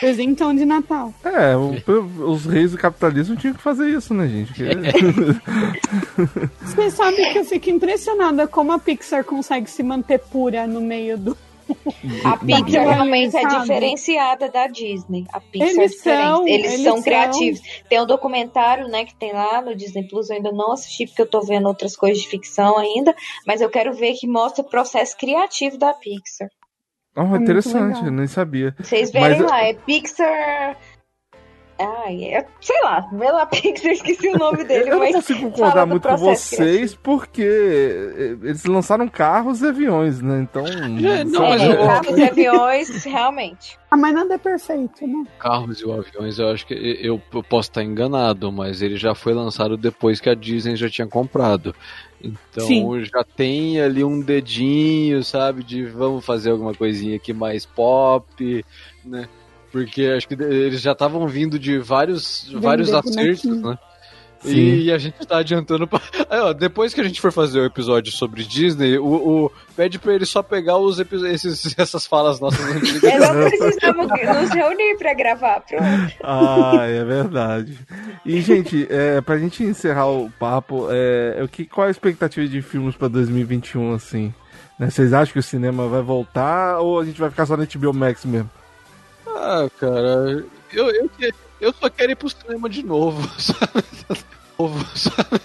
Presentão 0.00 0.54
de 0.54 0.64
Natal. 0.64 1.12
É, 1.24 1.56
o- 1.56 2.30
os 2.30 2.44
reis 2.44 2.72
do 2.72 2.78
capitalismo 2.78 3.36
tinham 3.36 3.54
que 3.54 3.62
fazer 3.62 3.88
isso, 3.88 4.12
né, 4.14 4.26
gente? 4.28 4.52
Que- 4.52 4.66
Você 6.64 6.90
sabe 6.90 7.32
que 7.32 7.38
eu 7.38 7.44
fico 7.44 7.70
impressionada 7.70 8.46
como 8.46 8.72
a 8.72 8.78
Pixar 8.78 9.24
consegue 9.24 9.70
se 9.70 9.82
manter 9.82 10.18
pura 10.18 10.66
no 10.66 10.80
meio 10.80 11.16
do, 11.18 11.36
A 12.24 12.36
Pixar 12.38 12.84
realmente 12.86 13.36
é 13.36 13.44
diferenciada 13.60 14.48
da 14.48 14.66
Disney. 14.68 15.24
A 15.32 15.40
Pixar 15.40 15.68
Eles 15.68 15.78
é 15.78 15.86
diferente. 15.96 16.22
são- 16.22 16.48
eles, 16.48 16.72
eles 16.72 16.82
são 16.84 16.94
são- 16.94 17.02
criativos. 17.02 17.60
Tem 17.88 18.00
um 18.00 18.06
documentário, 18.06 18.86
né, 18.88 19.04
que 19.04 19.14
tem 19.16 19.32
lá 19.32 19.60
no 19.62 19.74
Disney 19.74 20.06
Plus, 20.06 20.30
eu 20.30 20.36
ainda 20.36 20.52
não 20.52 20.72
assisti 20.72 21.06
porque 21.06 21.22
eu 21.22 21.26
tô 21.28 21.40
vendo 21.40 21.66
outras 21.66 21.96
coisas 21.96 22.22
de 22.22 22.28
ficção 22.28 22.78
ainda, 22.78 23.14
mas 23.46 23.60
eu 23.60 23.68
quero 23.68 23.92
ver 23.94 24.12
que 24.14 24.28
mostra 24.28 24.62
o 24.64 24.68
processo 24.68 25.16
criativo 25.16 25.76
da 25.76 25.92
Pixar. 25.94 26.48
Oh, 27.16 27.24
muito 27.24 27.42
interessante, 27.44 28.04
eu 28.04 28.12
nem 28.12 28.26
sabia. 28.26 28.74
Vocês 28.78 29.10
verem 29.10 29.40
Mas- 29.40 29.50
lá, 29.50 29.64
é 29.64 29.74
Pixar. 29.74 30.76
Ai, 31.78 32.24
é, 32.24 32.46
sei 32.58 32.80
lá, 32.82 33.06
vê 33.12 33.30
lá 33.30 33.44
Pixar, 33.46 33.92
esqueci 33.92 34.28
o 34.28 34.38
nome 34.38 34.64
dele, 34.64 34.90
Eu 34.90 34.98
não 34.98 35.12
consigo 35.12 35.50
concordar 35.50 35.84
muito 35.84 36.08
com 36.08 36.16
vocês 36.16 36.94
porque 36.94 37.42
eh, 37.42 38.36
eles 38.42 38.64
lançaram 38.64 39.06
carros 39.08 39.60
e 39.60 39.66
aviões, 39.66 40.22
né? 40.22 40.40
Então. 40.40 40.66
É, 40.66 41.24
não, 41.24 41.42
mas. 41.42 41.60
É, 41.62 41.76
carros 41.76 42.16
e 42.18 42.22
aviões, 42.22 43.04
realmente. 43.04 43.78
Ah, 43.88 43.96
mas 43.96 44.12
nada 44.12 44.34
é 44.34 44.38
perfeito, 44.38 45.06
né? 45.06 45.24
Carros 45.38 45.80
e 45.80 45.84
aviões, 45.90 46.40
eu 46.40 46.48
acho 46.48 46.66
que 46.66 46.74
eu, 46.74 47.22
eu 47.32 47.42
posso 47.44 47.70
estar 47.70 47.84
enganado, 47.84 48.50
mas 48.50 48.82
ele 48.82 48.96
já 48.96 49.14
foi 49.14 49.32
lançado 49.32 49.76
depois 49.76 50.20
que 50.20 50.28
a 50.28 50.34
Disney 50.34 50.74
já 50.74 50.90
tinha 50.90 51.06
comprado. 51.06 51.72
Então 52.22 52.66
Sim. 52.66 53.04
já 53.04 53.22
tem 53.24 53.80
ali 53.80 54.02
um 54.02 54.20
dedinho, 54.20 55.22
sabe, 55.22 55.62
de 55.62 55.84
vamos 55.84 56.24
fazer 56.24 56.50
alguma 56.50 56.74
coisinha 56.74 57.16
aqui 57.16 57.32
mais 57.32 57.66
pop, 57.66 58.64
né? 59.04 59.28
Porque 59.70 60.04
acho 60.06 60.26
que 60.26 60.34
eles 60.34 60.80
já 60.80 60.92
estavam 60.92 61.26
vindo 61.28 61.58
de 61.58 61.78
vários, 61.78 62.50
vários 62.54 62.92
acertos, 62.92 63.44
bonequinho. 63.44 63.70
né? 63.70 63.78
Sim. 64.42 64.76
E 64.76 64.92
a 64.92 64.98
gente 64.98 65.26
tá 65.26 65.38
adiantando 65.38 65.86
pra... 65.88 66.00
Aí, 66.30 66.38
ó, 66.40 66.52
depois 66.52 66.92
que 66.94 67.00
a 67.00 67.04
gente 67.04 67.20
for 67.20 67.32
fazer 67.32 67.60
o 67.60 67.64
episódio 67.64 68.12
sobre 68.12 68.44
Disney, 68.44 68.98
o, 68.98 69.04
o- 69.46 69.52
pede 69.74 69.98
pra 69.98 70.14
ele 70.14 70.24
só 70.26 70.42
pegar 70.42 70.76
os 70.78 70.98
esses, 71.00 71.74
essas 71.78 72.06
falas 72.06 72.38
nossas 72.38 72.64
antigas. 72.76 73.02
É, 73.04 73.18
não 73.18 73.34
precisamos 73.48 74.06
nos 74.08 74.50
reunir 74.50 74.96
pra 74.98 75.14
gravar, 75.14 75.60
pronto. 75.60 75.82
Ah, 76.22 76.84
é 76.86 77.04
verdade. 77.04 77.78
E, 78.24 78.40
gente, 78.40 78.86
é, 78.90 79.20
pra 79.20 79.38
gente 79.38 79.62
encerrar 79.64 80.06
o 80.06 80.30
papo, 80.38 80.88
é, 80.90 81.42
o 81.42 81.48
que, 81.48 81.64
qual 81.64 81.86
a 81.86 81.90
expectativa 81.90 82.46
de 82.46 82.62
filmes 82.62 82.94
pra 82.94 83.08
2021, 83.08 83.94
assim? 83.94 84.32
Né, 84.78 84.90
Vocês 84.90 85.12
acham 85.12 85.32
que 85.32 85.38
o 85.38 85.42
cinema 85.42 85.88
vai 85.88 86.02
voltar 86.02 86.78
ou 86.80 87.00
a 87.00 87.04
gente 87.04 87.18
vai 87.18 87.30
ficar 87.30 87.46
só 87.46 87.56
na 87.56 87.64
HBO 87.64 87.94
Max 87.94 88.24
mesmo? 88.24 88.50
Ah, 89.26 89.66
cara, 89.80 90.44
eu, 90.72 90.90
eu, 90.90 91.08
que- 91.18 91.32
eu 91.60 91.72
só 91.72 91.88
quero 91.88 92.12
ir 92.12 92.16
pro 92.16 92.28
cinema 92.28 92.68
de 92.68 92.82
novo, 92.84 93.26
sabe? 93.40 93.84
Novo, 94.58 94.84
sabe? 94.96 95.40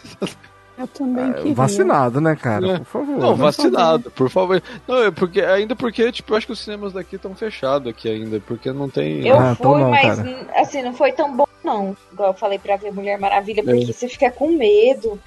Eu 0.78 0.88
também 0.88 1.32
queria. 1.34 1.53
Vacinado, 1.53 2.20
né, 2.22 2.36
cara? 2.36 2.68
É. 2.74 2.78
Por 2.80 2.86
favor. 2.86 3.18
Não, 3.18 3.32
né? 3.32 3.43
vacinado, 3.43 4.12
por 4.12 4.30
favor. 4.30 4.64
Não, 4.88 5.03
é 5.03 5.12
porque, 5.12 5.41
ainda 5.41 5.76
porque, 5.76 6.12
tipo, 6.12 6.34
eu 6.34 6.38
acho 6.38 6.47
que 6.47 6.53
os 6.53 6.59
cinemas 6.59 6.93
daqui 6.93 7.18
estão 7.18 7.36
fechados 7.36 7.88
aqui 7.88 8.09
ainda, 8.09 8.39
porque 8.39 8.72
não 8.72 8.89
tem... 8.89 9.28
Eu 9.28 9.38
Ah, 9.39 9.55
então 9.57 9.74
fui, 9.74 9.82
não, 9.82 9.89
mas 9.91 10.18
cara. 10.18 10.45
assim, 10.55 10.82
não 10.82 10.93
foi 10.93 11.12
tão 11.12 11.36
bom, 11.36 11.45
não. 11.64 11.95
Igual 12.12 12.30
eu 12.30 12.34
falei 12.34 12.57
pra 12.57 12.78
ver 12.78 12.91
Mulher 12.91 13.20
Maravilha, 13.20 13.64
porque 13.64 13.84
É. 13.84 13.93
você 13.93 14.07
fica 14.07 14.32
com 14.32 14.51
medo. 14.57 15.20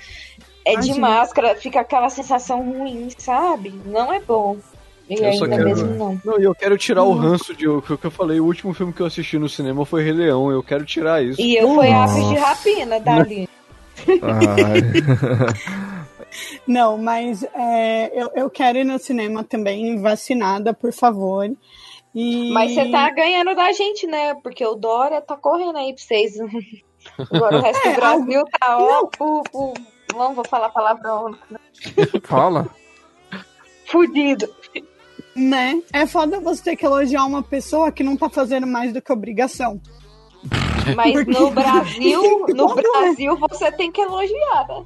É 0.67 0.77
de 0.77 0.99
máscara, 0.99 1.55
fica 1.57 1.81
aquela 1.81 2.09
sensação 2.09 2.63
ruim, 2.63 3.11
sabe? 3.19 3.79
Não 3.85 4.11
é 4.13 4.19
bom. 4.19 4.57
E 5.09 5.15
Eu 5.15 5.33
só 5.35 5.45
ainda 5.45 5.57
quero- 5.57 5.69
mesmo 5.69 5.95
não. 5.97 6.21
Não, 6.25 6.41
e 6.41 6.45
eu 6.45 6.55
quero 6.55 6.79
tirar 6.79 7.03
o 7.03 7.13
ranço 7.13 7.55
de 7.55 7.69
o 7.69 7.83
que 7.83 8.05
eu 8.05 8.11
falei, 8.11 8.41
o 8.41 8.45
último 8.47 8.73
filme 8.73 8.93
que 8.93 9.01
eu 9.03 9.07
assisti 9.07 9.39
no 9.39 9.49
cinema 9.49 9.85
foi 9.85 10.03
Rei 10.03 10.13
Leão, 10.13 10.51
eu 10.51 10.63
quero 10.63 10.85
tirar 10.85 11.23
isso. 11.23 11.41
E 11.41 11.57
eu 11.57 11.75
fui 11.75 11.91
aves 11.93 12.29
de 12.29 12.35
rapina 12.37 12.99
da 13.01 13.17
Aline. 13.17 13.49
Ai. 14.23 14.81
Não, 16.67 16.99
mas 16.99 17.43
é, 17.55 18.11
eu, 18.15 18.31
eu 18.35 18.51
quero 18.51 18.79
ir 18.79 18.85
no 18.85 18.99
cinema 18.99 19.45
também, 19.45 20.01
vacinada, 20.01 20.73
por 20.75 20.93
favor. 20.93 21.49
E... 22.15 22.51
Mas 22.53 22.73
você 22.73 22.91
tá 22.91 23.11
ganhando 23.11 23.55
da 23.55 23.71
gente, 23.73 24.07
né? 24.07 24.35
Porque 24.43 24.65
o 24.65 24.75
Dória 24.75 25.21
tá 25.21 25.37
correndo 25.37 25.77
aí 25.77 25.93
pra 25.95 26.03
vocês. 26.03 26.35
Agora 27.31 27.59
o 27.59 27.61
resto 27.61 27.87
É, 27.87 27.91
do 27.93 27.97
Brasil 27.97 28.45
tá, 28.59 28.79
ó, 28.79 29.07
pu, 29.07 29.43
pu, 29.53 29.75
não 30.15 30.33
vou 30.35 30.45
falar 30.47 30.71
palavrão, 30.71 31.37
Fala. 32.23 32.67
fudido. 33.87 34.49
Né? 35.37 35.83
É 35.93 36.07
foda 36.07 36.39
você 36.41 36.63
ter 36.63 36.77
que 36.77 36.87
elogiar 36.87 37.25
uma 37.25 37.43
pessoa 37.43 37.91
que 37.91 38.03
não 38.05 38.17
tá 38.17 38.29
fazendo 38.31 38.67
mais 38.67 38.93
do 38.93 39.03
que 39.03 39.13
obrigação. 39.13 39.81
Mas 40.97 41.13
Porque- 41.13 41.31
no 41.33 41.51
Brasil, 41.53 42.47
no 42.49 42.69
Como 42.69 42.79
é? 42.79 42.83
Brasil 42.83 43.37
você 43.39 43.73
tem 43.73 43.91
que 43.91 44.01
elogiar, 44.01 44.67
né? 44.69 44.85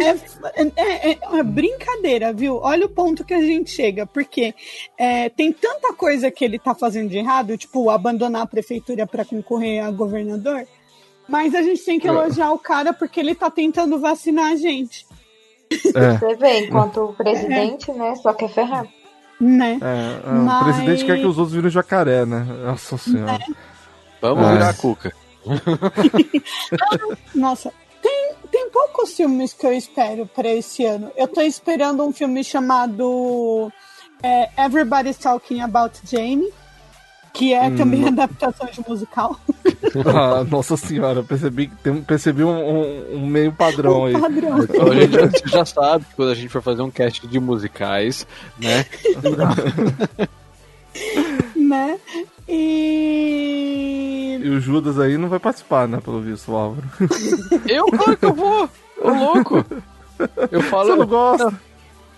É, 0.00 0.62
é- 0.62 1.10
é- 1.10 1.18
é 1.38 1.42
brincadeira, 1.42 2.32
viu? 2.32 2.60
Olha 2.62 2.86
o 2.86 2.88
ponto 2.88 3.24
que 3.24 3.34
a 3.34 3.40
gente 3.42 3.70
chega, 3.72 4.06
porque 4.06 4.54
é, 4.96 5.28
tem 5.28 5.52
tanta 5.52 5.92
coisa 5.92 6.30
que 6.30 6.44
ele 6.44 6.60
tá 6.60 6.74
fazendo 6.76 7.08
de 7.10 7.18
errado, 7.18 7.58
tipo 7.58 7.90
abandonar 7.90 8.42
a 8.42 8.46
prefeitura 8.46 9.04
para 9.06 9.24
concorrer 9.24 9.84
a 9.84 9.90
governador, 9.90 10.64
mas 11.28 11.54
a 11.56 11.62
gente 11.62 11.84
tem 11.84 11.98
que 11.98 12.06
É. 12.06 12.10
elogiar 12.10 12.52
o 12.52 12.58
cara 12.58 12.92
porque 12.92 13.18
ele 13.18 13.34
tá 13.34 13.50
tentando 13.50 13.98
vacinar 13.98 14.52
a 14.52 14.56
gente, 14.56 15.04
É. 15.94 16.18
Você 16.18 16.34
vê, 16.36 16.66
enquanto 16.66 16.98
o 17.00 17.12
presidente, 17.12 17.90
né, 17.92 18.14
só 18.16 18.32
quer 18.32 18.48
ferrar. 18.48 18.86
Né? 19.40 19.78
É, 19.80 20.28
é, 20.28 20.32
Mas- 20.32 20.60
O 20.60 20.64
presidente 20.64 21.04
quer 21.06 21.16
que 21.18 21.26
os 21.26 21.38
outros 21.38 21.54
virem 21.54 21.70
jacaré, 21.70 22.26
né? 22.26 22.46
Nossa 22.64 22.98
senhora. 22.98 23.38
Vamos 24.20 24.46
É. 24.46 24.52
virar 24.52 24.68
a 24.68 24.74
cuca. 24.74 25.12
Nossa, 27.34 27.72
tem, 28.02 28.32
tem 28.50 28.70
poucos 28.70 29.14
filmes 29.14 29.52
que 29.52 29.66
eu 29.66 29.72
espero 29.72 30.26
para 30.26 30.48
esse 30.48 30.84
ano. 30.84 31.10
Eu 31.16 31.26
tô 31.28 31.40
esperando 31.40 32.04
um 32.04 32.12
filme 32.12 32.42
chamado 32.44 33.72
é, 34.22 34.50
Everybody's 34.62 35.16
Talking 35.18 35.60
About 35.62 35.98
Jane, 36.04 36.48
que 37.32 37.52
é 37.54 37.70
também 37.70 38.06
adaptação 38.06 38.68
de 38.72 38.80
musical. 38.88 39.38
Ah, 40.06 40.44
nossa 40.44 40.76
senhora, 40.76 41.22
percebi, 41.22 41.68
percebi 42.06 42.44
um, 42.44 42.50
um- 42.50 43.14
um 43.16 43.26
meio 43.26 43.50
padrão 43.50 44.04
aí. 44.04 44.12
Padrão. 44.12 44.58
Então 44.68 44.92
a 44.92 44.94
gente 44.94 45.12
já, 45.14 45.26
você 45.30 45.48
já 45.48 45.64
sabe 45.64 46.04
que 46.04 46.14
quando 46.14 46.30
a 46.30 46.34
gente 46.34 46.48
for 46.50 46.62
fazer 46.62 46.82
um 46.82 46.90
cast 46.90 47.26
de 47.26 47.40
musicais, 47.40 48.26
né? 48.58 48.84
né? 51.56 51.98
E 52.48 54.40
E 54.42 54.48
o 54.50 54.60
Judas 54.60 54.98
aí 54.98 55.16
não 55.16 55.28
vai 55.28 55.38
participar, 55.38 55.88
né? 55.88 56.00
Pelo 56.04 56.20
visto, 56.20 56.52
o 56.52 56.56
Álvaro. 56.56 56.88
Eu, 57.66 57.86
claro 57.86 58.16
que 58.16 58.24
eu 58.26 58.34
vou! 58.34 58.68
Ô 59.02 59.10
louco! 59.10 59.64
Eu 60.50 60.62
falo. 60.64 60.90
Você 60.90 60.96
não 60.96 61.06
gosta? 61.06 61.60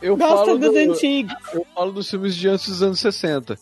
Eu 0.00 0.16
gosta 0.16 0.46
falo 0.46 0.58
dos 0.58 0.72
do- 0.72 0.78
antigos. 0.78 1.34
Eu 1.54 1.66
falo 1.74 1.92
dos 1.92 2.10
filmes 2.10 2.34
de 2.34 2.48
antes 2.48 2.68
dos 2.68 2.82
anos 2.82 2.98
60. 3.00 3.58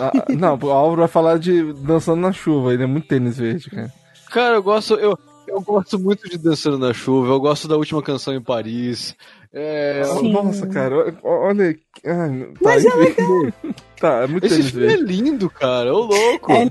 Ah, 0.00 0.12
não, 0.36 0.58
o 0.60 0.70
Álvaro 0.70 1.00
vai 1.02 1.08
falar 1.08 1.38
de 1.38 1.72
Dançando 1.74 2.20
na 2.20 2.32
Chuva, 2.32 2.72
ele 2.74 2.82
é 2.82 2.86
muito 2.86 3.06
tênis 3.08 3.38
verde, 3.38 3.70
cara. 3.70 3.92
Cara, 4.30 4.56
eu 4.56 4.62
gosto. 4.62 4.94
Eu, 4.94 5.16
eu 5.46 5.60
gosto 5.60 5.98
muito 5.98 6.28
de 6.28 6.36
Dançando 6.38 6.78
na 6.78 6.92
Chuva, 6.92 7.32
eu 7.32 7.40
gosto 7.40 7.68
da 7.68 7.76
última 7.76 8.02
canção 8.02 8.34
em 8.34 8.40
Paris. 8.42 9.14
É. 9.52 10.02
Nossa, 10.22 10.66
cara, 10.66 11.16
olha. 11.22 11.76
Ai, 12.04 12.40
tá, 12.54 12.60
Mas 12.60 12.84
é 12.84 12.88
enfim. 12.88 13.74
Tá, 14.00 14.12
é 14.22 14.26
muito 14.26 14.46
esse 14.46 14.56
tênis 14.56 14.70
filme 14.72 14.86
é 14.86 14.96
verde. 14.96 15.04
lindo, 15.04 15.48
cara, 15.48 15.94
ô 15.94 16.00
louco! 16.06 16.52
É. 16.52 16.70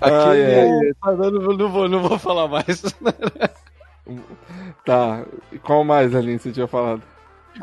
Aquele. 0.00 0.54
Ai, 0.54 0.92
Tá, 1.02 1.12
não, 1.12 1.30
não, 1.56 1.68
vou, 1.68 1.88
não 1.88 2.02
vou 2.08 2.18
falar 2.18 2.46
mais. 2.46 2.82
Tá, 4.84 5.24
e 5.50 5.58
qual 5.58 5.82
mais, 5.82 6.14
Aline, 6.14 6.38
você 6.38 6.52
tinha 6.52 6.68
falado? 6.68 7.02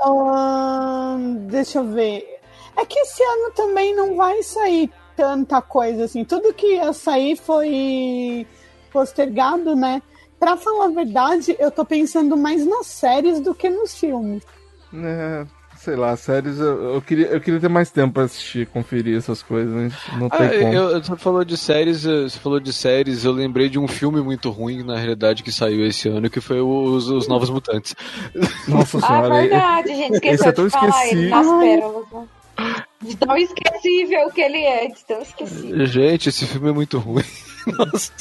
Ahn, 0.06 1.48
deixa 1.48 1.80
eu 1.80 1.88
ver. 1.88 2.26
É 2.78 2.86
que 2.86 2.98
esse 3.00 3.22
ano 3.24 3.52
também 3.56 3.96
não 3.96 4.16
vai 4.16 4.42
sair 4.44 4.90
tanta 5.16 5.62
coisa 5.62 6.06
assim. 6.06 6.26
Tudo 6.26 6.54
que 6.54 6.76
ia 6.76 6.92
sair 6.94 7.36
foi 7.36 8.48
postergado, 8.92 9.76
né? 9.76 10.02
Pra 10.40 10.58
falar 10.58 10.86
a 10.86 10.90
verdade, 10.90 11.56
eu 11.60 11.72
tô 11.72 11.86
pensando 11.86 12.36
mais 12.36 12.66
nas 12.66 12.88
séries 12.88 13.40
do 13.40 13.54
que 13.56 13.70
nos 13.70 13.96
filmes. 13.98 14.44
É, 14.94 15.46
sei 15.78 15.96
lá, 15.96 16.16
séries, 16.18 16.60
eu, 16.60 16.96
eu 16.96 17.02
queria, 17.02 17.28
eu 17.28 17.40
queria 17.40 17.60
ter 17.60 17.70
mais 17.70 17.90
tempo 17.90 18.14
pra 18.16 18.24
assistir, 18.24 18.68
conferir 18.68 19.18
essas 19.18 19.42
coisas, 19.42 19.74
né? 19.74 19.90
Não 20.20 20.30
tem 20.30 20.46
Ah, 20.48 20.60
como. 20.60 20.74
eu, 20.74 21.02
você 21.04 21.16
falou 21.16 21.44
de 21.46 21.56
séries, 21.58 22.04
você 22.04 22.38
falou 22.40 22.60
de 22.60 22.74
séries, 22.74 23.24
eu 23.24 23.32
lembrei 23.32 23.70
de 23.70 23.80
um 23.80 23.88
filme 23.88 24.22
muito 24.22 24.50
ruim, 24.50 24.84
na 24.84 24.98
realidade, 24.98 25.44
que 25.44 25.52
saiu 25.52 25.86
esse 25.86 26.10
ano, 26.10 26.30
que 26.30 26.42
foi 26.42 26.60
os, 26.60 27.08
os 27.08 27.28
Novos 27.28 27.50
Mutantes. 27.50 27.96
Nossa 28.68 28.98
Ah, 28.98 29.02
senhora, 29.02 29.34
verdade, 29.42 29.88
gente, 29.96 30.16
esse 30.16 30.16
esqueceu 30.16 30.50
é 30.50 30.52
tão 30.52 30.66
de 30.66 30.72
falar 30.72 31.08
ele 31.08 31.30
nas 31.30 31.48
pérolas, 31.60 32.06
né? 32.12 32.28
De 33.02 33.18
tão 33.18 33.36
esquecível 33.36 34.32
que 34.32 34.42
ele 34.42 34.64
é, 34.64 34.88
de 34.88 35.06
tão 35.06 35.22
esquecível. 35.22 35.86
Gente, 35.86 36.30
esse 36.30 36.46
filme 36.46 36.70
é 36.70 36.74
muito 36.74 37.00
ruim. 37.00 37.24
Nossa. 37.68 38.12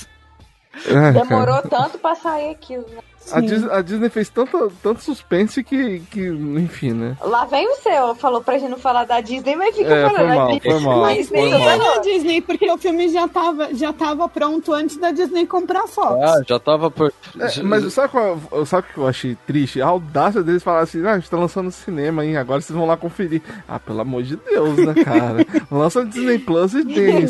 É, 0.86 0.92
cara. 0.92 1.12
Demorou 1.12 1.62
tanto 1.62 1.98
pra 1.98 2.14
sair 2.14 2.50
aquilo, 2.50 2.86
né? 2.88 3.02
A 3.30 3.40
Disney, 3.40 3.70
a 3.70 3.82
Disney 3.82 4.08
fez 4.08 4.28
tanto, 4.28 4.72
tanto 4.82 5.00
suspense 5.02 5.62
que, 5.62 6.00
que, 6.10 6.26
enfim, 6.28 6.92
né? 6.92 7.16
Lá 7.20 7.44
vem 7.44 7.68
o 7.68 7.76
seu, 7.76 8.14
falou 8.16 8.42
pra 8.42 8.58
gente 8.58 8.70
não 8.70 8.78
falar 8.78 9.04
da 9.04 9.20
Disney, 9.20 9.54
mas 9.54 9.76
fica 9.76 9.94
É, 9.94 10.02
falando 10.08 10.16
foi 10.18 10.28
da 10.28 10.34
mal, 10.34 10.46
Disney. 10.52 10.70
foi 10.72 10.80
mal. 10.80 11.00
Mas 11.00 11.28
foi 11.28 11.40
nem 11.42 11.50
mal. 11.58 11.78
na 11.78 11.98
Disney, 12.00 12.40
porque 12.40 12.70
o 12.70 12.78
filme 12.78 13.08
já 13.10 13.28
tava, 13.28 13.74
já 13.74 13.92
tava 13.92 14.28
pronto 14.28 14.72
antes 14.72 14.96
da 14.96 15.10
Disney 15.12 15.46
comprar 15.46 15.82
a 15.84 15.86
Fox. 15.86 16.20
Ah, 16.22 16.42
já 16.46 16.58
tava 16.58 16.90
por. 16.90 17.12
É, 17.38 17.62
mas 17.62 17.92
sabe, 17.92 18.08
qual, 18.10 18.66
sabe 18.66 18.86
o 18.90 18.92
que 18.94 18.98
eu 18.98 19.06
achei 19.06 19.36
triste? 19.46 19.80
A 19.80 19.86
audácia 19.86 20.42
deles 20.42 20.62
falar 20.62 20.80
assim: 20.80 21.04
ah, 21.06 21.12
a 21.12 21.18
gente 21.18 21.30
tá 21.30 21.36
lançando 21.38 21.66
no 21.66 21.72
cinema, 21.72 22.24
hein? 22.24 22.36
Agora 22.36 22.60
vocês 22.60 22.76
vão 22.76 22.86
lá 22.86 22.96
conferir. 22.96 23.42
Ah, 23.68 23.78
pelo 23.78 24.00
amor 24.00 24.22
de 24.22 24.36
Deus, 24.36 24.76
né, 24.78 24.94
cara? 25.04 25.46
Lança 25.70 26.04
Disney 26.04 26.38
Plus 26.38 26.74
e, 26.74 26.84
tem, 26.84 27.26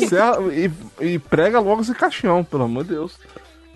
e, 0.51 0.71
e 1.13 1.19
prega 1.19 1.59
logo 1.59 1.81
esse 1.81 1.93
caixão, 1.93 2.43
pelo 2.43 2.63
amor 2.63 2.83
de 2.83 2.89
Deus. 2.91 3.17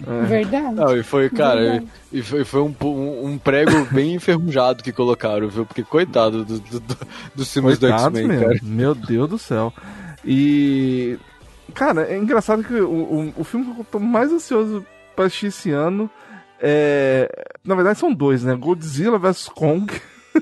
É. 0.05 0.21
Verdade. 0.25 0.75
Não, 0.75 0.95
e 0.95 1.01
foi, 1.03 1.29
cara, 1.29 1.59
Verdade. 1.59 1.87
e 2.11 2.21
foi, 2.21 2.45
foi 2.45 2.61
um, 2.61 2.75
um, 2.83 3.25
um 3.31 3.37
prego 3.37 3.85
bem 3.91 4.13
enferrujado 4.13 4.83
que 4.83 4.91
colocaram, 4.91 5.49
viu? 5.49 5.65
Porque 5.65 5.83
coitado 5.83 6.45
do, 6.45 6.59
do, 6.59 6.79
do, 6.79 6.97
dos 7.33 7.51
filmes 7.51 7.79
do 7.79 7.87
X-Men, 7.87 8.39
cara. 8.39 8.59
Meu 8.61 8.93
Deus 8.93 9.29
do 9.29 9.37
céu. 9.39 9.73
E. 10.23 11.17
Cara, 11.73 12.07
é 12.07 12.17
engraçado 12.17 12.63
que 12.63 12.73
o, 12.73 12.89
o, 12.89 13.33
o 13.37 13.43
filme 13.43 13.73
que 13.73 13.81
eu 13.81 13.85
tô 13.85 13.99
mais 13.99 14.31
ansioso 14.31 14.85
pra 15.15 15.25
assistir 15.25 15.47
esse 15.47 15.71
ano 15.71 16.09
é. 16.59 17.29
Na 17.63 17.75
verdade, 17.75 17.99
são 17.99 18.13
dois, 18.13 18.43
né? 18.43 18.55
Godzilla 18.55 19.17
vs 19.17 19.49
Kong. 19.49 19.91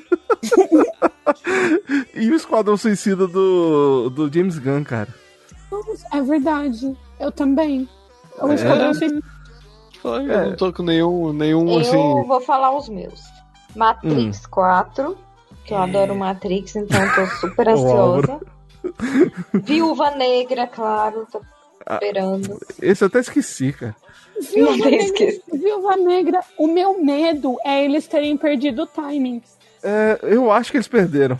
e 2.13 2.29
o 2.29 2.35
Esquadrão 2.35 2.77
Suicida 2.77 3.27
do, 3.27 4.09
do 4.09 4.31
James 4.31 4.59
Gunn, 4.59 4.83
cara. 4.83 5.09
É 6.13 6.21
verdade. 6.21 6.95
Eu 7.19 7.31
também. 7.31 7.87
O 8.39 8.49
É. 8.49 8.55
Esquadrão 8.55 8.93
Ai, 10.05 10.29
Eu 10.29 10.49
não 10.49 10.55
tô 10.55 10.71
com 10.71 10.83
nenhum, 10.83 11.33
nenhum 11.33 11.69
Eu 11.69 11.79
assim. 11.79 12.23
vou 12.27 12.41
falar 12.41 12.75
os 12.75 12.87
meus. 12.89 13.21
Matrix 13.75 14.45
4, 14.45 15.17
que 15.65 15.73
eu 15.73 15.77
adoro 15.77 16.15
Matrix, 16.15 16.75
então 16.75 16.99
tô 17.13 17.25
super 17.41 17.67
ansiosa. 17.69 18.39
Viúva 19.53 20.11
Negra, 20.11 20.67
claro, 20.67 21.27
tô 21.31 21.41
esperando. 21.91 22.59
Esse 22.81 23.03
eu 23.03 23.07
até 23.07 23.19
esqueci, 23.19 23.73
cara. 23.73 23.95
Viúva 24.53 24.89
Negra. 24.89 25.27
Viúva 25.53 25.95
Negra, 25.97 26.39
o 26.57 26.67
meu 26.67 27.01
medo 27.03 27.57
é 27.65 27.83
eles 27.83 28.07
terem 28.07 28.37
perdido 28.37 28.83
o 28.83 28.87
timing. 28.87 29.41
É, 29.83 30.19
eu 30.23 30.51
acho 30.51 30.71
que 30.71 30.77
eles 30.77 30.87
perderam. 30.87 31.39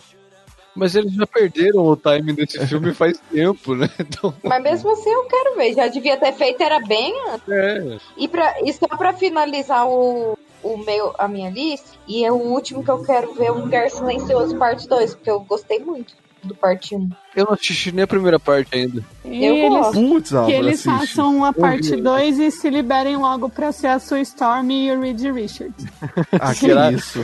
Mas 0.76 0.96
eles 0.96 1.14
já 1.14 1.26
perderam 1.26 1.82
o 1.86 1.96
timing 1.96 2.36
desse 2.36 2.66
filme 2.68 2.94
faz 2.96 3.18
tempo, 3.32 3.76
né? 3.76 3.90
Então, 4.00 4.34
Mas 4.44 4.62
mesmo 4.62 4.92
assim 4.92 5.10
eu 5.10 5.24
quero 5.26 5.56
ver. 5.56 5.74
Já 5.74 5.88
devia 5.88 6.18
ter 6.18 6.34
feito, 6.34 6.62
era 6.62 6.80
bem 6.80 7.14
antes. 7.30 7.48
é. 7.50 7.98
E, 8.18 8.28
pra, 8.28 8.56
e 8.62 8.74
só 8.74 8.88
pra 8.88 9.14
finalizar 9.14 9.88
o, 9.88 10.38
o 10.62 10.78
meu, 10.78 11.14
a 11.18 11.28
minha 11.28 11.50
lista, 11.50 11.92
e 12.08 12.26
é 12.26 12.32
o 12.32 12.36
último 12.36 12.84
que 12.84 12.92
eu 12.92 13.04
quero 13.04 13.34
ver, 13.34 13.52
o 13.52 13.60
Lugar 13.60 13.90
Silencioso, 13.90 14.58
parte 14.58 14.88
2, 14.88 15.16
porque 15.16 15.32
eu 15.32 15.40
gostei 15.42 15.80
muito 15.80 16.14
do 16.46 16.56
parte 16.56 16.96
1. 16.96 17.10
Eu 17.36 17.46
não 17.46 17.54
assisti 17.54 17.92
nem 17.92 18.04
a 18.04 18.08
primeira 18.08 18.40
parte 18.40 18.76
ainda. 18.76 19.04
E 19.26 19.44
Eu 19.46 19.56
eles. 19.56 19.88
Putz, 19.90 20.30
que 20.46 20.52
eles 20.52 20.88
assiste. 20.88 21.10
façam 21.16 21.44
a 21.44 21.52
parte 21.52 21.96
vi. 21.96 22.02
2 22.02 22.40
e 22.40 22.52
se 22.52 22.70
liberem 22.70 23.18
logo 23.18 23.50
pra 23.50 23.72
ser 23.72 23.88
a 23.88 24.00
Sue 24.00 24.22
Storm 24.22 24.70
e 24.72 24.92
o 24.92 25.02
Reed 25.02 25.20
Richards. 25.22 25.86
Ah, 26.40 26.54
que 26.54 26.68
isso? 26.96 27.20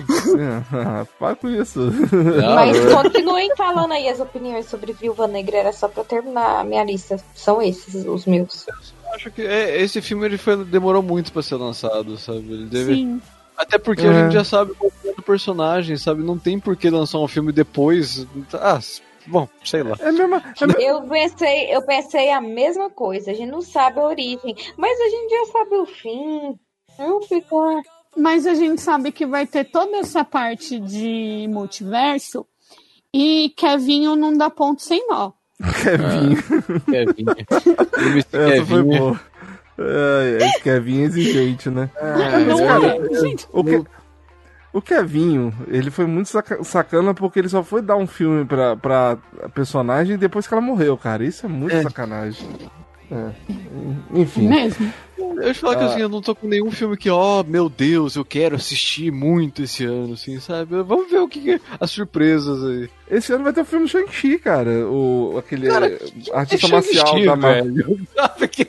Para 1.20 1.36
com 1.36 1.50
isso. 1.50 1.80
Não, 1.80 2.56
Mas 2.56 2.78
eu- 2.78 2.96
continuem 2.96 3.56
falando 3.56 3.94
aí 3.94 4.10
as 4.10 4.20
opiniões 4.20 4.66
sobre 4.68 4.94
Viúva 4.94 5.28
Negra, 5.28 5.58
era 5.58 5.74
só 5.74 5.88
pra 5.88 6.04
terminar 6.04 6.60
a 6.60 6.64
minha 6.64 6.84
lista. 6.84 7.18
São 7.36 7.62
esses 7.62 8.06
os 8.06 8.26
meus. 8.26 8.66
acho 9.14 9.32
que 9.32 9.42
é, 9.42 9.82
esse 9.82 10.02
filme 10.02 10.26
ele 10.26 10.38
foi, 10.38 10.64
demorou 10.66 11.02
muito 11.02 11.32
pra 11.32 11.42
ser 11.42 11.56
lançado, 11.56 12.18
sabe? 12.18 12.40
Ele 12.52 12.66
deve... 12.66 12.96
Sim. 12.96 13.22
Até 13.58 13.78
porque 13.78 14.02
É. 14.06 14.10
a 14.10 14.24
gente 14.24 14.34
já 14.34 14.44
sabe 14.44 14.74
qual 14.74 14.92
é 15.06 15.12
o 15.18 15.22
personagem, 15.22 15.96
sabe? 15.96 16.24
Não 16.24 16.38
tem 16.38 16.60
por 16.60 16.76
que 16.76 16.90
lançar 16.90 17.20
um 17.20 17.28
filme 17.28 17.52
depois. 17.52 18.26
Ah, 18.54 18.80
bom, 19.28 19.48
sei 19.64 19.84
lá. 19.84 19.96
É 20.00 20.12
mesmo. 20.12 20.36
É 20.36 20.42
Eu 20.80 21.02
pensei, 21.04 21.76
eu 21.76 21.82
pensei 21.86 22.32
a 22.32 22.42
mesma 22.42 22.90
coisa. 22.90 23.32
A 23.32 23.34
gente 23.34 23.50
não 23.52 23.62
sabe 23.62 24.00
a 24.00 24.04
origem, 24.04 24.56
mas 24.78 25.00
a 25.00 25.10
gente 25.10 25.30
já 25.30 25.46
sabe 25.52 25.76
o 25.76 25.86
fim. 25.86 26.60
Não 27.00 27.22
fica. 27.22 27.56
Mas 28.18 28.46
a 28.46 28.54
gente 28.54 28.82
sabe 28.82 29.12
que 29.12 29.26
vai 29.26 29.48
ter 29.48 29.64
toda 29.66 29.98
essa 29.98 30.24
parte 30.26 30.80
de 30.80 31.48
multiverso 31.50 32.46
e 33.14 33.54
Kevinho 33.56 34.16
não 34.16 34.36
dá 34.36 34.50
ponto 34.50 34.82
sem 34.82 35.08
nó. 35.08 35.32
Kevin. 35.82 36.36
Kevin. 36.92 37.26
MC 38.12 38.28
Essa 38.38 38.66
foi 38.66 38.84
Kevin. 38.84 38.98
boa. 39.00 39.20
É, 39.80 40.38
é, 40.44 40.60
Kevin 40.62 41.02
é 41.02 41.04
exigente, 41.06 41.70
né? 41.70 41.90
não 42.48 42.58
cara, 42.58 42.98
é? 42.98 43.20
Gente, 43.22 43.48
O, 43.54 43.64
Ke- 43.64 43.84
o 44.74 44.82
Kevinho, 44.82 45.54
ele 45.68 45.92
foi 45.92 46.06
muito 46.06 46.30
saca- 46.30 46.64
sacana 46.64 47.14
porque 47.14 47.40
ele 47.40 47.50
só 47.50 47.64
foi 47.64 47.82
dar 47.82 47.96
um 47.98 48.08
filme 48.08 48.46
pra, 48.46 48.76
pra 48.76 49.18
personagem 49.54 50.18
depois 50.18 50.48
que 50.48 50.54
ela 50.54 50.62
morreu, 50.62 50.98
cara. 50.98 51.24
Isso 51.24 51.46
é 51.46 51.50
muito 51.50 51.76
É. 51.76 51.82
sacanagem. 51.84 52.48
É. 53.12 53.32
Enfim. 54.14 54.48
mesmo. 54.48 54.94
Eu 55.18 55.54
te 55.54 55.60
falar 55.60 55.76
que 55.78 55.84
assim, 55.84 56.00
eu 56.02 56.10
não 56.10 56.22
tô 56.22 56.34
com 56.36 56.48
nenhum 56.48 56.72
filme 56.72 56.96
que, 56.98 57.10
ó, 57.10 57.44
meu 57.44 57.68
Deus, 57.70 58.16
eu 58.16 58.24
quero 58.24 58.56
assistir 58.56 59.12
muito 59.12 59.64
esse 59.64 59.84
ano, 59.86 60.14
assim, 60.14 60.40
sabe? 60.40 60.82
Vamos 60.84 61.10
ver 61.12 61.20
o 61.20 61.28
que, 61.28 61.42
que 61.42 61.52
é 61.52 61.60
as 61.80 61.92
surpresas 61.92 62.64
aí. 62.64 62.90
Esse 63.10 63.34
ano 63.34 63.44
vai 63.44 63.52
ter 63.54 63.62
o 63.62 63.66
filme 63.66 63.88
Shang-Chi, 63.88 64.40
cara. 64.40 64.88
O, 64.88 65.36
aquele 65.38 65.68
Cara, 65.68 66.00
artista 66.34 66.68
É 66.68 66.72
marcial 66.72 67.26
da 67.26 67.36
Marvel. 67.36 68.00
Sabe 68.16 68.48
que 68.48 68.68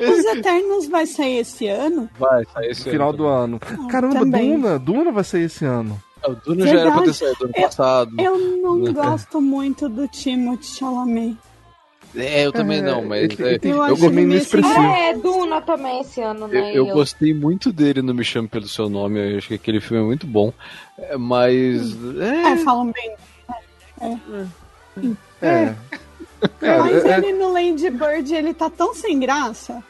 Os 0.00 0.24
Eternos 0.36 0.86
vai 0.88 1.06
sair 1.06 1.38
esse 1.38 1.68
ano? 1.68 2.08
vai 2.18 2.44
sair 2.52 2.70
esse 2.70 2.84
No 2.86 2.90
final 2.92 3.08
ano 3.10 3.18
do 3.18 3.26
ano. 3.26 3.60
Caramba, 3.90 4.18
também. 4.20 4.52
Duna. 4.60 4.78
Duna 4.78 5.12
vai 5.12 5.24
sair 5.24 5.44
esse 5.44 5.64
ano. 5.64 6.00
também. 6.22 6.38
O 6.38 6.40
Duna 6.44 6.66
já 6.66 6.80
era 6.80 6.92
pra 6.92 7.02
ter 7.02 7.12
Verdade. 7.12 7.16
saído 7.18 7.44
ano 7.44 7.52
Eu- 7.56 7.62
passado. 7.62 8.10
Eu 8.20 8.38
não 8.38 8.76
Né? 8.78 8.92
gosto 8.92 9.40
muito 9.40 9.88
do 9.88 10.08
Timothée 10.08 10.64
Chalamet. 10.78 11.36
É, 12.16 12.46
eu 12.46 12.52
também 12.52 12.78
É, 12.78 12.82
não, 12.82 13.04
mas 13.04 13.22
ele- 13.24 13.36
é, 13.42 13.58
Eu 13.62 13.70
eu, 13.76 13.82
acho 13.82 13.96
go- 13.96 14.04
ele 14.06 14.14
meio 14.14 14.28
meio 14.28 14.40
expressivo. 14.40 14.72
sem- 14.74 15.08
É, 15.08 15.14
Duna 15.14 15.60
também 15.62 16.00
esse 16.00 16.20
ano, 16.20 16.42
eu, 16.42 16.48
né? 16.48 16.70
eu 16.72 16.86
Eu- 16.88 16.94
gostei 16.94 17.34
muito 17.34 17.72
dele 17.72 18.02
no 18.02 18.14
Me 18.14 18.22
Chame 18.24 18.46
Pelo 18.48 18.68
Seu 18.68 18.88
Nome, 18.88 19.32
eu 19.32 19.38
acho 19.38 19.48
que 19.48 19.54
aquele 19.54 19.80
filme 19.80 20.02
é 20.02 20.06
muito 20.06 20.26
bom. 20.26 20.52
É, 20.98 21.16
Mas. 21.16 21.92
É, 22.20 22.52
É, 22.52 22.56
falam 22.58 22.92
bem. 22.92 23.14
É. 25.42 25.74
Mas 26.60 27.04
é- 27.04 27.08
é- 27.10 27.18
ele 27.18 27.32
no 27.32 27.52
Lady 27.52 27.90
Bird, 27.90 28.34
ele 28.34 28.54
tá 28.54 28.68
tão 28.70 28.94
sem 28.94 29.18
graça. 29.18 29.82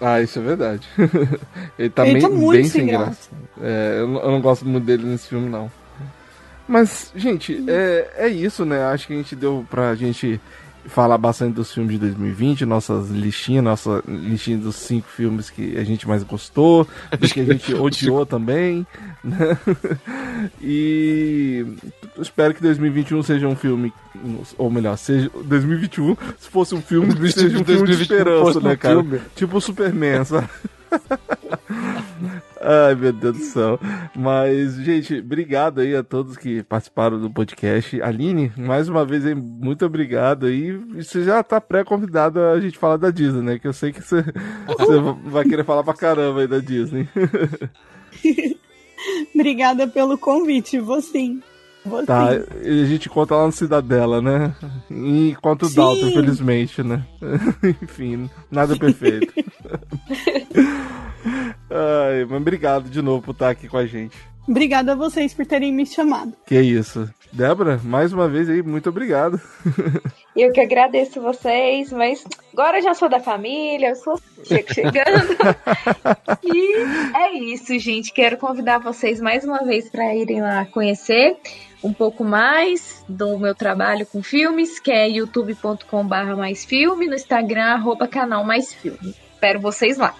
Ah, 0.00 0.20
isso 0.20 0.38
é 0.38 0.42
verdade. 0.42 0.86
ele 1.78 1.90
tá, 1.90 2.04
Ele 2.04 2.14
bem, 2.14 2.22
tá 2.22 2.28
muito 2.28 2.52
bem 2.52 2.64
sem 2.64 2.82
sem 2.82 2.86
graça. 2.86 3.30
É, 3.60 3.96
eu, 4.00 4.06
não- 4.08 4.20
eu 4.20 4.30
não 4.30 4.40
gosto 4.40 4.66
muito 4.66 4.84
dele 4.84 5.04
nesse 5.04 5.28
filme, 5.28 5.48
não. 5.48 5.70
Mas, 6.68 7.10
gente, 7.14 7.64
é, 7.68 8.10
é 8.16 8.28
isso, 8.28 8.64
né? 8.64 8.84
Acho 8.86 9.06
que 9.06 9.12
a 9.14 9.16
gente 9.16 9.34
deu 9.36 9.64
pra 9.70 9.94
gente 9.94 10.40
falar 10.88 11.18
bastante 11.18 11.54
dos 11.54 11.72
filmes 11.72 11.92
de 11.92 11.98
2020, 11.98 12.64
nossas 12.64 13.10
listinhas, 13.10 13.64
nossa 13.64 14.02
listinha 14.06 14.58
dos 14.58 14.76
cinco 14.76 15.08
filmes 15.08 15.50
que 15.50 15.76
a 15.76 15.84
gente 15.84 16.06
mais 16.06 16.22
gostou, 16.22 16.86
dos 17.18 17.32
que 17.32 17.40
a 17.40 17.44
gente 17.44 17.74
odiou 17.76 18.24
também, 18.26 18.86
né? 19.22 19.58
E 20.60 21.64
espero 22.18 22.52
que 22.52 22.60
2021 22.60 23.22
seja 23.22 23.48
um 23.48 23.56
filme, 23.56 23.92
ou 24.58 24.70
melhor, 24.70 24.96
seja 24.98 25.30
2021, 25.44 26.14
se 26.38 26.48
fosse 26.50 26.74
um 26.74 26.82
filme, 26.82 27.12
seja 27.32 27.58
um 27.58 27.64
filme 27.64 27.86
de 27.86 27.96
2021 27.96 28.02
esperança, 28.02 28.60
né, 28.60 28.76
cara? 28.76 29.02
filme. 29.02 29.20
Tipo 29.34 29.56
o 29.56 29.60
Superman, 29.60 30.24
sabe? 30.24 30.48
Ai, 32.68 32.96
meu 32.96 33.12
Deus 33.12 33.38
do 33.38 33.44
céu. 33.44 33.78
Mas, 34.12 34.74
gente, 34.74 35.20
obrigado 35.20 35.80
aí 35.80 35.94
a 35.94 36.02
todos 36.02 36.36
que 36.36 36.64
participaram 36.64 37.20
do 37.20 37.30
podcast. 37.30 38.02
Aline, 38.02 38.52
mais 38.56 38.88
uma 38.88 39.04
vez 39.04 39.22
muito 39.36 39.86
obrigado 39.86 40.46
aí. 40.46 40.70
E 40.96 41.04
Você 41.04 41.22
já 41.22 41.44
tá 41.44 41.60
pré-convidado 41.60 42.40
a 42.40 42.58
gente 42.58 42.76
falar 42.76 42.96
da 42.96 43.12
Disney, 43.12 43.42
né? 43.42 43.58
Que 43.60 43.68
eu 43.68 43.72
sei 43.72 43.92
que 43.92 44.02
você, 44.02 44.24
você 44.66 44.98
vai 45.30 45.44
querer 45.44 45.64
falar 45.64 45.84
pra 45.84 45.94
caramba 45.94 46.40
aí 46.40 46.48
da 46.48 46.58
Disney. 46.58 47.08
Obrigada 49.32 49.86
pelo 49.86 50.18
convite, 50.18 50.80
vou 50.80 51.00
sim. 51.00 51.40
Vou 51.84 52.04
Tá, 52.04 52.32
sim. 52.32 52.82
a 52.82 52.84
gente 52.84 53.08
conta 53.08 53.36
lá 53.36 53.46
no 53.46 53.52
Cidadela, 53.52 54.20
né? 54.20 54.52
E 54.90 55.36
contra 55.40 55.68
o. 55.68 55.72
Dalton, 55.72 56.08
infelizmente, 56.08 56.82
né? 56.82 57.06
Enfim, 57.80 58.28
nada 58.50 58.74
perfeito. 58.76 59.32
Ai, 61.70 62.24
mas 62.28 62.40
obrigado 62.40 62.88
de 62.88 63.02
novo 63.02 63.22
por 63.22 63.32
estar 63.32 63.50
aqui 63.50 63.68
com 63.68 63.76
a 63.76 63.86
gente. 63.86 64.16
Obrigada 64.48 64.92
a 64.92 64.94
vocês 64.94 65.34
por 65.34 65.44
terem 65.44 65.72
me 65.72 65.84
chamado. 65.84 66.32
Que 66.46 66.60
isso. 66.60 67.10
Débora, 67.32 67.80
mais 67.82 68.12
uma 68.12 68.28
vez 68.28 68.48
aí, 68.48 68.62
muito 68.62 68.88
obrigado. 68.88 69.40
Eu 70.36 70.52
que 70.52 70.60
agradeço 70.60 71.20
vocês, 71.20 71.92
mas 71.92 72.24
agora 72.52 72.78
eu 72.78 72.82
já 72.82 72.94
sou 72.94 73.08
da 73.08 73.18
família, 73.18 73.88
eu 73.88 73.96
sou 73.96 74.20
chegando. 74.44 75.36
e 76.44 77.16
é 77.16 77.32
isso, 77.32 77.76
gente. 77.78 78.12
Quero 78.12 78.36
convidar 78.36 78.78
vocês 78.78 79.20
mais 79.20 79.44
uma 79.44 79.64
vez 79.64 79.90
para 79.90 80.14
irem 80.14 80.40
lá 80.40 80.64
conhecer 80.66 81.36
um 81.82 81.92
pouco 81.92 82.22
mais 82.22 83.04
do 83.08 83.38
meu 83.38 83.54
trabalho 83.54 84.06
com 84.06 84.22
filmes, 84.22 84.78
que 84.78 84.90
é 84.90 85.08
youtube.com/barra 85.08 86.36
mais 86.36 86.64
filme, 86.64 87.06
no 87.06 87.14
Instagram, 87.14 87.74
arroba 87.74 88.06
canal 88.06 88.44
mais 88.44 88.72
filme. 88.72 89.14
Espero 89.34 89.60
vocês 89.60 89.98
lá. 89.98 90.14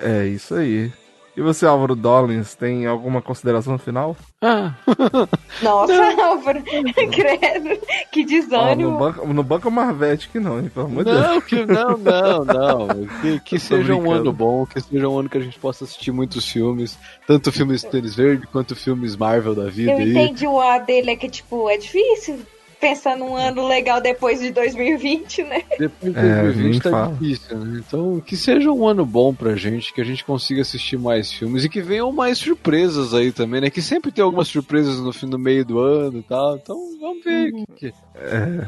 É 0.00 0.26
isso 0.26 0.54
aí. 0.54 0.92
E 1.36 1.42
você, 1.42 1.64
Álvaro 1.64 1.94
Dollins, 1.94 2.54
tem 2.54 2.86
alguma 2.86 3.22
consideração 3.22 3.78
final? 3.78 4.16
Ah. 4.42 4.74
Nossa, 5.62 6.22
Álvaro, 6.22 6.62
credo, 6.64 7.80
que 8.10 8.24
desânimo. 8.24 8.90
no, 8.90 8.98
banco, 8.98 9.26
no 9.26 9.42
banco 9.42 9.68
é 9.68 9.70
Marvete 9.70 10.28
que 10.28 10.40
não, 10.40 10.58
hein? 10.58 10.68
Pelo 10.68 10.86
amor 10.86 11.04
de 11.04 11.12
Deus. 11.12 11.26
Não, 11.26 11.40
que, 11.40 11.64
não, 11.66 11.96
não, 11.96 12.44
não. 12.44 12.88
Que, 13.22 13.40
que 13.40 13.58
seja 13.60 13.94
um 13.94 14.00
brincando. 14.00 14.20
ano 14.20 14.32
bom, 14.32 14.66
que 14.66 14.80
seja 14.80 15.08
um 15.08 15.18
ano 15.18 15.28
que 15.28 15.38
a 15.38 15.40
gente 15.40 15.58
possa 15.58 15.84
assistir 15.84 16.10
muitos 16.10 16.46
filmes, 16.46 16.98
tanto 17.26 17.52
filmes 17.52 17.84
Tênis 17.84 18.16
Verde 18.16 18.46
quanto 18.48 18.74
filmes 18.74 19.16
Marvel 19.16 19.54
da 19.54 19.70
vida 19.70 19.92
Eu 19.92 19.98
aí. 19.98 20.10
entendi 20.10 20.46
o 20.46 20.60
A 20.60 20.78
dele, 20.78 21.12
é 21.12 21.16
que, 21.16 21.28
tipo, 21.28 21.70
é 21.70 21.76
difícil 21.76 22.40
pensar 22.80 23.16
num 23.16 23.36
ano 23.36 23.66
legal 23.68 24.00
depois 24.00 24.40
de 24.40 24.50
2020, 24.50 25.42
né? 25.44 25.62
Depois 25.78 26.12
de 26.14 26.18
É, 26.18 26.42
2020 26.42 26.70
nem 26.72 26.80
tá 26.80 26.90
fala. 26.90 27.12
difícil, 27.14 27.58
né? 27.58 27.82
Então, 27.86 28.20
que 28.20 28.36
seja 28.36 28.70
um 28.72 28.86
ano 28.88 29.04
bom 29.04 29.34
pra 29.34 29.54
gente, 29.56 29.92
que 29.92 30.00
a 30.00 30.04
gente 30.04 30.24
consiga 30.24 30.62
assistir 30.62 30.98
mais 30.98 31.30
filmes 31.32 31.64
e 31.64 31.68
que 31.68 31.80
venham 31.82 32.10
mais 32.10 32.38
surpresas 32.38 33.12
aí 33.14 33.30
também, 33.32 33.60
né? 33.60 33.70
Que 33.70 33.82
sempre 33.82 34.10
tem 34.10 34.24
algumas 34.24 34.48
surpresas 34.48 34.98
no 35.00 35.12
fim 35.12 35.28
do 35.28 35.38
meio 35.38 35.64
do 35.64 35.78
ano 35.78 36.18
e 36.18 36.22
tal. 36.22 36.56
Então, 36.56 36.76
vamos 37.00 37.22
ver. 37.22 37.52
o 37.52 37.66
que 37.74 37.90
que- 37.90 37.94
É, 38.16 38.66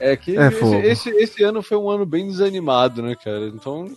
É 0.00 0.16
que 0.16 0.36
É, 0.36 0.48
esse, 0.48 0.76
esse, 0.76 1.10
esse 1.10 1.42
ano 1.44 1.62
foi 1.62 1.76
um 1.78 1.88
ano 1.88 2.04
bem 2.04 2.26
desanimado, 2.26 3.00
né, 3.00 3.14
cara? 3.22 3.46
Então, 3.46 3.88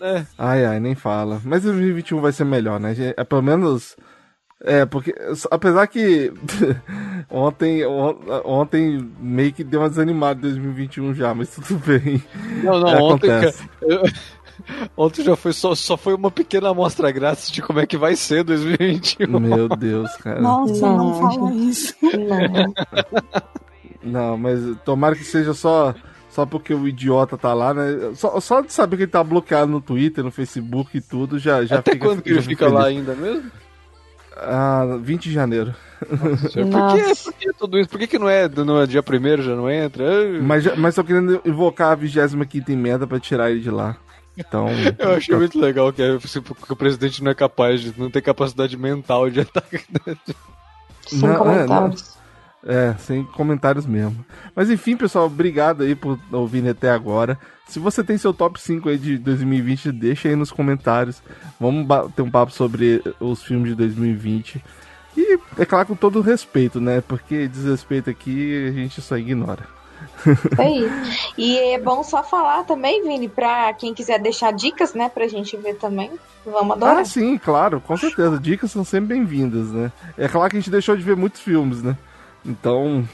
é. 0.00 0.24
ai, 0.38 0.64
ai, 0.64 0.80
nem 0.80 0.94
fala. 0.94 1.40
Mas 1.44 1.62
2021 1.64 2.20
vai 2.20 2.32
ser 2.32 2.44
melhor, 2.44 2.80
né? 2.80 2.94
É, 3.16 3.22
pelo 3.24 3.42
menos. 3.42 3.94
É, 4.64 4.86
porque. 4.86 5.14
Apesar 5.50 5.86
que. 5.86 6.32
ontem, 7.30 7.84
on- 7.86 8.16
ontem 8.44 9.10
meio 9.20 9.52
que 9.52 9.62
deu 9.62 9.80
uma 9.80 9.90
desanimada 9.90 10.38
em 10.38 10.42
2021 10.52 11.14
já, 11.14 11.34
mas 11.34 11.50
tudo 11.50 11.78
bem. 11.86 12.22
Não, 12.62 12.80
não, 12.80 12.88
É, 12.88 13.02
ontem, 13.02 13.26
cara, 13.28 13.48
acontece. 13.48 13.68
eu- 13.82 14.02
ontem 14.96 15.22
já 15.24 15.36
foi 15.36 15.52
só, 15.52 15.74
só 15.74 15.96
foi 15.96 16.14
uma 16.14 16.30
pequena 16.30 16.70
amostra 16.70 17.10
grátis 17.10 17.50
de 17.50 17.60
como 17.60 17.80
é 17.80 17.86
que 17.86 17.96
vai 17.98 18.16
ser 18.16 18.42
2021. 18.44 19.38
Meu 19.38 19.68
Deus, 19.68 20.10
cara. 20.16 20.40
Nossa, 20.40 20.86
não, 20.86 20.96
Não, 21.10 21.14
fala 21.32 21.54
isso. 21.54 21.94
Não. 22.02 22.74
Não, 24.02 24.36
mas 24.38 24.60
tomara 24.84 25.14
que 25.16 25.24
seja 25.24 25.54
só. 25.54 25.94
Só 26.30 26.44
porque 26.44 26.74
o 26.74 26.88
idiota 26.88 27.38
tá 27.38 27.54
lá, 27.54 27.72
né? 27.72 28.10
Só, 28.16 28.40
só 28.40 28.60
de 28.60 28.72
saber 28.72 28.96
que 28.96 29.02
ele 29.04 29.10
tá 29.10 29.22
bloqueado 29.22 29.70
no 29.70 29.80
Twitter, 29.80 30.24
no 30.24 30.32
Facebook 30.32 30.96
e 30.96 31.00
tudo, 31.00 31.38
já, 31.38 31.64
já 31.64 31.78
Até 31.78 31.92
fica, 31.92 32.06
quando 32.08 32.22
que 32.22 32.30
ele 32.30 32.42
fica 32.42 32.64
feliz. 32.64 32.74
lá 32.80 32.86
ainda 32.88 33.14
mesmo? 33.14 33.52
Ah, 34.36 34.98
20 35.00 35.24
de 35.24 35.32
janeiro. 35.32 35.74
Por 36.04 36.12
que, 36.12 37.24
por 37.24 37.32
que 37.32 37.52
tudo 37.54 37.78
isso? 37.78 37.88
Por 37.88 37.98
que, 37.98 38.06
que 38.06 38.18
não 38.18 38.28
é 38.28 38.46
no 38.46 38.82
é 38.82 38.86
dia 38.86 39.02
primeiro 39.02 39.42
já 39.42 39.56
não 39.56 39.70
entra? 39.70 40.04
Mas, 40.42 40.76
mas 40.76 40.94
tô 40.94 41.02
querendo 41.02 41.40
invocar 41.46 41.92
a 41.92 41.94
25 41.94 42.70
emenda 42.70 43.06
pra 43.06 43.18
tirar 43.18 43.50
ele 43.50 43.60
de 43.60 43.70
lá. 43.70 43.96
Então. 44.36 44.66
eu 44.98 45.12
achei 45.12 45.34
muito 45.34 45.58
legal 45.58 45.92
que, 45.92 46.02
é, 46.02 46.18
que 46.18 46.72
o 46.72 46.76
presidente 46.76 47.22
não 47.22 47.30
é 47.30 47.34
capaz 47.34 47.80
de 47.80 47.98
não 47.98 48.10
ter 48.10 48.20
capacidade 48.20 48.76
mental 48.76 49.30
de 49.30 49.40
atacar. 49.40 49.80
Sem 51.06 51.20
Não, 51.20 51.34
é, 51.34 51.38
comentários. 51.38 52.13
É, 52.66 52.94
sem 52.98 53.24
comentários 53.24 53.84
mesmo. 53.84 54.24
Mas 54.56 54.70
enfim, 54.70 54.96
pessoal, 54.96 55.26
obrigado 55.26 55.82
aí 55.82 55.94
por 55.94 56.18
ouvirem 56.32 56.70
até 56.70 56.90
agora. 56.90 57.38
Se 57.68 57.78
você 57.78 58.02
tem 58.02 58.16
seu 58.16 58.32
top 58.32 58.60
5 58.60 58.88
aí 58.88 58.98
de 58.98 59.18
2020, 59.18 59.92
deixa 59.92 60.28
aí 60.28 60.36
nos 60.36 60.50
comentários. 60.50 61.22
Vamos 61.60 61.86
ter 62.14 62.22
um 62.22 62.30
papo 62.30 62.52
sobre 62.52 63.02
os 63.20 63.42
filmes 63.42 63.70
de 63.70 63.74
2020. 63.74 64.64
E 65.16 65.38
é 65.58 65.64
claro 65.64 65.88
com 65.88 65.94
todo 65.94 66.20
respeito, 66.20 66.80
né? 66.80 67.02
Porque 67.06 67.46
desrespeito 67.48 68.10
aqui 68.10 68.68
a 68.68 68.72
gente 68.72 69.00
só 69.00 69.16
ignora. 69.16 69.66
Isso 70.26 70.60
aí. 70.60 70.90
E 71.36 71.58
é 71.58 71.78
bom 71.78 72.02
só 72.02 72.22
falar 72.22 72.64
também, 72.64 73.02
Vini, 73.02 73.28
pra 73.28 73.72
quem 73.74 73.94
quiser 73.94 74.18
deixar 74.18 74.52
dicas, 74.52 74.94
né, 74.94 75.08
pra 75.08 75.28
gente 75.28 75.56
ver 75.56 75.74
também. 75.74 76.10
Vamos 76.44 76.76
adorar. 76.76 76.98
Ah, 76.98 77.04
sim, 77.04 77.38
claro, 77.38 77.80
com 77.80 77.96
certeza. 77.96 78.38
Dicas 78.38 78.70
são 78.70 78.84
sempre 78.84 79.14
bem-vindas, 79.14 79.70
né? 79.70 79.92
É 80.18 80.28
claro 80.28 80.50
que 80.50 80.56
a 80.56 80.60
gente 80.60 80.70
deixou 80.70 80.96
de 80.96 81.02
ver 81.02 81.16
muitos 81.16 81.40
filmes, 81.40 81.82
né? 81.82 81.96
Então, 82.44 83.08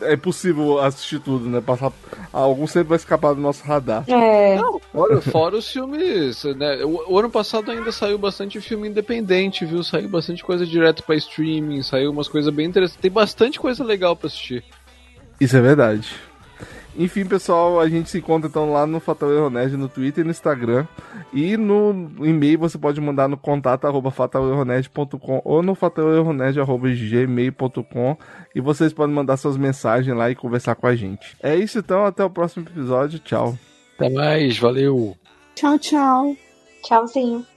é 0.00 0.16
possível 0.16 0.78
assistir 0.80 1.18
tudo, 1.18 1.48
né? 1.48 1.60
Passar. 1.60 1.92
Algum 2.32 2.66
sempre 2.66 2.90
vai 2.90 2.96
escapar 2.96 3.34
do 3.34 3.40
nosso 3.40 3.64
radar. 3.64 4.04
É. 4.08 4.58
Fora, 4.92 5.20
fora 5.20 5.56
os 5.56 5.68
filmes, 5.70 6.44
né? 6.44 6.84
O, 6.84 7.12
o 7.12 7.18
ano 7.18 7.30
passado 7.30 7.70
ainda 7.70 7.90
saiu 7.90 8.18
bastante 8.18 8.60
filme 8.60 8.88
independente, 8.88 9.64
viu? 9.64 9.82
Saiu 9.82 10.08
bastante 10.08 10.44
coisa 10.44 10.64
direto 10.64 11.02
pra 11.02 11.16
streaming, 11.16 11.82
saiu 11.82 12.10
umas 12.10 12.28
coisas 12.28 12.52
bem 12.52 12.66
interessantes. 12.66 13.00
Tem 13.00 13.10
bastante 13.10 13.58
coisa 13.58 13.82
legal 13.82 14.14
pra 14.14 14.28
assistir. 14.28 14.64
Isso 15.40 15.56
é 15.56 15.60
verdade. 15.60 16.08
Enfim, 16.98 17.24
pessoal, 17.24 17.78
a 17.78 17.88
gente 17.88 18.08
se 18.08 18.18
encontra 18.18 18.48
então 18.48 18.72
lá 18.72 18.86
no 18.86 19.00
Fatal 19.00 19.32
Erro 19.32 19.50
Nerd 19.50 19.76
no 19.76 19.88
Twitter 19.88 20.22
e 20.22 20.24
no 20.24 20.30
Instagram. 20.30 20.86
E 21.32 21.56
no 21.56 22.10
e-mail 22.20 22.58
você 22.58 22.78
pode 22.78 23.00
mandar 23.00 23.28
no 23.28 23.36
contato 23.36 23.86
arroba 23.86 24.10
fatalerronerd.com 24.10 25.42
ou 25.44 25.62
no 25.62 25.74
fatalerronerd 25.74 26.58
arroba 26.58 26.88
gmail.com 26.88 28.16
e 28.54 28.60
vocês 28.60 28.92
podem 28.92 29.14
mandar 29.14 29.36
suas 29.36 29.56
mensagens 29.56 30.16
lá 30.16 30.30
e 30.30 30.34
conversar 30.34 30.74
com 30.74 30.86
a 30.86 30.96
gente. 30.96 31.36
É 31.42 31.54
isso 31.54 31.78
então, 31.78 32.04
até 32.04 32.24
o 32.24 32.30
próximo 32.30 32.66
episódio. 32.66 33.18
Tchau. 33.18 33.58
Até 33.96 34.08
mais, 34.10 34.58
valeu! 34.58 35.16
Tchau, 35.54 35.78
tchau. 35.78 36.36
Tchauzinho. 36.82 37.55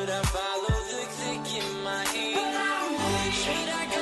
Should 0.00 0.08
I 0.08 0.22
follow 0.22 0.78
the 0.88 1.02
click 1.14 1.62
in 1.62 1.82
my 1.84 2.06
ear? 2.16 3.32
Should 3.32 3.68
I 3.68 3.86
go 3.94 3.99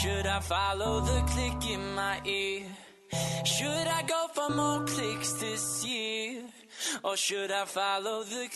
should 0.00 0.26
I 0.26 0.40
follow 0.40 1.00
the 1.00 1.20
click 1.32 1.70
in 1.70 1.94
my 1.94 2.20
ear? 2.24 2.62
Should 3.44 3.86
I 3.98 4.02
go 4.02 4.28
for 4.34 4.50
more 4.50 4.84
clicks 4.84 5.32
this 5.34 5.84
year? 5.86 6.42
Or 7.02 7.16
should 7.16 7.50
I 7.50 7.64
follow 7.64 8.24
the 8.24 8.50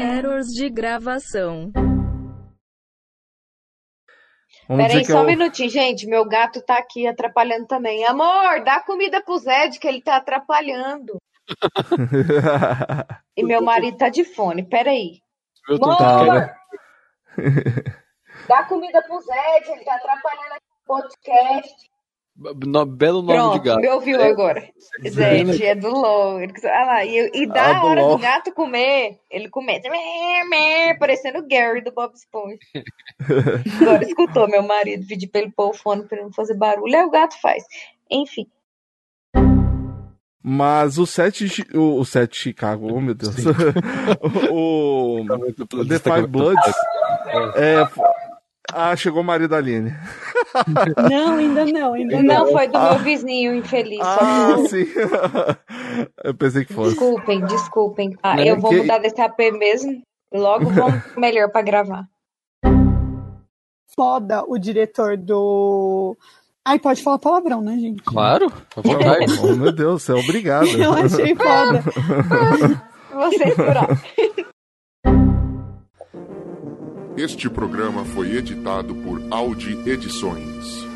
Errors 0.00 0.48
de 0.48 0.70
gravação. 0.70 1.72
Vamos 4.68 4.86
Peraí, 4.86 5.04
só 5.04 5.18
é 5.18 5.22
um 5.22 5.26
minutinho, 5.26 5.70
gente. 5.70 6.06
Meu 6.06 6.26
gato 6.26 6.62
tá 6.62 6.78
aqui 6.78 7.06
atrapalhando 7.06 7.66
também. 7.66 8.04
Amor, 8.04 8.62
dá 8.64 8.80
comida 8.80 9.22
pro 9.22 9.38
Zed, 9.38 9.78
que 9.78 9.88
ele 9.88 10.02
tá 10.02 10.16
atrapalhando. 10.16 11.16
E 13.36 13.44
meu 13.44 13.62
marido 13.62 13.96
tá 13.96 14.08
de 14.08 14.24
fone. 14.24 14.68
Peraí. 14.68 15.20
Eu 15.68 15.78
tô 15.78 15.92
Amor, 15.92 16.50
dá 18.48 18.64
comida 18.64 19.02
pro 19.02 19.20
Zed, 19.20 19.70
ele 19.70 19.84
tá 19.84 19.94
atrapalhando 19.94 20.54
aqui 20.54 20.64
o 20.84 20.86
podcast. 20.86 21.88
No- 22.66 22.86
belo 22.86 23.20
nome 23.20 23.34
Pronto, 23.36 23.58
de 23.60 23.68
gato. 23.68 23.80
me 23.80 23.88
ouviu 23.88 24.20
É, 24.20 24.28
agora. 24.30 24.68
Zed, 25.08 25.64
é 25.66 25.74
do 25.74 25.88
LOL. 25.90 26.40
Ele- 26.40 26.52
Ah 26.68 26.84
lá, 26.84 27.04
e, 27.04 27.30
e 27.34 27.46
dá 27.48 27.62
Ah, 27.64 27.76
a 27.78 27.80
do 27.80 27.86
hora 27.88 28.00
LOL. 28.00 28.16
do 28.16 28.22
gato 28.22 28.52
comer, 28.52 29.18
ele 29.28 29.48
começa 29.48 29.88
parecendo 31.00 31.40
o 31.40 31.48
Gary 31.48 31.80
do 31.80 31.90
Bob 31.90 32.14
Esponja. 32.14 32.58
Agora 33.82 34.04
escutou 34.04 34.48
meu 34.48 34.62
marido 34.62 35.04
pedir 35.06 35.26
pra 35.26 35.40
ele 35.40 35.50
pôr 35.50 35.70
o 35.70 35.74
fone 35.74 36.04
pra 36.06 36.16
ele 36.16 36.26
não 36.26 36.32
fazer 36.32 36.54
barulho, 36.54 36.96
aí 36.96 37.04
o 37.04 37.10
gato 37.10 37.34
faz. 37.40 37.64
Enfim. 38.08 38.46
Mas 40.50 40.96
o 40.96 41.04
set, 41.06 41.46
Chi- 41.46 41.66
o, 41.74 41.98
o 42.00 42.04
set 42.06 42.34
Chicago, 42.34 42.88
oh 42.90 43.00
meu 43.02 43.12
Deus. 43.14 43.34
o, 44.50 45.20
o 45.20 45.84
The 45.86 45.98
Five 45.98 46.26
Bloods. 46.26 46.74
É, 47.54 47.80
f- 47.82 48.00
ah, 48.72 48.96
chegou 48.96 49.20
o 49.20 49.24
marido 49.24 49.50
da 49.50 49.58
Aline. 49.58 49.92
Não, 51.10 51.36
ainda 51.36 51.66
não, 51.66 51.92
ainda 51.92 52.22
Não, 52.22 52.46
não. 52.46 52.52
foi 52.52 52.66
do 52.68 52.78
Ah. 52.78 52.94
meu 52.94 53.00
vizinho 53.00 53.54
infeliz. 53.54 54.00
Ah, 54.00 54.56
sim. 54.70 54.86
Eu 56.24 56.34
pensei 56.34 56.64
que 56.64 56.72
fosse. 56.72 56.90
Desculpem, 56.92 57.44
desculpem. 57.44 58.16
Ah, 58.22 58.40
eu 58.42 58.58
vou 58.58 58.70
que- 58.70 58.78
mudar 58.78 58.98
desse 58.98 59.20
AP 59.20 59.38
mesmo. 59.52 60.00
Logo 60.32 60.70
vamos 60.70 61.02
melhor 61.16 61.50
pra 61.50 61.60
gravar. 61.60 62.06
Foda 63.94 64.44
o 64.46 64.58
diretor 64.58 65.16
do. 65.18 66.16
Ai, 66.68 66.78
pode 66.78 67.02
falar 67.02 67.18
palavrão, 67.18 67.62
né, 67.62 67.78
gente? 67.78 68.02
Claro, 68.02 68.52
vontade. 68.76 69.32
Oh, 69.42 69.56
meu 69.56 69.72
Deus, 69.72 70.02
você 70.02 70.12
é 70.12 70.14
obrigado. 70.14 70.66
Eu 70.66 70.92
achei 70.92 71.34
foda. 71.34 71.82
Vou 73.10 73.32
censurar. 73.32 74.02
Este 77.16 77.48
programa 77.48 78.04
foi 78.04 78.36
editado 78.36 78.94
por 78.96 79.18
Audi 79.30 79.78
Edições. 79.88 80.86